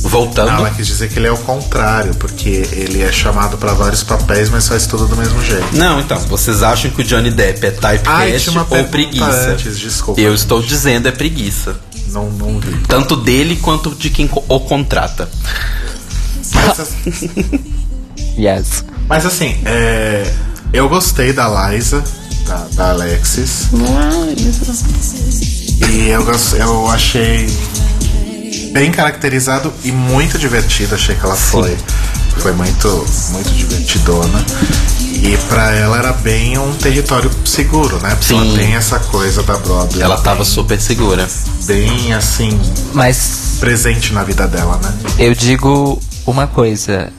Voltando. 0.03 0.51
Não, 0.51 0.57
ela 0.59 0.69
quis 0.71 0.85
dizer 0.85 1.09
que 1.09 1.17
ele 1.17 1.27
é 1.27 1.31
o 1.31 1.37
contrário, 1.37 2.13
porque 2.15 2.67
ele 2.73 3.01
é 3.01 3.11
chamado 3.11 3.57
pra 3.57 3.73
vários 3.73 4.03
papéis, 4.03 4.49
mas 4.49 4.67
faz 4.67 4.85
tudo 4.85 5.07
do 5.07 5.15
mesmo 5.15 5.41
jeito. 5.43 5.75
Não, 5.75 5.99
então, 5.99 6.19
vocês 6.27 6.61
acham 6.61 6.91
que 6.91 7.01
o 7.01 7.03
Johnny 7.05 7.31
Depp 7.31 7.65
é 7.65 7.71
typecast 7.71 8.49
ou 8.57 8.83
preguiça? 8.85 9.51
antes, 9.51 9.79
desculpa. 9.79 10.19
Eu 10.19 10.35
estou 10.35 10.61
dizendo 10.61 11.07
é 11.07 11.11
preguiça. 11.11 11.77
Não, 12.07 12.29
não 12.29 12.59
vi. 12.59 12.75
Tanto 12.87 13.15
dele 13.15 13.55
quanto 13.55 13.91
de 13.91 14.09
quem 14.09 14.29
o 14.49 14.59
contrata. 14.59 15.29
Mas, 16.53 16.89
Yes. 18.37 18.83
mas 19.07 19.25
assim, 19.25 19.57
é, 19.65 20.31
eu 20.73 20.89
gostei 20.89 21.31
da 21.33 21.69
Liza, 21.69 22.03
da, 22.45 22.67
da 22.73 22.89
Alexis. 22.91 23.69
E 25.89 26.09
eu, 26.09 26.25
eu 26.59 26.87
achei 26.89 27.47
bem 28.73 28.91
caracterizado 28.91 29.71
e 29.83 29.91
muito 29.91 30.37
divertido. 30.37 30.95
Achei 30.95 31.15
que 31.15 31.23
ela 31.23 31.35
foi, 31.35 31.77
foi 32.39 32.51
muito, 32.53 32.87
muito 33.31 33.49
divertidona. 33.51 34.43
E 34.99 35.37
pra 35.47 35.71
ela 35.73 35.97
era 35.99 36.11
bem 36.11 36.57
um 36.57 36.73
território 36.73 37.31
seguro, 37.45 37.97
né? 37.99 38.09
Porque 38.09 38.25
Sim. 38.25 38.49
ela 38.49 38.57
tem 38.57 38.75
essa 38.75 38.99
coisa 38.99 39.43
da 39.43 39.55
Broadway. 39.57 40.01
Ela 40.01 40.17
tava 40.17 40.43
super 40.43 40.81
segura. 40.81 41.27
bem 41.65 42.13
assim, 42.13 42.59
Mas 42.93 43.57
presente 43.59 44.11
na 44.11 44.23
vida 44.23 44.47
dela, 44.47 44.77
né? 44.83 44.93
eu 45.19 45.33
digo 45.33 46.01
uma 46.25 46.47
coisa 46.47 47.13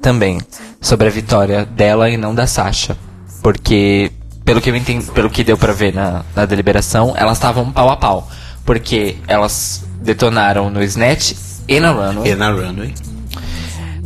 também 0.00 0.40
sobre 0.80 1.08
a 1.08 1.10
vitória 1.10 1.66
dela 1.66 2.08
e 2.08 2.16
não 2.16 2.34
da 2.34 2.46
Sasha. 2.46 2.96
Porque, 3.42 4.12
pelo 4.44 4.60
que 4.60 4.70
eu 4.70 4.76
entendi, 4.76 5.04
pelo 5.10 5.28
que 5.28 5.42
deu 5.42 5.58
pra 5.58 5.72
ver 5.72 5.92
na, 5.92 6.22
na 6.34 6.46
deliberação, 6.46 7.12
elas 7.16 7.36
estavam 7.36 7.70
pau 7.72 7.90
a 7.90 7.96
pau. 7.96 8.30
Porque 8.64 9.16
elas 9.26 9.82
detonaram 10.02 10.70
no 10.70 10.82
Snatch 10.82 11.32
e 11.68 11.80
na 11.80 11.90
Runway. 11.92 12.32
E 12.32 12.34
na 12.34 12.50
Runway. 12.50 12.94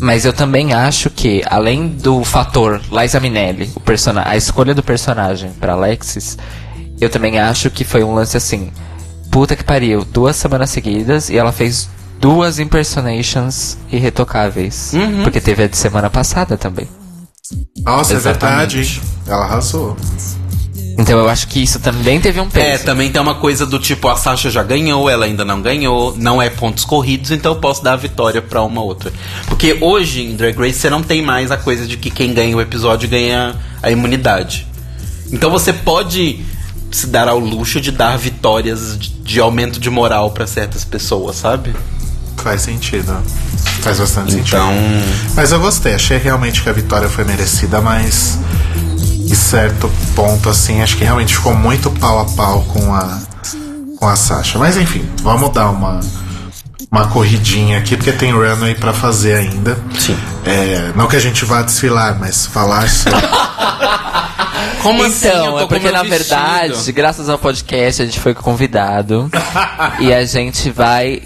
Mas 0.00 0.24
eu 0.24 0.32
também 0.32 0.74
acho 0.74 1.08
que, 1.08 1.42
além 1.46 1.88
do 1.88 2.22
fator 2.22 2.80
Liza 2.92 3.18
Minnelli, 3.18 3.70
o 3.74 3.80
persona 3.80 4.22
a 4.26 4.36
escolha 4.36 4.74
do 4.74 4.82
personagem 4.82 5.50
pra 5.58 5.72
Alexis, 5.72 6.36
eu 7.00 7.08
também 7.08 7.38
acho 7.38 7.70
que 7.70 7.84
foi 7.84 8.04
um 8.04 8.14
lance 8.14 8.36
assim. 8.36 8.70
Puta 9.30 9.56
que 9.56 9.64
pariu, 9.64 10.04
duas 10.04 10.36
semanas 10.36 10.70
seguidas 10.70 11.30
e 11.30 11.36
ela 11.36 11.52
fez 11.52 11.88
duas 12.20 12.58
impersonations 12.58 13.78
irretocáveis. 13.90 14.92
Uhum. 14.92 15.22
Porque 15.22 15.40
teve 15.40 15.64
a 15.64 15.68
de 15.68 15.76
semana 15.76 16.10
passada 16.10 16.56
também. 16.56 16.88
Nossa, 17.82 18.14
é 18.14 18.16
Exatamente. 18.16 18.76
verdade. 18.76 19.02
Ela 19.26 19.44
arrasou. 19.44 19.96
Então 20.98 21.18
eu 21.18 21.28
acho 21.28 21.46
que 21.48 21.62
isso 21.62 21.78
também 21.78 22.20
teve 22.20 22.40
um 22.40 22.48
peso. 22.48 22.66
É, 22.66 22.78
também 22.78 23.10
tem 23.12 23.20
uma 23.20 23.34
coisa 23.34 23.66
do 23.66 23.78
tipo, 23.78 24.08
a 24.08 24.16
Sasha 24.16 24.48
já 24.50 24.62
ganhou, 24.62 25.10
ela 25.10 25.26
ainda 25.26 25.44
não 25.44 25.60
ganhou, 25.60 26.14
não 26.16 26.40
é 26.40 26.48
pontos 26.48 26.84
corridos, 26.86 27.30
então 27.30 27.52
eu 27.52 27.58
posso 27.60 27.82
dar 27.84 27.92
a 27.92 27.96
vitória 27.96 28.40
pra 28.40 28.62
uma 28.62 28.80
outra. 28.80 29.12
Porque 29.46 29.76
hoje 29.80 30.22
em 30.22 30.34
Drag 30.36 30.56
Race 30.56 30.78
você 30.78 30.88
não 30.88 31.02
tem 31.02 31.20
mais 31.22 31.50
a 31.50 31.56
coisa 31.58 31.86
de 31.86 31.96
que 31.98 32.10
quem 32.10 32.32
ganha 32.32 32.56
o 32.56 32.60
episódio 32.60 33.08
ganha 33.08 33.54
a 33.82 33.90
imunidade. 33.90 34.66
Então 35.30 35.50
você 35.50 35.72
pode 35.72 36.40
se 36.90 37.08
dar 37.08 37.28
ao 37.28 37.38
luxo 37.38 37.78
de 37.80 37.90
dar 37.90 38.16
vitórias 38.16 38.96
de, 38.98 39.10
de 39.10 39.38
aumento 39.40 39.78
de 39.78 39.90
moral 39.90 40.30
pra 40.30 40.46
certas 40.46 40.82
pessoas, 40.84 41.36
sabe? 41.36 41.74
Faz 42.38 42.62
sentido. 42.62 43.14
Faz 43.82 43.98
bastante 43.98 44.36
Então, 44.36 44.68
sentido. 44.72 45.32
Mas 45.34 45.52
eu 45.52 45.60
gostei, 45.60 45.94
achei 45.94 46.16
realmente 46.16 46.62
que 46.62 46.68
a 46.70 46.72
vitória 46.72 47.08
foi 47.08 47.24
merecida, 47.24 47.80
mas 47.82 48.38
em 49.26 49.34
certo 49.34 49.90
ponto, 50.14 50.48
assim, 50.48 50.82
acho 50.82 50.96
que 50.96 51.04
realmente 51.04 51.34
ficou 51.34 51.54
muito 51.54 51.90
pau 51.90 52.20
a 52.20 52.24
pau 52.24 52.62
com 52.64 52.94
a, 52.94 53.18
com 53.98 54.08
a 54.08 54.16
Sasha. 54.16 54.58
Mas 54.58 54.76
enfim, 54.76 55.08
vamos 55.22 55.50
dar 55.52 55.70
uma, 55.70 56.00
uma 56.90 57.06
corridinha 57.08 57.78
aqui, 57.78 57.96
porque 57.96 58.12
tem 58.12 58.32
runway 58.32 58.74
pra 58.74 58.92
fazer 58.92 59.34
ainda. 59.34 59.76
Sim. 59.98 60.16
É, 60.44 60.92
não 60.94 61.08
que 61.08 61.16
a 61.16 61.20
gente 61.20 61.44
vá 61.44 61.62
desfilar, 61.62 62.16
mas 62.18 62.46
falar 62.46 62.88
sobre. 62.88 63.18
como 64.82 65.02
assim? 65.04 65.26
Eu 65.26 65.32
Então, 65.34 65.52
tô 65.52 65.60
é 65.60 65.66
porque 65.66 65.90
na 65.90 66.02
vestido? 66.02 66.18
verdade, 66.28 66.92
graças 66.92 67.28
ao 67.28 67.38
podcast, 67.38 68.02
a 68.02 68.04
gente 68.04 68.20
foi 68.20 68.34
convidado 68.34 69.28
e 69.98 70.12
a 70.14 70.24
gente 70.24 70.70
vai 70.70 71.22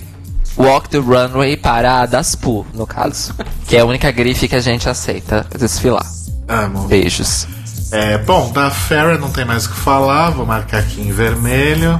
walk 0.56 0.88
the 0.88 0.98
runway 0.98 1.56
para 1.56 2.00
a 2.00 2.06
Daspu, 2.06 2.66
no 2.74 2.86
caso. 2.86 3.34
Que 3.66 3.76
é 3.76 3.80
a 3.80 3.84
única 3.84 4.10
grife 4.10 4.48
que 4.48 4.56
a 4.56 4.60
gente 4.60 4.88
aceita 4.88 5.46
desfilar. 5.58 6.04
Amo. 6.48 6.86
Beijos. 6.88 7.46
É, 7.92 8.18
bom, 8.18 8.52
da 8.52 8.70
Farrah 8.70 9.18
não 9.18 9.30
tem 9.30 9.44
mais 9.44 9.66
o 9.66 9.70
que 9.70 9.76
falar, 9.76 10.30
vou 10.30 10.46
marcar 10.46 10.78
aqui 10.78 11.00
em 11.00 11.12
vermelho. 11.12 11.98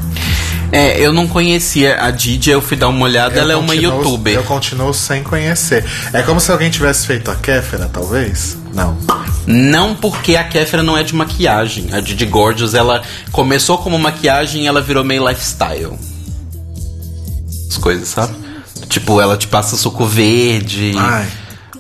É, 0.71 1.01
eu 1.01 1.13
não 1.13 1.27
conhecia 1.27 2.01
a 2.01 2.13
Didi, 2.13 2.51
eu 2.51 2.63
fui 2.63 2.77
dar 2.77 2.87
uma 2.89 3.05
olhada, 3.05 3.35
Eu 3.35 3.43
ela 3.43 3.53
é 3.55 3.57
uma 3.57 3.75
continuo- 3.75 3.97
youtuber. 3.99 4.35
Eu 4.35 4.45
continuo 4.45 4.95
sem 4.95 5.23
conhecer. 5.25 5.85
É 6.13 6.23
como 6.23 6.39
se 6.39 6.51
alguém 6.53 6.71
tivesse 6.71 7.07
feito 7.09 7.29
a 7.29 7.35
Kéfera, 7.35 7.91
talvez? 7.93 8.57
Não. 8.73 8.97
Não 9.49 9.97
porque 9.97 10.37
a 10.37 10.45
Kéfera 10.45 10.85
não 10.85 10.97
é 10.97 11.03
de 11.03 11.13
maquiagem. 11.13 11.89
A 11.93 11.99
Didi 11.99 12.25
Gorgeous, 12.25 12.73
ela 12.75 13.03
começou 13.33 13.79
como 13.79 13.99
maquiagem 13.99 14.63
e 14.63 14.67
ela 14.69 14.81
virou 14.81 15.03
meio 15.03 15.29
lifestyle. 15.29 15.99
As 17.69 17.77
coisas, 17.77 18.09
sabe? 18.09 18.35
Tipo, 18.89 19.21
ela 19.21 19.37
te 19.37 19.49
passa 19.49 19.77
suco 19.77 20.07
verde. 20.07 20.93
Ai. 20.97 21.27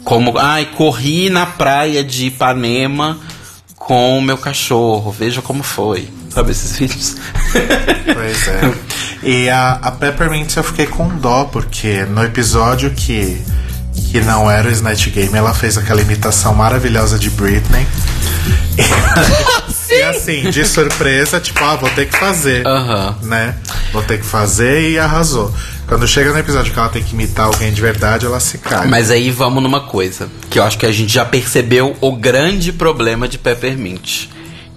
Como, 0.02 0.36
ai, 0.36 0.64
corri 0.76 1.30
na 1.30 1.46
praia 1.46 2.02
de 2.02 2.26
Ipanema 2.26 3.18
com 3.80 4.18
o 4.18 4.22
meu 4.22 4.36
cachorro. 4.36 5.10
Veja 5.10 5.42
como 5.42 5.64
foi. 5.64 6.08
Sabe 6.28 6.52
esses 6.52 6.76
vídeos? 6.76 7.16
Pois 8.14 8.48
é. 8.48 8.74
E 9.22 9.50
a, 9.50 9.72
a 9.72 9.90
Peppermint 9.90 10.56
eu 10.56 10.64
fiquei 10.64 10.86
com 10.86 11.06
dó, 11.18 11.44
porque 11.44 12.06
no 12.06 12.24
episódio 12.24 12.90
que, 12.90 13.38
que 14.10 14.18
não 14.22 14.50
era 14.50 14.66
o 14.66 14.72
Snatch 14.72 15.08
Game, 15.08 15.36
ela 15.36 15.52
fez 15.52 15.76
aquela 15.76 16.00
imitação 16.00 16.54
maravilhosa 16.54 17.18
de 17.18 17.28
Britney. 17.28 17.86
E, 18.78 19.92
e 19.92 20.02
assim, 20.04 20.48
de 20.50 20.64
surpresa, 20.64 21.38
tipo, 21.38 21.62
ah, 21.62 21.76
vou 21.76 21.90
ter 21.90 22.08
que 22.08 22.16
fazer. 22.16 22.64
Né? 23.20 23.54
Vou 23.92 24.02
ter 24.02 24.18
que 24.18 24.24
fazer 24.24 24.90
e 24.90 24.98
arrasou. 24.98 25.54
Quando 25.90 26.06
chega 26.06 26.32
no 26.32 26.38
episódio 26.38 26.72
que 26.72 26.78
ela 26.78 26.88
tem 26.88 27.02
que 27.02 27.14
imitar 27.14 27.46
alguém 27.46 27.72
de 27.72 27.80
verdade, 27.80 28.24
ela 28.24 28.38
se 28.38 28.58
cai. 28.58 28.86
Mas 28.86 29.10
aí 29.10 29.28
vamos 29.32 29.60
numa 29.60 29.80
coisa, 29.80 30.28
que 30.48 30.56
eu 30.56 30.62
acho 30.62 30.78
que 30.78 30.86
a 30.86 30.92
gente 30.92 31.12
já 31.12 31.24
percebeu 31.24 31.96
o 32.00 32.12
grande 32.14 32.72
problema 32.72 33.26
de 33.26 33.36
Peppermint. 33.36 34.28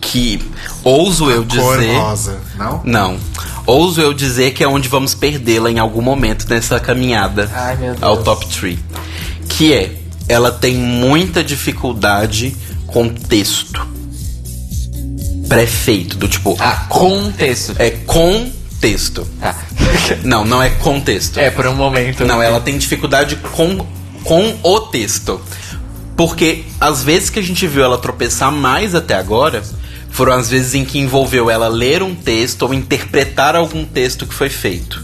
Que 0.01 0.41
ouso 0.83 1.29
eu 1.29 1.45
Cor 1.45 1.77
dizer. 1.77 1.95
rosa, 1.97 2.41
não? 2.57 2.81
Não. 2.83 3.17
Ouso 3.67 4.01
eu 4.01 4.11
dizer 4.11 4.53
que 4.53 4.63
é 4.63 4.67
onde 4.67 4.89
vamos 4.89 5.13
perdê-la 5.13 5.69
em 5.69 5.77
algum 5.77 6.01
momento 6.01 6.47
nessa 6.49 6.79
caminhada 6.79 7.47
Ai, 7.53 7.75
meu 7.77 7.91
Deus. 7.91 8.01
ao 8.03 8.17
top 8.23 8.47
3. 8.47 8.79
Que 9.47 9.71
é, 9.71 9.95
ela 10.27 10.51
tem 10.51 10.73
muita 10.75 11.43
dificuldade 11.43 12.57
com 12.87 13.07
texto. 13.07 13.87
Prefeito, 15.47 16.17
do 16.17 16.27
tipo, 16.27 16.57
Ah, 16.59 16.87
contexto. 16.89 17.75
é 17.77 17.91
contexto. 18.83 19.27
Tá. 19.39 19.55
Não, 20.23 20.43
não 20.43 20.61
é 20.61 20.69
contexto. 20.69 21.39
É, 21.39 21.49
por 21.49 21.65
um 21.65 21.75
momento. 21.75 22.25
Não, 22.25 22.41
ela 22.41 22.59
tem 22.59 22.77
dificuldade 22.77 23.37
com, 23.37 23.85
com 24.23 24.57
o 24.61 24.79
texto. 24.81 25.39
Porque 26.17 26.65
as 26.79 27.03
vezes 27.03 27.29
que 27.29 27.39
a 27.39 27.41
gente 27.41 27.65
viu 27.65 27.83
ela 27.83 27.97
tropeçar 27.97 28.51
mais 28.51 28.93
até 28.93 29.15
agora 29.15 29.63
foram 30.09 30.33
as 30.33 30.49
vezes 30.49 30.75
em 30.75 30.85
que 30.85 30.99
envolveu 30.99 31.49
ela 31.49 31.67
ler 31.67 32.03
um 32.03 32.13
texto 32.13 32.63
ou 32.63 32.73
interpretar 32.73 33.55
algum 33.55 33.85
texto 33.85 34.27
que 34.27 34.33
foi 34.33 34.49
feito. 34.49 35.03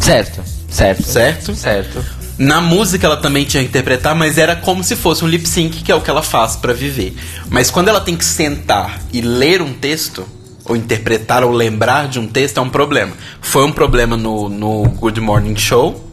Certo, 0.00 0.42
certo. 0.68 1.04
Certo? 1.04 1.54
Certo. 1.54 2.04
Na 2.36 2.60
música 2.60 3.06
ela 3.06 3.16
também 3.16 3.44
tinha 3.44 3.62
que 3.62 3.68
interpretar, 3.68 4.14
mas 4.14 4.36
era 4.36 4.54
como 4.56 4.84
se 4.84 4.94
fosse 4.94 5.24
um 5.24 5.28
lip 5.28 5.48
sync, 5.48 5.82
que 5.82 5.90
é 5.90 5.94
o 5.94 6.00
que 6.00 6.10
ela 6.10 6.22
faz 6.22 6.56
pra 6.56 6.72
viver. 6.72 7.16
Mas 7.48 7.70
quando 7.70 7.88
ela 7.88 8.00
tem 8.00 8.16
que 8.16 8.24
sentar 8.24 9.00
e 9.12 9.20
ler 9.20 9.62
um 9.62 9.72
texto, 9.72 10.26
ou 10.68 10.76
interpretar 10.76 11.42
ou 11.42 11.50
lembrar 11.50 12.08
de 12.08 12.20
um 12.20 12.26
texto, 12.26 12.58
é 12.58 12.60
um 12.60 12.68
problema. 12.68 13.12
Foi 13.40 13.64
um 13.64 13.72
problema 13.72 14.16
no, 14.16 14.48
no 14.48 14.82
Good 14.84 15.20
Morning 15.20 15.56
Show, 15.56 16.04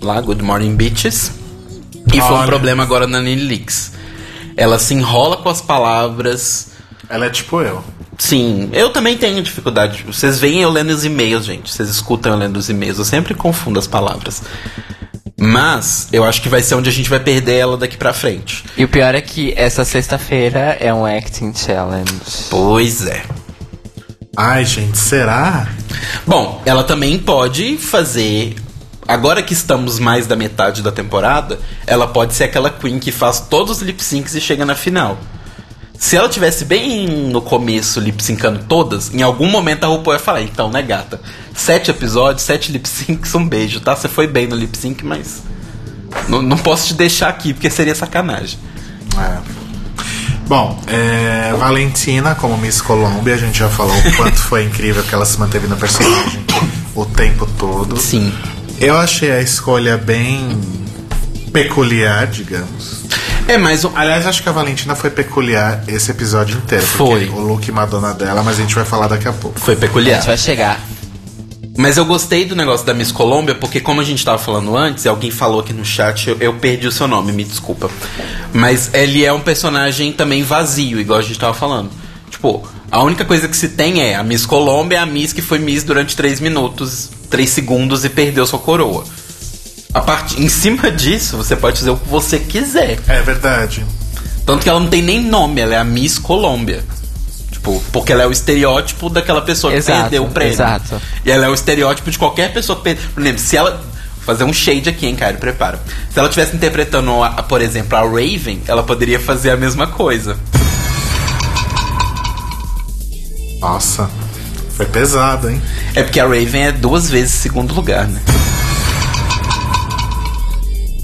lá, 0.00 0.20
Good 0.20 0.42
Morning 0.42 0.74
Bitches. 0.74 1.32
E 2.12 2.20
foi 2.20 2.30
um 2.30 2.38
Olha. 2.38 2.46
problema 2.46 2.82
agora 2.82 3.06
na 3.06 3.18
Leaks. 3.18 3.92
Ela 4.56 4.78
se 4.78 4.94
enrola 4.94 5.36
com 5.36 5.48
as 5.48 5.60
palavras. 5.60 6.72
Ela 7.08 7.26
é 7.26 7.30
tipo 7.30 7.60
eu. 7.60 7.84
Sim, 8.18 8.68
eu 8.72 8.90
também 8.90 9.16
tenho 9.16 9.42
dificuldade. 9.42 10.04
Vocês 10.06 10.38
veem 10.38 10.62
eu 10.62 10.70
lendo 10.70 10.90
os 10.90 11.04
e-mails, 11.04 11.44
gente. 11.44 11.72
Vocês 11.72 11.88
escutam 11.88 12.32
eu 12.32 12.38
lendo 12.38 12.56
os 12.56 12.68
e-mails. 12.68 12.98
Eu 12.98 13.04
sempre 13.04 13.34
confundo 13.34 13.78
as 13.78 13.86
palavras. 13.86 14.42
Mas 15.38 16.08
eu 16.12 16.22
acho 16.22 16.40
que 16.40 16.48
vai 16.48 16.62
ser 16.62 16.74
onde 16.76 16.88
a 16.88 16.92
gente 16.92 17.10
vai 17.10 17.18
perder 17.18 17.56
ela 17.56 17.76
daqui 17.76 17.96
pra 17.96 18.12
frente. 18.12 18.64
E 18.76 18.84
o 18.84 18.88
pior 18.88 19.14
é 19.14 19.20
que 19.20 19.52
essa 19.56 19.84
sexta-feira 19.84 20.76
é 20.78 20.92
um 20.94 21.04
acting 21.04 21.52
challenge. 21.54 22.14
Pois 22.48 23.06
é. 23.06 23.22
Ai, 24.34 24.64
gente, 24.64 24.96
será? 24.96 25.68
Bom, 26.26 26.62
ela 26.64 26.82
também 26.82 27.18
pode 27.18 27.76
fazer. 27.76 28.56
Agora 29.06 29.42
que 29.42 29.52
estamos 29.52 29.98
mais 29.98 30.26
da 30.26 30.34
metade 30.34 30.80
da 30.80 30.90
temporada, 30.90 31.58
ela 31.86 32.06
pode 32.06 32.32
ser 32.32 32.44
aquela 32.44 32.70
Queen 32.70 32.98
que 32.98 33.12
faz 33.12 33.40
todos 33.40 33.76
os 33.76 33.82
lip 33.82 34.02
syncs 34.02 34.34
e 34.34 34.40
chega 34.40 34.64
na 34.64 34.74
final. 34.74 35.18
Se 35.98 36.16
ela 36.16 36.30
tivesse 36.30 36.64
bem 36.64 37.06
no 37.06 37.42
começo 37.42 38.00
lip 38.00 38.24
syncando 38.24 38.64
todas, 38.66 39.12
em 39.12 39.20
algum 39.20 39.48
momento 39.50 39.84
a 39.84 39.88
RuPaul 39.88 40.16
ia 40.16 40.18
falar: 40.18 40.40
então, 40.40 40.70
né, 40.70 40.80
gata? 40.80 41.20
Sete 41.54 41.90
episódios, 41.90 42.42
sete 42.42 42.72
lip 42.72 42.88
syncs, 42.88 43.34
um 43.34 43.46
beijo, 43.46 43.80
tá? 43.80 43.94
Você 43.94 44.08
foi 44.08 44.26
bem 44.26 44.46
no 44.46 44.56
lip 44.56 44.76
sync, 44.78 45.04
mas. 45.04 45.42
Não, 46.26 46.40
não 46.40 46.56
posso 46.56 46.86
te 46.86 46.94
deixar 46.94 47.28
aqui 47.28 47.52
porque 47.52 47.68
seria 47.68 47.94
sacanagem. 47.94 48.58
É. 49.14 49.61
Bom, 50.52 50.78
é, 50.86 51.54
Valentina, 51.58 52.34
como 52.34 52.58
Miss 52.58 52.82
Colômbia, 52.82 53.36
a 53.36 53.38
gente 53.38 53.58
já 53.58 53.70
falou 53.70 53.96
o 53.96 54.12
quanto 54.16 54.36
foi 54.38 54.64
incrível 54.64 55.02
que 55.02 55.14
ela 55.14 55.24
se 55.24 55.40
manteve 55.40 55.66
na 55.66 55.76
personagem 55.76 56.44
o 56.94 57.06
tempo 57.06 57.46
todo. 57.58 57.96
Sim. 57.98 58.30
Eu 58.78 58.98
achei 58.98 59.32
a 59.32 59.40
escolha 59.40 59.96
bem 59.96 60.60
peculiar, 61.54 62.26
digamos. 62.26 63.02
É, 63.48 63.56
mas 63.56 63.82
o- 63.82 63.92
Aliás, 63.94 64.26
acho 64.26 64.42
que 64.42 64.48
a 64.50 64.52
Valentina 64.52 64.94
foi 64.94 65.08
peculiar 65.08 65.84
esse 65.88 66.10
episódio 66.10 66.58
inteiro. 66.58 66.84
Foi. 66.86 67.30
O 67.30 67.40
look 67.40 67.70
Madonna 67.72 68.12
dela, 68.12 68.42
mas 68.42 68.58
a 68.58 68.60
gente 68.60 68.74
vai 68.74 68.84
falar 68.84 69.08
daqui 69.08 69.26
a 69.26 69.32
pouco. 69.32 69.58
foi 69.58 69.72
A 69.72 69.76
peculiar. 69.78 70.16
gente 70.16 70.26
vai 70.26 70.36
chegar. 70.36 70.78
Mas 71.76 71.96
eu 71.96 72.04
gostei 72.04 72.44
do 72.44 72.54
negócio 72.54 72.84
da 72.84 72.92
Miss 72.92 73.10
Colômbia, 73.10 73.54
porque 73.54 73.80
como 73.80 74.00
a 74.00 74.04
gente 74.04 74.24
tava 74.24 74.38
falando 74.38 74.76
antes, 74.76 75.04
e 75.04 75.08
alguém 75.08 75.30
falou 75.30 75.60
aqui 75.60 75.72
no 75.72 75.84
chat, 75.84 76.28
eu, 76.28 76.36
eu 76.38 76.54
perdi 76.54 76.86
o 76.86 76.92
seu 76.92 77.08
nome, 77.08 77.32
me 77.32 77.44
desculpa. 77.44 77.90
Mas 78.52 78.92
ele 78.92 79.24
é 79.24 79.32
um 79.32 79.40
personagem 79.40 80.12
também 80.12 80.42
vazio, 80.42 81.00
igual 81.00 81.18
a 81.18 81.22
gente 81.22 81.38
tava 81.38 81.54
falando. 81.54 81.90
Tipo, 82.30 82.68
a 82.90 83.02
única 83.02 83.24
coisa 83.24 83.48
que 83.48 83.56
se 83.56 83.70
tem 83.70 84.02
é 84.02 84.16
a 84.16 84.22
Miss 84.22 84.44
Colômbia, 84.44 84.96
é 84.96 85.00
a 85.00 85.06
Miss 85.06 85.32
que 85.32 85.40
foi 85.40 85.58
Miss 85.58 85.82
durante 85.82 86.14
3 86.14 86.40
minutos, 86.40 87.08
3 87.30 87.48
segundos 87.48 88.04
e 88.04 88.10
perdeu 88.10 88.46
sua 88.46 88.58
coroa. 88.58 89.04
A 89.94 90.00
parte, 90.00 90.42
em 90.42 90.48
cima 90.48 90.90
disso, 90.90 91.36
você 91.38 91.56
pode 91.56 91.78
fazer 91.78 91.90
o 91.90 91.96
que 91.96 92.08
você 92.08 92.38
quiser. 92.38 92.98
É 93.08 93.22
verdade. 93.22 93.84
Tanto 94.44 94.62
que 94.62 94.68
ela 94.68 94.80
não 94.80 94.88
tem 94.88 95.00
nem 95.00 95.22
nome, 95.22 95.60
ela 95.60 95.74
é 95.74 95.78
a 95.78 95.84
Miss 95.84 96.18
Colômbia. 96.18 96.84
Tipo, 97.62 97.80
porque 97.92 98.12
ela 98.12 98.24
é 98.24 98.26
o 98.26 98.32
estereótipo 98.32 99.08
daquela 99.08 99.40
pessoa 99.40 99.72
que 99.72 99.78
Exato, 99.78 100.00
perdeu 100.00 100.24
o 100.24 100.30
prêmio. 100.30 100.52
exato. 100.54 101.00
E 101.24 101.30
ela 101.30 101.46
é 101.46 101.48
o 101.48 101.54
estereótipo 101.54 102.10
de 102.10 102.18
qualquer 102.18 102.52
pessoa 102.52 102.76
que 102.76 102.82
perdeu. 102.82 103.04
Por 103.14 103.20
exemplo, 103.22 103.38
se 103.40 103.56
ela. 103.56 103.70
Vou 104.16 104.26
fazer 104.26 104.42
um 104.44 104.52
shade 104.52 104.88
aqui, 104.88 105.06
hein, 105.06 105.14
Caio? 105.14 105.36
Prepara. 105.38 105.80
Se 106.10 106.18
ela 106.18 106.26
estivesse 106.28 106.56
interpretando, 106.56 107.22
a- 107.22 107.40
por 107.44 107.60
exemplo, 107.60 107.96
a 107.96 108.02
Raven, 108.02 108.62
ela 108.66 108.82
poderia 108.82 109.20
fazer 109.20 109.50
a 109.50 109.56
mesma 109.56 109.86
coisa. 109.86 110.36
Nossa, 113.60 114.10
foi 114.76 114.86
pesado, 114.86 115.48
hein? 115.48 115.62
É 115.94 116.02
porque 116.02 116.18
a 116.18 116.24
Raven 116.24 116.64
é 116.64 116.72
duas 116.72 117.08
vezes 117.08 117.30
segundo 117.32 117.72
lugar, 117.74 118.08
né? 118.08 118.20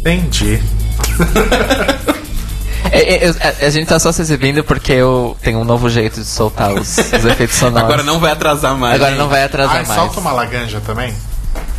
Entendi. 0.00 0.60
É, 2.92 3.14
é, 3.14 3.28
eu- 3.28 3.66
a, 3.66 3.70
gente 3.70 3.86
tá 3.86 3.98
só 3.98 4.10
se 4.12 4.20
exibindo 4.22 4.62
porque 4.64 4.92
eu 4.92 5.36
tenho 5.42 5.58
um 5.60 5.64
novo 5.64 5.88
jeito 5.90 6.20
de 6.20 6.26
soltar 6.26 6.72
os, 6.72 6.96
os 6.98 7.24
efeitos 7.24 7.56
sonoros. 7.56 7.84
Agora 7.84 8.02
não 8.02 8.18
vai 8.20 8.32
atrasar 8.32 8.76
mais. 8.76 8.94
Agora 8.94 9.10
gente. 9.10 9.18
não 9.20 9.28
vai 9.28 9.44
atrasar 9.44 9.76
Ai, 9.76 9.86
mais. 9.86 10.00
solta 10.00 10.20
uma 10.20 10.32
laganja 10.32 10.80
também. 10.84 11.14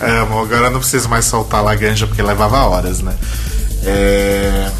É, 0.00 0.20
amor, 0.20 0.42
agora 0.46 0.66
eu 0.66 0.70
não 0.70 0.78
preciso 0.78 1.08
mais 1.08 1.24
soltar 1.24 1.60
a 1.60 1.62
laganja 1.64 2.06
porque 2.06 2.22
levava 2.22 2.58
horas, 2.64 3.00
né? 3.00 3.12
É, 3.84 4.70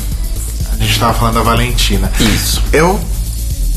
A 0.72 0.76
gente 0.76 0.98
tava 0.98 1.12
falando 1.14 1.34
da 1.34 1.42
Valentina. 1.42 2.10
Isso. 2.20 2.62
Eu. 2.72 3.00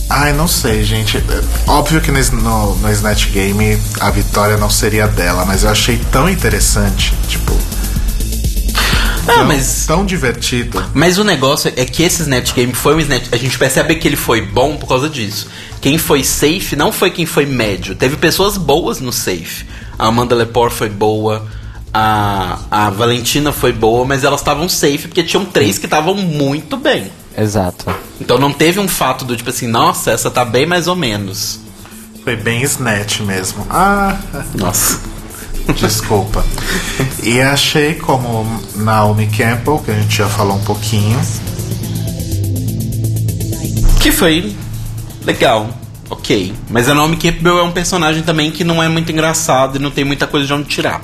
Ai, 0.10 0.34
não 0.34 0.48
sei, 0.48 0.84
gente. 0.84 1.18
É, 1.18 1.24
Óbvio 1.70 2.00
que 2.02 2.12
no, 2.12 2.20
no, 2.42 2.76
no 2.76 2.92
Snatch 2.92 3.28
Game 3.32 3.82
a 4.00 4.12
vitória 4.12 4.56
não 4.58 4.70
seria 4.70 5.08
dela, 5.08 5.44
mas 5.46 5.64
eu 5.64 5.72
achei 5.72 5.98
tão 6.12 6.30
interessante, 6.30 7.16
tipo. 7.28 7.58
Ah, 9.28 9.34
tão, 9.34 9.46
mas. 9.48 9.86
tão 9.86 10.06
divertido. 10.06 10.84
Mas 10.94 11.18
o 11.18 11.24
negócio 11.24 11.72
é 11.76 11.86
que 11.86 12.04
esse 12.04 12.22
Snatch 12.24 12.54
Game 12.54 12.74
foi 12.74 12.96
um 12.96 13.00
Snatch. 13.00 13.28
A 13.32 13.38
gente 13.38 13.58
percebe 13.58 13.96
que 13.96 14.08
ele 14.08 14.16
foi 14.16 14.42
bom 14.42 14.78
por 14.78 14.88
causa 14.88 15.10
disso. 15.10 15.48
Quem 15.80 15.98
foi 15.98 16.24
safe 16.24 16.76
não 16.76 16.92
foi 16.92 17.12
quem 17.12 17.26
foi 17.26 17.46
médio. 17.46 17.96
Teve 17.96 18.18
pessoas 18.18 18.58
boas 18.58 19.00
no 19.00 19.12
safe. 19.12 19.66
A 19.98 20.08
Amanda 20.08 20.36
Lepore 20.36 20.74
foi 20.74 20.90
boa. 20.90 21.46
A, 21.94 22.60
a 22.72 22.90
Valentina 22.90 23.52
foi 23.52 23.74
boa, 23.74 24.06
mas 24.06 24.24
elas 24.24 24.40
estavam 24.40 24.70
safe 24.70 25.08
porque 25.08 25.24
tinham 25.24 25.44
três 25.46 25.78
que 25.78 25.86
estavam 25.86 26.16
muito 26.16 26.78
bem. 26.78 27.12
Exato. 27.38 27.86
Então 28.20 28.38
não 28.38 28.52
teve 28.52 28.80
um 28.80 28.88
fato 28.88 29.26
do 29.26 29.36
tipo 29.36 29.50
assim, 29.50 29.68
nossa, 29.68 30.12
essa 30.12 30.30
tá 30.32 30.46
bem 30.46 30.66
mais 30.66 30.88
ou 30.88 30.96
menos. 30.96 31.60
Foi 32.24 32.36
bem 32.36 32.62
Snatch 32.64 33.22
mesmo. 33.22 33.66
Ah, 33.70 34.18
Nossa. 34.56 35.00
Desculpa. 35.80 36.44
E 37.24 37.40
achei 37.40 37.96
como 37.96 38.46
Naomi 38.76 39.28
Campbell, 39.28 39.80
que 39.80 39.92
a 39.92 39.94
gente 39.94 40.18
já 40.18 40.28
falou 40.28 40.58
um 40.58 40.64
pouquinho. 40.64 41.20
Que 44.00 44.12
foi 44.12 44.56
legal. 45.26 45.70
Ok. 46.10 46.54
Mas 46.70 46.90
a 46.90 46.94
Naomi 46.94 47.16
Campbell 47.16 47.60
é 47.60 47.64
um 47.64 47.72
personagem 47.72 48.24
também 48.24 48.52
que 48.52 48.64
não 48.64 48.82
é 48.82 48.90
muito 48.90 49.12
engraçado 49.12 49.78
e 49.78 49.80
não 49.80 49.92
tem 49.92 50.04
muita 50.04 50.28
coisa 50.28 50.46
de 50.48 50.54
onde 50.54 50.68
tirar. 50.68 51.02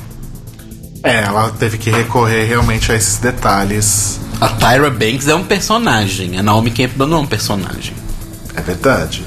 É, 1.03 1.23
ela 1.23 1.49
teve 1.57 1.77
que 1.77 1.89
recorrer 1.89 2.45
realmente 2.45 2.91
a 2.91 2.95
esses 2.95 3.17
detalhes. 3.17 4.19
A 4.41 4.49
Tyra 4.49 4.89
Banks 4.89 5.27
é 5.27 5.35
um 5.35 5.43
personagem. 5.43 6.38
A 6.38 6.43
Naomi 6.43 6.71
Campbell 6.71 7.07
não 7.07 7.19
é 7.19 7.21
um 7.21 7.25
personagem. 7.25 7.93
É 8.55 8.61
verdade. 8.61 9.23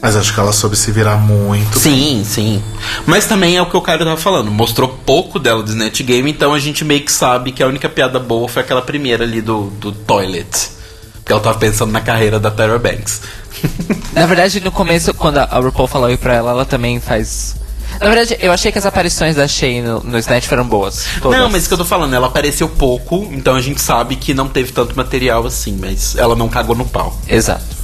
Mas 0.00 0.14
acho 0.14 0.32
que 0.32 0.38
ela 0.38 0.52
soube 0.52 0.76
se 0.76 0.90
virar 0.92 1.16
muito. 1.16 1.78
Sim, 1.78 2.22
sim. 2.24 2.62
Mas 3.06 3.26
também 3.26 3.56
é 3.56 3.62
o 3.62 3.66
que 3.66 3.76
o 3.76 3.80
cara 3.80 4.04
tava 4.04 4.16
falando. 4.16 4.50
Mostrou 4.50 4.88
pouco 4.88 5.38
dela 5.38 5.62
do 5.62 5.70
Snatch 5.70 6.02
Game, 6.02 6.30
então 6.30 6.52
a 6.52 6.58
gente 6.58 6.84
meio 6.84 7.02
que 7.02 7.12
sabe 7.12 7.52
que 7.52 7.62
a 7.62 7.66
única 7.66 7.88
piada 7.88 8.18
boa 8.18 8.48
foi 8.48 8.62
aquela 8.62 8.82
primeira 8.82 9.24
ali 9.24 9.40
do, 9.40 9.64
do 9.80 9.92
toilet. 9.92 10.70
Porque 11.14 11.32
ela 11.32 11.40
tava 11.40 11.58
pensando 11.58 11.90
na 11.90 12.00
carreira 12.00 12.38
da 12.38 12.50
Tyra 12.50 12.78
Banks. 12.78 13.22
Na 14.12 14.26
verdade, 14.26 14.60
no 14.60 14.70
começo, 14.70 15.12
quando 15.14 15.38
a 15.38 15.44
a 15.44 15.58
RuPaul 15.58 15.88
falou 15.88 16.08
aí 16.08 16.16
pra 16.16 16.34
ela, 16.34 16.50
ela 16.50 16.64
também 16.64 17.00
faz. 17.00 17.56
Na 18.00 18.06
verdade, 18.08 18.36
eu 18.40 18.52
achei 18.52 18.70
que 18.70 18.78
as 18.78 18.84
aparições 18.86 19.36
da 19.36 19.48
Shay 19.48 19.80
no, 19.80 20.00
no 20.00 20.18
Snatch 20.18 20.46
foram 20.46 20.64
boas. 20.64 21.06
Todas. 21.20 21.38
Não, 21.38 21.48
mas 21.48 21.62
isso 21.62 21.68
que 21.68 21.74
eu 21.74 21.78
tô 21.78 21.84
falando, 21.84 22.14
ela 22.14 22.26
apareceu 22.26 22.68
pouco, 22.68 23.28
então 23.32 23.54
a 23.54 23.60
gente 23.60 23.80
sabe 23.80 24.16
que 24.16 24.34
não 24.34 24.48
teve 24.48 24.72
tanto 24.72 24.94
material 24.96 25.46
assim, 25.46 25.76
mas 25.80 26.16
ela 26.16 26.36
não 26.36 26.48
cagou 26.48 26.76
no 26.76 26.84
pau. 26.84 27.18
Exato. 27.28 27.75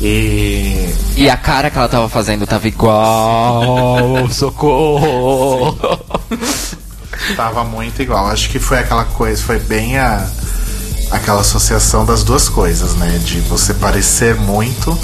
E. 0.00 0.94
E 1.16 1.30
a 1.30 1.36
cara 1.36 1.70
que 1.70 1.78
ela 1.78 1.88
tava 1.88 2.08
fazendo 2.08 2.46
tava 2.46 2.68
igual. 2.68 4.28
Socorro! 4.30 5.76
Tava 7.34 7.64
muito 7.64 8.02
igual. 8.02 8.28
Acho 8.28 8.50
que 8.50 8.58
foi 8.58 8.78
aquela 8.78 9.04
coisa, 9.04 9.42
foi 9.42 9.58
bem 9.58 9.98
a. 9.98 10.26
Aquela 11.10 11.40
associação 11.40 12.04
das 12.04 12.24
duas 12.24 12.48
coisas, 12.48 12.94
né? 12.96 13.20
De 13.24 13.40
você 13.42 13.72
parecer 13.72 14.34
muito 14.34 14.98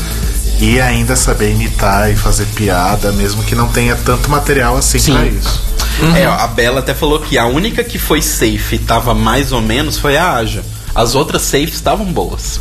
e 0.58 0.80
ainda 0.80 1.16
saber 1.16 1.52
imitar 1.52 2.10
e 2.10 2.16
fazer 2.16 2.46
piada, 2.46 3.12
mesmo 3.12 3.42
que 3.44 3.54
não 3.54 3.68
tenha 3.68 3.96
tanto 3.96 4.28
material 4.28 4.76
assim 4.76 4.98
Sim. 4.98 5.12
pra 5.12 5.26
isso. 5.26 5.62
É, 6.16 6.26
ó, 6.28 6.32
a 6.32 6.46
Bela 6.46 6.80
até 6.80 6.94
falou 6.94 7.20
que 7.20 7.38
a 7.38 7.46
única 7.46 7.84
que 7.84 7.98
foi 7.98 8.22
safe 8.22 8.76
e 8.76 8.78
tava 8.78 9.14
mais 9.14 9.52
ou 9.52 9.60
menos 9.60 9.98
foi 9.98 10.16
a 10.16 10.34
Aja. 10.34 10.64
As 10.94 11.14
outras 11.14 11.42
safes 11.42 11.74
estavam 11.74 12.06
boas, 12.06 12.60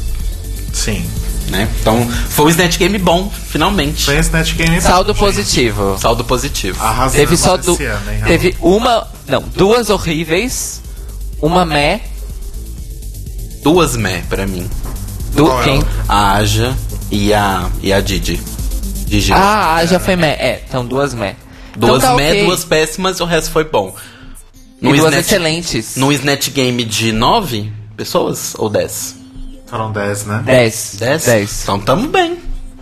Sim. 0.71 1.05
Né? 1.51 1.69
Então, 1.81 2.09
foi 2.29 2.45
um 2.45 2.49
Snatch 2.49 2.77
Game 2.77 2.97
bom, 2.97 3.29
finalmente. 3.49 4.05
Foi 4.05 4.17
esse 4.17 4.31
Net 4.31 4.55
Game 4.55 4.81
Saldo 4.81 5.11
gente. 5.13 5.19
positivo. 5.19 5.97
Saldo 5.99 6.23
positivo. 6.23 6.81
Arrasando 6.81 7.17
Teve 7.17 7.37
só 7.37 7.57
du 7.57 7.71
ano? 7.75 8.25
Teve 8.25 8.55
uma. 8.61 9.07
Não, 9.27 9.41
duas 9.41 9.89
horríveis. 9.89 10.81
Uma 11.41 11.65
mé. 11.65 12.01
Duas 13.61 13.95
mé 13.95 14.23
pra 14.29 14.47
mim. 14.47 14.67
Do, 15.33 15.45
Qual 15.45 15.61
é 15.61 15.63
quem? 15.65 15.83
a 16.07 16.15
A 16.15 16.33
Aja 16.37 16.75
e 17.11 17.33
a, 17.33 17.69
e 17.81 17.91
a 17.93 17.99
Didi. 18.01 18.39
Didi. 19.05 19.33
Ah, 19.33 19.75
a 19.75 19.85
já 19.85 19.99
foi 19.99 20.15
mé. 20.15 20.31
É, 20.31 20.63
então 20.67 20.85
duas 20.85 21.13
mé. 21.13 21.35
Duas 21.75 22.01
tá 22.01 22.15
mé, 22.15 22.31
ok. 22.31 22.45
duas 22.45 22.65
péssimas 22.65 23.19
e 23.19 23.23
o 23.23 23.25
resto 23.25 23.51
foi 23.51 23.63
bom. 23.63 23.95
E 24.81 24.93
duas 24.93 25.13
excelentes. 25.13 25.95
No 25.95 26.11
Snatch 26.11 26.49
Game 26.49 26.83
de 26.83 27.11
nove 27.11 27.71
pessoas 27.95 28.53
ou 28.57 28.69
dez? 28.69 29.15
Foram 29.71 29.91
10, 29.91 30.25
né? 30.25 30.41
10. 30.45 30.95
Dez? 30.99 31.23
10. 31.25 31.63
Então 31.63 31.79
tamo 31.79 32.07
bem. 32.09 32.37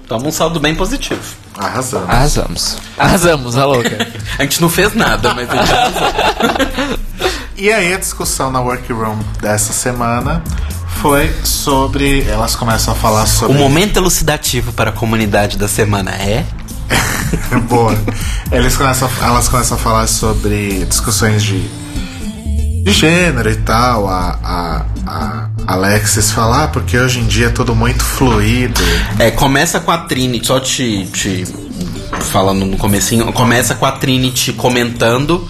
Tamo 0.07 0.27
um 0.27 0.31
saldo 0.31 0.59
bem 0.59 0.73
positivo. 0.73 1.21
Arrasando. 1.55 2.05
Arrasamos. 2.09 2.77
Arrasamos, 2.97 3.55
a 3.57 3.65
louca. 3.65 4.07
A 4.39 4.41
gente 4.41 4.59
não 4.59 4.69
fez 4.69 4.95
nada, 4.95 5.33
mas 5.35 5.47
a 5.49 5.55
gente 5.55 5.71
arrasou. 5.71 6.99
E 7.57 7.69
aí 7.73 7.93
a 7.93 7.97
discussão 7.99 8.49
na 8.49 8.61
workroom 8.61 9.17
dessa 9.41 9.73
semana 9.73 10.41
foi 11.01 11.29
sobre. 11.43 12.23
Elas 12.25 12.55
começam 12.55 12.93
a 12.93 12.97
falar 12.97 13.23
O 13.23 13.27
sobre. 13.27 13.57
momento 13.57 13.97
elucidativo 13.97 14.71
para 14.71 14.91
a 14.91 14.93
comunidade 14.93 15.57
da 15.57 15.67
semana 15.67 16.11
é. 16.11 16.45
Boa. 17.67 17.93
Eles 18.49 18.77
começam, 18.77 19.09
elas 19.21 19.49
começam 19.49 19.75
a 19.77 19.79
falar 19.79 20.07
sobre 20.07 20.85
discussões 20.85 21.43
de, 21.43 21.69
de 22.83 22.91
gênero 22.91 23.49
e 23.49 23.55
tal. 23.57 24.07
A, 24.07 24.39
a, 24.43 24.85
a 25.05 25.73
Alexis 25.73 26.31
falar, 26.31 26.63
ah, 26.65 26.67
porque 26.67 26.97
hoje 26.97 27.19
em 27.19 27.25
dia 27.27 27.47
é 27.47 27.49
tudo 27.49 27.75
muito 27.75 28.03
fluido. 28.03 28.79
É, 29.17 29.31
começa 29.31 29.79
com 29.79 29.91
a 29.91 29.97
Trinity, 29.99 30.47
só 30.47 30.59
te, 30.59 31.05
te 31.13 31.45
falando 32.31 32.65
no 32.65 32.77
comecinho, 32.77 33.31
começa 33.33 33.75
com 33.75 33.85
a 33.85 33.91
Trinity 33.91 34.53
comentando 34.53 35.47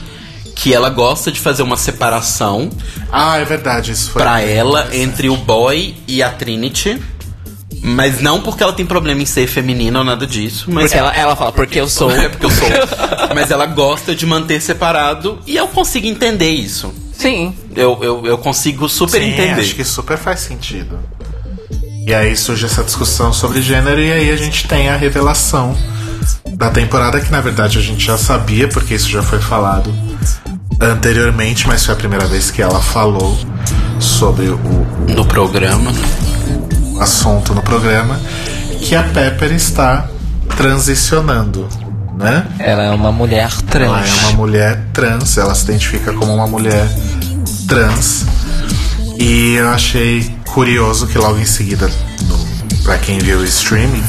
que 0.56 0.74
ela 0.74 0.90
gosta 0.90 1.32
de 1.32 1.40
fazer 1.40 1.64
uma 1.64 1.78
separação 1.78 2.70
Ah, 3.10 3.38
é 3.38 3.46
verdade, 3.46 3.94
isso 3.94 4.12
foi. 4.12 4.22
pra 4.22 4.42
ela 4.42 4.90
entre 4.94 5.30
o 5.30 5.38
boy 5.38 5.96
e 6.08 6.22
a 6.22 6.30
Trinity. 6.30 7.02
Mas 7.82 8.20
não 8.20 8.42
porque 8.42 8.62
ela 8.62 8.74
tem 8.74 8.86
problema 8.86 9.22
em 9.22 9.26
ser 9.26 9.48
feminina 9.48 10.00
ou 10.00 10.04
nada 10.04 10.28
disso, 10.28 10.66
mas 10.68 10.86
Porque 10.86 10.98
ela, 10.98 11.16
ela 11.16 11.34
fala, 11.34 11.54
porque 11.54 11.80
eu 11.80 11.88
sou. 11.88 12.12
é 12.14 12.28
porque 12.28 12.46
eu 12.46 12.52
sou. 12.52 12.68
mas 13.34 13.50
ela 13.52 13.66
gosta 13.68 14.14
de 14.14 14.26
manter 14.26 14.62
separado 14.62 15.40
e 15.48 15.56
eu 15.56 15.66
consigo 15.70 16.06
entender 16.06 16.50
isso. 16.50 16.94
Sim. 17.20 17.54
Eu, 17.76 18.00
eu, 18.02 18.26
eu 18.26 18.38
consigo 18.38 18.88
super 18.88 19.22
Sim, 19.22 19.32
entender. 19.34 19.60
acho 19.62 19.76
que 19.76 19.84
super 19.84 20.18
faz 20.18 20.40
sentido. 20.40 20.98
E 22.08 22.14
aí 22.14 22.36
surge 22.36 22.66
essa 22.66 22.84
discussão 22.84 23.32
sobre 23.34 23.62
gênero 23.62 24.00
e 24.00 24.12
aí 24.12 24.32
a 24.32 24.36
gente 24.38 24.68
tem 24.68 24.90
a 24.90 24.96
revelação 24.96 25.78
da 26.54 26.70
temporada 26.70 27.20
que 27.20 27.30
na 27.30 27.42
verdade 27.42 27.78
a 27.78 27.82
gente 27.82 28.06
já 28.06 28.18
sabia, 28.18 28.68
porque 28.70 28.96
isso 28.96 29.10
já 29.10 29.22
foi 29.22 29.40
falado 29.40 29.94
anteriormente, 30.80 31.68
mas 31.68 31.86
foi 31.86 31.94
a 31.94 31.98
primeira 31.98 32.26
vez 32.26 32.50
que 32.52 32.62
ela 32.62 32.82
falou 32.82 33.38
sobre 34.00 34.48
o, 34.48 34.58
No 35.14 35.26
programa. 35.26 35.92
o 36.96 37.02
assunto 37.02 37.54
no 37.54 37.62
programa, 37.62 38.20
que 38.82 38.96
a 38.96 39.04
Pepper 39.04 39.52
está 39.52 40.08
transicionando, 40.56 41.68
né? 42.20 42.46
Ela 42.60 42.84
é 42.84 42.92
uma 42.92 43.14
mulher 43.14 43.50
trans. 43.70 43.88
Ela 43.88 44.06
é 44.06 44.14
uma 44.28 44.32
mulher 44.34 44.84
trans, 44.92 45.38
ela 45.38 45.56
se 45.56 45.64
identifica 45.64 46.12
como 46.12 46.36
uma 46.36 46.46
mulher 46.46 46.86
trans. 47.66 48.26
E 49.18 49.54
eu 49.54 49.70
achei 49.70 50.30
curioso 50.54 51.08
que 51.08 51.18
logo 51.18 51.40
em 51.40 51.46
seguida, 51.46 51.90
pra 52.84 52.98
quem 52.98 53.20
viu 53.20 53.40
o 53.40 53.44
streaming, 53.46 54.04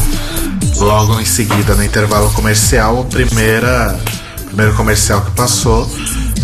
logo 0.76 1.20
em 1.20 1.24
seguida 1.24 1.74
no 1.74 1.84
intervalo 1.84 2.30
comercial, 2.32 3.00
a 3.00 3.04
primeira, 3.04 3.98
o 4.40 4.44
primeiro 4.46 4.74
comercial 4.74 5.20
que 5.22 5.30
passou 5.30 5.88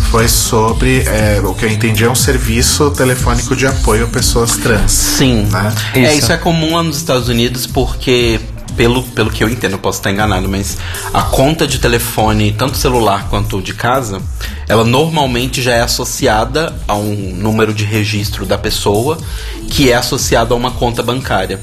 foi 0.09 0.29
sobre 0.29 1.01
é, 1.01 1.41
o 1.43 1.53
que 1.53 1.65
eu 1.65 1.69
entendi 1.69 2.05
é 2.05 2.09
um 2.09 2.15
serviço 2.15 2.91
telefônico 2.91 3.53
de 3.57 3.67
apoio 3.67 4.05
a 4.05 4.07
pessoas 4.07 4.55
trans. 4.55 4.89
Sim. 4.91 5.47
Né? 5.51 5.73
É, 5.93 5.99
Isso. 6.01 6.19
isso 6.19 6.31
é 6.31 6.37
comum 6.37 6.75
lá 6.77 6.83
nos 6.83 6.95
Estados 6.95 7.27
Unidos 7.27 7.67
porque, 7.67 8.39
pelo, 8.77 9.01
pelo 9.03 9.29
que 9.31 9.43
eu 9.43 9.49
entendo, 9.49 9.73
eu 9.73 9.79
posso 9.79 9.99
estar 9.99 10.11
enganado, 10.11 10.47
mas 10.47 10.77
a 11.13 11.23
conta 11.23 11.65
de 11.67 11.79
telefone, 11.79 12.51
tanto 12.53 12.77
celular 12.77 13.27
quanto 13.29 13.61
de 13.61 13.73
casa, 13.73 14.21
ela 14.67 14.83
normalmente 14.83 15.61
já 15.61 15.73
é 15.73 15.81
associada 15.81 16.73
a 16.87 16.95
um 16.95 17.33
número 17.35 17.73
de 17.73 17.83
registro 17.83 18.45
da 18.45 18.57
pessoa 18.57 19.17
que 19.69 19.91
é 19.91 19.95
associado 19.95 20.53
a 20.53 20.57
uma 20.57 20.71
conta 20.71 21.01
bancária. 21.03 21.59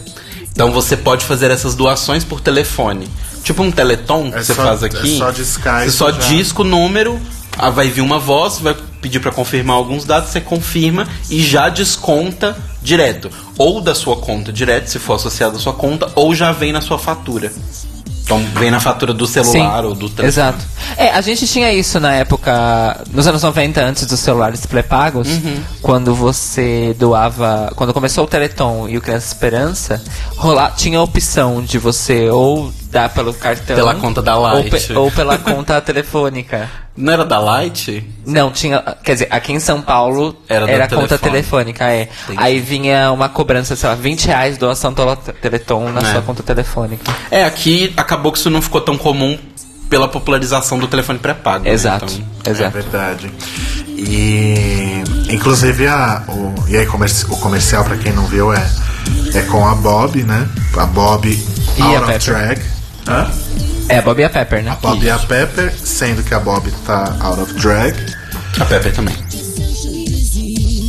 Então 0.53 0.71
você 0.73 0.97
pode 0.97 1.25
fazer 1.25 1.51
essas 1.51 1.75
doações 1.75 2.25
por 2.25 2.41
telefone. 2.41 3.09
Tipo 3.43 3.63
um 3.63 3.71
teleton 3.71 4.31
que 4.31 4.39
É 4.39 4.43
você 4.43 4.55
só- 4.55 4.65
faz 4.65 4.83
é 4.83 4.87
aqui. 4.87 5.19
só 5.19 5.31
discar 5.31 5.81
Você 5.83 5.89
isso 5.89 5.97
só 5.99 6.11
já. 6.13 6.19
disca 6.29 6.63
o 6.63 6.65
número, 6.65 7.21
ah, 7.59 7.71
vai 7.71 7.89
vir 7.89 8.01
uma 8.01 8.19
voz, 8.19 8.59
vai 8.59 8.75
pedir 9.05 9.21
para 9.21 9.31
confirmar 9.31 9.77
alguns 9.77 10.07
dados, 10.07 10.31
você 10.31 10.41
confirma 10.41 11.07
e 11.29 11.43
já 11.43 11.69
desconta 11.69 12.57
direto. 12.83 13.31
Ou 13.59 13.83
da 13.83 13.95
sua 13.95 14.17
conta 14.17 14.51
direto, 14.51 14.89
se 14.89 14.99
for 14.99 15.15
associado 15.15 15.57
à 15.59 15.61
sua 15.61 15.75
conta, 15.75 16.09
ou 16.15 16.35
já 16.35 16.53
vem 16.53 16.73
na 16.73 16.81
sua 16.81 16.99
fatura. 16.99 17.53
Então 18.25 18.39
vem 18.55 18.71
na 18.71 18.81
fatura 18.81 19.13
do 19.13 19.27
celular 19.27 19.85
ou 19.85 19.95
do 19.95 20.09
telefone. 20.09 20.29
Exato. 20.29 20.65
É, 20.97 21.11
a 21.11 21.21
gente 21.21 21.47
tinha 21.47 21.71
isso 21.71 22.01
na 22.01 22.15
época, 22.15 23.03
nos 23.13 23.27
anos 23.27 23.43
90, 23.43 23.83
antes 23.85 24.07
dos 24.07 24.19
celulares 24.19 24.65
pré-pagos, 24.65 25.29
Uhum. 25.29 25.61
quando 25.83 26.15
você 26.15 26.97
doava. 26.99 27.71
Quando 27.77 27.93
começou 27.93 28.25
o 28.25 28.27
Teleton 28.27 28.89
e 28.89 28.97
o 28.97 29.03
Criança 29.03 29.27
Esperança, 29.27 30.03
rolar, 30.39 30.71
tinha 30.75 30.99
a 30.99 31.03
opção 31.03 31.63
de 31.63 31.77
você 31.79 32.31
ou 32.31 32.73
dar 32.91 33.11
pelo 33.11 33.35
cartão. 33.35 33.77
Pela 33.77 33.95
conta 33.97 34.23
da 34.23 34.37
ou, 34.39 34.43
Light. 34.45 34.71
pe- 34.71 34.93
ou 34.95 35.11
pela 35.11 35.37
conta 35.45 35.79
telefônica. 35.83 36.71
Não 36.97 37.13
era 37.13 37.25
da 37.25 37.39
Light? 37.41 38.09
Não, 38.25 38.53
tinha. 38.53 38.81
Quer 39.03 39.13
dizer, 39.15 39.29
aqui 39.31 39.53
em 39.53 39.59
São 39.59 39.83
Paulo 39.83 40.37
Era 40.49 40.71
era, 40.71 40.83
conta 40.89 41.19
telefone. 41.19 41.19
telefônica, 41.33 41.85
é. 41.91 42.09
Entendi. 42.25 42.39
Aí 42.41 42.61
vinha 42.61 43.11
uma 43.11 43.29
cobrança, 43.29 43.75
sei 43.75 43.89
lá, 43.89 43.95
20 43.97 44.27
reais 44.27 44.57
doação 44.57 44.95
tele- 44.95 45.17
Teleton 45.43 45.91
na 45.91 46.01
É. 46.09 46.13
sua 46.13 46.23
conta 46.23 46.43
telefônica. 46.45 47.13
É, 47.33 47.45
aqui 47.45 47.93
acabou 47.97 48.31
que 48.31 48.39
isso 48.39 48.49
não 48.49 48.63
ficou 48.63 48.81
tão 48.81 48.97
comum 48.97 49.37
pela 49.91 50.07
popularização 50.07 50.79
do 50.79 50.87
telefone 50.87 51.19
pré-pago. 51.19 51.65
né? 51.65 51.71
Exato. 51.73 52.05
Então, 52.07 52.25
É 52.47 52.51
Exato. 52.51 52.71
verdade. 52.71 53.31
E 53.89 55.03
inclusive 55.31 55.87
a, 55.87 56.23
o, 56.29 56.55
e 56.69 56.77
aí 56.77 56.87
comerci- 56.87 57.27
o 57.29 57.37
comercial, 57.37 57.85
pra 57.85 57.97
quem 57.97 58.13
não 58.13 58.27
viu, 58.27 58.53
é, 58.53 58.71
é 59.35 59.41
com 59.43 59.67
a 59.67 59.75
Bob, 59.75 60.23
né? 60.23 60.49
A 60.77 60.87
Bob 60.87 61.29
E 61.77 61.83
out 61.83 61.97
a 61.97 62.01
of 62.01 62.13
Pepper. 62.13 62.35
drag. 62.35 62.63
Hã? 63.07 63.31
É, 63.89 64.01
Bob 64.01 64.19
e 64.21 64.25
a 64.25 64.31
Pepper, 64.31 64.63
né? 64.63 64.71
A 64.71 64.77
Bob 64.77 65.05
e 65.05 65.11
a 65.11 65.19
Pepper, 65.19 65.73
sendo 65.83 66.23
que 66.23 66.33
a 66.33 66.41
Bob 66.41 66.71
tá 66.87 67.17
out 67.21 67.41
of 67.41 67.53
drag. 67.55 67.95
a 68.59 68.65
Pepper 68.65 68.93
também. 68.93 69.15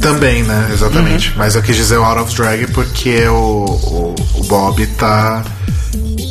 Também, 0.02 0.44
né? 0.44 0.70
Exatamente. 0.72 1.30
Uhum. 1.32 1.38
Mas 1.38 1.56
eu 1.56 1.62
quis 1.62 1.76
dizer 1.76 1.98
o 1.98 2.04
out 2.04 2.22
of 2.22 2.36
drag 2.36 2.68
porque 2.68 3.28
o, 3.28 3.66
o, 3.66 4.16
o 4.36 4.44
Bob 4.46 4.86
tá 4.88 5.44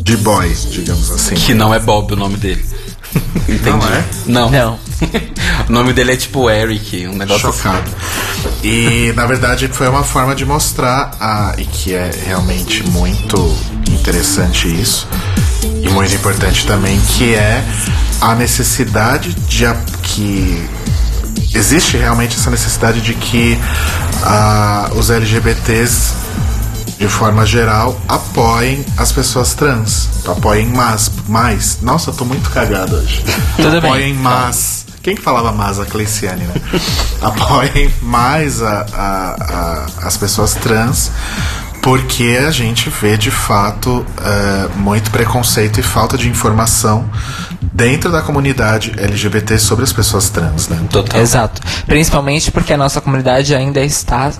de 0.02 0.16
boy, 0.18 0.48
digamos 0.70 1.10
assim. 1.10 1.34
Que 1.34 1.52
não 1.52 1.74
é 1.74 1.78
Bob 1.78 2.12
o 2.12 2.16
nome 2.16 2.36
dele. 2.36 2.64
Entendi. 3.48 3.70
Não 3.70 3.88
é? 3.88 4.04
Não. 4.26 4.50
Não. 4.50 4.78
o 5.68 5.72
nome 5.72 5.92
dele 5.92 6.12
é 6.12 6.16
tipo 6.16 6.48
Eric, 6.48 7.06
um 7.08 7.14
negócio 7.14 7.52
Chocado. 7.52 7.90
E 8.62 9.12
na 9.16 9.26
verdade 9.26 9.68
foi 9.68 9.88
uma 9.88 10.02
forma 10.02 10.34
de 10.34 10.46
mostrar 10.46 11.10
a, 11.20 11.54
e 11.58 11.64
que 11.64 11.94
é 11.94 12.10
realmente 12.26 12.82
muito 12.84 13.54
interessante 13.90 14.68
isso 14.68 15.06
e 15.82 15.88
muito 15.90 16.14
importante 16.14 16.66
também 16.66 17.00
que 17.16 17.34
é 17.34 17.64
a 18.20 18.34
necessidade 18.34 19.32
de 19.34 19.66
a- 19.66 19.76
que 20.02 20.68
existe 21.54 21.96
realmente 21.96 22.36
essa 22.36 22.50
necessidade 22.50 23.00
de 23.00 23.14
que 23.14 23.58
ah, 24.22 24.90
os 24.96 25.10
LGBTs 25.10 26.12
de 26.98 27.08
forma 27.08 27.44
geral 27.44 27.98
apoiem 28.08 28.84
as 28.96 29.10
pessoas 29.12 29.52
trans, 29.54 30.08
apoiem 30.26 30.66
mais, 30.68 31.10
mais. 31.28 31.78
Nossa, 31.82 32.10
eu 32.10 32.14
tô 32.14 32.24
muito 32.24 32.48
cagado 32.50 32.96
hoje. 32.96 33.22
Tudo 33.56 33.80
bem. 33.80 33.90
apoiem 33.90 34.14
mais. 34.14 34.84
Quem 35.02 35.14
que 35.16 35.20
falava 35.20 35.52
mais? 35.52 35.78
A 35.78 35.84
Cleiciane, 35.84 36.44
né? 36.44 36.54
apoiem 37.20 37.92
mais 38.00 38.62
a, 38.62 38.86
a- 38.94 39.36
a- 40.02 40.06
as 40.06 40.16
pessoas 40.16 40.54
trans, 40.54 41.10
porque 41.84 42.38
a 42.40 42.50
gente 42.50 42.88
vê 42.88 43.14
de 43.18 43.30
fato 43.30 44.06
eh, 44.22 44.68
muito 44.74 45.10
preconceito 45.10 45.78
e 45.78 45.82
falta 45.82 46.16
de 46.16 46.30
informação 46.30 47.04
dentro 47.60 48.10
da 48.10 48.22
comunidade 48.22 48.94
LGBT 48.96 49.58
sobre 49.58 49.84
as 49.84 49.92
pessoas 49.92 50.30
trans, 50.30 50.66
né? 50.68 50.80
Total. 50.88 51.20
Exato. 51.20 51.60
Principalmente 51.84 52.50
porque 52.50 52.72
a 52.72 52.78
nossa 52.78 53.02
comunidade 53.02 53.54
ainda 53.54 53.84
está 53.84 54.32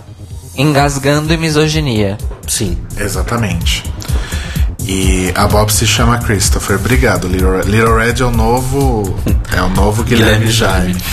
engasgando 0.57 1.35
em 1.35 1.37
misoginia. 1.37 2.17
Sim. 2.49 2.79
Exatamente. 2.97 3.85
E 4.87 5.33
a 5.35 5.47
Bob 5.47 5.73
se 5.73 5.87
chama 5.87 6.19
Christopher. 6.19 6.77
Obrigado, 6.77 7.27
Little 7.27 7.57
Red. 7.57 7.63
Little 7.63 7.97
Red 7.97 8.21
é 8.21 8.25
o 8.25 8.31
novo. 8.31 9.19
É 9.51 9.63
o 9.63 9.71
novo 9.71 10.03
Guilherme, 10.05 10.51
Jaime. 10.51 10.97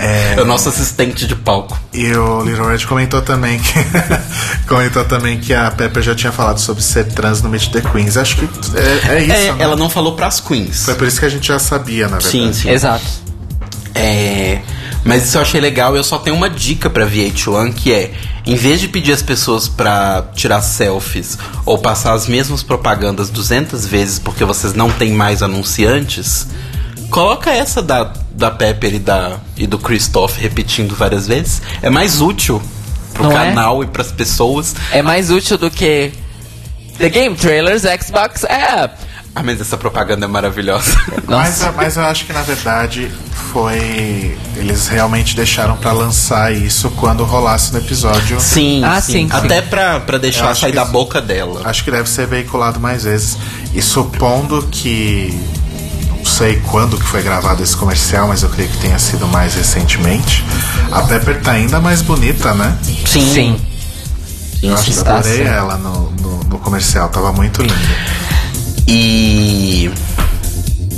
É... 0.00 0.40
o 0.40 0.44
nosso 0.46 0.70
assistente 0.70 1.26
de 1.26 1.36
palco. 1.36 1.78
E 1.92 2.14
o 2.14 2.42
Little 2.42 2.66
Red 2.66 2.86
comentou 2.86 3.20
também 3.20 3.58
que. 3.58 3.74
comentou 4.66 5.04
também 5.04 5.38
que 5.38 5.52
a 5.52 5.70
Pepper 5.70 6.02
já 6.02 6.14
tinha 6.14 6.32
falado 6.32 6.58
sobre 6.58 6.82
ser 6.82 7.04
trans 7.04 7.42
no 7.42 7.50
Meet 7.50 7.70
the 7.70 7.82
Queens. 7.82 8.16
Acho 8.16 8.36
que 8.36 8.48
é, 8.74 9.14
é 9.14 9.22
isso. 9.22 9.32
É, 9.32 9.52
né? 9.52 9.56
ela 9.58 9.76
não 9.76 9.90
falou 9.90 10.16
pras 10.16 10.40
queens. 10.40 10.84
Foi 10.84 10.94
por 10.94 11.06
isso 11.06 11.20
que 11.20 11.26
a 11.26 11.28
gente 11.28 11.48
já 11.48 11.58
sabia, 11.58 12.04
na 12.04 12.16
verdade. 12.16 12.30
Sim, 12.30 12.52
sim. 12.54 12.70
Exato. 12.70 13.04
É, 13.94 14.60
mas 15.04 15.24
isso 15.24 15.38
eu 15.38 15.42
achei 15.42 15.60
legal. 15.60 15.96
Eu 15.96 16.04
só 16.04 16.18
tenho 16.18 16.36
uma 16.36 16.50
dica 16.50 16.88
pra 16.90 17.06
VH1 17.06 17.74
que 17.74 17.92
é, 17.92 18.12
em 18.46 18.54
vez 18.54 18.80
de 18.80 18.88
pedir 18.88 19.12
as 19.12 19.22
pessoas 19.22 19.68
pra 19.68 20.24
tirar 20.34 20.60
selfies 20.62 21.38
ou 21.64 21.78
passar 21.78 22.12
as 22.12 22.26
mesmas 22.26 22.62
propagandas 22.62 23.30
200 23.30 23.86
vezes 23.86 24.18
porque 24.18 24.44
vocês 24.44 24.74
não 24.74 24.90
têm 24.90 25.12
mais 25.12 25.42
anunciantes, 25.42 26.46
Coloca 27.10 27.50
essa 27.50 27.82
da, 27.82 28.12
da 28.30 28.52
Pepper 28.52 28.94
e, 28.94 28.98
da, 29.00 29.38
e 29.56 29.66
do 29.66 29.78
Christoph 29.78 30.36
repetindo 30.38 30.94
várias 30.94 31.26
vezes. 31.26 31.60
É 31.82 31.90
mais 31.90 32.20
útil 32.20 32.62
pro 33.12 33.24
Não 33.24 33.32
é? 33.32 33.46
canal 33.46 33.82
e 33.82 33.86
pras 33.88 34.12
pessoas. 34.12 34.76
É 34.92 35.02
mais 35.02 35.28
útil 35.28 35.58
do 35.58 35.68
que 35.70 36.12
The 36.98 37.08
Game 37.08 37.34
Trailers 37.34 37.82
Xbox 37.82 38.44
App. 38.44 38.94
Ah, 39.34 39.42
mas 39.42 39.60
essa 39.60 39.76
propaganda 39.76 40.26
é 40.26 40.28
maravilhosa. 40.28 40.96
Mas, 41.26 41.60
mas 41.74 41.96
eu 41.96 42.04
acho 42.04 42.24
que 42.26 42.32
na 42.32 42.42
verdade 42.42 43.10
foi. 43.52 44.36
Eles 44.56 44.86
realmente 44.88 45.34
deixaram 45.34 45.76
pra 45.76 45.92
lançar 45.92 46.52
isso 46.54 46.90
quando 46.90 47.24
rolasse 47.24 47.72
no 47.72 47.78
episódio. 47.78 48.40
Sim, 48.40 48.82
Ah, 48.84 49.00
sim. 49.00 49.12
sim. 49.12 49.28
Até 49.30 49.60
pra, 49.62 50.00
pra 50.00 50.18
deixar 50.18 50.54
sair 50.56 50.70
que 50.70 50.76
da 50.76 50.82
isso- 50.82 50.92
boca 50.92 51.20
dela. 51.20 51.62
Acho 51.64 51.82
que 51.84 51.90
deve 51.90 52.08
ser 52.08 52.26
veiculado 52.26 52.78
mais 52.80 53.04
vezes. 53.04 53.36
E 53.74 53.80
supondo 53.82 54.66
que. 54.70 55.38
Não 56.18 56.24
sei 56.26 56.60
quando 56.70 56.98
que 56.98 57.04
foi 57.04 57.22
gravado 57.22 57.62
esse 57.62 57.74
comercial, 57.76 58.28
mas 58.28 58.42
eu 58.42 58.50
creio 58.50 58.68
que 58.68 58.76
tenha 58.78 58.98
sido 58.98 59.26
mais 59.26 59.54
recentemente. 59.54 60.44
A 60.92 61.00
Pepper 61.02 61.40
tá 61.40 61.52
ainda 61.52 61.80
mais 61.80 62.02
bonita, 62.02 62.52
né? 62.54 62.76
Sim. 63.06 63.32
Sim. 63.32 63.60
Eu 64.62 64.74
acho 64.74 64.90
que 64.90 64.98
eu 64.98 65.00
adorei 65.16 65.42
ela 65.42 65.78
no, 65.78 66.10
no, 66.20 66.44
no 66.44 66.58
comercial, 66.58 67.08
tava 67.08 67.32
muito 67.32 67.62
linda. 67.62 67.74
E. 68.86 69.90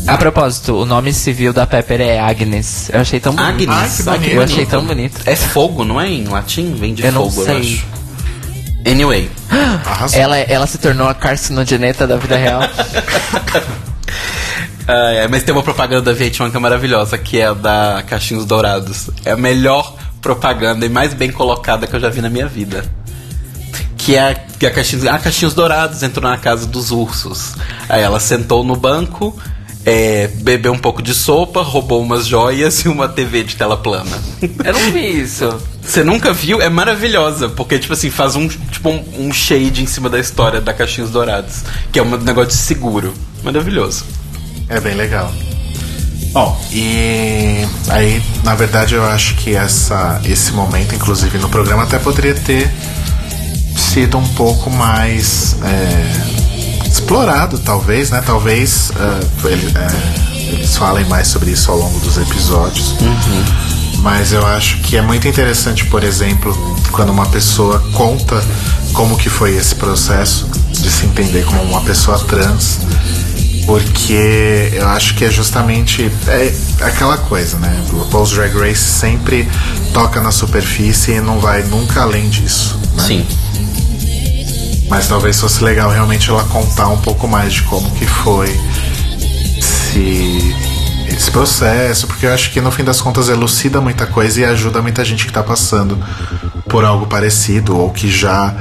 A 0.07 0.17
propósito, 0.17 0.75
o 0.75 0.85
nome 0.85 1.13
civil 1.13 1.53
da 1.53 1.67
Pepper 1.67 2.01
é 2.01 2.19
Agnes. 2.19 2.91
Eu 2.93 3.01
achei 3.01 3.21
tão 3.21 3.35
bonito. 3.35 3.71
Agnes. 3.71 4.09
Ai, 4.09 4.19
que 4.19 4.25
bonito. 4.25 4.37
Eu 4.37 4.43
achei 4.43 4.67
tão 4.67 4.85
bonito. 4.85 5.21
É 5.27 5.37
fogo, 5.37 5.85
não 5.85 6.01
é? 6.01 6.09
Em 6.11 6.25
latim? 6.25 6.75
Vem 6.75 6.95
de 6.95 7.05
Eu 7.05 7.13
não 7.13 7.31
fogo, 7.31 7.43
eu 7.43 7.47
sei. 7.47 7.59
acho. 7.61 7.87
Anyway. 8.85 9.31
Arrasou. 9.87 10.21
Ela, 10.21 10.39
ela 10.39 10.67
se 10.67 10.79
tornou 10.79 11.09
a 11.09 11.15
carcinogeneta 11.15 12.07
da 12.07 12.17
vida 12.17 12.37
real. 12.37 12.63
Ah, 14.89 15.13
é, 15.13 15.29
mas 15.29 15.45
tem 15.45 15.55
uma 15.55 15.63
propaganda 15.63 16.13
da 16.13 16.19
VH1 16.19 16.51
que 16.51 16.57
é 16.57 16.61
maravilhosa, 16.61 17.17
que 17.17 17.39
é 17.39 17.47
a 17.47 17.55
da 17.55 18.03
Caixinhos 18.05 18.45
Dourados. 18.45 19.11
É 19.25 19.31
a 19.31 19.37
melhor 19.37 19.95
propaganda 20.21 20.85
e 20.85 20.89
mais 20.89 21.15
bem 21.15 21.31
colocada 21.31 21.87
que 21.87 21.95
eu 21.95 22.01
já 22.01 22.09
vi 22.09 22.21
na 22.21 22.29
minha 22.29 22.49
vida. 22.49 22.85
Que 23.97 24.17
é 24.17 24.31
a, 24.31 24.35
que 24.35 24.67
é 24.67 24.69
a 24.69 24.73
Caixinhos, 24.73 25.07
ah, 25.07 25.19
Caixinhos 25.21 25.55
Dourados 25.55 26.03
entrou 26.03 26.29
na 26.29 26.37
casa 26.37 26.67
dos 26.67 26.91
ursos. 26.91 27.55
Aí 27.89 28.03
ela 28.03 28.19
sentou 28.19 28.65
no 28.65 28.75
banco, 28.75 29.39
é, 29.85 30.29
bebeu 30.29 30.73
um 30.73 30.79
pouco 30.79 31.03
de 31.03 31.15
sopa, 31.15 31.63
roubou 31.63 32.03
umas 32.03 32.27
joias 32.27 32.81
e 32.81 32.89
uma 32.89 33.09
TV 33.09 33.43
de 33.43 33.57
tela 33.57 33.77
plana. 33.77 34.17
Eu 34.65 34.73
não 34.73 34.93
vi 34.93 35.21
isso. 35.21 35.49
Você 35.83 36.05
nunca 36.05 36.33
viu? 36.33 36.61
É 36.61 36.69
maravilhosa, 36.69 37.49
porque, 37.49 37.79
tipo 37.79 37.93
assim, 37.93 38.11
faz 38.11 38.37
um, 38.37 38.47
tipo, 38.47 38.89
um, 38.89 39.05
um 39.19 39.33
shade 39.33 39.83
em 39.83 39.87
cima 39.87 40.09
da 40.09 40.19
história 40.19 40.61
da 40.61 40.73
Caixinhos 40.73 41.11
Dourados, 41.11 41.63
que 41.91 41.99
é 41.99 42.03
um 42.03 42.17
negócio 42.19 42.51
de 42.51 42.57
seguro. 42.57 43.13
Maravilhoso. 43.43 44.05
É 44.69 44.79
bem 44.81 44.95
legal. 44.95 45.33
Bom, 46.33 46.59
e 46.73 47.67
aí, 47.89 48.23
na 48.43 48.55
verdade, 48.55 48.95
eu 48.95 49.05
acho 49.05 49.35
que 49.35 49.55
essa, 49.55 50.21
esse 50.25 50.53
momento, 50.53 50.95
inclusive 50.95 51.37
no 51.39 51.49
programa, 51.49 51.83
até 51.83 51.99
poderia 51.99 52.35
ter 52.35 52.71
sido 53.77 54.17
um 54.17 54.29
pouco 54.29 54.71
mais 54.71 55.57
é, 55.63 56.52
explorado, 56.93 57.59
talvez, 57.59 58.11
né? 58.11 58.23
Talvez 58.25 58.91
é, 59.45 59.49
ele- 59.49 59.73
é, 59.77 60.53
eles 60.55 60.77
falem 60.77 61.05
mais 61.07 61.29
sobre 61.29 61.51
isso 61.51 61.71
ao 61.71 61.79
longo 61.79 61.99
dos 62.01 62.17
episódios. 62.19 62.95
Mas 63.99 64.33
eu 64.33 64.45
acho 64.47 64.79
que 64.79 64.97
é 64.97 65.03
muito 65.03 65.27
interessante, 65.29 65.85
por 65.87 66.03
exemplo, 66.03 66.53
quando 66.91 67.11
uma 67.11 67.27
pessoa 67.27 67.79
conta 67.93 68.43
como 68.93 69.17
que 69.17 69.29
foi 69.31 69.57
esse 69.57 69.75
processo 69.77 70.47
de 70.73 70.91
se 70.91 71.07
entender 71.07 71.45
como 71.45 71.63
uma 71.63 71.81
pessoa 71.83 72.19
trans 72.19 72.81
porque 73.65 74.71
eu 74.73 74.89
acho 74.89 75.15
que 75.15 75.25
é 75.25 75.31
justamente 75.31 76.11
é 76.27 76.53
aquela 76.81 77.17
coisa, 77.17 77.57
né? 77.59 77.73
O 77.93 77.99
RuPaul's 77.99 78.31
Drag 78.33 78.53
Race 78.59 78.81
sempre 78.83 79.49
toca 79.95 80.21
na 80.21 80.33
superfície 80.33 81.13
e 81.13 81.21
não 81.21 81.39
vai 81.39 81.63
nunca 81.63 82.03
além 82.03 82.29
disso. 82.29 82.77
Né? 82.97 83.05
Sim. 83.07 83.27
Mas 84.93 85.09
talvez 85.09 85.41
fosse 85.41 85.65
legal 85.65 85.89
realmente 85.89 86.29
ela 86.29 86.45
contar 86.45 86.89
um 86.89 86.99
pouco 86.99 87.27
mais 87.27 87.55
de 87.55 87.63
como 87.63 87.91
que 87.93 88.05
foi 88.05 88.55
esse, 89.57 90.55
esse 91.09 91.31
processo, 91.31 92.07
porque 92.07 92.27
eu 92.27 92.35
acho 92.35 92.51
que 92.51 92.61
no 92.61 92.71
fim 92.71 92.85
das 92.85 93.01
contas 93.01 93.31
elucida 93.31 93.81
muita 93.81 94.07
coisa 94.07 94.41
e 94.43 94.45
ajuda 94.45 94.83
muita 94.83 95.03
gente 95.03 95.25
que 95.25 95.33
tá 95.33 95.43
passando 95.43 95.99
por 96.69 96.85
algo 96.85 97.07
parecido 97.07 97.75
ou 97.75 97.89
que 97.91 98.11
já 98.11 98.55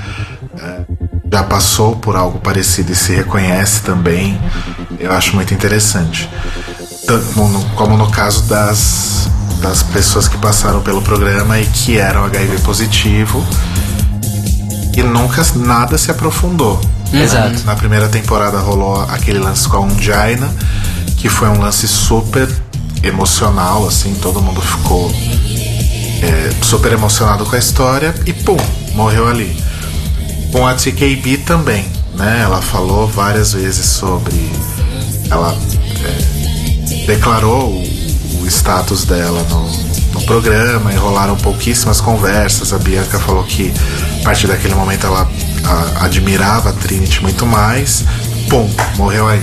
é, 0.57 0.81
já 1.29 1.43
passou 1.43 1.97
por 1.97 2.15
algo 2.15 2.39
parecido 2.39 2.93
e 2.93 2.95
se 2.95 3.11
reconhece 3.11 3.81
também. 3.81 4.39
Eu 4.97 5.11
acho 5.11 5.35
muito 5.35 5.53
interessante. 5.53 6.29
Como 7.75 7.97
no 7.97 8.09
caso 8.09 8.43
das, 8.43 9.29
das 9.59 9.83
pessoas 9.83 10.29
que 10.29 10.37
passaram 10.37 10.79
pelo 10.79 11.01
programa 11.01 11.59
e 11.59 11.65
que 11.65 11.97
eram 11.97 12.23
HIV 12.23 12.59
positivo 12.59 13.45
e 14.95 15.03
nunca 15.03 15.45
nada 15.55 15.97
se 15.97 16.11
aprofundou. 16.11 16.79
Exato. 17.13 17.63
Na 17.65 17.75
primeira 17.75 18.07
temporada 18.07 18.57
rolou 18.59 19.01
aquele 19.01 19.39
lance 19.39 19.67
com 19.67 19.77
a 19.77 19.79
Undina, 19.81 20.49
que 21.17 21.29
foi 21.29 21.49
um 21.49 21.59
lance 21.59 21.87
super 21.87 22.47
emocional, 23.03 23.87
assim, 23.87 24.13
todo 24.15 24.41
mundo 24.41 24.61
ficou 24.61 25.11
é, 26.21 26.51
super 26.61 26.91
emocionado 26.91 27.45
com 27.45 27.55
a 27.55 27.59
história 27.59 28.13
e 28.25 28.33
pum, 28.33 28.57
morreu 28.93 29.27
ali. 29.27 29.55
Com 30.51 30.67
a 30.67 30.73
TKB 30.73 31.37
também, 31.45 31.85
né? 32.15 32.41
Ela 32.43 32.61
falou 32.61 33.07
várias 33.07 33.53
vezes 33.53 33.85
sobre. 33.85 34.35
Ela 35.29 35.55
é, 36.03 37.05
declarou 37.05 37.69
o, 37.69 38.41
o 38.41 38.47
status 38.47 39.05
dela 39.05 39.41
no, 39.49 39.90
no 40.13 40.21
programa 40.23 40.91
e 40.93 40.95
rolaram 40.95 41.35
pouquíssimas 41.37 42.01
conversas. 42.01 42.73
A 42.73 42.77
Bianca 42.77 43.19
falou 43.19 43.43
que 43.43 43.73
a 44.21 44.23
partir 44.23 44.47
daquele 44.47 44.75
momento 44.75 45.05
ela 45.07 45.29
a- 45.63 46.05
admirava 46.05 46.69
a 46.69 46.73
Trinity 46.73 47.21
muito 47.21 47.45
mais. 47.45 48.03
Pum, 48.49 48.69
morreu 48.97 49.27
aí. 49.27 49.41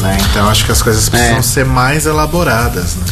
Né? 0.00 0.18
Então 0.30 0.48
acho 0.48 0.64
que 0.64 0.72
as 0.72 0.82
coisas 0.82 1.08
precisam 1.08 1.38
É. 1.38 1.42
ser 1.42 1.64
mais 1.64 2.04
elaboradas. 2.06 2.96
Né? 2.96 3.04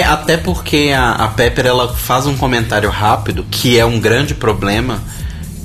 É, 0.00 0.04
até 0.04 0.36
porque 0.36 0.92
a, 0.96 1.12
a 1.12 1.28
Pepper 1.28 1.66
ela 1.66 1.94
faz 1.94 2.26
um 2.26 2.36
comentário 2.36 2.88
rápido, 2.90 3.44
que 3.50 3.78
é 3.78 3.84
um 3.84 4.00
grande 4.00 4.34
problema 4.34 4.98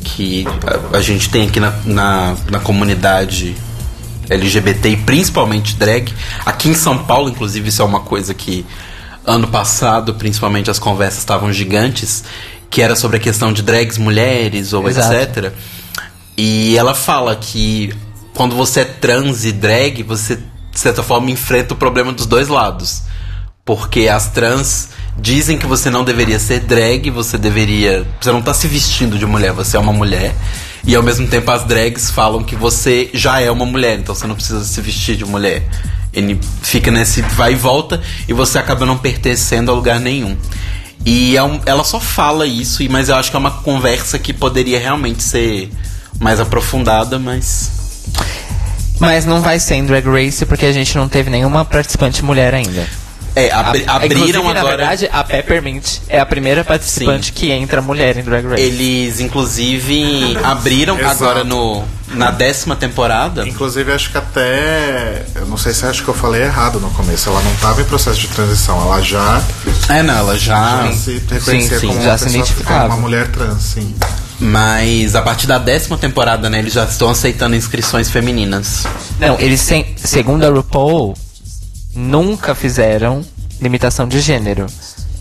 que 0.04 0.46
a, 0.94 0.98
a 0.98 1.02
gente 1.02 1.30
tem 1.30 1.48
aqui 1.48 1.60
na, 1.60 1.74
na, 1.86 2.36
na 2.50 2.60
comunidade 2.60 3.56
LGBT 4.30 4.90
e 4.90 4.98
principalmente 4.98 5.76
drag. 5.76 6.14
Aqui 6.46 6.70
em 6.70 6.74
São 6.74 6.98
Paulo, 6.98 7.30
inclusive, 7.30 7.70
isso 7.70 7.82
é 7.82 7.86
uma 7.86 8.02
coisa 8.02 8.34
que 8.34 8.66
ano 9.26 9.48
passado, 9.48 10.16
principalmente, 10.16 10.70
as 10.70 10.80
conversas 10.80 11.20
estavam 11.20 11.52
gigantes, 11.52 12.24
que 12.70 12.82
era 12.82 12.96
sobre 12.96 13.18
a 13.18 13.20
questão 13.20 13.52
de 13.52 13.62
drags 13.62 13.98
mulheres 13.98 14.74
ou 14.74 14.88
Exato. 14.90 15.14
etc. 15.14 15.54
E 16.38 16.78
ela 16.78 16.96
fala 16.96 17.36
que 17.36 17.94
quando 18.34 18.56
você 18.56 18.82
é 18.82 18.86
trans 18.86 19.46
e 19.46 19.52
drag, 19.52 20.04
você, 20.04 20.38
de 20.38 20.80
certa 20.80 21.04
forma, 21.04 21.30
enfrenta 21.30 21.74
o 21.74 21.78
problema 21.78 22.12
dos 22.12 22.26
dois 22.26 22.48
lados. 22.48 23.04
Porque 23.64 24.08
as 24.08 24.30
trans 24.30 24.90
dizem 25.18 25.58
que 25.58 25.68
você 25.68 25.90
não 25.90 26.04
deveria 26.04 26.40
ser 26.40 26.62
drag, 26.62 27.10
você 27.10 27.38
deveria. 27.38 28.08
Você 28.20 28.32
não 28.32 28.42
tá 28.42 28.54
se 28.54 28.68
vestindo 28.68 29.18
de 29.20 29.26
mulher, 29.26 29.52
você 29.52 29.78
é 29.78 29.80
uma 29.80 29.94
mulher. 29.94 30.34
E 30.86 30.96
ao 30.96 31.04
mesmo 31.04 31.28
tempo 31.28 31.52
as 31.52 31.64
drags 31.64 32.10
falam 32.10 32.44
que 32.44 32.56
você 32.56 33.10
já 33.14 33.40
é 33.40 33.52
uma 33.52 33.66
mulher, 33.66 34.00
então 34.00 34.16
você 34.16 34.26
não 34.26 34.34
precisa 34.34 34.64
se 34.64 34.82
vestir 34.82 35.16
de 35.16 35.26
mulher. 35.26 35.64
Ele 36.14 36.40
fica 36.62 36.92
nesse 36.92 37.22
vai 37.22 37.54
e 37.54 37.56
volta 37.56 38.02
e 38.28 38.34
você 38.34 38.58
acaba 38.60 38.86
não 38.86 38.98
pertencendo 38.98 39.72
a 39.72 39.74
lugar 39.74 40.00
nenhum. 40.00 40.36
E 41.06 41.36
é 41.38 41.42
um- 41.44 41.60
ela 41.66 41.84
só 41.84 42.00
fala 42.00 42.46
isso, 42.46 42.84
e- 42.84 42.90
mas 42.90 43.10
eu 43.10 43.16
acho 43.16 43.30
que 43.32 43.36
é 43.36 43.40
uma 43.40 43.52
conversa 43.52 44.20
que 44.20 44.34
poderia 44.34 44.78
realmente 44.80 45.24
ser 45.24 45.72
mais 46.20 46.40
aprofundada, 46.40 47.18
mas. 47.18 47.72
Mas 49.00 49.26
não 49.26 49.42
vai 49.42 49.60
ser 49.60 49.76
em 49.76 49.86
Drag 49.86 50.06
Race 50.08 50.46
porque 50.46 50.66
a 50.66 50.72
gente 50.72 50.96
não 50.96 51.08
teve 51.08 51.30
nenhuma 51.30 51.66
participante 51.66 52.24
mulher 52.24 52.54
ainda. 52.54 52.86
É, 53.34 53.50
abri- 53.50 53.86
abriram 53.88 54.20
Inclusive, 54.22 54.38
agora. 54.40 54.54
Na 54.54 54.64
verdade, 54.90 55.10
a 55.12 55.24
Peppermint 55.24 56.00
é 56.10 56.20
a 56.20 56.26
primeira 56.26 56.64
participante 56.66 57.32
que 57.32 57.50
entra 57.50 57.82
mulher 57.82 58.18
em 58.18 58.22
Drag 58.24 58.46
Race. 58.46 58.62
Eles, 58.62 59.20
inclusive, 59.22 60.38
abriram 60.44 60.98
agora 61.10 61.44
no, 61.44 61.84
na 62.14 62.32
décima 62.32 62.76
temporada. 62.76 63.48
Inclusive, 63.48 63.92
acho 63.92 64.12
que 64.12 64.18
até. 64.18 65.26
Eu 65.36 65.46
não 65.46 65.58
sei 65.58 65.74
se 65.74 65.86
acho 65.86 66.04
que 66.04 66.10
eu 66.10 66.14
falei 66.14 66.44
errado 66.44 66.80
no 66.80 66.90
começo. 66.92 67.30
Ela 67.30 67.42
não 67.42 67.52
estava 67.54 67.82
em 67.82 67.86
processo 67.86 68.20
de 68.20 68.28
transição. 68.28 68.82
Ela 68.82 69.02
já, 69.02 69.42
É, 69.90 70.04
não, 70.04 70.14
ela 70.18 70.38
já. 70.38 70.86
já 70.88 70.92
se 70.94 71.22
reconhecia 71.30 71.80
sim, 71.80 71.88
como 71.88 72.02
já 72.02 72.12
uma 72.12 72.18
se 72.18 72.24
pessoa- 72.26 72.40
identificava. 72.44 72.80
como 72.82 72.94
uma 72.96 73.02
mulher 73.02 73.28
trans, 73.32 73.62
sim. 73.64 73.96
Mas 74.40 75.16
a 75.16 75.22
partir 75.22 75.46
da 75.48 75.58
décima 75.60 75.98
temporada, 75.98 76.50
né, 76.50 76.60
eles 76.60 76.74
já 76.74 76.84
estão 76.84 77.10
aceitando 77.10 77.56
inscrições 77.56 78.10
femininas. 78.10 78.86
Não, 79.20 79.40
eles, 79.40 79.62
sem, 79.62 79.94
segundo 79.98 80.44
a 80.46 80.50
RuPaul, 80.50 81.14
nunca 81.96 82.56
fizeram 82.56 83.24
limitação 83.62 84.08
de 84.08 84.20
gênero. 84.20 84.66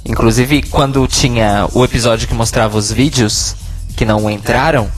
Inclusive, 0.07 0.63
quando 0.63 1.07
tinha 1.07 1.69
o 1.75 1.85
episódio 1.85 2.27
que 2.27 2.33
mostrava 2.35 2.79
os 2.79 2.91
vídeos 2.91 3.55
que 3.95 4.07
não 4.07 4.31
entraram, 4.31 4.91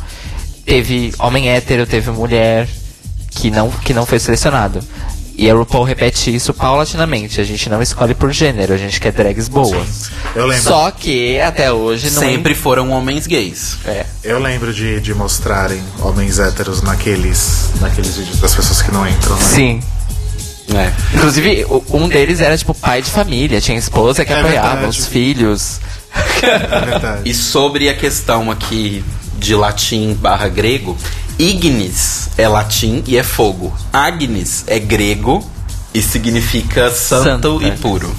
teve 0.65 1.13
homem 1.19 1.49
hétero, 1.51 1.87
teve 1.87 2.11
mulher 2.11 2.69
que 3.31 3.51
não, 3.51 3.71
que 3.71 3.93
não 3.95 4.05
foi 4.07 4.19
selecionado. 4.19 4.81
E 5.35 5.51
a 5.51 5.55
RuPaul 5.55 5.85
repete 5.85 6.33
isso 6.35 6.53
paulatinamente. 6.53 7.41
A 7.41 7.45
gente 7.45 7.69
não 7.71 7.81
escolhe 7.81 8.15
por 8.15 8.31
gênero, 8.33 8.75
a 8.75 8.77
gente 8.77 9.01
quer 9.01 9.13
drags 9.13 9.49
boas. 9.49 10.11
Eu 10.37 10.47
lembro. 10.47 10.63
Só 10.63 10.91
que 10.91 11.41
até 11.41 11.73
hoje 11.73 12.11
não. 12.11 12.21
Sempre 12.21 12.55
foram 12.55 12.91
homens 12.91 13.27
gays. 13.27 13.79
É. 13.87 14.05
Eu 14.23 14.39
lembro 14.39 14.75
de, 14.75 15.01
de 15.01 15.15
mostrarem 15.15 15.83
homens 16.01 16.39
héteros 16.39 16.83
naqueles, 16.83 17.71
naqueles 17.81 18.15
vídeos 18.17 18.41
das 18.41 18.55
pessoas 18.55 18.83
que 18.83 18.93
não 18.93 19.09
entram. 19.09 19.35
Né? 19.35 19.43
Sim. 19.43 19.83
É. 20.75 20.93
Inclusive, 21.17 21.67
um 21.91 22.09
deles 22.09 22.41
era 22.41 22.57
tipo 22.57 22.75
pai 22.75 23.01
de 23.03 23.11
família, 23.11 23.61
tinha 23.61 23.77
esposa 23.79 24.25
que 24.25 24.33
É 24.33 24.39
apoiava, 24.39 24.75
verdade. 24.75 24.99
os 25.01 25.07
filhos. 25.07 25.81
É 26.43 26.81
verdade. 26.85 27.23
E 27.25 27.33
sobre 27.35 27.89
a 27.89 27.95
questão 27.95 28.51
aqui 28.51 29.03
de 29.43 29.55
latim 29.55 30.15
barra 30.15 30.49
grego, 30.49 30.97
ignis 31.39 32.31
é 32.39 32.49
latim 32.49 33.03
e 33.07 33.17
é 33.19 33.23
fogo. 33.23 33.75
Agnes 33.93 34.65
é 34.67 34.79
grego 34.79 35.45
e 35.93 36.01
significa 36.01 36.91
santo, 36.91 37.25
Santo, 37.25 37.63
e 37.63 37.67
é. 37.67 37.71
puro. 37.73 38.15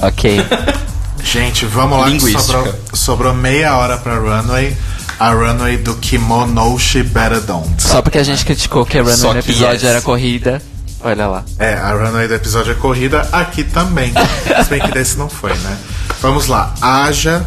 Ok. 0.00 0.40
Gente, 1.22 1.66
vamos 1.66 1.98
lá 1.98 2.04
que 2.06 2.12
Linguística. 2.12 2.40
sobrou, 2.42 2.74
sobrou 2.94 3.34
meia 3.34 3.76
hora 3.76 3.98
pra 3.98 4.16
runway. 4.18 4.76
A 5.18 5.32
runway 5.32 5.76
do 5.76 5.96
Kimonoshi 5.96 7.02
Better 7.02 7.40
Don't. 7.40 7.82
Só 7.82 8.00
porque 8.00 8.18
a 8.18 8.22
gente 8.22 8.44
criticou 8.44 8.86
que 8.86 8.96
a 8.96 9.02
runway 9.02 9.16
Só 9.16 9.32
no 9.32 9.40
episódio 9.40 9.74
yes. 9.74 9.84
era 9.84 10.00
corrida. 10.00 10.62
Olha 11.00 11.26
lá. 11.26 11.44
É, 11.58 11.74
a 11.74 11.92
runway 11.92 12.28
do 12.28 12.34
episódio 12.34 12.72
é 12.72 12.74
corrida 12.76 13.28
aqui 13.32 13.64
também. 13.64 14.12
Se 14.62 14.70
bem 14.70 14.80
que 14.80 14.92
desse 14.92 15.18
não 15.18 15.28
foi, 15.28 15.52
né? 15.54 15.76
Vamos 16.22 16.46
lá. 16.46 16.72
Aja, 16.80 17.44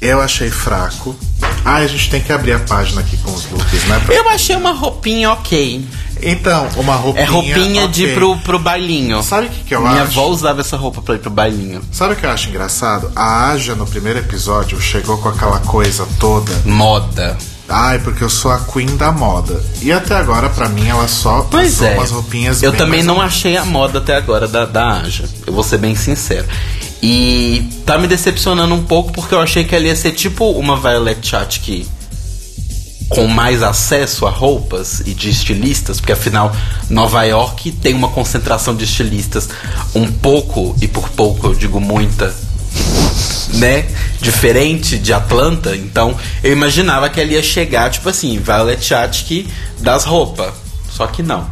eu 0.00 0.20
achei 0.20 0.50
fraco. 0.50 1.16
Ah, 1.64 1.76
a 1.76 1.86
gente 1.86 2.08
tem 2.10 2.20
que 2.20 2.32
abrir 2.32 2.52
a 2.52 2.58
página 2.60 3.00
aqui 3.00 3.16
com 3.18 3.32
os 3.32 3.50
looks, 3.50 3.84
né? 3.84 4.00
Pra- 4.04 4.14
Eu 4.14 4.28
achei 4.30 4.56
uma 4.56 4.72
roupinha 4.72 5.30
ok. 5.32 5.84
Então, 6.20 6.66
uma 6.76 6.96
roupinha. 6.96 7.24
É 7.24 7.28
roupinha 7.28 7.88
de 7.88 8.02
ir 8.02 8.06
ok. 8.06 8.14
pro, 8.16 8.36
pro 8.38 8.58
bailinho. 8.58 9.22
Sabe 9.22 9.46
o 9.46 9.50
que, 9.50 9.64
que 9.64 9.74
eu 9.74 9.80
Minha 9.80 10.02
acho? 10.02 10.18
avó 10.18 10.26
usava 10.28 10.60
essa 10.60 10.76
roupa 10.76 11.00
pra 11.00 11.14
ir 11.14 11.18
pro 11.18 11.30
bailinho. 11.30 11.80
Sabe 11.92 12.14
o 12.14 12.16
que 12.16 12.26
eu 12.26 12.30
acho 12.30 12.48
engraçado? 12.48 13.12
A 13.14 13.50
Aja, 13.50 13.74
no 13.76 13.86
primeiro 13.86 14.18
episódio, 14.18 14.80
chegou 14.80 15.18
com 15.18 15.28
aquela 15.28 15.60
coisa 15.60 16.06
toda. 16.18 16.52
Moda. 16.64 17.36
Ai, 17.70 17.98
porque 17.98 18.24
eu 18.24 18.30
sou 18.30 18.50
a 18.50 18.58
queen 18.60 18.96
da 18.96 19.12
moda. 19.12 19.62
E 19.82 19.92
até 19.92 20.16
agora, 20.16 20.48
pra 20.48 20.70
mim, 20.70 20.88
ela 20.88 21.06
só 21.06 21.46
Pois 21.50 21.74
usou 21.74 21.86
é. 21.88 21.94
umas 21.94 22.10
roupinhas 22.10 22.62
Eu 22.62 22.72
também 22.72 23.02
não 23.02 23.20
achei 23.20 23.58
a 23.58 23.64
moda 23.64 23.98
até 23.98 24.16
agora 24.16 24.48
da, 24.48 24.64
da 24.64 25.02
Aja. 25.02 25.28
Eu 25.46 25.52
vou 25.52 25.62
ser 25.62 25.76
bem 25.76 25.94
sincero. 25.94 26.46
E 27.02 27.68
tá 27.86 27.96
me 27.96 28.08
decepcionando 28.08 28.74
um 28.74 28.82
pouco 28.84 29.12
porque 29.12 29.34
eu 29.34 29.40
achei 29.40 29.64
que 29.64 29.74
ela 29.74 29.86
ia 29.86 29.96
ser 29.96 30.12
tipo 30.12 30.50
uma 30.50 30.76
Violet 30.76 31.24
Chachki 31.26 31.86
com 33.08 33.26
mais 33.26 33.62
acesso 33.62 34.26
a 34.26 34.30
roupas 34.30 35.00
e 35.06 35.14
de 35.14 35.30
estilistas, 35.30 35.98
porque 35.98 36.12
afinal 36.12 36.54
Nova 36.90 37.24
York 37.24 37.72
tem 37.72 37.94
uma 37.94 38.08
concentração 38.08 38.76
de 38.76 38.84
estilistas 38.84 39.48
um 39.94 40.10
pouco, 40.12 40.76
e 40.80 40.86
por 40.86 41.08
pouco 41.10 41.46
eu 41.46 41.54
digo 41.54 41.80
muita, 41.80 42.34
né? 43.54 43.86
Diferente 44.20 44.98
de 44.98 45.12
Atlanta, 45.12 45.74
então 45.74 46.14
eu 46.42 46.52
imaginava 46.52 47.08
que 47.08 47.20
ela 47.20 47.32
ia 47.32 47.42
chegar, 47.42 47.90
tipo 47.90 48.08
assim, 48.08 48.38
Violet 48.38 48.84
Chachki 48.84 49.48
das 49.78 50.04
roupas. 50.04 50.52
Só 50.90 51.06
que 51.06 51.22
não. 51.22 51.48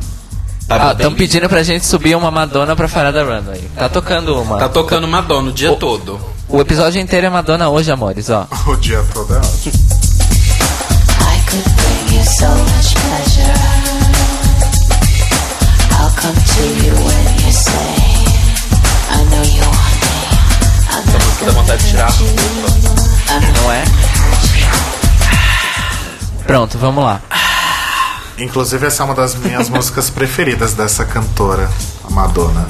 Tava 0.69 0.83
Ah, 0.83 0.95
bem- 0.95 1.07
estão 1.07 1.15
pedindo 1.17 1.49
pra 1.49 1.63
gente 1.63 1.87
subir 1.87 2.17
uma 2.17 2.31
Madonna 2.31 2.75
pra 2.75 2.89
fora 2.89 3.13
da 3.13 3.23
runway. 3.23 3.71
Tá 3.77 3.89
tocando 3.89 4.41
uma. 4.41 4.59
Tá 4.59 4.69
tocando 4.69 5.07
Madonna 5.07 5.51
o 5.51 5.53
dia 5.53 5.73
todo. 5.77 6.19
O 6.49 6.61
episódio 6.61 7.01
inteiro 7.01 7.27
é 7.27 7.31
Madonna 7.31 7.69
hoje, 7.69 7.91
amores, 7.93 8.29
ó. 8.31 8.47
O 8.67 8.77
dia 8.77 9.05
todo 9.15 9.33
é 9.35 9.39
ótimo. 9.39 9.75
I 11.21 11.41
could 11.49 11.71
bring 11.71 12.17
you 12.19 12.25
so 12.25 12.49
much 12.49 12.95
pleasure. 12.95 13.53
I'll 15.93 16.11
come 16.21 16.35
to 16.35 16.63
you 16.85 16.95
when 16.95 17.47
you 17.47 17.53
say, 17.53 17.97
I 19.11 19.25
know 19.31 19.45
you 19.45 19.63
want 19.63 19.97
me. 20.03 20.19
I'm 20.91 21.05
not 21.13 21.25
música 21.25 21.45
dá 21.47 21.53
vontade 21.53 21.83
de 21.85 21.91
tirar 21.91 22.07
a 22.07 22.11
roupa. 22.11 22.43
Não 23.63 23.73
é? 23.73 23.85
Pronto, 26.47 26.79
vamos 26.79 27.05
lá. 27.05 27.21
Inclusive, 28.39 28.87
essa 28.87 29.03
é 29.03 29.07
uma 29.07 29.15
das 29.15 29.35
minhas 29.35 29.69
músicas 29.71 30.11
preferidas 30.11 30.75
dessa 30.75 31.05
cantora, 31.05 31.71
a 32.05 32.11
Madonna. 32.11 32.67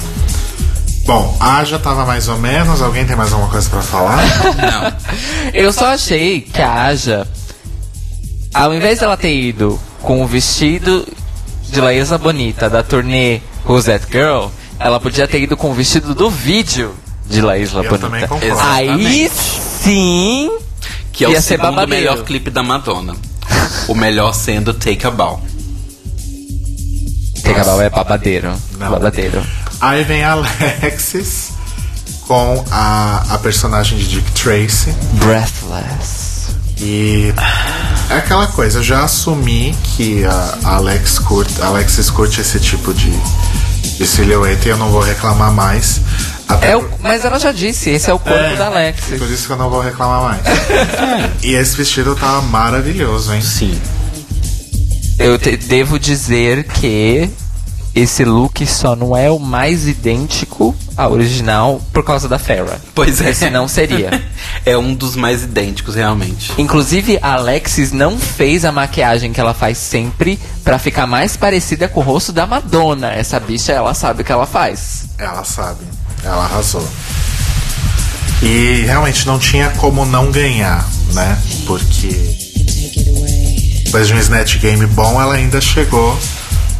Bom, 1.05 1.35
a 1.39 1.57
Aja 1.57 1.79
tava 1.79 2.05
mais 2.05 2.27
ou 2.27 2.37
menos. 2.37 2.81
Alguém 2.81 3.05
tem 3.05 3.15
mais 3.15 3.31
alguma 3.31 3.49
coisa 3.49 3.69
pra 3.69 3.81
falar? 3.81 4.17
Não. 4.17 5.51
Eu 5.53 5.71
só 5.71 5.87
achei 5.93 6.41
que 6.41 6.61
a 6.61 6.83
Aja, 6.83 7.25
ao 8.53 8.73
invés 8.73 8.99
dela 8.99 9.15
ter 9.15 9.33
ido 9.33 9.79
com 10.01 10.21
o 10.21 10.27
vestido 10.27 11.07
de 11.69 11.79
La 11.81 11.93
Isla 11.93 12.17
Bonita 12.17 12.69
da 12.69 12.83
turnê 12.83 13.41
Who's 13.65 13.85
That 13.85 14.05
Girl, 14.11 14.47
ela 14.79 14.99
podia 14.99 15.27
ter 15.27 15.41
ido 15.41 15.55
com 15.55 15.71
o 15.71 15.73
vestido 15.73 16.13
do 16.13 16.29
vídeo 16.29 16.93
de 17.25 17.41
La 17.41 17.57
Isla 17.57 17.83
Eu 17.83 17.89
Bonita. 17.89 18.05
também 18.07 18.27
concordo. 18.27 18.57
Aí 18.69 19.29
sim. 19.33 20.51
Que 21.13 21.23
é 21.25 21.29
Ia 21.29 21.39
o 21.39 21.41
ser 21.41 21.47
segundo 21.47 21.69
babadeiro. 21.75 21.89
melhor 22.11 22.23
clipe 22.25 22.49
da 22.49 22.61
Madonna. 22.63 23.15
o 23.87 23.95
melhor 23.95 24.33
sendo 24.33 24.73
Take 24.73 25.07
a 25.07 25.11
Bow. 25.11 25.41
Pegabal 27.47 27.81
é 27.81 27.89
babadeiro. 27.89 28.53
Não. 28.77 28.91
Babadeiro. 28.91 29.43
Aí 29.79 30.03
vem 30.03 30.23
a 30.23 30.31
Alexis 30.31 31.51
com 32.27 32.63
a, 32.71 33.23
a 33.29 33.37
personagem 33.37 33.97
de 33.97 34.07
Dick 34.07 34.31
Tracy. 34.31 34.93
Breathless. 35.13 36.27
E 36.79 37.33
é 38.09 38.17
aquela 38.17 38.47
coisa, 38.47 38.79
eu 38.79 38.83
já 38.83 39.03
assumi 39.03 39.75
que 39.95 40.23
a, 40.25 40.57
Alex 40.75 41.17
curte, 41.19 41.59
a 41.61 41.67
Alexis 41.67 42.09
curte 42.09 42.39
esse 42.39 42.59
tipo 42.59 42.93
de, 42.93 43.09
de 43.97 44.05
silhueta 44.05 44.67
e 44.67 44.71
eu 44.71 44.77
não 44.77 44.89
vou 44.89 45.01
reclamar 45.01 45.51
mais. 45.51 46.01
Até 46.47 46.71
É 46.71 46.77
o, 46.77 46.87
mas 47.01 47.25
ela 47.25 47.39
já 47.39 47.51
disse, 47.51 47.89
esse 47.89 48.09
é 48.09 48.13
o 48.13 48.19
corpo 48.19 48.37
É, 48.37 48.55
da 48.55 48.67
Alexis. 48.67 49.17
Por 49.17 49.29
isso 49.29 49.47
que 49.47 49.53
eu 49.53 49.57
não 49.57 49.69
vou 49.71 49.81
reclamar 49.81 50.21
mais. 50.21 50.41
e 51.41 51.53
esse 51.53 51.75
vestido 51.75 52.15
tava 52.15 52.41
maravilhoso, 52.43 53.33
hein? 53.33 53.41
Sim. 53.41 53.81
Eu 55.19 55.37
te- 55.37 55.57
devo 55.57 55.97
dizer 55.99 56.63
que 56.65 57.29
esse 57.95 58.23
look 58.23 58.65
só 58.67 58.95
não 58.95 59.17
é 59.17 59.31
o 59.31 59.39
mais 59.39 59.87
idêntico 59.87 60.75
ao 60.95 61.11
original 61.13 61.81
por 61.91 62.03
causa 62.03 62.27
da 62.29 62.37
Farrah. 62.37 62.77
Pois 62.93 63.19
é. 63.19 63.23
Porque 63.23 63.33
senão 63.35 63.67
seria. 63.67 64.21
é 64.63 64.77
um 64.77 64.93
dos 64.93 65.15
mais 65.15 65.43
idênticos, 65.43 65.95
realmente. 65.95 66.51
Inclusive, 66.59 67.17
a 67.21 67.33
Alexis 67.33 67.91
não 67.91 68.17
fez 68.19 68.63
a 68.63 68.71
maquiagem 68.71 69.33
que 69.33 69.39
ela 69.41 69.53
faz 69.55 69.79
sempre 69.79 70.39
pra 70.63 70.77
ficar 70.77 71.07
mais 71.07 71.35
parecida 71.35 71.87
com 71.87 71.99
o 72.01 72.03
rosto 72.03 72.31
da 72.31 72.45
Madonna. 72.45 73.11
Essa 73.11 73.39
bicha, 73.39 73.71
ela 73.71 73.95
sabe 73.95 74.21
o 74.21 74.25
que 74.25 74.31
ela 74.31 74.45
faz. 74.45 75.05
Ela 75.17 75.43
sabe, 75.43 75.79
ela 76.23 76.43
arrasou. 76.45 76.87
E 78.43 78.83
realmente 78.85 79.25
não 79.25 79.39
tinha 79.39 79.71
como 79.71 80.05
não 80.05 80.31
ganhar, 80.31 80.87
né? 81.13 81.35
Porque 81.65 82.37
depois 83.87 84.05
de 84.07 84.13
um 84.13 84.19
Snatch 84.19 84.57
Game 84.57 84.85
bom, 84.87 85.19
ela 85.19 85.35
ainda 85.35 85.61
chegou 85.61 86.17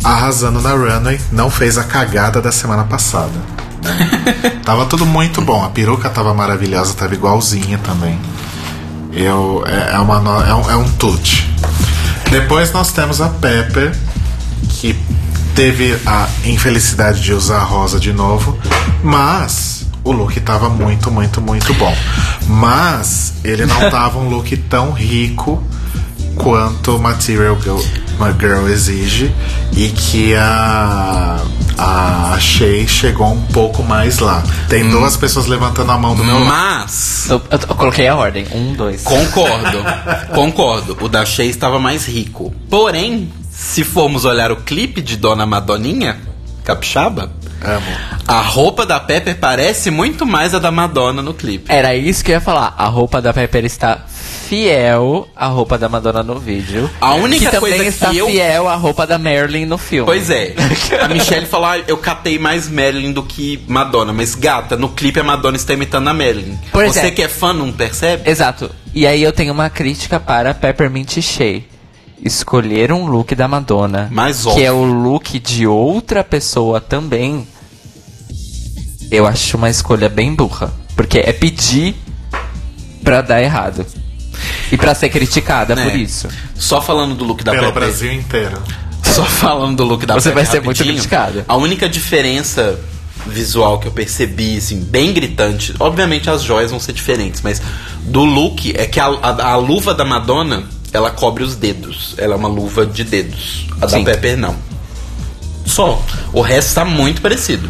arrasando 0.04 0.62
na 0.62 0.72
runway, 0.72 1.20
não 1.32 1.50
fez 1.50 1.78
a 1.78 1.84
cagada 1.84 2.42
da 2.42 2.52
semana 2.52 2.84
passada. 2.84 3.32
né? 3.82 4.60
tava 4.64 4.86
tudo 4.86 5.06
muito 5.06 5.42
bom, 5.42 5.64
a 5.64 5.70
peruca 5.70 6.10
tava 6.10 6.34
maravilhosa, 6.34 6.94
tava 6.94 7.14
igualzinha 7.14 7.78
também. 7.80 8.20
Eu, 9.14 9.64
é, 9.66 9.96
é 9.96 10.00
uma, 10.00 10.20
no- 10.20 10.42
é, 10.44 10.54
um, 10.54 10.72
é 10.72 10.76
um 10.76 10.90
tute. 10.92 11.50
Depois 12.30 12.74
nós 12.74 12.92
temos 12.92 13.22
a 13.22 13.30
Pepper, 13.30 13.98
que 14.70 14.94
teve 15.56 15.98
a 16.06 16.28
infelicidade 16.44 17.22
de 17.22 17.32
usar 17.34 17.60
a 17.60 17.64
rosa 17.64 18.00
de 18.02 18.12
novo, 18.12 18.58
mas 19.02 19.86
o 20.04 20.12
look 20.12 20.38
tava 20.42 20.70
muito, 20.70 21.10
muito, 21.10 21.42
muito 21.42 21.74
bom. 21.76 21.96
Mas 22.48 23.34
ele 23.46 23.66
não 23.66 23.80
tava 23.90 24.20
um 24.20 24.28
look 24.30 24.56
tão 24.70 24.92
rico 24.92 25.64
quanto 26.38 26.98
Material 27.00 27.58
Girl, 27.62 27.80
uma 28.18 28.32
Girl 28.34 28.68
exige 28.68 29.34
e 29.76 29.90
que 29.90 30.34
a 30.36 31.40
a 31.80 32.38
Shay 32.40 32.88
chegou 32.88 33.28
um 33.34 33.42
pouco 33.54 33.84
mais 33.84 34.18
lá. 34.18 34.44
Tem 34.68 34.90
duas 34.90 35.16
pessoas 35.16 35.46
levantando 35.46 35.92
a 35.92 35.98
mão 35.98 36.16
do 36.16 36.24
meu 36.24 36.36
lado. 36.40 36.46
Mas. 36.48 37.28
Eu, 37.30 37.40
eu- 37.52 37.60
eu 37.70 37.76
coloquei 37.76 38.08
a 38.08 38.16
ordem. 38.16 38.48
Um, 38.52 38.74
dois. 38.74 39.04
Concordo, 39.04 39.84
concordo. 40.34 40.98
O 41.02 41.08
da 41.08 41.24
Shea 41.24 41.46
estava 41.46 41.78
mais 41.80 42.06
rico. 42.08 42.52
Porém, 42.68 43.32
se 43.52 43.84
formos 43.84 44.26
olhar 44.26 44.52
o 44.52 44.56
clipe 44.56 45.02
de 45.02 45.18
Dona 45.18 45.46
Madoninha, 45.46 46.18
Capixaba, 46.68 47.32
Amo. 47.64 47.86
a 48.28 48.42
roupa 48.42 48.86
da 48.86 49.00
Pepper 49.00 49.38
parece 49.38 49.90
muito 49.90 50.26
mais 50.26 50.54
a 50.54 50.60
da 50.60 50.70
Madonna 50.70 51.22
no 51.22 51.34
clipe. 51.34 51.72
Era 51.72 51.96
isso 51.96 52.22
que 52.26 52.32
eu 52.32 52.36
ia 52.36 52.42
falar. 52.42 52.76
A 52.78 52.88
roupa 52.88 53.22
da 53.22 53.32
Pepper 53.34 53.64
está 53.64 54.00
fiel 54.48 55.28
à 55.36 55.48
roupa 55.48 55.78
da 55.78 55.88
Madonna 55.88 56.22
no 56.24 56.38
vídeo. 56.40 56.90
A 57.00 57.14
única 57.16 57.50
que 57.52 57.58
coisa 57.58 57.76
também 57.78 57.90
que 57.90 57.96
está 57.96 58.14
eu- 58.14 58.28
fiel 58.28 58.68
à 58.68 58.76
roupa 58.76 59.08
da 59.08 59.18
Marilyn 59.18 59.66
no 59.66 59.78
filme. 59.78 60.06
Pois 60.06 60.30
é. 60.30 60.54
A 61.02 61.08
Michelle 61.08 61.46
falou: 61.46 61.68
ah, 61.68 61.78
eu 61.88 61.98
catei 61.98 62.38
mais 62.38 62.68
Marilyn 62.70 63.14
do 63.14 63.24
que 63.24 63.64
Madonna. 63.68 64.12
Mas, 64.12 64.36
gata, 64.36 64.76
no 64.76 64.90
clipe 64.90 65.20
a 65.20 65.24
Madonna 65.24 65.56
está 65.56 65.74
imitando 65.74 66.10
a 66.10 66.14
Marilyn. 66.14 66.58
Pois 66.74 66.92
Você 66.94 67.08
é. 67.08 67.12
que 67.12 67.22
é 67.22 67.30
fã 67.30 67.54
não 67.54 67.72
percebe? 67.72 68.30
Exato. 68.30 68.70
E 68.94 69.08
aí 69.08 69.24
eu 69.24 69.32
tenho 69.32 69.54
uma 69.54 69.70
crítica 69.70 70.20
para 70.20 70.54
Peppermint 70.54 71.22
Shea. 71.22 71.62
Escolher 72.24 72.92
um 72.92 73.06
look 73.06 73.34
da 73.36 73.48
Madonna, 73.48 74.08
Mais 74.12 74.44
que 74.44 74.64
é 74.64 74.72
o 74.72 74.84
look 74.84 75.40
de 75.40 75.66
outra 75.68 76.24
pessoa 76.24 76.82
também, 76.82 77.48
eu 79.12 79.26
acho 79.26 79.58
uma 79.58 79.70
escolha 79.70 80.10
bem 80.10 80.34
burra. 80.36 80.72
Porque 80.96 81.20
é 81.20 81.32
pedir 81.32 81.96
pra 83.04 83.22
dar 83.22 83.42
errado. 83.42 83.86
E 84.72 84.78
pra 84.78 84.94
ser 84.94 85.10
criticada 85.10 85.76
né? 85.76 85.90
por 85.90 85.96
isso. 85.98 86.28
Só 86.56 86.82
falando 86.82 87.16
do 87.16 87.24
look 87.24 87.44
da 87.44 87.52
Pelo 87.52 87.68
Pepe. 87.68 87.80
Brasil 87.80 88.12
inteiro. 88.12 88.62
Só 89.04 89.24
falando 89.24 89.78
do 89.78 89.84
look 89.86 90.06
da 90.06 90.16
Você 90.16 90.30
Pepe 90.30 90.36
vai 90.36 90.46
ser 90.46 90.62
muito 90.62 90.84
criticada. 90.84 91.46
A 91.48 91.56
única 91.56 91.88
diferença 91.88 92.78
visual 93.26 93.80
que 93.80 93.88
eu 93.88 93.92
percebi, 93.92 94.58
assim, 94.58 94.80
bem 94.80 95.14
gritante, 95.14 95.74
obviamente 95.80 96.30
as 96.30 96.44
joias 96.44 96.72
vão 96.72 96.80
ser 96.80 96.94
diferentes, 96.94 97.42
mas 97.42 97.62
do 98.04 98.24
look 98.24 98.74
é 98.78 98.86
que 98.86 99.00
a, 99.00 99.06
a- 99.08 99.52
a 99.52 99.56
luva 99.58 99.94
da 99.94 100.06
Madonna, 100.06 100.64
ela 100.98 101.12
cobre 101.12 101.44
os 101.44 101.56
dedos. 101.56 102.16
Ela 102.18 102.34
é 102.34 102.38
uma 102.38 102.48
luva 102.48 102.86
de 102.86 103.04
dedos. 103.04 103.68
A 103.80 103.88
Sim. 103.88 104.04
da 104.04 104.12
Pepper 104.12 104.38
não. 104.38 104.56
Só. 105.66 106.02
O 106.34 106.42
resto 106.42 106.76
tá 106.76 106.84
muito 106.84 107.22
parecido. 107.22 107.70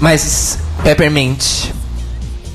Mas, 0.00 0.58
Peppermint, 0.82 1.70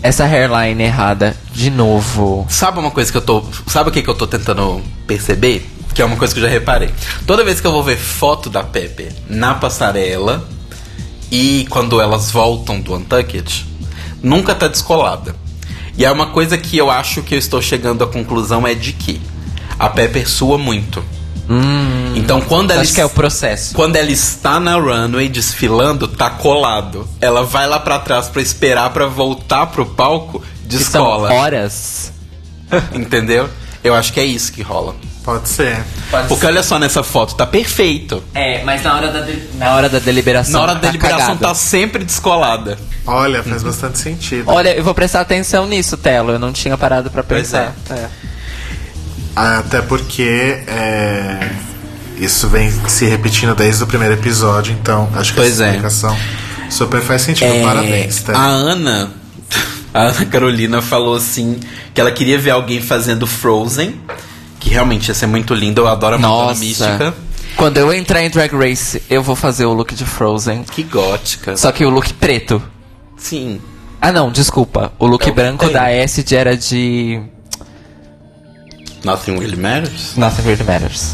essa 0.04 0.26
hairline 0.26 0.84
errada, 0.84 1.36
de 1.54 1.70
novo. 1.70 2.46
Sabe 2.50 2.80
uma 2.80 2.92
coisa 2.92 3.12
que 3.12 3.18
eu 3.18 3.22
tô. 3.22 3.44
Sabe 3.68 3.90
o 3.90 3.92
que, 3.92 4.02
que 4.02 4.10
eu 4.10 4.16
tô 4.16 4.28
tentando 4.28 4.82
perceber? 5.08 5.70
Que 5.94 6.02
é 6.02 6.06
uma 6.06 6.18
coisa 6.18 6.34
que 6.34 6.40
eu 6.40 6.44
já 6.44 6.50
reparei. 6.50 6.90
Toda 7.26 7.44
vez 7.44 7.60
que 7.60 7.68
eu 7.68 7.72
vou 7.72 7.84
ver 7.84 7.98
foto 7.98 8.50
da 8.50 8.64
Pepe 8.64 9.10
na 9.30 9.54
passarela 9.54 10.48
e 11.32 11.66
quando 11.70 12.00
elas 12.00 12.32
voltam 12.32 12.80
do 12.80 12.94
Untucked, 12.96 13.66
nunca 14.22 14.54
tá 14.54 14.68
descolada. 14.68 15.36
E 15.98 16.06
é 16.06 16.12
uma 16.12 16.28
coisa 16.28 16.58
que 16.58 16.78
eu 16.78 16.90
acho 16.90 17.22
que 17.22 17.36
eu 17.36 17.40
estou 17.40 17.62
chegando 17.62 18.04
à 18.04 18.08
conclusão 18.08 18.66
é 18.66 18.74
de 18.74 18.94
que 18.94 19.22
a 19.80 19.90
Pepper 19.90 20.30
sua 20.30 20.58
muito. 20.58 21.04
então 22.16 22.42
quando 22.42 22.72
ela 22.72 22.80
Hum. 22.82 22.84
Acho 22.84 22.94
que 22.94 23.02
é 23.02 23.06
o 23.06 23.10
processo. 23.10 23.74
quando 23.74 23.96
ela 23.96 24.12
está 24.12 24.60
na 24.60 24.76
runway 24.76 25.28
desfilando, 25.30 26.08
tá 26.08 26.30
colado. 26.30 27.08
Ela 27.20 27.44
vai 27.44 27.68
lá 27.68 27.80
pra 27.80 27.98
trás 28.00 28.28
pra 28.28 28.42
esperar 28.42 28.90
pra 28.92 29.06
voltar 29.08 29.66
pro 29.68 29.86
palco, 29.86 30.40
Que 30.70 30.78
são 30.78 31.04
descola. 31.04 31.34
horas. 31.34 32.12
Entendeu? 32.94 33.50
Eu 33.84 33.96
acho 33.96 34.12
que 34.14 34.20
é 34.20 34.26
isso 34.26 34.52
que 34.52 34.62
rola. 34.62 34.94
Pode 35.24 35.48
ser. 35.50 35.84
Porque 36.28 36.46
olha 36.46 36.62
só 36.64 36.78
nessa 36.80 37.02
foto, 37.04 37.36
tá 37.36 37.46
perfeito. 37.46 38.24
É, 38.34 38.64
mas 38.64 38.82
na 38.84 38.96
hora 38.96 39.12
da, 39.12 39.22
de- 39.22 39.44
na 39.56 39.76
hora 39.76 39.88
da 39.90 40.00
deliberação. 40.00 40.54
Na 40.54 40.62
hora 40.62 40.74
da 40.76 40.80
tá 40.82 40.88
deliberação 40.88 41.20
cagado. 41.38 41.40
tá 41.40 41.54
sempre 41.56 42.04
descolada. 42.04 42.78
Olha, 43.06 43.42
faz 43.44 43.64
bastante 43.64 43.98
sentido. 44.00 44.44
Olha, 44.50 44.76
eu 44.76 44.84
vou 44.84 44.94
prestar 44.94 45.22
atenção 45.22 45.66
nisso, 45.68 45.98
Telo. 45.98 46.32
Eu 46.32 46.40
não 46.40 46.52
tinha 46.54 46.78
parado 46.78 47.10
pra 47.10 47.24
Pois 47.24 47.42
pensar. 47.48 47.76
É. 47.92 48.08
Até 49.40 49.82
porque 49.82 50.60
é, 50.68 51.50
isso 52.18 52.48
vem 52.50 52.70
se 52.88 53.06
repetindo 53.06 53.56
desde 53.56 53.84
o 53.84 53.88
primeiro 53.88 54.14
episódio, 54.16 54.76
então 54.80 55.10
acho 55.16 55.32
que 55.32 55.38
Pois 55.38 55.54
essa 55.54 55.64
é. 55.64 55.68
explicação 55.70 56.18
super 56.70 57.02
faz 57.02 57.22
sentido. 57.22 57.48
É, 57.48 57.64
Parabéns, 57.64 58.22
tá? 58.22 58.34
A 58.38 58.46
Ana, 58.46 59.12
a 59.94 60.02
Ana 60.02 60.26
Carolina 60.26 60.82
falou 60.82 61.16
assim 61.16 61.58
que 61.94 62.02
ela 62.02 62.12
queria 62.12 62.38
ver 62.38 62.52
alguém 62.52 62.82
fazendo 62.82 63.26
Frozen, 63.26 63.96
que 64.60 64.70
realmente 64.70 65.08
ia 65.08 65.14
ser 65.14 65.28
muito 65.28 65.54
lindo. 65.54 65.82
Eu 65.82 65.88
adoro 65.88 66.16
a 66.16 66.20
Nossa. 66.20 66.60
Mística. 66.60 67.14
Quando 67.56 67.78
eu 67.78 67.94
entrar 67.94 68.22
em 68.24 68.30
Drag 68.30 68.54
Race, 68.54 69.02
eu 69.10 69.24
vou 69.24 69.36
fazer 69.36 69.66
o 69.66 69.74
look 69.74 69.94
de 69.96 70.06
Frozen. 70.06 70.64
Que 70.64 70.84
gótica. 70.84 71.58
Só 71.58 71.72
que 71.72 71.84
o 71.86 71.90
look 71.90 72.14
preto. 72.14 72.62
Sim. 73.18 73.60
Ah, 74.02 74.12
não, 74.12 74.32
desculpa. 74.32 74.94
O 75.00 75.06
look 75.08 75.28
É 75.28 75.32
branco 75.32 75.70
da 75.70 75.88
Acid 75.88 76.32
era 76.32 76.56
de. 76.56 77.22
Nothing 79.04 79.38
really 79.40 79.56
matters. 79.56 80.16
Nothing 80.18 80.42
Really 80.44 80.64
Matters. 80.64 81.14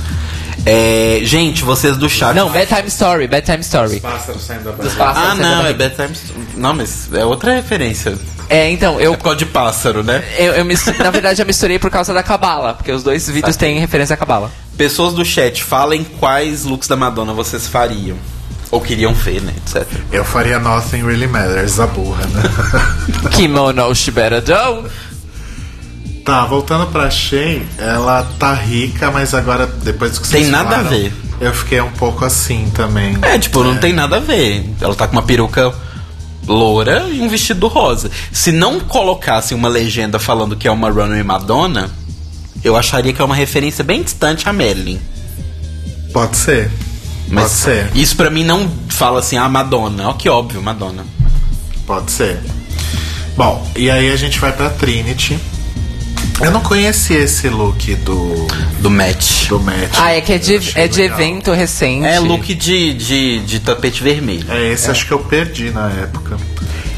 É, 0.65 1.19
gente, 1.23 1.63
vocês 1.63 1.95
do 1.97 2.09
chat. 2.09 2.33
Não, 2.35 2.49
Bedtime 2.49 2.87
Story, 2.87 3.27
Bedtime 3.27 3.59
Story. 3.61 3.99
Pássaros 3.99 4.41
saindo 4.41 4.63
da 4.63 4.71
Dos 4.71 4.93
barriga. 4.95 5.03
pássaros 5.05 5.17
Ah, 5.23 5.29
saindo 5.29 5.41
da 5.43 5.49
não, 5.49 5.59
é 5.67 5.73
barriga. 5.73 5.89
Bedtime. 5.89 6.17
Não, 6.55 6.73
mas 6.73 7.09
é 7.13 7.23
outra 7.25 7.53
referência. 7.53 8.17
É, 8.49 8.69
então, 8.71 8.99
eu, 8.99 9.13
É 9.13 9.17
por 9.17 9.23
causa 9.23 9.37
de 9.39 9.45
pássaro, 9.45 10.03
né? 10.03 10.23
eu, 10.37 10.53
eu 10.53 10.65
mistu- 10.65 10.93
na 10.97 11.09
verdade 11.11 11.41
eu 11.41 11.45
misturei 11.45 11.77
por 11.79 11.89
causa 11.91 12.13
da 12.13 12.21
Cabala, 12.23 12.73
porque 12.73 12.91
os 12.91 13.03
dois 13.03 13.27
vídeos 13.29 13.55
têm 13.55 13.79
referência 13.79 14.13
à 14.13 14.17
Cabala. 14.17 14.51
Pessoas 14.77 15.13
do 15.13 15.23
chat, 15.25 15.63
falem 15.63 16.03
quais 16.19 16.63
looks 16.63 16.87
da 16.87 16.95
Madonna 16.95 17.33
vocês 17.33 17.67
fariam. 17.67 18.17
Ou 18.71 18.81
queriam 18.81 19.13
ver, 19.13 19.41
né? 19.41 19.53
Etc. 19.65 19.87
Eu 20.11 20.25
faria 20.25 20.59
Nothing 20.59 21.03
Really 21.05 21.27
Matters, 21.27 21.79
a 21.79 21.85
burra, 21.87 22.25
né? 22.27 22.41
Kimono 23.31 23.93
Shibera 23.95 24.41
do. 24.41 24.89
Tá, 26.25 26.43
voltando 26.45 26.87
pra 26.87 27.09
Shea, 27.09 27.61
ela 27.77 28.23
tá 28.39 28.51
rica, 28.53 29.11
mas 29.11 29.33
agora, 29.35 29.67
depois 29.67 30.17
que 30.17 30.27
Tem 30.27 30.41
vocês 30.41 30.51
nada 30.51 30.69
a 30.69 30.71
falaram, 30.79 30.89
ver. 30.89 31.13
Eu 31.39 31.53
fiquei 31.53 31.79
um 31.79 31.91
pouco 31.91 32.25
assim 32.25 32.69
também. 32.73 33.15
É, 33.21 33.37
tipo, 33.37 33.63
não 33.63 33.77
tem 33.77 33.93
nada 33.93 34.17
a 34.17 34.19
ver. 34.19 34.67
Ela 34.81 34.95
tá 34.95 35.05
com 35.07 35.13
uma 35.13 35.21
peruca 35.21 35.71
loura 36.47 37.07
e 37.11 37.21
um 37.21 37.29
vestido 37.29 37.67
rosa. 37.67 38.09
Se 38.31 38.51
não 38.51 38.79
colocassem 38.79 39.55
uma 39.55 39.69
legenda 39.69 40.17
falando 40.17 40.55
que 40.55 40.67
é 40.67 40.71
uma 40.71 40.89
runway 40.89 41.21
Madonna, 41.23 41.91
eu 42.63 42.75
acharia 42.75 43.13
que 43.13 43.21
é 43.21 43.25
uma 43.25 43.35
referência 43.35 43.83
bem 43.83 44.01
distante 44.01 44.49
a 44.49 44.53
Marilyn. 44.53 44.99
Pode 46.11 46.37
ser. 46.37 46.71
Mas 47.27 47.43
Pode 47.51 47.53
ser. 47.55 47.91
isso 47.95 48.15
pra 48.15 48.29
mim 48.29 48.43
não 48.43 48.69
fala 48.89 49.19
assim, 49.19 49.37
ah, 49.37 49.47
Madonna. 49.49 50.09
Ó, 50.09 50.13
que 50.13 50.27
óbvio, 50.29 50.61
Madonna. 50.61 51.05
Pode 51.85 52.09
ser. 52.11 52.39
Bom, 53.35 53.67
e 53.75 53.91
aí 53.91 54.11
a 54.11 54.15
gente 54.15 54.39
vai 54.39 54.51
pra 54.53 54.69
Trinity. 54.69 55.37
Eu 56.41 56.51
não 56.51 56.61
conheci 56.61 57.13
esse 57.13 57.47
look 57.49 57.95
do, 57.95 58.45
Do 58.79 58.89
match. 58.89 59.47
do 59.47 59.59
match. 59.59 59.93
Ah, 59.97 60.11
é 60.11 60.21
que 60.21 60.33
é 60.33 60.37
de, 60.37 60.55
é 60.75 60.87
de 60.87 61.01
legal. 61.01 61.19
evento 61.19 61.51
recente. 61.53 62.05
É 62.05 62.19
look 62.19 62.53
de, 62.53 62.93
de, 62.93 63.39
de 63.39 63.59
tapete 63.61 64.03
vermelho. 64.03 64.45
É, 64.49 64.73
esse 64.73 64.91
acho 64.91 65.07
que 65.07 65.13
eu 65.13 65.19
perdi 65.19 65.71
na 65.71 65.89
época. 65.91 66.37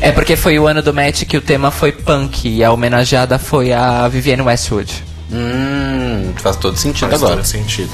É 0.01 0.11
porque 0.11 0.35
foi 0.35 0.57
o 0.59 0.68
ano 0.68 0.81
do 0.81 0.93
match 0.93 1.23
que 1.23 1.38
o 1.38 1.41
tema 1.41 1.69
foi 1.72 1.91
punk 1.91 2.47
e 2.49 2.64
a 2.64 2.72
homenageada 2.72 3.38
foi 3.38 3.72
a 3.72 4.07
Vivienne 4.07 4.41
Westwood. 4.41 5.03
Hum, 5.31 6.34
faz 6.38 6.55
todo 6.55 6.77
sentido 6.77 7.09
Faz 7.09 7.22
agora. 7.22 7.38
todo 7.38 7.45
sentido. 7.45 7.91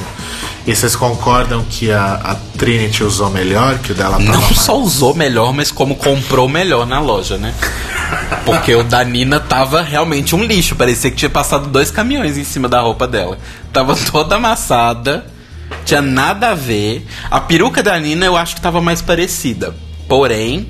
E 0.66 0.74
vocês 0.74 0.96
concordam 0.96 1.64
que 1.70 1.92
a, 1.92 2.14
a 2.24 2.36
Trinity 2.58 3.04
usou 3.04 3.30
melhor, 3.30 3.80
que 3.80 3.92
o 3.92 3.96
dela 3.96 4.12
tava 4.18 4.24
Não 4.24 4.42
mais- 4.42 4.60
só 4.60 4.80
usou 4.80 5.14
melhor, 5.14 5.52
mas 5.54 5.72
como 5.72 5.96
comprou 5.96 6.48
melhor 6.48 6.86
na 6.88 7.02
loja, 7.02 7.38
né? 7.38 7.54
Porque 8.46 8.74
o 8.74 8.82
da 8.84 9.04
Nina 9.04 9.42
tava 9.42 9.82
realmente 9.82 10.34
um 10.36 10.44
lixo. 10.44 10.76
Parecia 10.76 11.12
que 11.12 11.18
tinha 11.18 11.30
passado 11.30 11.68
dois 11.68 11.92
caminhões 11.92 12.38
em 12.38 12.46
cima 12.46 12.70
da 12.70 12.80
roupa 12.80 13.06
dela. 13.06 13.38
Tava 13.74 13.94
toda 14.12 14.36
amassada, 14.38 15.26
tinha 15.84 16.02
nada 16.02 16.52
a 16.52 16.56
ver. 16.56 17.06
A 17.30 17.42
peruca 17.42 17.84
da 17.84 18.00
Nina 18.00 18.26
eu 18.26 18.38
acho 18.38 18.56
que 18.56 18.62
tava 18.62 18.80
mais 18.80 19.02
parecida. 19.02 19.76
Porém, 20.08 20.66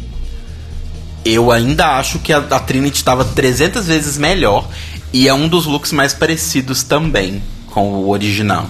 eu 1.24 1.52
ainda 1.52 1.98
acho 1.99 2.18
que 2.18 2.34
a, 2.34 2.38
a 2.40 2.60
Trinity 2.60 3.03
tava 3.03 3.24
300 3.26 3.86
vezes 3.86 4.18
melhor. 4.18 4.68
E 5.11 5.28
é 5.28 5.34
um 5.36 5.48
dos 5.48 5.68
looks 5.68 5.91
mais 5.91 6.14
parecidos 6.15 6.82
também 6.82 7.44
com 7.68 7.90
o 7.94 8.10
original. 8.10 8.65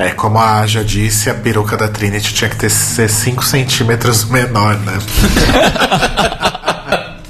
É, 0.00 0.12
como 0.12 0.38
a 0.38 0.60
Aja 0.60 0.82
disse, 0.82 1.28
a 1.28 1.34
peruca 1.34 1.76
da 1.76 1.86
Trinity 1.86 2.32
tinha 2.32 2.48
que 2.48 2.56
ter, 2.56 2.70
ser 2.70 3.10
5 3.10 3.44
centímetros 3.44 4.24
menor, 4.24 4.74
né? 4.78 4.94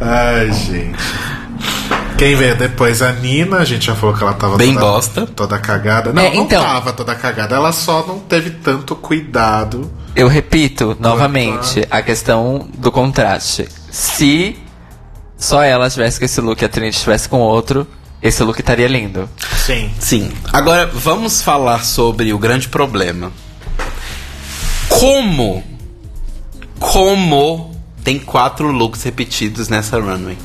Ai, 0.00 0.50
gente. 0.52 0.98
Quem 2.16 2.34
vê 2.36 2.54
depois 2.54 3.00
a 3.02 3.12
Nina, 3.12 3.58
a 3.58 3.64
gente 3.64 3.86
já 3.86 3.94
falou 3.94 4.14
que 4.16 4.22
ela 4.22 4.34
tava 4.34 4.56
Bem 4.56 4.74
toda, 4.74 4.86
bosta. 4.86 5.26
toda 5.26 5.58
cagada. 5.58 6.12
Não, 6.12 6.22
É, 6.22 6.34
não 6.34 6.42
então. 6.44 6.62
tava 6.62 6.92
toda 6.92 7.14
cagada, 7.14 7.54
ela 7.56 7.72
só 7.72 8.04
não 8.06 8.18
teve 8.18 8.50
tanto 8.50 8.94
cuidado. 8.96 9.90
Eu 10.16 10.28
repito 10.28 10.96
novamente 11.00 11.86
a 11.90 12.02
questão 12.02 12.68
do 12.78 12.90
contraste. 12.90 13.68
Se 13.90 14.56
só 15.36 15.62
ela 15.62 15.88
tivesse 15.88 16.18
com 16.18 16.24
esse 16.24 16.40
look 16.40 16.60
e 16.60 16.64
a 16.64 16.68
Trinity 16.68 16.98
tivesse 16.98 17.28
com 17.28 17.38
outro, 17.40 17.86
esse 18.22 18.42
look 18.42 18.58
estaria 18.60 18.86
lindo. 18.88 19.28
Sim. 19.64 19.90
Sim. 19.98 20.32
Agora 20.52 20.86
vamos 20.86 21.40
falar 21.42 21.84
sobre 21.84 22.32
o 22.32 22.38
grande 22.38 22.68
problema. 22.68 23.32
Como? 24.88 25.62
Como 26.78 27.74
tem 28.02 28.18
quatro 28.18 28.70
looks 28.70 29.02
repetidos 29.02 29.68
nessa 29.68 29.98
runway? 29.98 30.36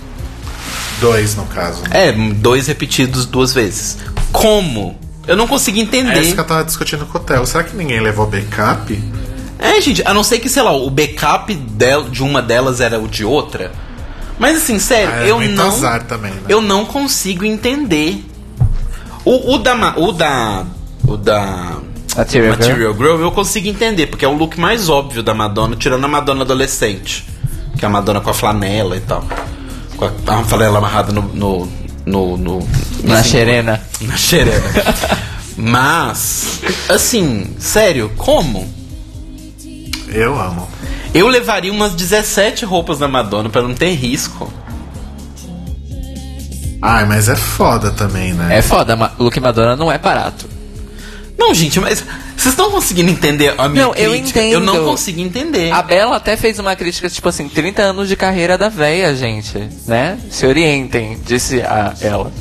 Dois, 0.99 1.35
no 1.35 1.45
caso. 1.45 1.83
É, 1.91 2.11
dois 2.11 2.67
repetidos 2.67 3.25
duas 3.25 3.53
vezes. 3.53 3.97
Como? 4.31 4.97
Eu 5.27 5.35
não 5.35 5.47
consegui 5.47 5.81
É 5.81 5.83
isso 5.83 5.95
entender. 5.95 6.33
que 6.33 6.39
eu 6.39 6.43
tava 6.45 6.63
discutindo 6.63 7.05
com 7.05 7.17
o 7.17 7.21
Theo. 7.21 7.45
Será 7.45 7.63
que 7.63 7.75
ninguém 7.75 7.99
levou 7.99 8.27
backup? 8.27 9.01
É, 9.57 9.81
gente, 9.81 10.01
a 10.05 10.13
não 10.13 10.23
ser 10.23 10.39
que, 10.39 10.47
sei 10.49 10.61
lá, 10.61 10.71
o 10.71 10.89
backup 10.89 11.53
de 12.11 12.21
uma 12.23 12.41
delas 12.41 12.79
era 12.79 12.99
o 12.99 13.07
de 13.07 13.25
outra. 13.25 13.71
Mas 14.37 14.57
assim, 14.57 14.79
sério, 14.79 15.13
Ah, 15.13 15.25
é 15.25 15.31
eu 15.31 15.39
não. 15.39 15.67
azar 15.67 16.03
também, 16.03 16.31
né? 16.33 16.41
Eu 16.49 16.61
não 16.61 16.85
consigo 16.85 17.45
entender. 17.45 18.23
O, 19.23 19.53
o 19.55 19.57
da. 19.57 19.93
O 19.97 20.11
da. 20.11 20.65
O 21.07 21.17
da. 21.17 21.77
Material 22.17 22.53
Girl? 22.55 22.67
Material 22.67 22.93
Girl 22.93 23.21
eu 23.21 23.31
consigo 23.31 23.67
entender, 23.67 24.07
porque 24.07 24.23
é 24.23 24.27
o 24.27 24.33
look 24.33 24.59
mais 24.59 24.87
óbvio 24.89 25.21
da 25.23 25.33
Madonna, 25.33 25.75
tirando 25.75 26.03
a 26.05 26.07
Madonna 26.07 26.41
adolescente. 26.43 27.25
Que 27.77 27.83
é 27.83 27.87
a 27.87 27.91
Madonna 27.91 28.21
com 28.21 28.29
a 28.29 28.33
flanela 28.33 28.95
e 28.95 29.01
tal. 29.01 29.23
Com 29.97 30.05
a, 30.05 30.39
a 30.39 30.43
flanela 30.43 30.77
amarrada 30.77 31.11
no, 31.11 31.21
no, 31.33 31.67
no, 32.05 32.37
no 32.37 32.67
Na 33.03 33.19
assim, 33.19 33.29
xerena. 33.31 33.81
Na 34.01 34.15
xerena. 34.17 34.63
Mas, 35.57 36.61
assim, 36.89 37.47
sério, 37.59 38.11
como? 38.17 38.67
Eu 40.09 40.39
amo. 40.39 40.67
Eu 41.15 41.27
levaria 41.27 41.71
umas 41.71 41.93
17 41.95 42.65
roupas 42.65 42.99
da 42.99 43.07
Madonna 43.07 43.49
pra 43.49 43.61
não 43.61 43.73
ter 43.73 43.91
risco. 43.93 44.51
Ai, 46.81 47.05
mas 47.05 47.29
é 47.29 47.35
foda 47.35 47.89
também, 47.91 48.33
né? 48.33 48.57
É 48.57 48.61
foda, 48.61 48.95
ma- 48.95 49.11
look 49.17 49.39
Madonna 49.39 49.75
não 49.75 49.91
é 49.91 49.97
barato. 49.97 50.47
Não, 51.37 51.53
gente, 51.53 51.79
mas 51.79 52.01
vocês 52.35 52.53
estão 52.53 52.69
conseguindo 52.71 53.09
entender 53.11 53.53
a 53.57 53.67
minha 53.67 53.85
Não, 53.85 53.95
eu 53.95 54.11
crítica? 54.11 54.41
Eu 54.41 54.59
não 54.59 54.73
entendo. 54.75 54.85
consigo 54.89 55.19
entender. 55.21 55.71
A 55.71 55.81
Bela 55.81 56.15
até 56.17 56.37
fez 56.37 56.59
uma 56.59 56.75
crítica, 56.75 57.09
tipo 57.09 57.27
assim, 57.27 57.47
30 57.49 57.81
anos 57.81 58.07
de 58.07 58.15
carreira 58.15 58.57
da 58.57 58.69
véia, 58.69 59.15
gente, 59.15 59.57
né? 59.87 60.17
Se 60.29 60.45
orientem, 60.45 61.19
disse 61.25 61.61
a 61.61 61.93
ela. 62.01 62.31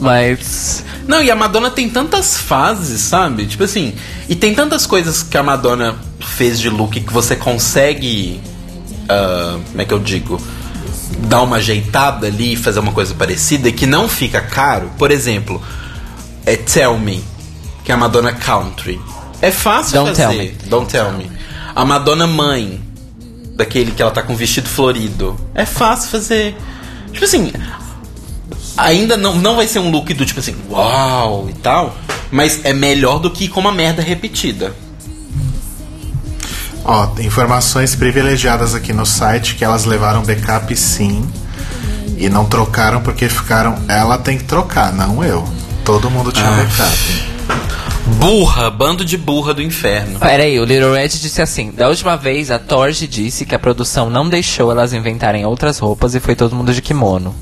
Mas. 0.00 0.84
Não, 1.06 1.22
e 1.22 1.30
a 1.30 1.36
Madonna 1.36 1.70
tem 1.70 1.88
tantas 1.88 2.36
fases, 2.36 3.00
sabe? 3.00 3.46
Tipo 3.46 3.64
assim, 3.64 3.94
e 4.28 4.36
tem 4.36 4.54
tantas 4.54 4.86
coisas 4.86 5.22
que 5.22 5.36
a 5.36 5.42
Madonna 5.42 5.96
fez 6.20 6.60
de 6.60 6.68
look 6.70 7.00
que 7.00 7.12
você 7.12 7.34
consegue. 7.34 8.40
ah, 9.08 9.58
como 9.70 9.82
é 9.82 9.84
que 9.84 9.92
eu 9.94 9.98
digo? 9.98 10.40
Dar 11.20 11.42
uma 11.42 11.56
ajeitada 11.56 12.26
ali 12.26 12.52
e 12.52 12.56
fazer 12.56 12.80
uma 12.80 12.92
coisa 12.92 13.14
parecida 13.14 13.68
e 13.68 13.72
que 13.72 13.86
não 13.86 14.08
fica 14.08 14.40
caro. 14.40 14.90
Por 14.98 15.10
exemplo, 15.10 15.62
é 16.46 16.56
Tell 16.56 16.98
Me, 16.98 17.24
que 17.84 17.90
é 17.90 17.94
a 17.94 17.98
Madonna 17.98 18.32
Country. 18.32 19.00
É 19.40 19.50
fácil 19.50 19.94
Don't 19.94 20.10
fazer. 20.10 20.28
Tell 20.28 20.38
Me. 20.38 20.52
Don't 20.68 20.90
Tell 20.90 21.12
Me. 21.12 21.30
A 21.74 21.84
Madonna 21.84 22.26
Mãe, 22.26 22.80
daquele 23.56 23.92
que 23.92 24.02
ela 24.02 24.10
tá 24.10 24.22
com 24.22 24.36
vestido 24.36 24.68
florido. 24.68 25.38
É 25.54 25.64
fácil 25.64 26.10
fazer. 26.10 26.56
Tipo 27.12 27.24
assim, 27.24 27.52
ainda 28.78 29.16
não, 29.16 29.34
não 29.36 29.56
vai 29.56 29.66
ser 29.66 29.80
um 29.80 29.90
look 29.90 30.14
do 30.14 30.24
tipo 30.24 30.40
assim, 30.40 30.56
uau 30.70 31.46
e 31.50 31.52
tal, 31.52 31.94
mas 32.30 32.60
é 32.64 32.72
melhor 32.72 33.18
do 33.18 33.30
que 33.30 33.44
ir 33.44 33.48
com 33.48 33.60
uma 33.60 33.72
merda 33.72 34.00
repetida. 34.00 34.74
Ó, 36.84 37.08
informações 37.20 37.94
privilegiadas 37.94 38.74
aqui 38.74 38.92
no 38.92 39.04
site 39.04 39.54
que 39.56 39.64
elas 39.64 39.84
levaram 39.84 40.22
backup 40.22 40.74
sim. 40.74 41.28
E 42.16 42.28
não 42.28 42.46
trocaram 42.46 43.00
porque 43.02 43.28
ficaram. 43.28 43.76
Ela 43.86 44.18
tem 44.18 44.38
que 44.38 44.44
trocar, 44.44 44.92
não 44.92 45.22
eu. 45.22 45.46
Todo 45.84 46.10
mundo 46.10 46.32
tinha 46.32 46.48
Ah. 46.48 46.52
backup. 46.52 47.28
Burra, 48.18 48.70
bando 48.70 49.04
de 49.04 49.18
burra 49.18 49.52
do 49.52 49.60
inferno. 49.62 50.18
Pera 50.18 50.42
aí, 50.44 50.58
o 50.58 50.64
Little 50.64 50.94
Red 50.94 51.08
disse 51.08 51.42
assim: 51.42 51.70
Da 51.70 51.88
última 51.88 52.16
vez, 52.16 52.50
a 52.50 52.58
Torge 52.58 53.06
disse 53.06 53.44
que 53.44 53.54
a 53.54 53.58
produção 53.58 54.08
não 54.08 54.28
deixou 54.28 54.72
elas 54.72 54.92
inventarem 54.94 55.44
outras 55.44 55.78
roupas 55.78 56.14
e 56.14 56.20
foi 56.20 56.34
todo 56.34 56.56
mundo 56.56 56.72
de 56.72 56.80
kimono. 56.80 57.34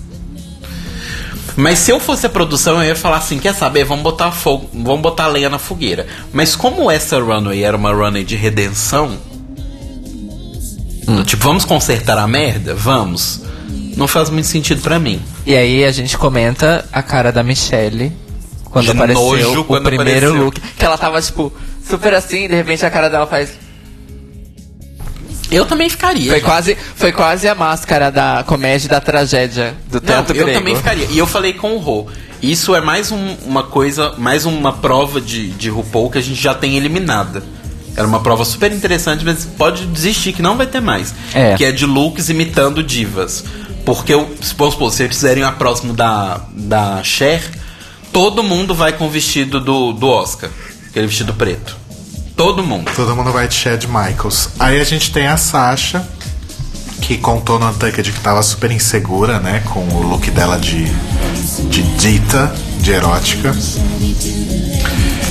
Mas 1.55 1.79
se 1.79 1.91
eu 1.91 2.01
fosse 2.01 2.27
a 2.27 2.29
produção, 2.29 2.83
eu 2.83 2.89
ia 2.89 2.97
falar 2.97 3.19
assim, 3.19 3.39
quer 3.39 3.55
saber, 3.55 3.85
vamos 3.85 4.03
botar 4.03 4.31
fogo, 4.33 4.69
vamos 4.73 5.01
botar 5.01 5.27
lenha 5.29 5.49
na 5.49 5.59
fogueira. 5.59 6.07
Mas 6.33 6.57
como 6.57 6.91
essa 6.91 7.19
runway 7.21 7.63
era 7.63 7.77
uma 7.77 7.93
runway 7.93 8.25
de 8.25 8.37
redenção, 8.37 9.17
tipo, 11.25 11.43
vamos 11.45 11.65
consertar 11.65 12.19
a 12.19 12.27
merda? 12.27 12.75
Vamos. 12.75 13.43
Não 13.97 14.07
faz 14.07 14.29
muito 14.29 14.47
sentido 14.49 14.83
pra 14.83 14.99
mim. 14.99 15.21
E 15.47 15.55
aí 15.57 15.85
a 15.85 15.93
gente 15.93 16.19
comenta 16.19 16.85
a 16.93 17.03
cara 17.03 17.33
da 17.33 17.43
Michelle 17.43 18.13
quando 18.65 18.85
De 18.87 18.91
apareceu 18.91 19.23
nojo 19.23 19.61
o 19.61 19.65
quando 19.65 19.85
primeiro 19.85 20.27
apareceu. 20.27 20.45
look. 20.45 20.61
Que 20.61 20.85
ela 20.85 20.99
tava, 20.99 21.21
tipo, 21.23 21.51
super 21.89 22.13
assim, 22.13 22.45
e 22.45 22.49
de 22.49 22.55
repente 22.55 22.85
a 22.85 22.91
cara 22.91 23.09
dela 23.09 23.27
faz. 23.27 23.51
Eu 25.51 25.65
também 25.67 25.89
ficaria. 25.89 26.31
Foi 26.31 26.41
quase, 26.41 26.77
foi 26.97 27.13
quase 27.13 27.47
a 27.49 27.55
máscara 27.55 28.11
da 28.11 28.43
comédia 28.47 28.89
da 28.89 29.01
tragédia 29.01 29.75
do 29.89 29.95
Não, 29.95 30.01
tanto 30.01 30.33
eu 30.33 30.45
grego. 30.45 30.59
também 30.59 30.75
ficaria. 30.77 31.07
E 31.11 31.19
eu 31.19 31.27
falei 31.27 31.53
com 31.53 31.73
o 31.75 31.79
Rô. 31.79 32.07
Isso 32.43 32.75
é 32.75 32.81
mais 32.81 33.11
um- 33.13 33.35
uma 33.47 33.63
coisa, 33.63 34.13
mais 34.19 34.45
uma 34.45 34.73
prova 34.73 35.21
de, 35.21 35.49
de 35.51 35.69
RuPaul 35.71 36.11
que 36.11 36.19
a 36.19 36.23
gente 36.23 36.41
já 36.41 36.55
tem 36.55 36.77
eliminada. 36.77 37.43
Era 37.97 38.07
uma 38.07 38.21
prova 38.21 38.45
super 38.45 38.71
interessante, 38.73 39.25
mas 39.25 39.45
pode 39.47 39.87
desistir 39.87 40.33
que 40.35 40.43
não 40.43 40.57
vai 40.57 40.67
ter 40.67 40.81
mais. 40.81 41.15
É. 41.33 41.55
Que 41.57 41.65
é 41.65 41.73
de 41.73 41.87
looks 41.87 42.29
imitando 42.29 42.83
divas. 42.83 43.43
Porque, 43.87 44.13
se 44.43 44.55
vamos 44.55 44.75
supor, 44.75 44.93
se 44.93 45.05
eles 45.05 45.17
fizerem 45.17 45.45
a 45.45 45.53
próxima 45.53 45.95
da, 45.95 46.41
da 46.53 47.03
Cher, 47.03 47.43
todo 48.13 48.43
mundo 48.43 48.75
vai 48.75 48.93
com 48.93 49.07
o 49.07 49.11
vestido 49.11 49.61
do, 49.61 49.93
do 49.93 50.09
Oscar. 50.09 50.51
Aquele 50.91 51.07
vestido 51.07 51.33
preto. 51.33 51.77
Todo 52.37 52.63
mundo. 52.63 52.91
Todo 52.95 53.17
mundo 53.17 53.33
vai 53.33 53.49
de 53.49 53.55
Chad 53.55 53.85
Michaels. 53.85 54.51
Aí 54.59 54.79
a 54.81 54.85
gente 54.85 55.11
tem 55.11 55.27
a 55.27 55.39
Sasha, 55.39 56.07
que 57.01 57.17
contou 57.17 57.59
no 57.59 57.69
Untucked 57.69 58.13
que 58.13 58.21
tava 58.21 58.43
super 58.43 58.71
insegura, 58.71 59.41
né? 59.41 59.63
Com 59.73 59.81
o 59.89 60.03
look 60.03 60.31
dela 60.31 60.59
de, 60.59 60.85
de 61.71 61.83
dita, 61.83 62.55
de 62.81 62.93
erótica. 62.93 63.57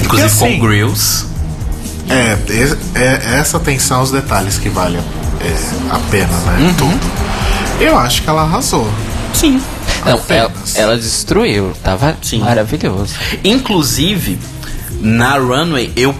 Inclusive 0.02 0.26
assim, 0.26 0.60
com 0.60 0.68
grills. 0.68 1.26
É, 2.10 2.38
é, 2.96 3.36
é 3.36 3.40
essa 3.40 3.58
atenção 3.58 4.00
aos 4.00 4.12
detalhes 4.12 4.58
que 4.58 4.70
vale 4.70 4.98
é, 4.98 5.92
a 5.92 6.00
pena, 6.10 6.38
né? 6.40 6.76
Tudo. 6.78 7.00
Eu 7.80 7.98
acho 7.98 8.24
que 8.24 8.30
ela 8.30 8.44
arrasou. 8.44 8.90
Sim. 9.34 9.62
Não, 10.06 10.12
ela, 10.12 10.22
Apenas. 10.22 10.76
ela 10.76 10.98
destruiu. 10.98 11.74
Tava 11.84 12.16
Sim. 12.22 12.40
maravilhoso. 12.40 13.14
Inclusive, 13.44 14.40
na 15.02 15.38
runway, 15.38 15.92
eu. 15.96 16.16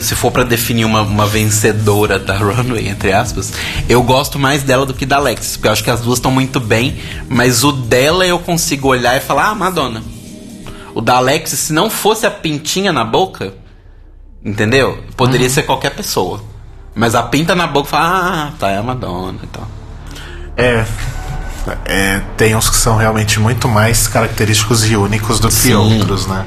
Se 0.00 0.14
for 0.14 0.30
pra 0.30 0.44
definir 0.44 0.84
uma, 0.84 1.02
uma 1.02 1.26
vencedora 1.26 2.18
da 2.18 2.36
runway, 2.36 2.88
entre 2.88 3.12
aspas, 3.12 3.52
eu 3.88 4.02
gosto 4.02 4.38
mais 4.38 4.62
dela 4.62 4.84
do 4.84 4.92
que 4.92 5.06
da 5.06 5.16
Alexis, 5.16 5.56
porque 5.56 5.68
eu 5.68 5.72
acho 5.72 5.84
que 5.84 5.90
as 5.90 6.00
duas 6.00 6.18
estão 6.18 6.30
muito 6.30 6.60
bem, 6.60 7.00
mas 7.28 7.64
o 7.64 7.72
dela 7.72 8.26
eu 8.26 8.38
consigo 8.38 8.88
olhar 8.88 9.16
e 9.16 9.20
falar, 9.20 9.48
ah, 9.48 9.54
Madonna. 9.54 10.02
O 10.94 11.00
da 11.00 11.16
Alexis, 11.16 11.58
se 11.60 11.72
não 11.72 11.88
fosse 11.88 12.26
a 12.26 12.30
pintinha 12.30 12.92
na 12.92 13.04
boca, 13.04 13.54
entendeu? 14.44 15.02
Poderia 15.16 15.48
ser 15.48 15.62
qualquer 15.62 15.90
pessoa. 15.90 16.42
Mas 16.94 17.14
a 17.14 17.22
pinta 17.22 17.54
na 17.54 17.66
boca 17.66 17.88
fala, 17.88 18.48
ah, 18.48 18.52
tá, 18.58 18.70
é 18.70 18.76
a 18.76 18.82
Madonna 18.82 19.38
e 19.42 19.46
tal. 19.46 19.68
É. 20.56 20.84
É, 21.84 22.20
tem 22.36 22.54
uns 22.54 22.68
que 22.70 22.76
são 22.76 22.96
realmente 22.96 23.38
muito 23.40 23.68
mais 23.68 24.06
característicos 24.06 24.88
e 24.90 24.96
únicos 24.96 25.38
do 25.40 25.48
que 25.48 25.54
Sim. 25.54 25.74
outros, 25.74 26.26
né? 26.26 26.44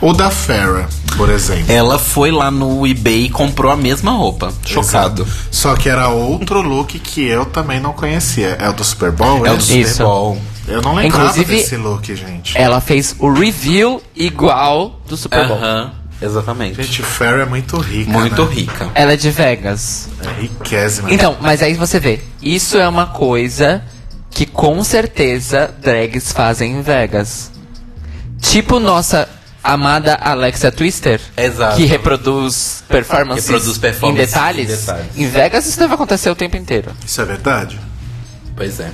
O 0.00 0.12
da 0.12 0.30
Farrah, 0.30 0.86
por 1.16 1.30
exemplo. 1.30 1.72
Ela 1.72 1.98
foi 1.98 2.30
lá 2.30 2.50
no 2.50 2.86
eBay 2.86 3.24
e 3.26 3.30
comprou 3.30 3.72
a 3.72 3.76
mesma 3.76 4.12
roupa. 4.12 4.52
Chocado. 4.64 5.22
Exato. 5.22 5.38
Só 5.50 5.74
que 5.74 5.88
era 5.88 6.08
outro 6.08 6.60
look 6.60 6.98
que 6.98 7.26
eu 7.26 7.44
também 7.46 7.80
não 7.80 7.92
conhecia. 7.92 8.56
É 8.60 8.68
o 8.68 8.72
do 8.72 8.84
Super 8.84 9.10
Bowl? 9.12 9.46
É 9.46 9.50
o 9.50 9.54
do 9.54 9.58
esse? 9.60 9.66
Super 9.68 9.80
Isso. 9.80 10.02
Bowl. 10.02 10.38
Eu 10.68 10.82
não 10.82 10.94
lembrava 10.94 11.26
Inclusive- 11.30 11.56
desse 11.56 11.76
look, 11.76 12.14
gente. 12.14 12.58
Ela 12.58 12.80
fez 12.80 13.14
o 13.18 13.32
review 13.32 14.02
igual 14.14 15.00
do 15.08 15.16
Super 15.16 15.46
Bowl. 15.46 15.58
Aham, 15.58 15.92
exatamente. 16.20 16.82
Gente, 16.82 17.02
Farrah 17.02 17.42
é 17.42 17.46
muito 17.46 17.78
rica. 17.78 18.10
Muito 18.10 18.44
né? 18.46 18.54
rica. 18.54 18.90
Ela 18.94 19.12
é 19.12 19.16
de 19.16 19.30
Vegas. 19.30 20.08
É 20.24 20.40
riquésima. 20.42 21.12
Então, 21.12 21.36
mas 21.40 21.62
aí 21.62 21.74
você 21.74 21.98
vê, 22.00 22.20
isso 22.42 22.76
é 22.76 22.88
uma 22.88 23.06
coisa 23.06 23.82
que 24.36 24.44
com 24.44 24.84
certeza 24.84 25.74
drags 25.80 26.30
fazem 26.30 26.72
em 26.72 26.82
Vegas. 26.82 27.50
Tipo 28.38 28.78
nossa 28.78 29.26
amada 29.64 30.14
Alexa 30.14 30.70
Twister, 30.70 31.18
Exato. 31.34 31.76
que 31.76 31.86
reproduz 31.86 32.84
performances, 32.86 33.46
Reproduz 33.48 33.78
performances 33.78 34.28
em, 34.28 34.34
detalhes. 34.34 34.70
em 34.70 34.76
detalhes. 34.76 35.06
Em 35.16 35.26
Vegas 35.30 35.66
isso 35.66 35.78
deve 35.78 35.94
acontecer 35.94 36.28
o 36.28 36.34
tempo 36.34 36.54
inteiro. 36.54 36.92
Isso 37.06 37.18
é 37.22 37.24
verdade? 37.24 37.80
Pois 38.54 38.78
é. 38.78 38.90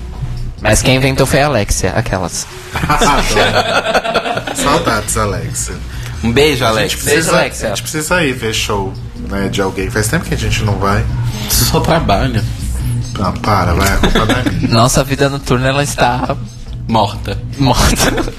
Mas 0.61 0.81
quem 0.81 0.95
inventou 0.95 1.27
foi 1.27 1.43
a 1.43 1.47
Alexia, 1.47 1.91
aquelas. 1.91 2.47
Saudades, 4.55 5.17
Alexa. 5.17 5.75
Um 6.23 6.31
beijo, 6.31 6.65
A 6.65 6.69
gente, 6.69 6.79
Alex. 6.79 6.95
Beijo, 6.95 7.05
precisa, 7.05 7.37
Alexa. 7.37 7.67
a 7.67 7.69
gente 7.71 7.83
precisa 7.83 8.25
ir 8.25 8.33
ver 8.33 8.55
show 8.55 8.95
né, 9.29 9.49
de 9.49 9.61
alguém. 9.61 9.91
Faz 9.91 10.07
tempo 10.07 10.25
que 10.25 10.35
a 10.35 10.39
gente 10.39 10.63
não 10.63 10.79
vai. 10.79 11.05
Você 11.51 11.65
só 11.65 11.81
trabalha. 11.81 12.45
Ah, 13.21 13.33
para, 13.43 13.75
vai, 13.75 13.89
a 13.93 13.97
culpa 13.99 14.25
não 14.27 14.35
é 14.37 14.51
minha. 14.51 14.69
Nossa 14.69 15.05
vida 15.05 15.29
noturna 15.29 15.69
ela 15.69 15.83
está 15.83 16.37
Morta. 16.89 17.39
morta. 17.59 18.33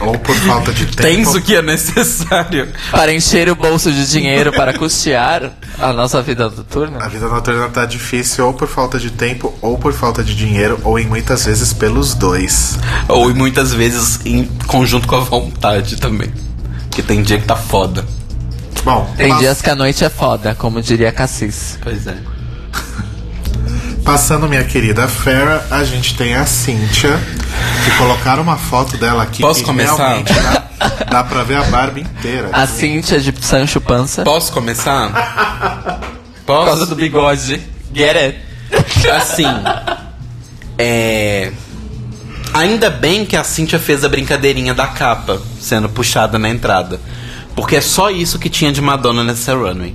Ou 0.00 0.18
por 0.18 0.34
falta 0.36 0.72
de 0.72 0.86
tempo. 0.86 1.02
Tens 1.02 1.34
o 1.34 1.40
que 1.40 1.54
é 1.54 1.62
necessário. 1.62 2.68
para 2.90 3.12
encher 3.14 3.48
o 3.48 3.54
bolso 3.54 3.92
de 3.92 4.08
dinheiro 4.10 4.52
para 4.52 4.76
custear 4.76 5.52
a 5.78 5.92
nossa 5.92 6.20
vida 6.20 6.46
A 6.46 6.50
noturna. 6.50 7.08
vida 7.08 7.28
noturna 7.28 7.68
tá 7.68 7.84
difícil 7.86 8.46
ou 8.46 8.54
por 8.54 8.66
falta 8.66 8.98
de 8.98 9.10
tempo, 9.10 9.54
ou 9.62 9.78
por 9.78 9.92
falta 9.92 10.24
de 10.24 10.34
dinheiro, 10.34 10.80
ou 10.82 10.98
em 10.98 11.06
muitas 11.06 11.44
vezes 11.44 11.72
pelos 11.72 12.14
dois. 12.14 12.76
Ou 13.08 13.30
e 13.30 13.34
muitas 13.34 13.72
vezes 13.72 14.18
em 14.24 14.44
conjunto 14.66 15.06
com 15.06 15.16
a 15.16 15.20
vontade 15.20 15.96
também. 15.96 16.32
Porque 16.88 17.02
tem 17.02 17.22
dia 17.22 17.38
que 17.38 17.46
tá 17.46 17.56
foda. 17.56 18.04
Bom, 18.84 19.12
Tem 19.16 19.28
pass- 19.28 19.38
dias 19.38 19.62
que 19.62 19.70
a 19.70 19.76
noite 19.76 20.04
é 20.04 20.10
foda, 20.10 20.54
como 20.56 20.82
diria 20.82 21.12
Cassis. 21.12 21.78
Pois 21.82 22.06
é. 22.06 22.16
Passando 24.04 24.46
minha 24.48 24.62
querida 24.62 25.08
Farah, 25.08 25.64
a 25.70 25.82
gente 25.82 26.14
tem 26.14 26.34
a 26.34 26.44
Cynthia, 26.44 27.18
que 27.84 27.96
colocaram 27.96 28.42
uma 28.42 28.58
foto 28.58 28.96
dela 28.98 29.22
aqui. 29.22 29.40
Posso 29.40 29.60
que 29.60 29.66
começar? 29.66 29.96
realmente 29.96 30.32
Dá, 30.32 30.88
dá 31.10 31.24
pra 31.24 31.42
ver 31.42 31.56
a 31.56 31.62
Barbie 31.64 32.02
inteira. 32.02 32.50
A 32.52 32.66
Cíntia 32.66 33.18
de 33.18 33.34
Sancho 33.40 33.80
Pança. 33.80 34.22
Posso 34.22 34.52
começar? 34.52 35.10
Por 36.44 36.54
causa 36.56 36.80
Posso? 36.80 36.86
do 36.86 36.96
bigode. 36.96 37.60
Get 37.92 38.16
it? 38.16 38.38
Assim. 39.10 39.46
É. 40.78 41.50
Ainda 42.52 42.90
bem 42.90 43.24
que 43.24 43.36
a 43.36 43.42
Cintia 43.42 43.78
fez 43.78 44.04
a 44.04 44.08
brincadeirinha 44.08 44.74
da 44.74 44.86
capa 44.86 45.40
sendo 45.58 45.88
puxada 45.88 46.38
na 46.38 46.50
entrada. 46.50 47.00
Porque 47.56 47.76
é 47.76 47.80
só 47.80 48.10
isso 48.10 48.38
que 48.38 48.50
tinha 48.50 48.70
de 48.70 48.82
Madonna 48.82 49.24
nessa 49.24 49.54
runway. 49.54 49.94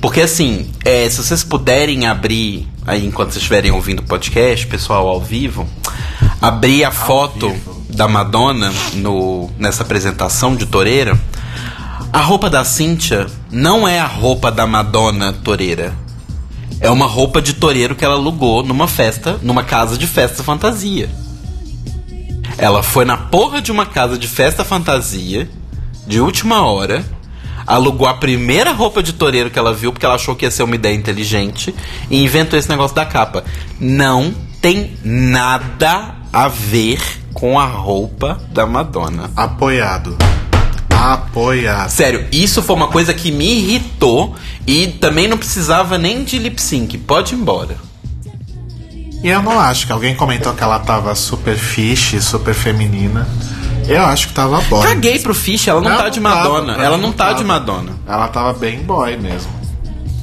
Porque 0.00 0.22
assim, 0.22 0.70
é, 0.84 1.08
se 1.10 1.18
vocês 1.18 1.44
puderem 1.44 2.06
abrir 2.06 2.71
aí 2.86 3.06
enquanto 3.06 3.30
vocês 3.30 3.42
estiverem 3.42 3.70
ouvindo 3.70 4.00
o 4.00 4.04
podcast, 4.04 4.66
pessoal 4.66 5.08
ao 5.08 5.20
vivo, 5.20 5.68
abrir 6.40 6.84
a 6.84 6.90
foto 6.90 7.54
da 7.88 8.08
Madonna 8.08 8.72
no, 8.94 9.50
nessa 9.58 9.82
apresentação 9.82 10.56
de 10.56 10.66
toureira. 10.66 11.18
A 12.12 12.20
roupa 12.20 12.50
da 12.50 12.64
Cíntia 12.64 13.26
não 13.50 13.86
é 13.86 13.98
a 13.98 14.06
roupa 14.06 14.50
da 14.50 14.66
Madonna 14.66 15.32
toureira. 15.32 15.94
É 16.80 16.90
uma 16.90 17.06
roupa 17.06 17.40
de 17.40 17.54
toureiro 17.54 17.94
que 17.94 18.04
ela 18.04 18.14
alugou 18.14 18.62
numa 18.62 18.88
festa, 18.88 19.38
numa 19.42 19.62
casa 19.62 19.96
de 19.96 20.06
festa 20.06 20.42
fantasia. 20.42 21.08
Ela 22.58 22.82
foi 22.82 23.04
na 23.04 23.16
porra 23.16 23.62
de 23.62 23.70
uma 23.70 23.86
casa 23.86 24.18
de 24.18 24.28
festa 24.28 24.64
fantasia, 24.64 25.48
de 26.06 26.20
última 26.20 26.62
hora, 26.66 27.04
alugou 27.66 28.06
a 28.06 28.14
primeira 28.14 28.72
roupa 28.72 29.02
de 29.02 29.12
toureiro 29.12 29.50
que 29.50 29.58
ela 29.58 29.72
viu, 29.72 29.92
porque 29.92 30.06
ela 30.06 30.14
achou 30.14 30.34
que 30.34 30.44
ia 30.44 30.50
ser 30.50 30.62
uma 30.62 30.74
ideia 30.74 30.94
inteligente, 30.94 31.74
e 32.10 32.22
inventou 32.22 32.58
esse 32.58 32.68
negócio 32.68 32.94
da 32.94 33.06
capa. 33.06 33.44
Não 33.78 34.34
tem 34.60 34.96
nada 35.04 36.14
a 36.32 36.48
ver 36.48 37.00
com 37.34 37.58
a 37.58 37.66
roupa 37.66 38.40
da 38.50 38.66
Madonna. 38.66 39.30
Apoiado. 39.36 40.16
Apoiado. 40.90 41.90
Sério, 41.90 42.26
isso 42.30 42.62
foi 42.62 42.76
uma 42.76 42.88
coisa 42.88 43.12
que 43.12 43.32
me 43.32 43.58
irritou 43.58 44.36
e 44.66 44.86
também 44.86 45.26
não 45.26 45.36
precisava 45.36 45.98
nem 45.98 46.22
de 46.22 46.38
lip 46.38 46.62
sync. 46.62 46.96
Pode 46.98 47.34
ir 47.34 47.38
embora. 47.38 47.76
E 49.22 49.28
eu 49.28 49.42
não 49.42 49.58
acho 49.58 49.86
que 49.86 49.92
alguém 49.92 50.14
comentou 50.14 50.52
que 50.52 50.62
ela 50.62 50.78
tava 50.80 51.14
super 51.14 51.56
fish, 51.56 52.20
super 52.20 52.54
feminina. 52.54 53.28
Eu 53.88 54.02
acho 54.04 54.28
que 54.28 54.34
tava 54.34 54.60
boy. 54.62 54.86
Caguei 54.86 55.18
pro 55.18 55.34
Fish, 55.34 55.68
ela 55.68 55.80
não, 55.80 55.96
tá 55.96 56.08
de 56.08 56.20
tava, 56.20 56.36
Madonna. 56.36 56.74
pra 56.74 56.84
ela 56.84 56.96
não 56.96 57.12
tá 57.12 57.26
tava. 57.26 57.38
de 57.38 57.44
Madonna. 57.44 57.92
Ela 58.06 58.28
tava 58.28 58.52
bem 58.54 58.78
boy 58.82 59.16
mesmo. 59.16 59.50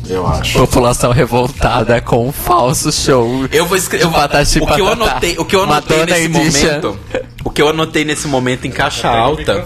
Eu 0.09 0.25
acho. 0.25 0.57
População 0.57 1.11
revoltada 1.11 2.01
com 2.01 2.27
um 2.27 2.31
falso 2.31 2.91
show. 2.91 3.45
Eu 3.51 3.65
vou 3.67 3.77
escrever. 3.77 4.09
patati 4.09 4.59
O 4.59 4.65
que 4.65 4.81
eu 4.81 4.87
anotei, 4.91 5.35
o 5.37 5.45
que 5.45 5.55
eu 5.55 5.63
anotei 5.63 5.97
Madonna 5.99 6.17
nesse 6.17 6.25
Edition. 6.37 6.67
momento. 6.67 6.99
O 7.43 7.49
que 7.49 7.61
eu 7.61 7.69
anotei 7.69 8.03
nesse 8.03 8.27
momento 8.27 8.67
em 8.67 8.71
caixa 8.71 9.07
alta. 9.09 9.65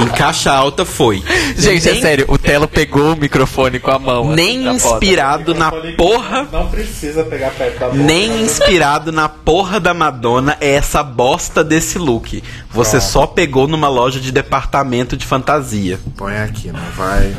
Em 0.00 0.08
caixa 0.08 0.52
alta 0.52 0.84
foi. 0.84 1.22
Gente, 1.56 1.88
é 1.88 1.92
nem, 1.92 2.00
sério, 2.02 2.24
o 2.28 2.36
Telo 2.36 2.66
pegou 2.66 3.12
o 3.12 3.16
microfone 3.16 3.78
com 3.78 3.90
a 3.90 3.98
mão. 3.98 4.32
Nem 4.32 4.56
assim, 4.58 4.64
na 4.64 4.78
foto. 4.80 4.94
inspirado 5.04 5.54
na 5.54 5.70
porra. 5.96 6.48
Não 6.50 6.66
precisa 6.68 7.22
pegar 7.24 7.50
perto 7.50 7.78
da 7.78 7.88
Nem 7.94 8.42
inspirado 8.42 9.12
na 9.12 9.28
porra 9.28 9.78
da 9.78 9.94
Madonna 9.94 10.56
é 10.60 10.72
essa 10.72 11.02
bosta 11.02 11.62
desse 11.62 11.98
look. 11.98 12.42
Você 12.72 13.00
só 13.00 13.26
pegou 13.26 13.68
numa 13.68 13.88
loja 13.88 14.18
de 14.18 14.32
departamento 14.32 15.16
de 15.16 15.24
fantasia. 15.26 16.00
Põe 16.16 16.36
aqui, 16.38 16.72
não 16.72 16.80
vai. 16.96 17.32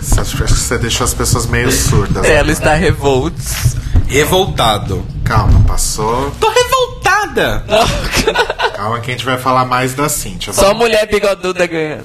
Você- 0.00 0.20
Acho 0.20 0.36
que 0.36 0.52
você 0.52 0.78
deixou 0.78 1.04
as 1.04 1.14
pessoas 1.14 1.46
meio 1.46 1.70
surdas. 1.70 2.26
Telo 2.26 2.50
está 2.50 2.74
revolts. 2.74 3.76
Revoltado. 4.08 5.04
Calma, 5.24 5.60
passou. 5.66 6.32
Tô 6.40 6.48
revoltada! 7.38 8.72
Calma 8.74 9.00
que 9.00 9.10
a 9.10 9.14
gente 9.14 9.24
vai 9.24 9.38
falar 9.38 9.64
mais 9.64 9.94
da 9.94 10.08
Cintia. 10.08 10.52
Só 10.52 10.72
mulher 10.74 11.06
bigoduda 11.08 11.66
ganhando. 11.66 12.04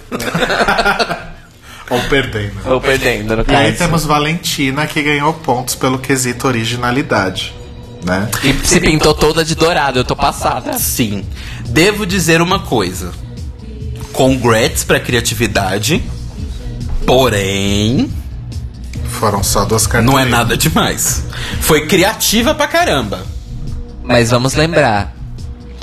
Ou 1.90 2.00
perdendo. 2.10 2.54
Ou 2.66 2.82
perdendo, 2.82 3.36
no 3.36 3.44
E 3.48 3.56
aí 3.56 3.66
caso. 3.68 3.78
temos 3.78 4.06
Valentina 4.06 4.88
que 4.88 5.02
ganhou 5.04 5.34
pontos 5.34 5.76
pelo 5.76 6.00
quesito 6.00 6.48
originalidade. 6.48 7.54
Né? 8.04 8.30
E 8.44 8.54
se 8.68 8.80
pintou 8.82 9.14
toda 9.14 9.46
de 9.46 9.56
dourado, 9.56 10.00
eu 10.00 10.04
tô 10.04 10.16
passada. 10.16 10.74
Sim. 10.74 11.26
Devo 11.68 12.06
dizer 12.06 12.42
uma 12.42 12.60
coisa. 12.60 13.12
Congrats 14.12 14.84
pra 14.84 15.00
criatividade. 15.00 16.04
Porém, 17.06 18.12
Foram 19.10 19.44
só 19.44 19.64
duas 19.66 19.86
cartas. 19.86 20.10
não 20.10 20.18
é 20.20 20.26
nada 20.26 20.56
demais. 20.58 21.24
Foi 21.62 21.86
criativa 21.88 22.56
pra 22.56 22.68
caramba. 22.68 23.22
Mas 24.04 24.32
vamos 24.32 24.54
lembrar 24.54 25.14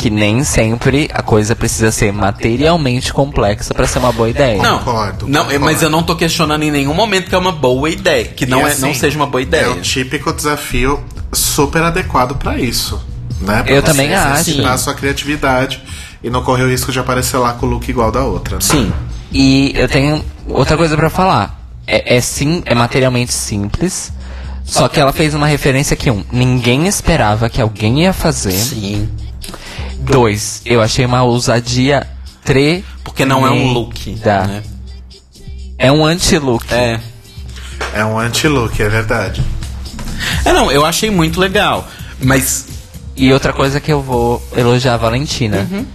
que 0.00 0.08
nem 0.08 0.42
sempre 0.44 1.10
a 1.12 1.20
coisa 1.20 1.54
precisa 1.54 1.92
ser 1.92 2.10
materialmente 2.10 3.12
complexa 3.12 3.74
pra 3.74 3.86
ser 3.86 3.98
uma 3.98 4.10
boa 4.10 4.30
ideia. 4.30 4.56
Não, 4.62 4.78
Concordo, 4.78 5.28
não 5.28 5.42
concordo. 5.42 5.60
mas 5.66 5.82
eu 5.82 5.90
não 5.90 6.02
tô 6.02 6.16
questionando 6.16 6.62
em 6.62 6.70
nenhum 6.70 6.94
momento 6.94 7.28
que 7.28 7.34
é 7.34 7.38
uma 7.38 7.52
boa 7.52 7.90
ideia. 7.90 8.24
Que 8.24 8.46
não, 8.46 8.60
E 8.60 8.62
é, 8.62 8.66
assim, 8.68 8.80
não 8.80 8.94
seja 8.94 9.16
uma 9.16 9.26
boa 9.26 9.42
É 9.42 9.44
ideia. 9.44 9.70
o 9.72 9.80
típico 9.82 10.32
desafio 10.32 11.04
super 11.34 11.82
adequado 11.82 12.34
pra 12.36 12.58
isso. 12.58 12.98
Né? 13.42 13.62
Pra 13.62 13.74
Eu 13.74 13.82
também 13.82 14.14
acho. 14.14 14.66
a 14.66 14.78
sua 14.78 14.94
criatividade 14.94 15.82
e 16.24 16.30
não 16.30 16.42
correr 16.42 16.62
o 16.64 16.70
risco 16.70 16.90
de 16.90 16.98
aparecer 16.98 17.36
lá 17.36 17.52
com 17.52 17.66
o 17.66 17.68
look 17.68 17.86
igual 17.86 18.10
da 18.10 18.24
outra. 18.24 18.54
né? 18.56 18.62
Sim. 18.62 18.90
E 19.30 19.74
eu 19.76 19.86
tenho 19.86 20.24
outra 20.48 20.78
coisa 20.78 20.96
pra 20.96 21.10
falar. 21.10 21.60
É, 21.86 22.16
é 22.16 22.20
sim, 22.22 22.62
é 22.64 22.74
materialmente 22.74 23.34
simples. 23.34 24.10
Só 24.64 24.88
que 24.88 24.98
ela 24.98 25.12
fez 25.12 25.34
uma 25.34 25.46
referência 25.46 25.94
que 25.94 26.10
um, 26.10 26.24
ninguém 26.32 26.86
esperava 26.86 27.50
que 27.50 27.60
alguém 27.60 28.04
ia 28.04 28.14
fazer. 28.14 28.52
Sim. 28.52 29.10
Dois, 30.10 30.60
eu 30.64 30.80
achei 30.80 31.04
uma 31.04 31.22
ousadia 31.22 32.06
tre 32.44 32.84
Porque 33.04 33.24
não 33.24 33.46
é 33.46 33.50
um 33.50 33.72
look. 33.72 34.18
Né? 34.24 34.62
É 35.78 35.90
um 35.90 36.04
anti-look. 36.04 36.66
É. 36.72 37.00
É 37.94 38.04
um 38.04 38.18
anti-look, 38.18 38.80
é 38.82 38.88
verdade. 38.88 39.42
É, 40.44 40.52
não, 40.52 40.70
eu 40.70 40.84
achei 40.84 41.10
muito 41.10 41.40
legal. 41.40 41.86
Mas 42.20 42.66
E 43.16 43.32
outra 43.32 43.52
coisa 43.52 43.80
que 43.80 43.92
eu 43.92 44.02
vou 44.02 44.42
elogiar 44.56 44.94
a 44.94 44.96
Valentina. 44.96 45.66
Uhum. 45.70 45.86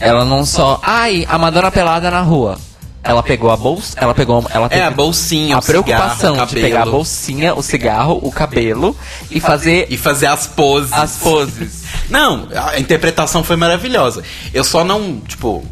Ela 0.00 0.24
não 0.24 0.44
só. 0.44 0.80
Ai, 0.82 1.26
a 1.28 1.38
Madonna 1.38 1.70
pelada 1.70 2.10
na 2.10 2.20
rua. 2.20 2.58
Ela 3.02 3.22
pegou 3.22 3.50
a 3.50 3.56
bolsa. 3.56 3.96
Ela 4.00 4.14
pegou. 4.14 4.44
Ela 4.50 4.66
é 4.66 4.68
teve 4.70 4.82
a 4.82 4.90
bolsinha, 4.90 5.56
a 5.56 5.58
o 5.58 5.62
cigarro, 5.62 5.84
preocupação 5.84 6.42
o 6.42 6.46
de 6.46 6.54
pegar 6.54 6.82
a 6.82 6.86
bolsinha, 6.86 7.54
o 7.54 7.62
cigarro, 7.62 8.18
o 8.22 8.32
cabelo 8.32 8.96
e 9.30 9.40
fazer 9.40 9.86
E 9.90 9.96
fazer 9.98 10.26
as 10.26 10.46
poses. 10.46 10.92
as 10.92 11.16
poses. 11.16 11.83
Não, 12.08 12.48
a 12.54 12.78
interpretação 12.78 13.42
foi 13.42 13.56
maravilhosa. 13.56 14.22
Eu 14.52 14.64
só 14.64 14.84
não, 14.84 15.20
tipo, 15.20 15.66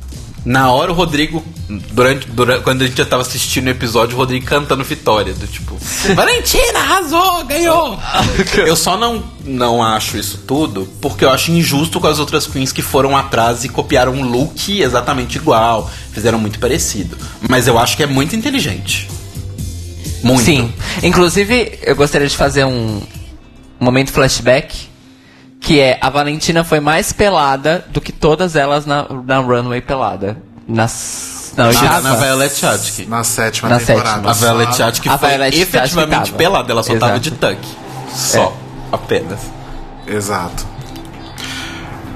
na 0.45 0.73
hora 0.73 0.91
o 0.91 0.95
Rodrigo, 0.95 1.45
durante, 1.93 2.27
durante 2.29 2.63
quando 2.65 2.83
a 2.83 2.87
gente 2.87 2.97
já 2.97 3.05
tava 3.05 3.23
assistindo 3.23 3.69
o 3.69 3.71
episódio, 3.71 4.17
o 4.17 4.19
Rodrigo 4.19 4.45
cantando 4.45 4.83
Vitória, 4.83 5.33
do 5.33 5.47
tipo, 5.47 5.77
Valentina 6.15 6.81
arrasou, 6.81 7.45
ganhou. 7.45 7.99
eu 8.67 8.75
só 8.75 8.97
não, 8.97 9.23
não 9.45 9.83
acho 9.83 10.17
isso 10.17 10.39
tudo, 10.47 10.89
porque 11.01 11.25
eu 11.25 11.31
acho 11.31 11.53
injusto 11.53 12.01
com 12.01 12.09
as 12.09 12.19
outras 12.19 12.47
queens 12.47 12.73
que 12.73 12.83
foram 12.83 13.17
atrás 13.17 13.65
e 13.65 13.69
copiaram 13.69 14.13
um 14.13 14.29
look 14.29 14.81
exatamente 14.81 15.37
igual, 15.37 15.89
fizeram 16.13 16.39
muito 16.39 16.59
parecido. 16.59 17.17
Mas 17.49 17.69
eu 17.69 17.79
acho 17.79 17.97
que 17.97 18.03
é 18.03 18.07
muito 18.07 18.35
inteligente. 18.35 19.09
Muito. 20.25 20.43
Sim. 20.43 20.73
Inclusive, 21.03 21.79
eu 21.83 21.95
gostaria 21.95 22.29
de 22.29 22.37
fazer 22.37 22.65
um 22.65 23.01
momento 23.79 24.13
flashback. 24.13 24.92
Que 25.63 25.79
é 25.81 25.99
a 26.01 26.11
Valentina 26.11 26.65
foi 26.65 26.81
mais 26.81 27.13
pelada 27.13 27.85
do 27.91 28.01
que 28.01 28.11
todas 28.13 28.57
elas 28.57 28.85
na, 28.85 29.07
na 29.25 29.39
runway 29.39 29.81
pelada. 29.81 30.37
Nas, 30.69 31.53
na 31.57 31.65
Na, 31.65 31.69
oitava. 31.71 32.01
na 32.01 32.15
Violet 32.17 32.55
Chachki. 32.57 33.07
Na 33.07 33.23
sétima 33.25 33.69
Na 33.69 33.79
temporada. 33.79 34.11
sétima. 34.11 34.31
A 34.31 34.33
Violet 34.35 34.77
Chachki 34.77 35.09
foi 35.09 35.29
Violet 35.29 35.61
efetivamente 35.61 36.27
tava. 36.27 36.37
pelada, 36.39 36.73
ela 36.73 36.83
só 36.83 36.95
tava 36.97 37.13
Exato. 37.13 37.21
de 37.21 37.31
tuck. 37.33 37.59
Só. 38.15 38.57
Apenas. 38.91 39.41
Exato. 40.07 40.67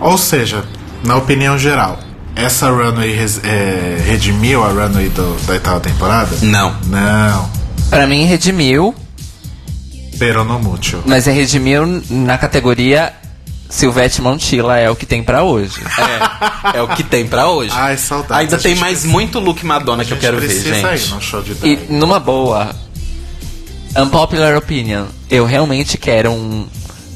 Ou 0.00 0.18
seja, 0.18 0.64
na 1.04 1.16
opinião 1.16 1.56
geral, 1.58 1.98
essa 2.34 2.68
runway 2.68 3.12
res- 3.12 3.40
é, 3.44 4.02
redimiu 4.04 4.64
a 4.64 4.68
runway 4.68 5.08
do- 5.08 5.36
da 5.46 5.52
oitava 5.52 5.80
temporada? 5.80 6.36
Não. 6.42 6.74
Não. 6.86 7.50
Pra 7.90 8.06
mim, 8.06 8.24
redimiu. 8.26 8.94
Pero 10.18 10.44
no 10.44 10.58
mucho. 10.58 11.02
Mas 11.06 11.26
é 11.28 11.32
redimiu 11.32 12.02
na 12.10 12.36
categoria 12.38 13.12
Silvete 13.68 14.22
Montilla 14.22 14.78
é 14.78 14.88
o 14.90 14.96
que 14.96 15.04
tem 15.06 15.22
pra 15.22 15.42
hoje. 15.42 15.74
É, 16.74 16.78
é 16.78 16.82
o 16.82 16.88
que 16.88 17.02
tem 17.02 17.26
pra 17.26 17.48
hoje. 17.48 17.72
Ai, 17.74 17.96
saudades. 17.96 18.36
Ainda 18.44 18.58
tem 18.58 18.74
mais 18.76 18.92
precisa- 18.98 19.12
muito 19.12 19.38
look 19.40 19.64
Madonna 19.64 20.04
que 20.04 20.12
eu 20.12 20.16
quero 20.18 20.38
ver, 20.40 20.48
gente. 20.62 21.10
num 21.10 21.20
show 21.20 21.42
de 21.42 21.52
E 21.66 21.76
numa 21.90 22.18
boa, 22.20 22.70
unpopular 23.96 24.56
opinion, 24.56 25.06
eu 25.30 25.44
realmente 25.44 25.98
quero 25.98 26.30
um 26.30 26.66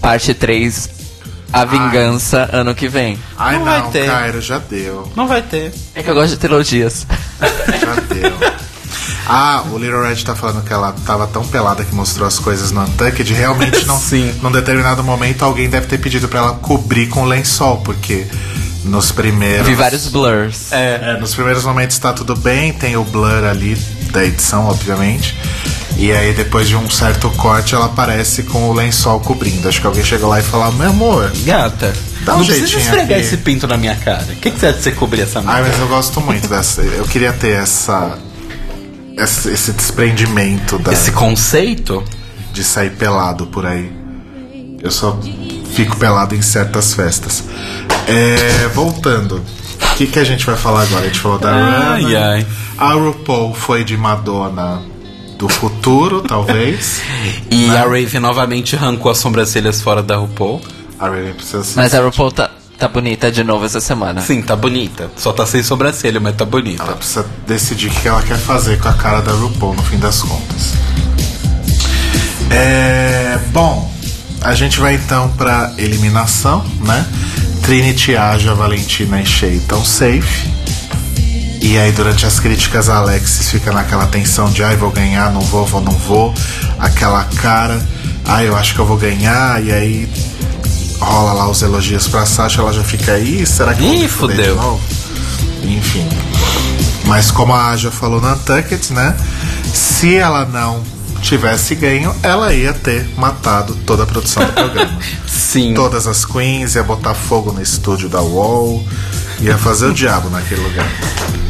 parte 0.01 0.33
3 0.35 0.89
A 1.53 1.65
Vingança 1.65 2.49
ano 2.53 2.75
que 2.75 2.89
vem. 2.89 3.19
Ai, 3.37 3.59
Não 3.59 3.65
não, 3.65 3.83
vai 3.83 3.91
ter. 3.91 4.07
Cairo, 4.07 4.41
já 4.41 4.59
deu. 4.59 5.11
Não 5.17 5.27
vai 5.27 5.43
ter. 5.43 5.73
É 5.95 6.03
que 6.03 6.09
eu 6.11 6.15
gosto 6.15 6.31
de 6.31 6.37
trilogias. 6.39 7.07
Já 7.41 7.95
deu. 8.15 8.33
Ah, 9.27 9.63
o 9.71 9.79
Little 9.79 10.03
Red 10.03 10.17
tá 10.25 10.35
falando 10.35 10.63
que 10.65 10.73
ela 10.73 10.95
tava 11.07 11.27
tão 11.27 11.45
pelada 11.47 11.85
que 11.85 11.95
mostrou 11.95 12.27
as 12.27 12.39
coisas 12.39 12.71
no 12.71 12.83
Untucked. 12.83 13.33
Realmente, 13.33 13.85
não, 13.87 13.99
Sim. 14.01 14.33
num 14.43 14.51
determinado 14.53 15.03
momento, 15.05 15.45
alguém 15.45 15.69
deve 15.69 15.87
ter 15.87 15.99
pedido 15.99 16.29
pra 16.29 16.41
ela 16.41 16.53
cobrir 16.55 17.07
com 17.09 17.25
lençol, 17.25 17.79
porque 17.79 18.27
nos 18.85 19.13
primeiros. 19.13 19.67
Vi 19.67 19.75
vários 19.75 20.09
blurs. 20.09 20.73
É, 20.73 21.17
nos 21.21 21.35
primeiros 21.35 21.65
momentos 21.65 21.99
tá 21.99 22.13
tudo 22.13 22.35
bem, 22.37 22.73
tem 22.73 22.97
o 22.97 23.05
blur 23.05 23.45
ali 23.45 23.75
da 24.11 24.25
edição, 24.25 24.67
obviamente. 24.67 25.37
E 25.97 26.13
aí, 26.13 26.33
depois 26.33 26.67
de 26.67 26.75
um 26.77 26.89
certo 26.89 27.29
corte, 27.33 27.75
ela 27.75 27.85
aparece 27.87 28.45
com 28.45 28.71
o 28.71 28.73
lençol 28.73 29.21
cobrindo. 29.21 29.69
Acho 29.69 29.81
que 29.83 29.87
alguém 29.87 30.03
chegou 30.03 30.31
lá 30.31 30.41
e 30.41 30.43
falou: 30.43 30.73
Meu 30.73 30.89
amor, 30.91 31.31
Gata. 31.45 31.93
Dá 32.25 32.35
um 32.35 32.39
Não 32.39 32.47
precisa 32.47 32.79
esfregar 32.79 33.05
aqui. 33.19 33.21
esse 33.21 33.37
pinto 33.39 33.67
na 33.67 33.77
minha 33.77 33.95
cara. 33.97 34.25
O 34.31 34.37
que, 34.37 34.51
que 34.51 34.59
você 34.59 34.67
acha 34.69 34.77
de 34.79 34.83
você 34.85 34.93
cobrir 34.93 35.23
essa 35.23 35.41
Ai, 35.41 35.45
merda? 35.47 35.69
mas 35.71 35.79
eu 35.81 35.89
gosto 35.89 36.21
muito 36.23 36.49
dessa. 36.49 36.81
Eu 36.83 37.05
queria 37.05 37.33
ter 37.35 37.53
essa. 37.55 38.17
Esse, 39.23 39.51
esse 39.51 39.73
desprendimento 39.73 40.79
da, 40.79 40.93
Esse 40.93 41.13
conceito? 41.13 42.03
de 42.53 42.65
sair 42.65 42.91
pelado 42.91 43.47
por 43.47 43.65
aí. 43.65 43.93
Eu 44.83 44.91
só 44.91 45.19
fico 45.75 45.97
pelado 45.97 46.35
em 46.35 46.43
certas 46.43 46.95
festas. 46.95 47.45
É, 48.09 48.67
voltando. 48.75 49.37
O 49.93 49.95
que, 49.97 50.07
que 50.07 50.19
a 50.19 50.25
gente 50.25 50.45
vai 50.47 50.57
falar 50.57 50.83
agora? 50.83 51.03
A 51.05 51.07
gente 51.07 51.21
falou 51.21 51.39
da 51.39 51.51
Ai, 51.53 52.05
Rihanna. 52.05 52.27
ai. 52.33 52.47
A 52.79 52.93
RuPaul 52.95 53.55
foi 53.55 53.85
de 53.85 53.97
Madonna 53.97 54.83
do 55.39 55.49
futuro, 55.49 56.23
talvez. 56.27 57.01
E 57.51 57.69
a 57.71 57.83
Raven 57.83 58.21
novamente 58.21 58.75
arrancou 58.75 59.13
as 59.13 59.19
sobrancelhas 59.19 59.81
fora 59.81 60.03
da 60.03 60.17
RuPaul. 60.17 60.61
A 60.99 61.07
Raven 61.07 61.35
precisa 61.35 61.63
se 61.63 61.77
Mas 61.77 61.95
a 61.95 62.01
RuPaul 62.03 62.33
tá, 62.33 62.50
tá 62.81 62.89
bonita 62.89 63.31
de 63.31 63.45
novo 63.45 63.67
essa 63.67 63.79
semana. 63.79 64.23
Sim, 64.23 64.41
tá 64.41 64.57
bonita. 64.57 65.11
Só 65.15 65.35
tá 65.35 65.45
sem 65.45 65.63
sobrancelha, 65.63 66.19
mas 66.19 66.35
tá 66.35 66.47
bonita. 66.47 66.83
Ela 66.83 66.97
precisa 66.97 67.27
decidir 67.47 67.89
o 67.89 67.91
que 67.91 68.09
ela 68.09 68.23
quer 68.23 68.39
fazer 68.39 68.81
com 68.81 68.89
a 68.89 68.95
cara 68.95 69.21
da 69.21 69.33
RuPaul 69.33 69.75
no 69.75 69.83
fim 69.83 69.99
das 69.99 70.23
contas. 70.23 70.73
É, 72.51 73.39
bom, 73.53 73.93
a 74.41 74.55
gente 74.55 74.81
vai 74.81 74.95
então 74.95 75.29
pra 75.37 75.75
eliminação, 75.77 76.65
né? 76.81 77.07
Trinity, 77.63 78.17
Aja, 78.17 78.55
Valentina 78.55 79.21
e 79.21 79.27
Shea 79.27 79.51
estão 79.51 79.85
safe. 79.85 80.49
E 81.61 81.77
aí 81.77 81.93
durante 81.93 82.25
as 82.25 82.41
críticas 82.41 82.89
a 82.89 82.97
Alexis 82.97 83.51
fica 83.51 83.71
naquela 83.71 84.07
tensão 84.07 84.51
de 84.51 84.65
ai 84.65 84.77
vou 84.77 84.91
ganhar, 84.91 85.31
não 85.31 85.43
vou, 85.43 85.67
vou, 85.67 85.83
não 85.83 85.93
vou. 85.93 86.33
Aquela 86.79 87.25
cara, 87.25 87.79
ai 88.25 88.49
eu 88.49 88.57
acho 88.57 88.75
que 88.75 88.81
eu 88.81 88.87
vou 88.87 88.97
ganhar, 88.97 89.63
e 89.63 89.71
aí 89.71 90.09
rola 91.01 91.33
lá 91.33 91.49
os 91.49 91.63
elogios 91.63 92.07
pra 92.07 92.27
Sasha, 92.27 92.61
ela 92.61 92.73
já 92.73 92.85
fica 92.85 93.13
aí, 93.13 93.45
será 93.47 93.75
que 93.75 93.83
Ih, 93.83 94.09
fudeu. 94.09 94.55
de 94.55 94.61
novo? 94.61 94.81
Enfim. 95.63 96.09
Mas 97.07 97.31
como 97.31 97.53
a 97.53 97.69
Aja 97.71 97.91
falou 97.91 98.21
na 98.21 98.37
Tucket, 98.37 98.91
né? 98.91 99.17
Se 99.73 100.15
ela 100.17 100.45
não 100.45 100.83
tivesse 101.23 101.75
ganho, 101.75 102.15
ela 102.23 102.53
ia 102.53 102.73
ter 102.73 103.09
matado 103.17 103.75
toda 103.87 104.03
a 104.03 104.07
produção 104.07 104.45
do 104.45 104.53
programa. 104.53 104.99
Sim. 105.27 105.75
Todas 105.75 106.07
as 106.07 106.25
queens, 106.25 106.75
ia 106.75 106.83
botar 106.83 107.15
fogo 107.15 107.53
no 107.53 107.61
estúdio 107.63 108.09
da 108.09 108.21
Wall, 108.21 108.85
ia 109.41 109.57
fazer 109.59 109.87
o 109.87 109.95
diabo 109.95 110.29
naquele 110.31 110.61
lugar. 110.63 110.89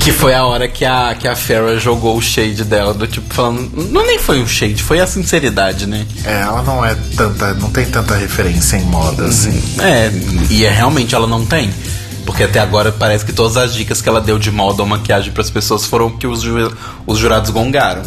Que 0.01 0.13
foi 0.13 0.35
a 0.35 0.45
hora 0.47 0.67
que 0.67 0.85
a, 0.85 1.15
que 1.15 1.29
a 1.29 1.37
Farrah 1.37 1.77
jogou 1.79 2.17
o 2.17 2.23
shade 2.23 2.65
dela, 2.65 2.95
do 2.95 3.07
tipo, 3.07 3.33
falando. 3.35 3.71
Não 3.91 4.07
nem 4.07 4.19
foi 4.19 4.41
um 4.41 4.47
shade, 4.47 4.83
foi 4.83 4.99
a 4.99 5.07
sinceridade, 5.07 5.87
né? 5.87 6.07
É, 6.25 6.41
ela 6.41 6.63
não 6.63 6.83
é 6.85 6.97
tanta, 7.17 7.53
não 7.55 7.71
tem 7.71 7.85
tanta 7.85 8.17
referência 8.17 8.77
em 8.79 8.85
moda 8.85 9.27
assim. 9.27 9.63
É, 9.79 10.11
e 10.49 10.65
é, 10.65 10.71
realmente 10.71 11.15
ela 11.15 11.27
não 11.27 11.45
tem. 11.45 11.71
Porque 12.25 12.45
até 12.45 12.61
agora 12.61 12.93
parece 12.93 13.25
que 13.25 13.33
todas 13.33 13.57
as 13.59 13.75
dicas 13.75 14.01
que 14.01 14.09
ela 14.09 14.21
deu 14.21 14.39
de 14.39 14.51
moda 14.51 14.83
ou 14.83 14.89
maquiagem 14.89 15.33
pras 15.33 15.51
pessoas 15.51 15.85
foram 15.85 16.07
o 16.07 16.17
que 16.17 16.27
os, 16.27 16.41
ju- 16.43 16.75
os 17.07 17.19
jurados 17.19 17.51
gongaram. 17.51 18.03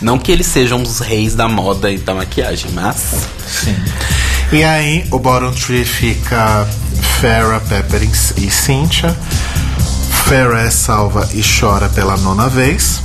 Não 0.00 0.18
que 0.18 0.32
eles 0.32 0.46
sejam 0.46 0.82
os 0.82 0.98
reis 0.98 1.34
da 1.34 1.48
moda 1.48 1.90
e 1.90 1.98
da 1.98 2.14
maquiagem, 2.14 2.70
mas. 2.72 3.26
Sim. 3.46 3.76
E 4.50 4.64
aí, 4.64 5.06
o 5.10 5.18
bottom 5.18 5.52
tree 5.52 5.84
fica 5.84 6.68
Farrah, 7.20 7.60
Pepper 7.60 8.02
e 8.02 8.50
Cynthia. 8.50 9.16
Farrah 10.26 10.62
é 10.62 10.70
salva 10.70 11.28
e 11.32 11.42
chora 11.42 11.88
pela 11.88 12.16
nona 12.16 12.48
vez. 12.48 13.00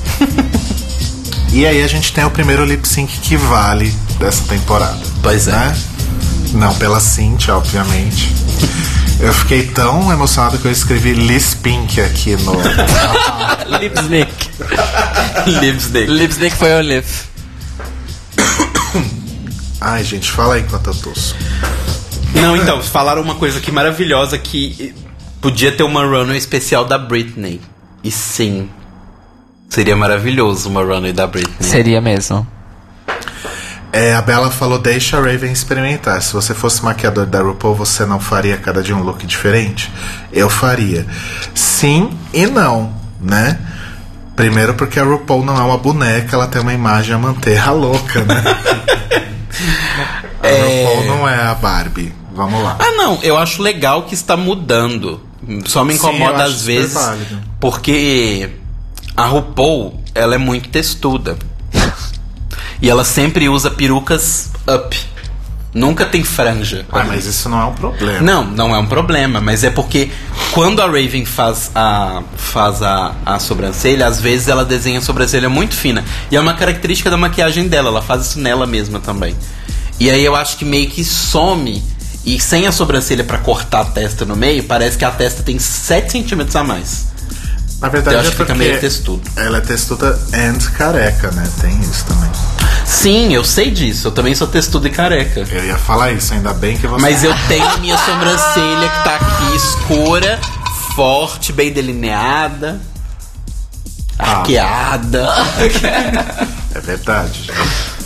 e 1.53 1.65
aí 1.65 1.83
a 1.83 1.87
gente 1.87 2.11
tem 2.11 2.23
o 2.25 2.31
primeiro 2.31 2.65
lip 2.65 2.87
sync 2.87 3.19
que 3.19 3.37
vale 3.37 3.93
dessa 4.19 4.43
temporada. 4.43 4.99
Pois 5.21 5.47
é. 5.47 5.51
Né? 5.51 5.77
Não 6.53 6.73
pela 6.75 6.99
Cynthia, 6.99 7.55
obviamente. 7.55 8.33
Eu 9.19 9.33
fiquei 9.33 9.65
tão 9.67 10.11
emocionado 10.11 10.59
que 10.59 10.65
eu 10.65 10.71
escrevi 10.71 11.13
Liz 11.13 11.55
Pink 11.55 11.99
aqui 11.99 12.35
no. 12.35 12.53
Lipstick. 13.79 14.49
Lipstick. 15.47 16.07
Lipstick 16.07 16.55
foi 16.55 16.73
o 16.73 16.81
lip. 16.81 17.07
Ai, 19.81 20.03
gente, 20.03 20.31
fala 20.31 20.55
aí 20.55 20.61
enquanto 20.61 20.87
eu 20.87 20.95
tosso. 20.95 21.35
Não, 22.33 22.55
então, 22.55 22.81
falaram 22.81 23.21
uma 23.21 23.35
coisa 23.35 23.57
aqui 23.57 23.71
maravilhosa 23.71 24.37
que 24.37 24.93
podia 25.41 25.71
ter 25.71 25.83
uma 25.83 26.03
runway 26.03 26.37
especial 26.37 26.85
da 26.85 26.97
Britney. 26.97 27.59
E 28.03 28.11
sim. 28.11 28.69
Seria 29.69 29.95
maravilhoso 29.95 30.69
uma 30.69 30.83
runway 30.83 31.13
da 31.13 31.25
Britney. 31.25 31.55
Seria 31.59 31.99
mesmo. 31.99 32.45
É, 33.91 34.13
a 34.13 34.21
Bela 34.21 34.51
falou: 34.51 34.77
deixa 34.77 35.17
a 35.17 35.21
Raven 35.21 35.51
experimentar. 35.51 36.21
Se 36.21 36.33
você 36.33 36.53
fosse 36.53 36.83
maquiador 36.83 37.25
da 37.25 37.41
RuPaul, 37.41 37.75
você 37.75 38.05
não 38.05 38.19
faria 38.19 38.57
cada 38.57 38.81
dia 38.81 38.95
um 38.95 39.03
look 39.03 39.25
diferente? 39.25 39.91
Eu 40.31 40.49
faria. 40.49 41.05
Sim 41.53 42.09
e 42.33 42.45
não, 42.45 42.93
né? 43.19 43.59
Primeiro 44.35 44.75
porque 44.75 44.99
a 44.99 45.03
RuPaul 45.03 45.43
não 45.43 45.57
é 45.57 45.61
uma 45.61 45.77
boneca, 45.77 46.35
ela 46.35 46.47
tem 46.47 46.61
uma 46.61 46.73
imagem 46.73 47.15
a 47.15 47.17
manter 47.17 47.57
a 47.57 47.71
louca, 47.71 48.23
né? 48.23 48.43
a 50.43 50.47
RuPaul 50.47 51.05
não 51.05 51.27
é 51.27 51.41
a 51.43 51.55
Barbie. 51.55 52.13
Vamos 52.33 52.61
lá. 52.61 52.77
Ah, 52.79 52.91
não, 52.91 53.19
eu 53.23 53.35
acho 53.35 53.63
legal 53.63 54.03
que 54.03 54.13
está 54.13 54.37
mudando. 54.37 55.19
Só 55.65 55.83
me 55.83 55.93
Sim, 55.93 55.99
incomoda 55.99 56.43
acho 56.43 56.53
às 56.53 56.61
vezes 56.61 56.97
porque 57.59 58.49
a 59.15 59.25
RuPaul, 59.25 60.03
ela 60.13 60.35
é 60.35 60.37
muito 60.37 60.69
textuda. 60.69 61.37
E 62.81 62.89
ela 62.89 63.03
sempre 63.03 63.49
usa 63.49 63.69
perucas 63.71 64.51
up. 64.67 64.97
Nunca 65.73 66.05
tem 66.05 66.23
franja. 66.23 66.85
Ah, 66.91 67.03
mas 67.03 67.25
isso 67.25 67.47
não 67.49 67.61
é 67.61 67.65
um 67.65 67.73
problema. 67.73 68.21
Não, 68.21 68.43
não 68.45 68.75
é 68.75 68.79
um 68.79 68.85
problema, 68.87 69.39
mas 69.39 69.63
é 69.63 69.69
porque 69.69 70.09
quando 70.51 70.81
a 70.81 70.85
Raven 70.85 71.23
faz 71.23 71.69
a 71.75 72.23
faz 72.35 72.81
a, 72.81 73.13
a 73.25 73.37
sobrancelha, 73.37 74.07
às 74.07 74.19
vezes 74.19 74.47
ela 74.47 74.65
desenha 74.65 74.97
a 74.97 75.01
sobrancelha 75.01 75.49
muito 75.49 75.75
fina. 75.75 76.03
E 76.31 76.35
é 76.35 76.39
uma 76.39 76.55
característica 76.55 77.09
da 77.09 77.17
maquiagem 77.17 77.67
dela, 77.67 77.89
ela 77.89 78.01
faz 78.01 78.25
isso 78.25 78.39
nela 78.39 78.65
mesma 78.65 78.99
também. 78.99 79.35
E 79.99 80.09
aí 80.09 80.23
eu 80.23 80.35
acho 80.35 80.57
que 80.57 80.65
meio 80.65 80.89
que 80.89 81.03
some 81.03 81.83
e 82.25 82.39
sem 82.39 82.65
a 82.65 82.71
sobrancelha 82.71 83.23
pra 83.23 83.37
cortar 83.37 83.81
a 83.81 83.85
testa 83.85 84.25
no 84.25 84.35
meio, 84.35 84.63
parece 84.63 84.97
que 84.97 85.05
a 85.05 85.11
testa 85.11 85.43
tem 85.43 85.59
7 85.59 86.11
centímetros 86.11 86.55
a 86.55 86.63
mais. 86.63 87.07
Na 87.79 87.89
verdade, 87.89 88.15
Eu 88.15 88.19
acho 88.21 88.29
é 88.29 88.31
que 88.31 88.37
porque 88.37 88.53
meio 88.53 88.79
textudo. 88.79 89.21
Ela 89.35 89.57
é 89.59 89.61
textuda 89.61 90.19
and 90.33 90.57
careca, 90.77 91.29
né? 91.31 91.43
Tem 91.61 91.79
isso 91.81 92.05
também. 92.05 92.29
Sim, 92.85 93.33
eu 93.33 93.43
sei 93.43 93.69
disso, 93.69 94.07
eu 94.07 94.11
também 94.11 94.33
sou 94.33 94.47
textudo 94.47 94.87
e 94.87 94.89
careca. 94.89 95.45
Eu 95.51 95.65
ia 95.65 95.77
falar 95.77 96.11
isso, 96.11 96.33
ainda 96.33 96.53
bem 96.53 96.77
que 96.77 96.87
você. 96.87 97.01
Mas 97.01 97.23
eu 97.23 97.33
tenho 97.47 97.77
minha 97.79 97.97
sobrancelha 97.97 98.89
que 98.89 99.03
tá 99.03 99.15
aqui 99.17 99.55
escura, 99.55 100.39
forte, 100.95 101.51
bem 101.53 101.71
delineada, 101.71 102.79
Ah. 104.17 104.37
arqueada. 104.39 105.27
É 106.73 106.79
verdade. 106.79 107.51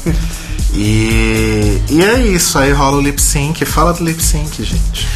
E, 0.73 1.81
e 1.89 2.01
é 2.03 2.19
isso, 2.27 2.57
aí 2.57 2.71
rola 2.71 2.97
o 2.97 3.01
lip 3.01 3.21
sync. 3.21 3.63
Fala 3.65 3.93
do 3.93 4.03
lip 4.03 4.21
sync, 4.21 4.63
gente. 4.63 5.07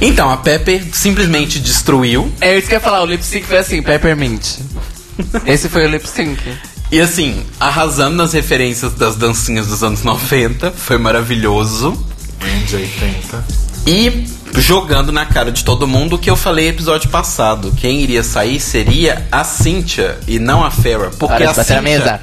Então, 0.00 0.30
a 0.30 0.36
Pepper 0.36 0.84
simplesmente 0.92 1.58
destruiu. 1.58 2.30
É 2.40 2.56
isso 2.56 2.68
que 2.68 2.74
eu 2.74 2.78
ia 2.78 2.82
falar, 2.82 3.02
o 3.02 3.06
lip 3.06 3.24
sync 3.24 3.46
foi 3.46 3.58
assim, 3.58 3.82
Peppermint. 3.82 4.58
Esse 5.46 5.68
foi 5.68 5.86
o 5.86 5.90
lip 5.90 6.08
sync. 6.08 6.40
E 6.92 7.00
assim, 7.00 7.44
arrasando 7.58 8.16
nas 8.16 8.32
referências 8.32 8.92
das 8.94 9.14
dancinhas 9.14 9.68
dos 9.68 9.82
anos 9.82 10.02
90. 10.02 10.72
Foi 10.72 10.98
maravilhoso. 10.98 11.96
Range 12.40 12.76
80. 12.76 13.44
E 13.86 14.24
jogando 14.60 15.12
na 15.12 15.24
cara 15.24 15.52
de 15.52 15.64
todo 15.64 15.86
mundo 15.86 16.16
o 16.16 16.18
que 16.18 16.28
eu 16.28 16.36
falei 16.36 16.66
no 16.66 16.70
episódio 16.72 17.08
passado. 17.08 17.72
Quem 17.76 18.00
iria 18.00 18.24
sair 18.24 18.58
seria 18.58 19.26
a 19.30 19.44
Cynthia 19.44 20.18
e 20.26 20.38
não 20.40 20.64
a 20.64 20.70
Farrah. 20.70 21.10
Porque 21.16 21.44
a 21.44 21.54
Cynthia, 21.54 21.80
mesa. 21.82 22.20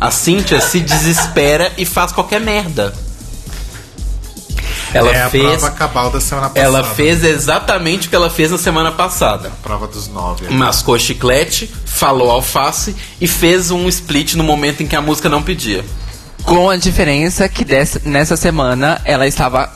A 0.00 0.10
Cynthia 0.10 0.60
se 0.60 0.80
desespera 0.80 1.72
e 1.76 1.84
faz 1.84 2.12
qualquer 2.12 2.40
merda. 2.40 2.94
Ela 4.92 5.10
é 5.10 5.22
a 5.22 5.30
fez. 5.30 5.42
prova 5.42 5.70
cabal 5.72 6.10
da 6.10 6.20
semana 6.20 6.48
passada. 6.48 6.66
Ela 6.66 6.84
fez 6.84 7.24
exatamente 7.24 8.06
o 8.06 8.10
que 8.10 8.14
ela 8.14 8.30
fez 8.30 8.52
na 8.52 8.58
semana 8.58 8.92
passada. 8.92 9.50
Prova 9.62 9.88
dos 9.88 10.06
nove. 10.06 10.48
Mascou 10.48 10.96
chiclete, 10.98 11.68
falou 11.84 12.30
alface 12.30 12.94
e 13.20 13.26
fez 13.26 13.72
um 13.72 13.88
split 13.88 14.34
no 14.34 14.44
momento 14.44 14.82
em 14.82 14.86
que 14.86 14.94
a 14.94 15.02
música 15.02 15.28
não 15.28 15.42
pedia. 15.42 15.84
Com 16.44 16.70
a 16.70 16.76
diferença 16.76 17.48
que 17.48 17.64
dessa, 17.64 18.00
nessa 18.04 18.36
semana 18.36 19.00
ela 19.04 19.26
estava 19.26 19.72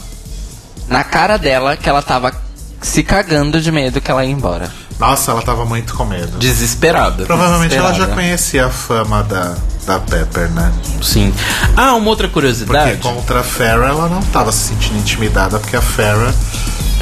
na 0.87 1.03
cara 1.03 1.37
dela 1.37 1.77
que 1.77 1.89
ela 1.89 2.01
estava 2.01 2.33
se 2.81 3.03
cagando 3.03 3.61
de 3.61 3.73
medo 3.73 4.01
que 4.01 4.11
ela 4.11 4.25
ia 4.25 4.31
embora. 4.31 4.71
Nossa, 4.99 5.31
ela 5.31 5.43
tava 5.43 5.65
muito 5.65 5.95
com 5.95 6.05
medo. 6.05 6.39
Desesperada. 6.39 7.25
Provavelmente 7.25 7.75
ela 7.75 7.89
já 7.89 8.05
Desesperada. 8.07 8.21
conhecia 8.21 8.67
a 8.67 8.71
fama 8.71 9.23
da, 9.23 9.55
da 9.87 9.99
Pepper, 10.01 10.51
né? 10.51 10.73
Sim. 11.03 11.33
Ah, 11.77 11.95
uma 11.95 12.09
outra 12.09 12.27
Porque 12.27 12.35
curiosidade. 12.35 13.01
contra 13.01 13.41
a 13.41 13.45
Farrah 13.45 13.89
ela 13.91 14.09
não 14.09 14.21
tava 14.23 14.51
se 14.51 14.69
sentindo 14.69 14.99
intimidada, 14.99 15.59
porque 15.61 15.77
a 15.77 15.83
Farrah 15.83 16.35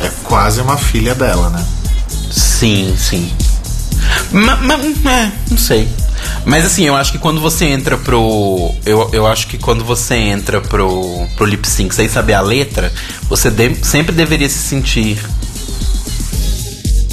é 0.02 0.10
quase 0.24 0.60
uma 0.60 0.76
filha 0.76 1.14
dela, 1.14 1.48
né? 1.48 1.64
Sim, 2.30 2.94
sim. 2.98 3.32
Ma- 4.30 4.56
ma- 4.56 4.74
é, 5.10 5.32
não 5.50 5.56
sei. 5.56 5.88
Mas 6.44 6.64
assim, 6.66 6.84
eu 6.84 6.94
acho 6.94 7.12
que 7.12 7.18
quando 7.18 7.40
você 7.40 7.64
entra 7.64 7.96
pro. 7.96 8.74
Eu, 8.84 9.08
eu 9.12 9.26
acho 9.26 9.46
que 9.46 9.56
quando 9.58 9.84
você 9.84 10.14
entra 10.16 10.60
pro, 10.60 11.26
pro 11.36 11.46
lip 11.46 11.66
sync 11.66 11.94
sem 11.94 12.08
saber 12.08 12.34
a 12.34 12.40
letra, 12.40 12.92
você 13.28 13.50
de- 13.50 13.76
sempre 13.84 14.14
deveria 14.14 14.48
se 14.48 14.58
sentir 14.58 15.18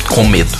com 0.09 0.25
medo. 0.27 0.51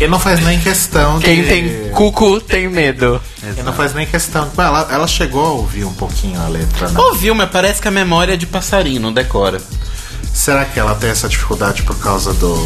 E 0.00 0.06
não 0.08 0.18
faz 0.18 0.40
nem 0.40 0.58
questão 0.58 1.18
de. 1.18 1.26
Quem 1.26 1.44
tem 1.44 1.90
cuco 1.90 2.40
tem 2.40 2.68
medo. 2.68 3.20
E 3.56 3.62
não 3.62 3.72
faz 3.72 3.92
nem 3.92 4.06
questão. 4.06 4.50
Ela, 4.56 4.88
ela 4.90 5.06
chegou 5.06 5.44
a 5.44 5.50
ouvir 5.50 5.84
um 5.84 5.92
pouquinho 5.92 6.40
a 6.40 6.48
letra, 6.48 6.88
né? 6.88 6.98
Ouviu, 6.98 7.34
mas 7.34 7.50
parece 7.50 7.82
que 7.82 7.88
a 7.88 7.90
memória 7.90 8.32
é 8.32 8.36
de 8.36 8.46
passarinho, 8.46 8.98
não 8.98 9.12
decora. 9.12 9.60
Será 10.32 10.64
que 10.64 10.80
ela 10.80 10.94
tem 10.94 11.10
essa 11.10 11.28
dificuldade 11.28 11.82
por 11.82 11.98
causa 11.98 12.32
do. 12.32 12.56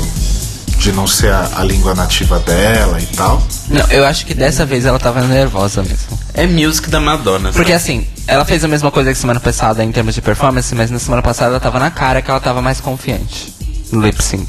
de 0.78 0.93
não 0.93 1.09
ser 1.09 1.32
a, 1.32 1.51
a 1.56 1.65
língua 1.65 1.93
nativa 1.93 2.39
dela 2.39 3.01
e 3.01 3.06
tal? 3.06 3.43
Não, 3.69 3.85
eu 3.90 4.05
acho 4.05 4.27
que 4.27 4.35
dessa 4.35 4.65
vez 4.65 4.86
ela 4.86 5.01
tava 5.01 5.20
nervosa 5.23 5.82
mesmo. 5.82 6.16
É 6.35 6.47
music 6.47 6.89
da 6.89 7.01
Madonna. 7.01 7.51
Porque 7.51 7.73
sabe? 7.73 7.82
assim, 7.82 8.06
ela 8.28 8.44
fez 8.44 8.62
a 8.62 8.69
mesma 8.69 8.93
coisa 8.93 9.12
que 9.12 9.19
semana 9.19 9.40
passada 9.40 9.82
em 9.82 9.90
termos 9.90 10.15
de 10.15 10.23
performance, 10.23 10.73
mas 10.73 10.89
na 10.89 11.01
semana 11.01 11.23
passada 11.23 11.51
ela 11.51 11.61
tava 11.61 11.81
na 11.81 11.90
cara 11.90 12.23
que 12.23 12.31
ela 12.31 12.40
tava 12.40 12.62
mais 12.62 12.78
confiante 12.81 13.52
no 13.90 14.01
lip 14.01 14.23
sync. 14.23 14.47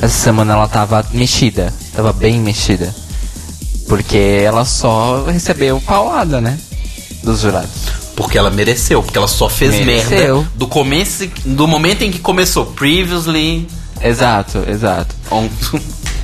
Essa 0.00 0.24
semana 0.24 0.54
ela 0.54 0.68
tava 0.68 1.04
mexida, 1.12 1.72
tava 1.94 2.12
bem 2.12 2.38
mexida. 2.40 2.94
Porque 3.88 4.42
ela 4.44 4.64
só 4.64 5.24
recebeu 5.24 5.80
paulada, 5.80 6.40
né? 6.40 6.58
Dos 7.22 7.40
jurados. 7.40 7.70
Porque 8.14 8.36
ela 8.36 8.50
mereceu, 8.50 9.02
porque 9.02 9.16
ela 9.16 9.28
só 9.28 9.48
fez 9.48 9.74
Mereceu. 9.74 10.36
merda 10.38 10.50
do 10.54 10.66
começo, 10.66 11.28
do 11.44 11.66
momento 11.66 12.02
em 12.02 12.10
que 12.10 12.18
começou. 12.18 12.66
Previously 12.66 13.66
Exato, 14.02 14.64
exato. 14.68 15.14
on. 15.30 15.48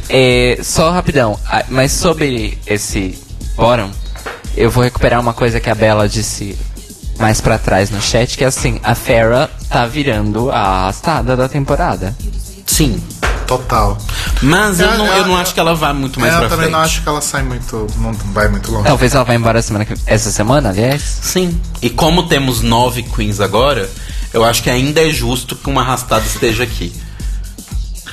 É, 0.08 0.58
só 0.62 0.90
rapidão, 0.90 1.38
ah, 1.46 1.64
mas 1.70 1.90
sobre 1.90 2.58
esse 2.66 3.18
bottom, 3.56 3.90
eu 4.54 4.70
vou 4.70 4.84
recuperar 4.84 5.18
uma 5.18 5.32
coisa 5.32 5.58
que 5.58 5.70
a 5.70 5.74
Bela 5.74 6.06
disse 6.06 6.58
mais 7.18 7.40
pra 7.40 7.58
trás 7.58 7.88
no 7.90 8.02
chat, 8.02 8.36
que 8.36 8.44
é 8.44 8.46
assim, 8.46 8.78
a 8.82 8.94
Farrah 8.94 9.48
tá 9.68 9.86
virando 9.86 10.50
a 10.50 10.58
arrastada 10.58 11.34
da 11.34 11.48
temporada. 11.48 12.14
Sim. 12.66 13.00
Total. 13.46 13.96
Mas 14.42 14.80
eu 14.80 14.86
Ela- 14.88 14.96
não, 14.98 15.06
eu 15.06 15.12
ela- 15.12 15.26
não 15.26 15.36
acho 15.36 15.52
que 15.54 15.60
ela 15.60 15.74
vá 15.74 15.92
muito 15.92 16.18
mais 16.20 16.32
É, 16.32 16.36
eu 16.36 16.40
pra 16.40 16.48
também 16.48 16.64
frente. 16.64 16.72
não 16.72 16.80
acho 16.80 17.02
que 17.02 17.08
ela 17.08 17.20
sai 17.20 17.42
muito. 17.42 17.86
não 17.98 18.12
vai 18.32 18.48
muito 18.48 18.70
longe. 18.72 18.84
Talvez 18.86 19.14
ela 19.14 19.24
vá 19.24 19.34
embora 19.34 19.60
semana 19.62 19.84
que... 19.84 19.94
essa 20.06 20.30
semana, 20.30 20.70
aliás. 20.70 21.02
Sim. 21.22 21.60
E 21.82 21.90
como 21.90 22.24
temos 22.28 22.60
nove 22.62 23.02
queens 23.02 23.40
agora, 23.40 23.88
eu 24.32 24.44
acho 24.44 24.62
que 24.62 24.70
ainda 24.70 25.00
é 25.00 25.10
justo 25.10 25.54
que 25.56 25.68
uma 25.68 25.82
arrastada 25.82 26.24
esteja 26.26 26.62
aqui. 26.64 26.92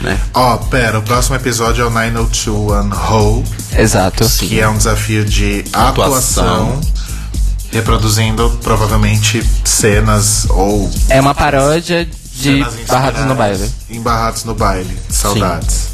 Né? 0.02 0.20
Ó, 0.34 0.58
pera, 0.58 0.98
o 0.98 1.02
próximo 1.04 1.36
episódio 1.36 1.84
é 1.84 1.86
o 1.86 1.90
90210 1.92 3.12
Ho, 3.12 3.44
Exato. 3.78 4.28
que 4.40 4.60
é 4.60 4.68
um 4.68 4.76
desafio 4.76 5.24
de 5.24 5.64
atuação, 5.72 6.44
Atuação. 6.72 6.82
reproduzindo 7.72 8.50
provavelmente 8.64 9.44
cenas 9.64 10.48
ou 10.50 10.90
É 11.08 11.22
uma 11.22 11.36
paródia 11.36 12.08
de 12.34 12.64
Barrados 12.88 13.26
no 13.26 13.36
Baile. 13.36 13.72
Em 13.90 14.02
Barrados 14.02 14.44
no 14.44 14.56
Baile. 14.56 15.00
Saudades. 15.10 15.90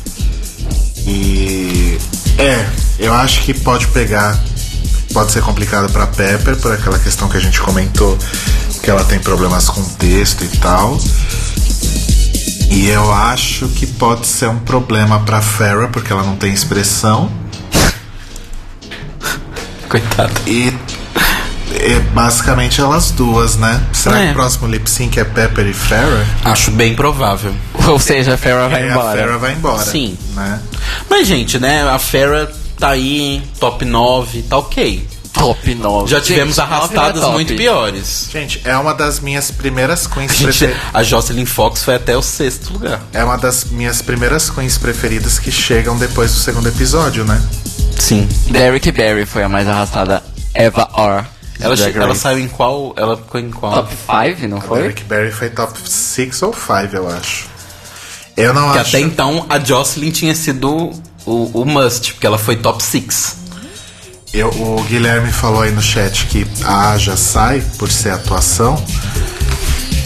E 1.05 1.97
é, 2.37 2.69
eu 2.99 3.13
acho 3.13 3.41
que 3.41 3.53
pode 3.53 3.87
pegar. 3.87 4.37
Pode 5.13 5.31
ser 5.31 5.41
complicado 5.41 5.91
pra 5.91 6.05
Pepper 6.05 6.57
por 6.57 6.71
aquela 6.71 6.99
questão 6.99 7.27
que 7.27 7.37
a 7.37 7.39
gente 7.39 7.59
comentou, 7.61 8.17
que 8.83 8.89
ela 8.89 9.03
tem 9.05 9.17
problemas 9.19 9.69
com 9.69 9.81
texto 9.83 10.43
e 10.43 10.57
tal. 10.57 10.97
E 12.69 12.89
eu 12.89 13.11
acho 13.11 13.67
que 13.69 13.87
pode 13.87 14.27
ser 14.27 14.49
um 14.49 14.59
problema 14.59 15.21
pra 15.21 15.41
Farrah, 15.41 15.87
porque 15.87 16.11
ela 16.11 16.23
não 16.23 16.35
tem 16.35 16.53
expressão. 16.53 17.31
Coitado. 19.89 20.33
E 20.45 20.71
é 21.75 21.99
basicamente 22.13 22.79
elas 22.81 23.11
duas, 23.11 23.55
né? 23.57 23.81
Será 23.93 24.19
É. 24.21 24.25
que 24.27 24.31
o 24.31 24.35
próximo 24.35 24.67
lip 24.67 24.89
sync 24.89 25.19
é 25.19 25.23
Pepper 25.23 25.67
e 25.67 25.73
Farrah? 25.73 26.25
Acho 26.45 26.71
bem 26.71 26.95
provável. 26.95 27.53
Ou 27.87 27.99
seja, 27.99 28.33
a 28.35 28.37
Farrah 28.37 28.67
vai 28.67 28.83
a 28.83 28.91
embora. 28.91 29.17
Farrah 29.19 29.37
vai 29.37 29.53
embora. 29.53 29.83
Sim. 29.83 30.17
Né? 30.33 30.59
Mas, 31.09 31.27
gente, 31.27 31.59
né? 31.59 31.83
A 31.89 31.99
Farrah 31.99 32.47
tá 32.79 32.89
aí, 32.89 33.41
top 33.59 33.83
9, 33.85 34.41
tá 34.43 34.57
ok. 34.57 35.07
Top 35.33 35.75
9. 35.75 36.09
Já 36.09 36.19
tivemos 36.19 36.55
Gente, 36.55 36.65
arrastadas 36.65 37.21
era 37.21 37.31
muito 37.31 37.53
piores. 37.55 38.27
Gente, 38.31 38.59
é 38.65 38.75
uma 38.75 38.93
das 38.95 39.19
minhas 39.19 39.51
primeiras 39.51 40.07
queens 40.07 40.35
preferidas. 40.41 40.81
a 40.91 41.03
Jocelyn 41.03 41.45
Fox 41.45 41.83
foi 41.83 41.93
até 41.93 42.17
o 42.17 42.23
sexto 42.23 42.73
lugar. 42.73 43.01
É 43.13 43.23
uma 43.23 43.37
das 43.37 43.65
minhas 43.65 44.01
primeiras 44.01 44.49
queens 44.49 44.79
preferidas 44.79 45.37
que 45.37 45.51
chegam 45.51 45.95
depois 45.95 46.31
do 46.33 46.39
segundo 46.39 46.67
episódio, 46.67 47.23
né? 47.23 47.39
Sim. 47.99 48.27
Derrick 48.49 48.91
Barry 48.91 49.27
foi 49.27 49.43
a 49.43 49.49
mais 49.49 49.67
arrastada. 49.67 50.23
De 50.55 51.36
Ela, 51.59 51.75
ela 51.75 52.15
saiu 52.15 52.39
em 52.39 52.47
qual? 52.47 52.93
Ela 52.95 53.17
ficou 53.17 53.39
em 53.41 53.49
qual? 53.49 53.73
Top 53.73 53.93
5, 54.35 54.47
não 54.47 54.57
A 54.57 54.61
foi? 54.61 54.81
Derrick 54.81 55.03
Barry 55.05 55.31
foi 55.31 55.49
top 55.49 55.77
6 55.83 56.41
ou 56.43 56.53
5, 56.53 56.95
eu 56.95 57.09
acho. 57.09 57.45
Eu 58.35 58.53
não 58.53 58.71
Que 58.71 58.77
acho. 58.79 58.89
até 58.95 58.99
então 58.99 59.45
a 59.49 59.57
Jocelyn 59.59 60.11
tinha 60.11 60.35
sido 60.35 60.91
o, 61.25 61.61
o 61.61 61.65
must, 61.65 62.13
porque 62.13 62.27
ela 62.27 62.37
foi 62.37 62.55
top 62.57 62.83
6. 62.83 63.35
Eu- 64.33 64.49
o 64.49 64.83
Guilherme 64.83 65.31
falou 65.31 65.61
aí 65.61 65.71
no 65.71 65.81
chat 65.81 66.25
que 66.27 66.45
a 66.63 66.91
Aja 66.91 67.17
sai 67.17 67.61
por 67.79 67.91
ser 67.91 68.11
atuação. 68.11 68.75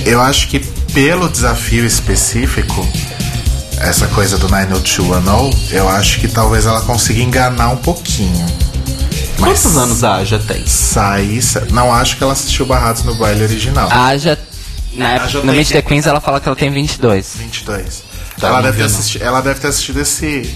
Eu 0.05 0.21
acho 0.21 0.47
que 0.47 0.59
pelo 0.93 1.27
desafio 1.27 1.85
específico, 1.85 2.87
essa 3.79 4.07
coisa 4.07 4.37
do 4.37 4.47
90210, 4.47 5.73
eu 5.73 5.89
acho 5.89 6.19
que 6.19 6.27
talvez 6.27 6.65
ela 6.65 6.81
consiga 6.81 7.21
enganar 7.21 7.69
um 7.69 7.77
pouquinho. 7.77 8.45
Quantos 9.43 9.77
anos 9.77 10.03
a 10.03 10.15
Aja 10.15 10.39
tem? 10.39 10.65
sair. 10.65 11.41
sa- 11.41 11.63
Não 11.71 11.93
acho 11.93 12.17
que 12.17 12.23
ela 12.23 12.33
assistiu 12.33 12.65
Barrados 12.65 13.03
no 13.03 13.15
baile 13.15 13.43
original. 13.43 13.89
A 13.91 14.05
Aja, 14.07 14.37
na 14.93 15.09
época, 15.11 15.25
Aja 15.25 15.39
no 15.43 15.51
Meet 15.53 15.69
the 15.71 15.81
Queens, 15.81 16.05
ela 16.05 16.21
fala 16.21 16.39
que 16.39 16.47
ela 16.47 16.55
tem 16.55 16.69
22. 16.71 17.33
22. 17.37 18.03
Tá, 18.39 18.47
ela, 18.47 18.61
deve 18.61 18.77
ter 18.77 18.83
assisti- 18.85 19.21
ela 19.21 19.41
deve 19.41 19.59
ter 19.59 19.67
assistido 19.67 19.99
esse, 19.99 20.55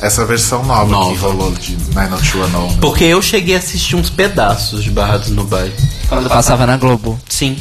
essa 0.00 0.24
versão 0.24 0.62
nova, 0.64 0.90
Nova. 0.90 1.12
que 1.14 1.18
rolou 1.18 1.52
de 1.52 1.76
90210. 1.94 2.76
Porque 2.80 3.04
eu 3.04 3.22
cheguei 3.22 3.54
a 3.54 3.58
assistir 3.58 3.96
uns 3.96 4.10
pedaços 4.10 4.82
de 4.84 4.90
Barrados 4.90 5.28
no 5.30 5.44
Baile. 5.44 5.74
Quando 6.08 6.28
passava 6.28 6.66
na 6.66 6.76
Globo. 6.76 7.18
Sim. 7.28 7.56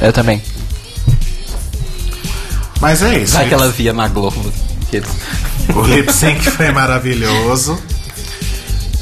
Eu 0.00 0.12
também. 0.12 0.42
Mas 2.80 3.02
é 3.02 3.18
isso. 3.18 3.34
Vai 3.34 3.46
que 3.48 3.54
ela 3.54 3.68
via 3.70 3.92
na 3.92 4.08
Globo. 4.08 4.52
O 5.74 5.82
lip 5.82 6.10
sync 6.12 6.50
foi 6.50 6.72
maravilhoso. 6.72 7.78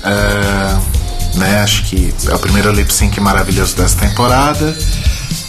É, 0.04 1.38
né, 1.38 1.60
acho 1.62 1.84
que 1.84 2.12
é 2.28 2.34
o 2.34 2.38
primeiro 2.38 2.72
lip 2.72 2.92
sync 2.92 3.20
maravilhoso 3.20 3.76
dessa 3.76 3.96
temporada. 3.98 4.76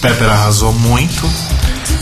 Pepper 0.02 0.30
arrasou 0.30 0.74
muito. 0.74 1.30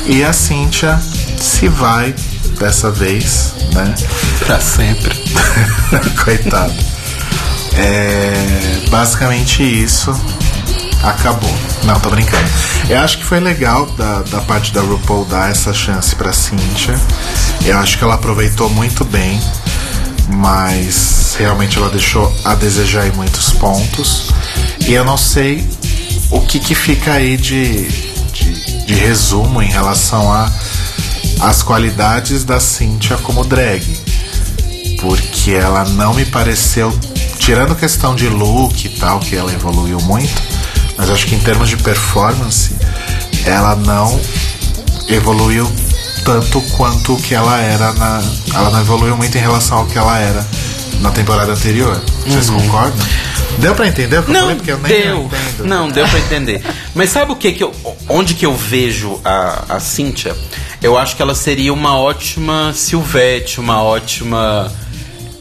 E 0.06 0.24
a 0.24 0.34
Cynthia 0.34 1.00
se 1.38 1.68
vai 1.68 2.14
dessa 2.60 2.92
vez, 2.92 3.54
né? 3.74 3.94
Pra 4.40 4.60
sempre. 4.60 5.16
Coitado. 6.24 6.74
É 7.76 8.88
basicamente 8.90 9.64
isso. 9.64 10.12
Acabou. 11.04 11.54
Não, 11.84 12.00
tô 12.00 12.10
brincando. 12.10 12.50
Eu 12.90 13.00
acho 13.00 13.20
que 13.20 13.26
foi 13.26 13.40
legal 13.40 13.86
da, 13.92 14.24
da 14.24 14.42
parte 14.42 14.74
da 14.74 14.82
RuPaul 14.82 15.26
dar 15.26 15.52
essa 15.52 15.74
chance 15.74 16.16
pra 16.16 16.34
Cynthia. 16.34 17.00
Eu 17.66 17.78
acho 17.78 17.98
que 17.98 18.04
ela 18.04 18.16
aproveitou 18.16 18.70
muito 18.70 19.06
bem. 19.06 19.40
Mas 20.28 21.36
realmente 21.40 21.78
ela 21.78 21.90
deixou 21.90 22.34
a 22.44 22.56
desejar 22.56 23.08
em 23.08 23.12
muitos 23.12 23.52
pontos. 23.52 24.32
E 24.88 24.94
eu 24.94 25.04
não 25.04 25.18
sei 25.18 25.68
o 26.30 26.42
que, 26.42 26.60
que 26.60 26.76
fica 26.76 27.14
aí 27.14 27.38
de, 27.38 27.88
de, 27.88 28.86
de 28.86 28.94
resumo 28.94 29.62
em 29.62 29.70
relação 29.70 30.32
a 30.32 30.52
as 31.40 31.62
qualidades 31.62 32.44
da 32.44 32.60
Cynthia 32.60 33.16
como 33.18 33.46
drag 33.46 33.84
porque 35.00 35.52
ela 35.52 35.86
não 35.86 36.14
me 36.14 36.26
pareceu, 36.26 36.94
tirando 37.40 37.76
questão 37.76 38.16
de 38.16 38.28
look 38.28 38.86
e 38.86 38.90
tal, 38.90 39.20
que 39.20 39.36
ela 39.36 39.54
evoluiu 39.54 40.00
muito, 40.02 40.42
mas 40.98 41.10
acho 41.10 41.28
que 41.28 41.36
em 41.36 41.40
termos 41.40 41.70
de 41.70 41.78
performance, 41.78 42.76
ela 43.46 43.76
não 43.76 44.20
evoluiu 45.08 45.72
tanto 46.28 46.60
quanto 46.76 47.14
o 47.14 47.22
que 47.22 47.34
ela 47.34 47.58
era 47.62 47.94
na. 47.94 48.22
Ela 48.54 48.70
não 48.70 48.82
evoluiu 48.82 49.16
muito 49.16 49.38
em 49.38 49.40
relação 49.40 49.78
ao 49.78 49.86
que 49.86 49.98
ela 49.98 50.20
era 50.20 50.46
na 51.00 51.10
temporada 51.10 51.54
anterior. 51.54 52.02
Vocês 52.26 52.50
concordam? 52.50 53.08
Deu 53.60 53.74
pra 53.74 53.88
entender 53.88 54.20
o 54.20 54.24
que 54.24 54.30
eu 54.30 54.34
Não, 54.34 54.42
falei? 54.42 54.56
Porque 54.58 54.72
eu 54.74 54.78
nem 54.80 54.92
deu. 55.04 55.22
entendo. 55.24 55.66
Não, 55.66 55.88
deu 55.88 56.06
pra 56.06 56.20
entender. 56.20 56.62
Mas 56.94 57.12
sabe 57.12 57.32
o 57.32 57.36
que 57.38 57.54
que 57.54 57.64
eu, 57.64 57.74
onde 58.10 58.34
que 58.34 58.46
eu 58.46 58.54
vejo 58.54 59.22
a, 59.24 59.76
a 59.76 59.80
Cynthia? 59.80 60.36
Eu 60.84 60.98
acho 60.98 61.16
que 61.16 61.22
ela 61.22 61.34
seria 61.34 61.72
uma 61.72 61.98
ótima 61.98 62.74
Silvete, 62.76 63.62
uma 63.62 63.82
ótima 63.82 64.70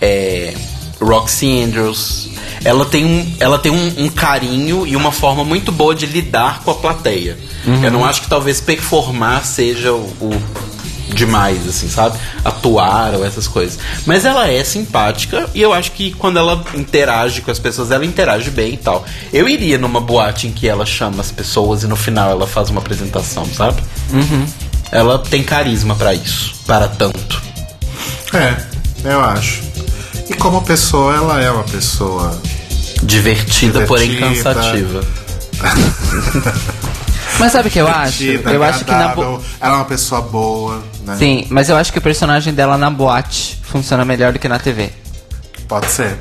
é, 0.00 0.54
Roxy 1.00 1.64
Andrews. 1.64 2.28
Ela 2.64 2.84
tem, 2.84 3.04
um, 3.04 3.34
ela 3.40 3.58
tem 3.58 3.72
um, 3.72 4.04
um 4.04 4.08
carinho 4.08 4.86
e 4.86 4.94
uma 4.94 5.10
forma 5.10 5.44
muito 5.44 5.72
boa 5.72 5.96
de 5.96 6.06
lidar 6.06 6.60
com 6.62 6.70
a 6.70 6.74
plateia. 6.76 7.36
Eu 7.82 7.90
não 7.90 8.04
acho 8.04 8.22
que 8.22 8.28
talvez 8.28 8.60
performar 8.60 9.44
seja 9.44 9.92
o, 9.92 10.04
o 10.20 10.42
demais, 11.16 11.66
assim, 11.66 11.88
sabe? 11.88 12.16
Atuar 12.44 13.14
ou 13.14 13.24
essas 13.24 13.48
coisas. 13.48 13.78
Mas 14.04 14.24
ela 14.24 14.48
é 14.48 14.62
simpática 14.62 15.48
e 15.54 15.60
eu 15.60 15.72
acho 15.72 15.90
que 15.92 16.12
quando 16.12 16.38
ela 16.38 16.62
interage 16.74 17.40
com 17.40 17.50
as 17.50 17.58
pessoas, 17.58 17.90
ela 17.90 18.04
interage 18.04 18.50
bem 18.50 18.74
e 18.74 18.76
tal. 18.76 19.04
Eu 19.32 19.48
iria 19.48 19.78
numa 19.78 20.00
boate 20.00 20.46
em 20.46 20.52
que 20.52 20.68
ela 20.68 20.86
chama 20.86 21.20
as 21.20 21.32
pessoas 21.32 21.82
e 21.82 21.86
no 21.88 21.96
final 21.96 22.30
ela 22.30 22.46
faz 22.46 22.70
uma 22.70 22.80
apresentação, 22.80 23.44
sabe? 23.46 23.82
Ela 24.92 25.18
tem 25.18 25.42
carisma 25.42 25.96
pra 25.96 26.14
isso, 26.14 26.54
para 26.66 26.86
tanto. 26.86 27.42
É, 28.32 28.56
eu 29.04 29.20
acho. 29.24 29.62
E 30.28 30.34
como 30.34 30.60
pessoa, 30.62 31.14
ela 31.14 31.40
é 31.42 31.50
uma 31.50 31.64
pessoa. 31.64 32.38
Divertida, 33.02 33.82
porém 33.82 34.10
Divertida. 34.10 34.54
cansativa. 34.54 35.00
Mas 37.38 37.52
sabe 37.52 37.68
o 37.68 37.70
que 37.70 37.78
eu 37.80 37.86
acho? 37.88 38.22
Eu 38.22 38.62
acho 38.62 38.84
que 38.84 38.90
na 38.90 39.08
bo... 39.08 39.40
Ela 39.60 39.72
é 39.74 39.76
uma 39.76 39.84
pessoa 39.84 40.22
boa, 40.22 40.82
né? 41.04 41.16
Sim, 41.18 41.46
mas 41.50 41.68
eu 41.68 41.76
acho 41.76 41.92
que 41.92 41.98
o 41.98 42.02
personagem 42.02 42.54
dela 42.54 42.78
na 42.78 42.90
boate 42.90 43.58
funciona 43.62 44.04
melhor 44.04 44.32
do 44.32 44.38
que 44.38 44.48
na 44.48 44.58
TV. 44.58 44.90
Pode 45.68 45.90
ser. 45.90 46.16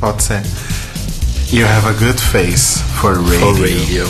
Pode 0.00 0.22
ser. 0.22 0.42
You 1.52 1.66
have 1.66 1.86
a 1.88 1.92
good 1.92 2.20
face 2.20 2.80
for 3.00 3.18
radio. 3.20 3.40
For 3.40 3.54
radio. 3.62 4.08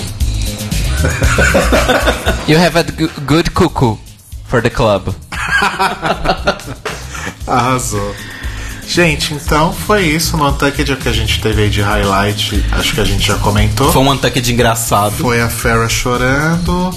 You 2.49 2.57
have 2.59 2.79
a 2.79 2.83
good 3.27 3.51
cuckoo 3.53 3.99
for 4.47 4.63
the 4.63 4.71
club. 4.71 5.15
Arrasou. 7.47 8.15
Gente, 8.89 9.35
então 9.35 9.71
foi 9.71 10.07
isso 10.07 10.35
no 10.39 10.49
Untucked 10.49 10.97
que 10.97 11.09
a 11.11 11.13
gente 11.13 11.41
teve 11.43 11.65
aí 11.65 11.71
de 11.71 11.83
highlight. 11.83 12.65
Acho 12.73 12.95
que 12.95 13.01
a 13.03 13.05
gente 13.05 13.27
já 13.27 13.37
comentou. 13.37 13.93
Foi 13.93 14.03
um 14.03 14.17
de 14.17 14.53
engraçado. 14.53 15.13
Foi 15.13 15.43
a 15.43 15.51
Farrah 15.51 15.91
chorando. 15.91 16.91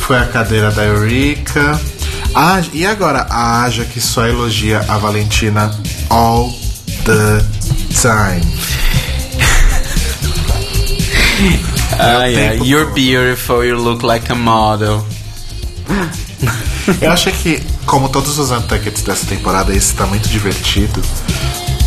Foi 0.00 0.18
a 0.18 0.26
cadeira 0.26 0.72
da 0.72 0.82
Eureka. 0.82 1.80
Ah, 2.34 2.60
e 2.72 2.84
agora 2.84 3.24
a 3.30 3.62
Aja 3.62 3.84
que 3.84 4.00
só 4.00 4.26
elogia 4.26 4.84
a 4.88 4.98
Valentina 4.98 5.70
all 6.10 6.52
the 7.04 7.44
time. 7.90 8.42
Ai, 11.98 12.34
tempo 12.34 12.64
you're 12.64 12.86
todo. 12.86 12.94
beautiful, 12.94 13.64
you 13.64 13.76
look 13.76 14.04
like 14.04 14.30
a 14.30 14.34
model. 14.34 15.06
Eu 17.00 17.12
acho 17.12 17.30
que, 17.32 17.62
como 17.86 18.08
todos 18.08 18.38
os 18.38 18.50
Untuckeds 18.50 19.02
dessa 19.02 19.26
temporada, 19.26 19.74
esse 19.74 19.94
tá 19.94 20.06
muito 20.06 20.28
divertido. 20.28 21.02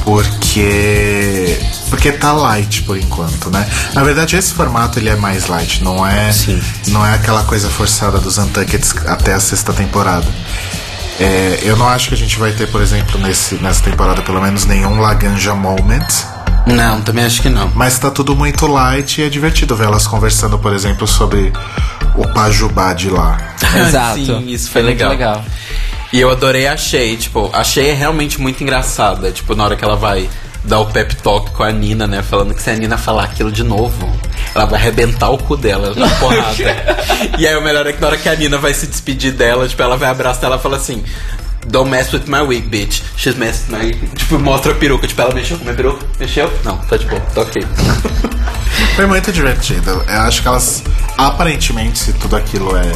Porque. 0.03 1.60
Porque 1.90 2.11
tá 2.11 2.32
light 2.32 2.84
por 2.84 2.98
enquanto, 2.98 3.49
né? 3.49 3.68
Na 3.94 4.03
verdade, 4.03 4.36
esse 4.36 4.53
formato 4.53 4.98
ele 4.99 5.10
é 5.10 5.15
mais 5.15 5.48
light, 5.48 5.84
não 5.84 6.06
é. 6.06 6.32
Sim. 6.32 6.61
Não 6.88 7.06
é 7.06 7.14
aquela 7.14 7.44
coisa 7.44 7.69
forçada 7.69 8.19
dos 8.19 8.38
Untuckeds 8.38 8.95
até 9.07 9.34
a 9.34 9.40
sexta 9.40 9.73
temporada. 9.73 10.28
É, 11.19 11.60
eu 11.64 11.76
não 11.78 11.88
acho 11.88 12.07
que 12.10 12.15
a 12.15 12.18
gente 12.18 12.38
vai 12.40 12.52
ter, 12.52 12.68
por 12.72 12.82
exemplo, 12.82 13.19
nesse, 13.19 13.56
nessa 13.56 13.84
temporada, 13.84 14.22
pelo 14.22 14.41
menos, 14.41 14.65
nenhum 14.65 14.99
Laganja 14.99 15.53
Moment. 15.53 16.07
Não, 16.65 17.02
também 17.02 17.26
acho 17.26 17.41
que 17.41 17.49
não. 17.49 17.72
Mas 17.76 17.98
tá 17.99 18.10
tudo 18.10 18.36
muito 18.36 18.65
light 18.68 19.19
e 19.19 19.23
é 19.23 19.30
divertido 19.30 19.76
ver 19.76 19.86
elas 19.86 20.07
conversando, 20.07 20.57
por 20.57 20.73
exemplo, 20.73 21.07
sobre 21.07 21.52
o 22.15 22.28
Pajubá 22.34 22.94
de 22.94 23.10
lá. 23.10 23.38
Exato. 23.88 24.26
Sim, 24.26 24.48
isso 24.48 24.69
foi 24.72 24.84
Muito 24.84 24.98
legal. 24.98 25.10
legal. 25.11 25.45
E 26.12 26.20
eu 26.20 26.30
adorei 26.30 26.68
a 26.68 26.76
Shay, 26.76 27.16
tipo, 27.16 27.50
a 27.54 27.64
Shay 27.64 27.90
é 27.90 27.94
realmente 27.94 28.40
muito 28.40 28.62
engraçada. 28.62 29.32
Tipo, 29.32 29.56
na 29.56 29.64
hora 29.64 29.76
que 29.76 29.84
ela 29.84 29.96
vai 29.96 30.30
dar 30.64 30.80
o 30.80 30.86
pep 30.86 31.16
talk 31.18 31.52
com 31.52 31.64
a 31.64 31.72
Nina, 31.72 32.06
né? 32.06 32.22
Falando 32.22 32.54
que 32.54 32.62
se 32.62 32.70
a 32.70 32.76
Nina 32.76 32.98
falar 32.98 33.24
aquilo 33.24 33.52
de 33.52 33.64
novo, 33.64 34.12
ela 34.54 34.66
vai 34.66 34.80
arrebentar 34.80 35.30
o 35.30 35.38
cu 35.38 35.56
dela 35.56 35.94
na 35.96 36.10
porrada. 36.10 36.56
e 37.40 37.48
aí 37.48 37.56
o 37.56 37.62
melhor 37.62 37.88
é 37.88 37.94
que 37.94 38.02
na 38.02 38.08
hora 38.08 38.18
que 38.18 38.28
a 38.28 38.36
Nina 38.36 38.58
vai 38.58 38.74
se 38.74 38.88
despedir 38.88 39.32
dela, 39.32 39.68
tipo, 39.68 39.82
ela 39.82 39.96
vai 39.96 40.10
abraçar 40.10 40.46
ela 40.46 40.58
e 40.58 40.60
fala 40.60 40.78
assim. 40.78 41.04
Don't 41.68 41.92
mess 41.92 42.12
with 42.12 42.24
my 42.26 42.42
wig, 42.42 42.68
bitch. 42.68 43.04
She's 43.16 43.36
messed 43.36 43.72
with 43.72 43.78
my... 43.78 44.08
Tipo, 44.16 44.40
mostra 44.40 44.72
a 44.72 44.76
peruca. 44.76 45.08
Tipo, 45.08 45.22
ela 45.22 45.34
mexeu 45.34 45.58
com 45.58 45.62
a 45.62 45.66
minha 45.66 45.76
peruca? 45.76 46.06
Mexeu? 46.20 46.52
Não, 46.66 46.78
tá 46.78 46.98
de 46.98 47.06
boa, 47.06 47.22
tá 47.22 47.42
ok. 47.42 47.64
Foi 48.96 49.06
muito 49.06 49.32
divertido. 49.32 49.92
Eu 49.92 50.22
acho 50.22 50.42
que 50.42 50.48
elas, 50.48 50.84
aparentemente, 51.18 52.00
se 52.00 52.14
tudo 52.14 52.36
aquilo 52.36 52.76
é 52.76 52.92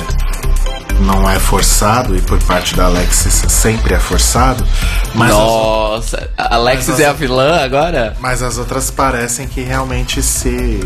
não 0.99 1.29
é 1.29 1.39
forçado 1.39 2.15
e 2.15 2.21
por 2.21 2.41
parte 2.43 2.75
da 2.75 2.85
Alexis 2.85 3.43
sempre 3.49 3.93
é 3.93 3.99
forçado, 3.99 4.65
mas 5.13 5.29
as, 5.31 5.37
Nossa, 5.37 6.29
a 6.37 6.55
Alexis 6.55 6.89
Mas 6.89 6.99
é 6.99 7.05
a 7.05 7.11
as- 7.11 7.17
vilã 7.17 7.55
agora? 7.63 8.15
mas 8.19 8.41
as 8.41 8.57
outras 8.57 8.89
parecem 8.91 9.47
que 9.47 9.61
realmente 9.61 10.21
se 10.21 10.79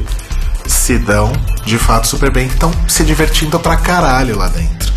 se 0.66 1.00
dão 1.00 1.32
de 1.66 1.78
fato 1.80 2.08
super 2.08 2.32
bem, 2.32 2.46
estão 2.48 2.72
se 2.88 3.04
divertindo 3.04 3.60
pra 3.60 3.76
caralho 3.78 4.38
lá 4.38 4.48
dentro. 4.48 4.90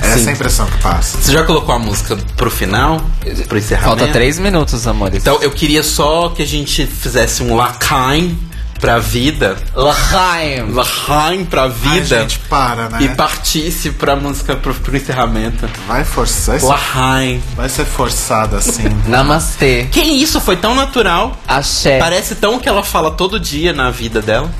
Essa 0.00 0.18
Sim. 0.18 0.26
é 0.26 0.28
a 0.30 0.32
impressão 0.32 0.66
que 0.66 0.78
passa. 0.78 1.18
Você 1.18 1.32
já 1.32 1.42
colocou 1.44 1.74
a 1.74 1.78
música 1.78 2.16
pro 2.36 2.48
final? 2.50 3.00
Pro 3.48 3.58
encerramento? 3.58 3.98
Falta 3.98 4.12
três 4.12 4.38
minutos, 4.38 4.86
amores. 4.86 5.18
Então 5.20 5.42
eu 5.42 5.50
queria 5.50 5.82
só 5.82 6.28
que 6.28 6.40
a 6.42 6.46
gente 6.46 6.86
fizesse 6.86 7.42
um 7.42 7.56
lacaim 7.56 8.38
pra 8.80 8.98
vida. 8.98 9.56
Lahaim. 9.74 10.72
Lacaim 10.72 11.44
pra 11.44 11.62
Ai, 11.64 11.70
vida. 11.70 12.20
gente, 12.20 12.38
para, 12.40 12.88
né? 12.88 12.98
e 13.02 13.08
partisse 13.08 13.90
pra 13.90 14.14
música 14.16 14.54
pro, 14.56 14.74
pro 14.74 14.96
encerramento. 14.96 15.68
Vai 15.86 16.04
forçar, 16.04 16.56
isso 16.56 16.66
Lacaim. 16.66 17.42
vai 17.56 17.68
ser 17.68 17.84
forçado 17.84 18.56
assim. 18.56 18.84
Namastê. 19.06 19.88
Que 19.90 20.00
isso, 20.00 20.40
foi 20.40 20.56
tão 20.56 20.74
natural. 20.74 21.36
Axé. 21.46 21.98
Parece 21.98 22.34
tão 22.36 22.56
o 22.56 22.60
que 22.60 22.68
ela 22.68 22.82
fala 22.82 23.10
todo 23.10 23.38
dia 23.38 23.72
na 23.72 23.90
vida 23.90 24.20
dela. 24.22 24.50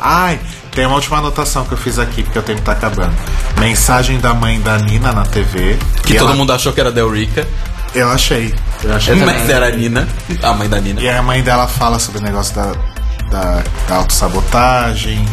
Ai, 0.00 0.38
tem 0.72 0.86
uma 0.86 0.94
última 0.94 1.18
anotação 1.18 1.64
que 1.64 1.72
eu 1.72 1.78
fiz 1.78 1.98
aqui, 1.98 2.22
porque 2.22 2.38
o 2.38 2.42
tempo 2.42 2.62
tá 2.62 2.72
acabando. 2.72 3.12
Mensagem 3.58 4.18
da 4.20 4.32
mãe 4.32 4.60
da 4.60 4.78
Nina 4.78 5.12
na 5.12 5.24
TV. 5.24 5.76
Que 6.04 6.14
todo 6.14 6.28
ela- 6.28 6.36
mundo 6.36 6.52
achou 6.52 6.72
que 6.72 6.80
era 6.80 6.90
Del 6.92 7.10
Rica. 7.10 7.46
Eu 7.94 8.08
achei. 8.10 8.54
Eu 8.84 8.94
achei. 8.94 9.14
Mas 9.16 9.48
era 9.48 9.68
a 9.68 9.70
Nina, 9.70 10.06
a 10.42 10.52
mãe 10.52 10.68
da 10.68 10.78
Nina. 10.80 11.00
E 11.00 11.08
a 11.08 11.22
mãe 11.22 11.42
dela 11.42 11.66
fala 11.66 11.98
sobre 11.98 12.20
o 12.20 12.22
negócio 12.22 12.54
da, 12.54 12.72
da, 13.30 13.62
da 13.88 13.96
autossabotagem, 13.96 15.24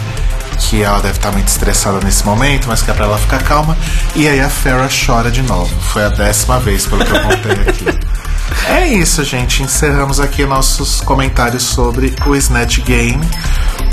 que 0.57 0.83
ela 0.83 0.99
deve 0.99 1.17
estar 1.17 1.31
muito 1.31 1.47
estressada 1.47 1.99
nesse 2.03 2.25
momento, 2.25 2.67
mas 2.67 2.81
que 2.81 2.91
é 2.91 2.93
pra 2.93 3.05
ela 3.05 3.17
ficar 3.17 3.43
calma. 3.43 3.77
E 4.15 4.27
aí 4.27 4.39
a 4.39 4.49
Farrah 4.49 4.89
chora 4.89 5.29
de 5.31 5.41
novo. 5.41 5.73
Foi 5.81 6.03
a 6.03 6.09
décima 6.09 6.59
vez, 6.59 6.85
pelo 6.85 7.03
que 7.03 7.11
eu 7.11 7.21
contei 7.21 7.51
aqui. 7.51 8.05
É 8.67 8.87
isso, 8.87 9.23
gente. 9.23 9.63
Encerramos 9.63 10.19
aqui 10.19 10.45
nossos 10.45 11.01
comentários 11.01 11.63
sobre 11.63 12.15
o 12.25 12.35
Snatch 12.35 12.79
Game. 12.81 13.23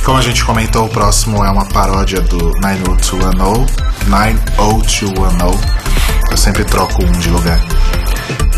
Como 0.04 0.18
a 0.18 0.22
gente 0.22 0.44
comentou, 0.44 0.86
o 0.86 0.88
próximo 0.88 1.44
é 1.44 1.50
uma 1.50 1.64
paródia 1.66 2.20
do 2.20 2.52
90210. 2.60 3.70
90210. 4.08 5.60
Eu 6.30 6.36
sempre 6.36 6.64
troco 6.64 7.04
um 7.04 7.12
de 7.12 7.28
lugar. 7.30 7.60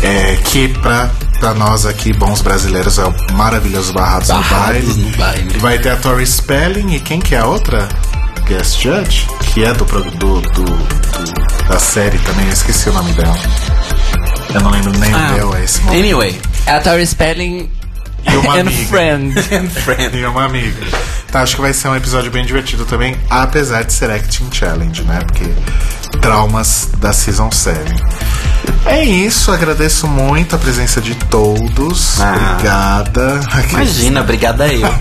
É, 0.01 0.35
que 0.37 0.69
pra, 0.79 1.09
pra 1.45 1.53
nós 1.53 1.85
aqui, 1.85 2.11
bons 2.11 2.41
brasileiros, 2.41 2.97
é 2.97 3.05
o 3.05 3.13
maravilhoso 3.33 3.93
Barrados, 3.93 4.29
Barrados 4.29 4.97
no 4.97 5.11
Baile. 5.11 5.11
no 5.11 5.17
Baile. 5.17 5.57
Vai 5.59 5.77
ter 5.77 5.89
a 5.91 5.95
Tori 5.95 6.25
Spelling 6.25 6.95
e 6.95 6.99
quem 6.99 7.19
que 7.19 7.35
é 7.35 7.37
a 7.37 7.45
outra? 7.45 7.87
Guest 8.47 8.81
Judge? 8.81 9.27
Que 9.53 9.63
é 9.63 9.71
do, 9.71 9.85
do, 9.85 10.41
do- 10.41 11.67
da 11.67 11.77
série 11.77 12.17
também, 12.17 12.47
eu 12.47 12.51
esqueci 12.53 12.89
o 12.89 12.93
nome 12.93 13.11
dela. 13.13 13.35
Eu 14.55 14.61
não 14.61 14.71
lembro 14.71 14.97
nem 14.97 15.13
Ah. 15.13 15.17
o 15.17 15.33
meu 15.35 15.53
a 15.53 15.61
esse 15.61 15.81
momento. 15.83 15.99
Anyway. 15.99 16.41
É 16.65 16.71
a 16.71 16.79
Tori 16.79 17.05
Spelling 17.05 17.69
E 18.31 18.35
uma 18.37 18.53
and 18.57 18.61
amiga. 18.61 18.87
Friend. 18.87 19.41
Friend. 19.81 20.17
E 20.17 20.25
uma 20.25 20.45
amiga. 20.45 20.85
Tá, 21.31 21.41
acho 21.41 21.55
que 21.55 21.61
vai 21.61 21.73
ser 21.73 21.89
um 21.89 21.95
episódio 21.95 22.31
bem 22.31 22.45
divertido 22.45 22.85
também, 22.85 23.15
apesar 23.29 23.83
de 23.83 23.93
ser 23.93 24.09
Acting 24.09 24.49
Challenge, 24.51 25.03
né? 25.03 25.19
Porque 25.25 25.45
traumas 26.21 26.89
da 26.97 27.11
Season 27.11 27.51
7. 27.51 27.79
É 28.85 29.03
isso, 29.03 29.51
agradeço 29.51 30.07
muito 30.07 30.55
a 30.55 30.59
presença 30.59 31.01
de 31.01 31.15
todos. 31.15 32.21
Ah. 32.21 32.35
Obrigada. 32.53 33.41
Imagina, 33.69 34.21
obrigada 34.21 34.67
eu. 34.67 34.87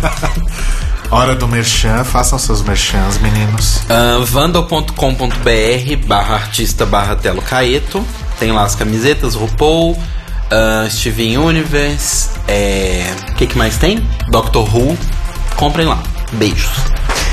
Hora 1.11 1.35
do 1.37 1.47
merchan, 1.47 2.03
façam 2.03 2.39
seus 2.39 2.63
merchans, 2.63 3.19
meninos. 3.19 3.77
Uh, 3.85 4.25
vandal.com.br 4.25 6.07
barra 6.07 6.35
artista 6.35 6.85
barra 6.85 7.15
Telo 7.15 7.43
Caeto. 7.43 8.05
Tem 8.41 8.51
lá 8.51 8.65
as 8.65 8.75
camisetas, 8.75 9.35
RuPaul, 9.35 9.97
uh, 10.51 10.91
Steven 10.91 11.39
Universe, 11.39 12.31
é... 12.49 13.05
o 13.31 13.35
que, 13.35 13.47
que 13.47 13.59
mais 13.59 13.77
tem? 13.79 13.99
Doctor 14.31 14.65
Who. 14.75 14.97
Comprem 15.57 15.87
lá. 15.87 16.03
Beijos. 16.33 16.71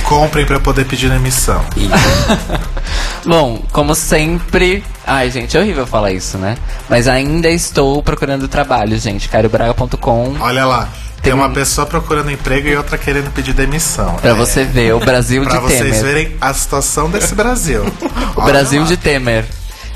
Comprem 0.03 0.45
pra 0.45 0.59
poder 0.59 0.85
pedir 0.85 1.11
emissão. 1.11 1.63
Bom, 3.25 3.63
como 3.71 3.95
sempre. 3.95 4.83
Ai, 5.05 5.29
gente, 5.31 5.55
é 5.55 5.59
horrível 5.59 5.85
falar 5.87 6.11
isso, 6.11 6.37
né? 6.37 6.57
Mas 6.89 7.07
ainda 7.07 7.49
estou 7.49 8.01
procurando 8.03 8.47
trabalho, 8.47 8.97
gente. 8.99 9.29
CarioBraga.com. 9.29 10.35
Olha 10.39 10.65
lá, 10.65 10.89
tem 11.21 11.33
uma 11.33 11.47
um- 11.47 11.53
pessoa 11.53 11.85
procurando 11.87 12.31
emprego 12.31 12.67
e 12.67 12.75
outra 12.75 12.97
querendo 12.97 13.31
pedir 13.31 13.53
demissão. 13.53 14.15
Pra 14.15 14.31
É, 14.31 14.33
você 14.33 14.63
ver 14.63 14.93
o 14.93 14.99
Brasil 14.99 15.43
Pra 15.45 15.53
de 15.55 15.59
vocês 15.61 15.79
Temer. 15.97 16.03
verem 16.03 16.35
a 16.41 16.53
situação 16.53 17.09
desse 17.09 17.33
Brasil. 17.35 17.83
O 18.35 18.41
Olha 18.41 18.51
Brasil 18.53 18.81
lá. 18.81 18.87
de 18.87 18.97
Temer. 18.97 19.45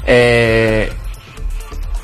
É. 0.05 0.91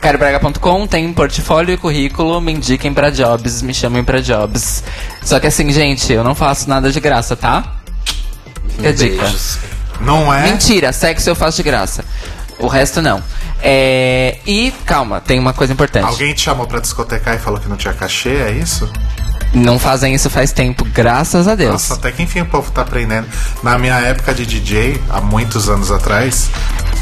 CarioBraga.com 0.01 0.87
tem 0.87 1.13
portfólio 1.13 1.73
e 1.73 1.77
currículo, 1.77 2.41
me 2.41 2.51
indiquem 2.51 2.91
pra 2.93 3.11
jobs, 3.11 3.61
me 3.61 3.73
chamem 3.73 4.03
pra 4.03 4.19
jobs. 4.19 4.83
Só 5.23 5.39
que 5.39 5.47
assim, 5.47 5.71
gente, 5.71 6.11
eu 6.11 6.23
não 6.23 6.33
faço 6.33 6.67
nada 6.67 6.91
de 6.91 6.99
graça, 6.99 7.35
tá? 7.35 7.75
Fica 8.75 8.89
a 8.89 8.91
dica. 8.91 9.31
Não 10.01 10.33
é? 10.33 10.51
Mentira, 10.51 10.91
sexo 10.91 11.29
eu 11.29 11.35
faço 11.35 11.57
de 11.57 11.63
graça. 11.63 12.03
O 12.57 12.67
resto 12.67 13.01
não. 13.01 13.21
É, 13.61 14.39
E 14.45 14.71
calma, 14.85 15.21
tem 15.21 15.39
uma 15.39 15.53
coisa 15.53 15.71
importante. 15.71 16.05
Alguém 16.05 16.33
te 16.33 16.41
chamou 16.41 16.65
pra 16.65 16.79
discotecar 16.79 17.35
e 17.35 17.37
falou 17.37 17.59
que 17.59 17.69
não 17.69 17.77
tinha 17.77 17.93
cachê, 17.93 18.29
é 18.29 18.51
isso? 18.51 18.91
Não 19.53 19.77
fazem 19.77 20.13
isso 20.13 20.29
faz 20.29 20.51
tempo, 20.51 20.85
graças 20.93 21.47
a 21.47 21.55
Deus. 21.55 21.73
Nossa, 21.73 21.95
até 21.95 22.11
que 22.11 22.23
enfim 22.23 22.41
o 22.41 22.45
povo 22.45 22.71
tá 22.71 22.81
aprendendo. 22.81 23.27
Na 23.61 23.77
minha 23.77 23.95
época 23.99 24.33
de 24.33 24.45
DJ, 24.45 25.01
há 25.09 25.19
muitos 25.19 25.67
anos 25.67 25.91
atrás, 25.91 26.49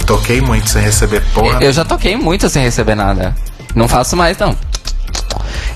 toquei 0.06 0.42
muito 0.42 0.70
sem 0.70 0.82
receber 0.82 1.22
porra. 1.34 1.60
Eu 1.62 1.72
já 1.72 1.86
toquei 1.86 2.16
muito 2.16 2.50
sem 2.50 2.64
receber 2.64 2.96
nada. 2.96 3.36
Não 3.76 3.88
faço 3.88 4.16
mais, 4.18 4.38
não. 4.38 4.56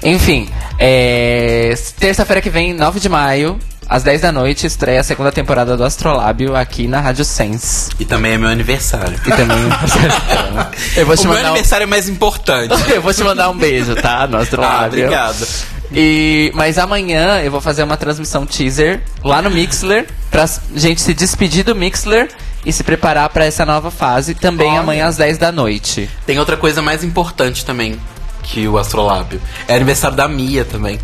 Enfim, 0.02 0.50
é, 0.80 1.76
terça-feira 2.00 2.41
que 2.41 2.50
vem, 2.50 2.74
9 2.74 3.00
de 3.00 3.08
maio, 3.08 3.58
às 3.88 4.02
10 4.04 4.22
da 4.22 4.32
noite, 4.32 4.66
estreia 4.66 5.00
a 5.00 5.04
segunda 5.04 5.32
temporada 5.32 5.78
do 5.78 5.84
Astrolábio 5.84 6.56
aqui 6.56 6.88
na 6.88 7.00
Rádio 7.00 7.24
Sense. 7.24 7.91
E 8.00 8.06
também 8.06 8.34
é 8.34 8.38
meu 8.38 8.50
aniversário. 8.50 9.20
E 9.26 9.30
também. 9.30 9.58
eu 10.98 11.06
vou 11.06 11.14
O 11.14 11.18
te 11.18 11.24
meu 11.28 11.36
mandar 11.36 11.48
um... 11.50 11.52
aniversário 11.52 11.84
é 11.84 11.88
mais 11.88 12.10
importante. 12.10 12.74
Eu 12.91 13.02
vou 13.02 13.14
te 13.14 13.24
mandar 13.24 13.50
um 13.50 13.58
beijo, 13.58 13.95
tá? 13.95 14.26
No 14.28 14.38
ah, 14.38 14.41
Astrolábio. 14.41 15.06
obrigado. 15.06 15.48
E, 15.91 16.51
mas 16.55 16.77
amanhã 16.77 17.39
eu 17.41 17.51
vou 17.51 17.61
fazer 17.61 17.84
uma 17.84 17.97
transmissão 17.97 18.45
teaser 18.45 19.01
lá 19.23 19.41
no 19.41 19.49
Mixler 19.49 20.07
pra 20.31 20.45
gente 20.76 21.01
se 21.01 21.14
despedir 21.14 21.64
do 21.64 21.76
Mixler 21.76 22.30
e 22.65 22.72
se 22.72 22.84
preparar 22.84 23.30
pra 23.30 23.45
essa 23.45 23.65
nova 23.65 23.91
fase 23.91 24.34
também 24.34 24.72
Olha. 24.72 24.80
amanhã 24.80 25.05
às 25.07 25.18
10 25.18 25.38
da 25.38 25.51
noite. 25.51 26.10
Tem 26.26 26.39
outra 26.39 26.55
coisa 26.57 26.81
mais 26.81 27.03
importante 27.03 27.65
também 27.65 27.99
que 28.41 28.68
o 28.68 28.77
Astrolábio. 28.77 29.41
É 29.68 29.76
aniversário 29.76 30.15
da 30.18 30.27
Mia 30.27 30.65
também. 30.65 30.99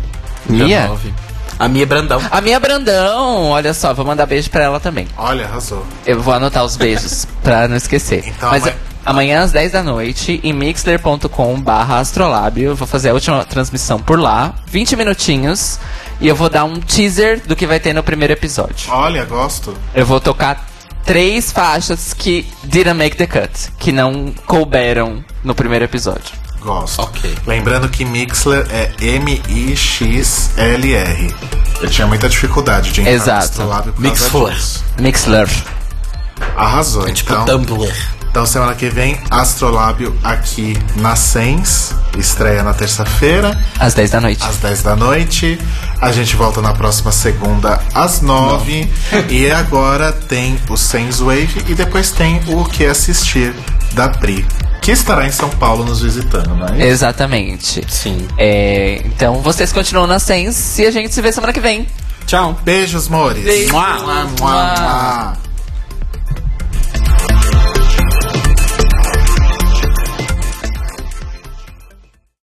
Mia? 0.48 0.86
9. 0.88 1.12
A 1.58 1.68
Mia 1.68 1.84
Brandão. 1.86 2.20
A 2.30 2.40
minha 2.40 2.58
Brandão, 2.58 3.50
olha 3.50 3.74
só, 3.74 3.92
vou 3.92 4.04
mandar 4.06 4.24
beijo 4.24 4.48
pra 4.50 4.64
ela 4.64 4.80
também. 4.80 5.06
Olha, 5.18 5.44
arrasou. 5.44 5.84
Eu 6.06 6.20
vou 6.22 6.32
anotar 6.32 6.64
os 6.64 6.74
beijos 6.76 7.26
pra 7.42 7.68
não 7.68 7.76
esquecer. 7.76 8.24
Então, 8.26 8.50
Mas 8.50 8.62
amanhã- 8.62 8.78
amanhã 9.04 9.42
às 9.42 9.52
10 9.52 9.72
da 9.72 9.82
noite, 9.82 10.40
em 10.42 10.52
mixler.com 10.52 11.60
barra 11.60 11.98
astrolábio, 11.98 12.70
eu 12.70 12.76
vou 12.76 12.86
fazer 12.86 13.10
a 13.10 13.14
última 13.14 13.44
transmissão 13.44 13.98
por 14.00 14.18
lá, 14.18 14.54
20 14.66 14.96
minutinhos, 14.96 15.78
e 16.20 16.28
eu 16.28 16.36
vou 16.36 16.48
dar 16.48 16.64
um 16.64 16.78
teaser 16.80 17.40
do 17.46 17.56
que 17.56 17.66
vai 17.66 17.80
ter 17.80 17.92
no 17.94 18.02
primeiro 18.02 18.32
episódio. 18.32 18.90
Olha, 18.92 19.24
gosto. 19.24 19.74
Eu 19.94 20.04
vou 20.04 20.20
tocar 20.20 20.66
três 21.04 21.50
faixas 21.50 22.14
que 22.14 22.46
didn't 22.64 22.94
make 22.94 23.16
the 23.16 23.26
cut, 23.26 23.72
que 23.78 23.90
não 23.92 24.32
couberam 24.46 25.24
no 25.42 25.54
primeiro 25.54 25.84
episódio. 25.84 26.40
Gosto. 26.60 27.02
Ok. 27.02 27.34
Lembrando 27.46 27.88
que 27.88 28.04
Mixler 28.04 28.66
é 28.70 28.92
M-I-X-L-R. 30.00 31.34
Eu 31.80 31.88
tinha 31.88 32.06
muita 32.06 32.28
dificuldade 32.28 32.92
de 32.92 33.00
entrar 33.00 33.12
Exato. 33.12 33.62
Mixler. 33.98 34.54
disso. 34.54 34.84
Mixler. 34.98 35.48
Arrasou. 36.56 37.08
É 37.08 37.12
tipo 37.12 37.32
então, 37.32 37.64
Tumblr. 37.64 37.90
Então, 38.30 38.46
semana 38.46 38.74
que 38.74 38.88
vem, 38.88 39.18
Astrolábio 39.30 40.16
aqui 40.22 40.76
na 40.96 41.16
Sens. 41.16 41.92
Estreia 42.18 42.62
na 42.64 42.74
terça-feira, 42.74 43.56
Às 43.78 43.94
10 43.94 44.10
da 44.10 44.20
noite. 44.20 44.42
às 44.44 44.56
10 44.56 44.82
da 44.82 44.96
noite. 44.96 45.58
A 46.00 46.10
gente 46.10 46.34
volta 46.34 46.60
na 46.60 46.72
próxima 46.72 47.12
segunda, 47.12 47.80
às 47.94 48.20
9. 48.20 48.90
E 49.28 49.48
agora 49.50 50.12
tem 50.12 50.58
o 50.68 50.76
Sens 50.76 51.20
Wave 51.20 51.64
e 51.68 51.74
depois 51.74 52.10
tem 52.10 52.40
o 52.48 52.64
que 52.64 52.84
assistir 52.84 53.54
da 53.92 54.08
Pri, 54.08 54.44
que 54.80 54.90
estará 54.92 55.24
em 55.26 55.30
São 55.32 55.48
Paulo 55.50 55.84
nos 55.84 56.00
visitando, 56.02 56.54
não 56.56 56.66
é 56.66 56.72
isso? 56.78 56.82
Exatamente. 56.86 57.84
Sim. 57.88 58.26
É, 58.36 59.02
então 59.04 59.40
vocês 59.40 59.72
continuam 59.72 60.06
na 60.08 60.18
Sense 60.18 60.82
e 60.82 60.86
a 60.86 60.90
gente 60.90 61.14
se 61.14 61.22
vê 61.22 61.32
semana 61.32 61.52
que 61.52 61.60
vem. 61.60 61.86
Tchau. 62.26 62.58
Beijos, 62.64 63.08
Mores. 63.08 63.42
Beijo. 63.44 63.72
Mua, 63.72 63.94
mua, 63.98 64.24
mua. 64.40 65.32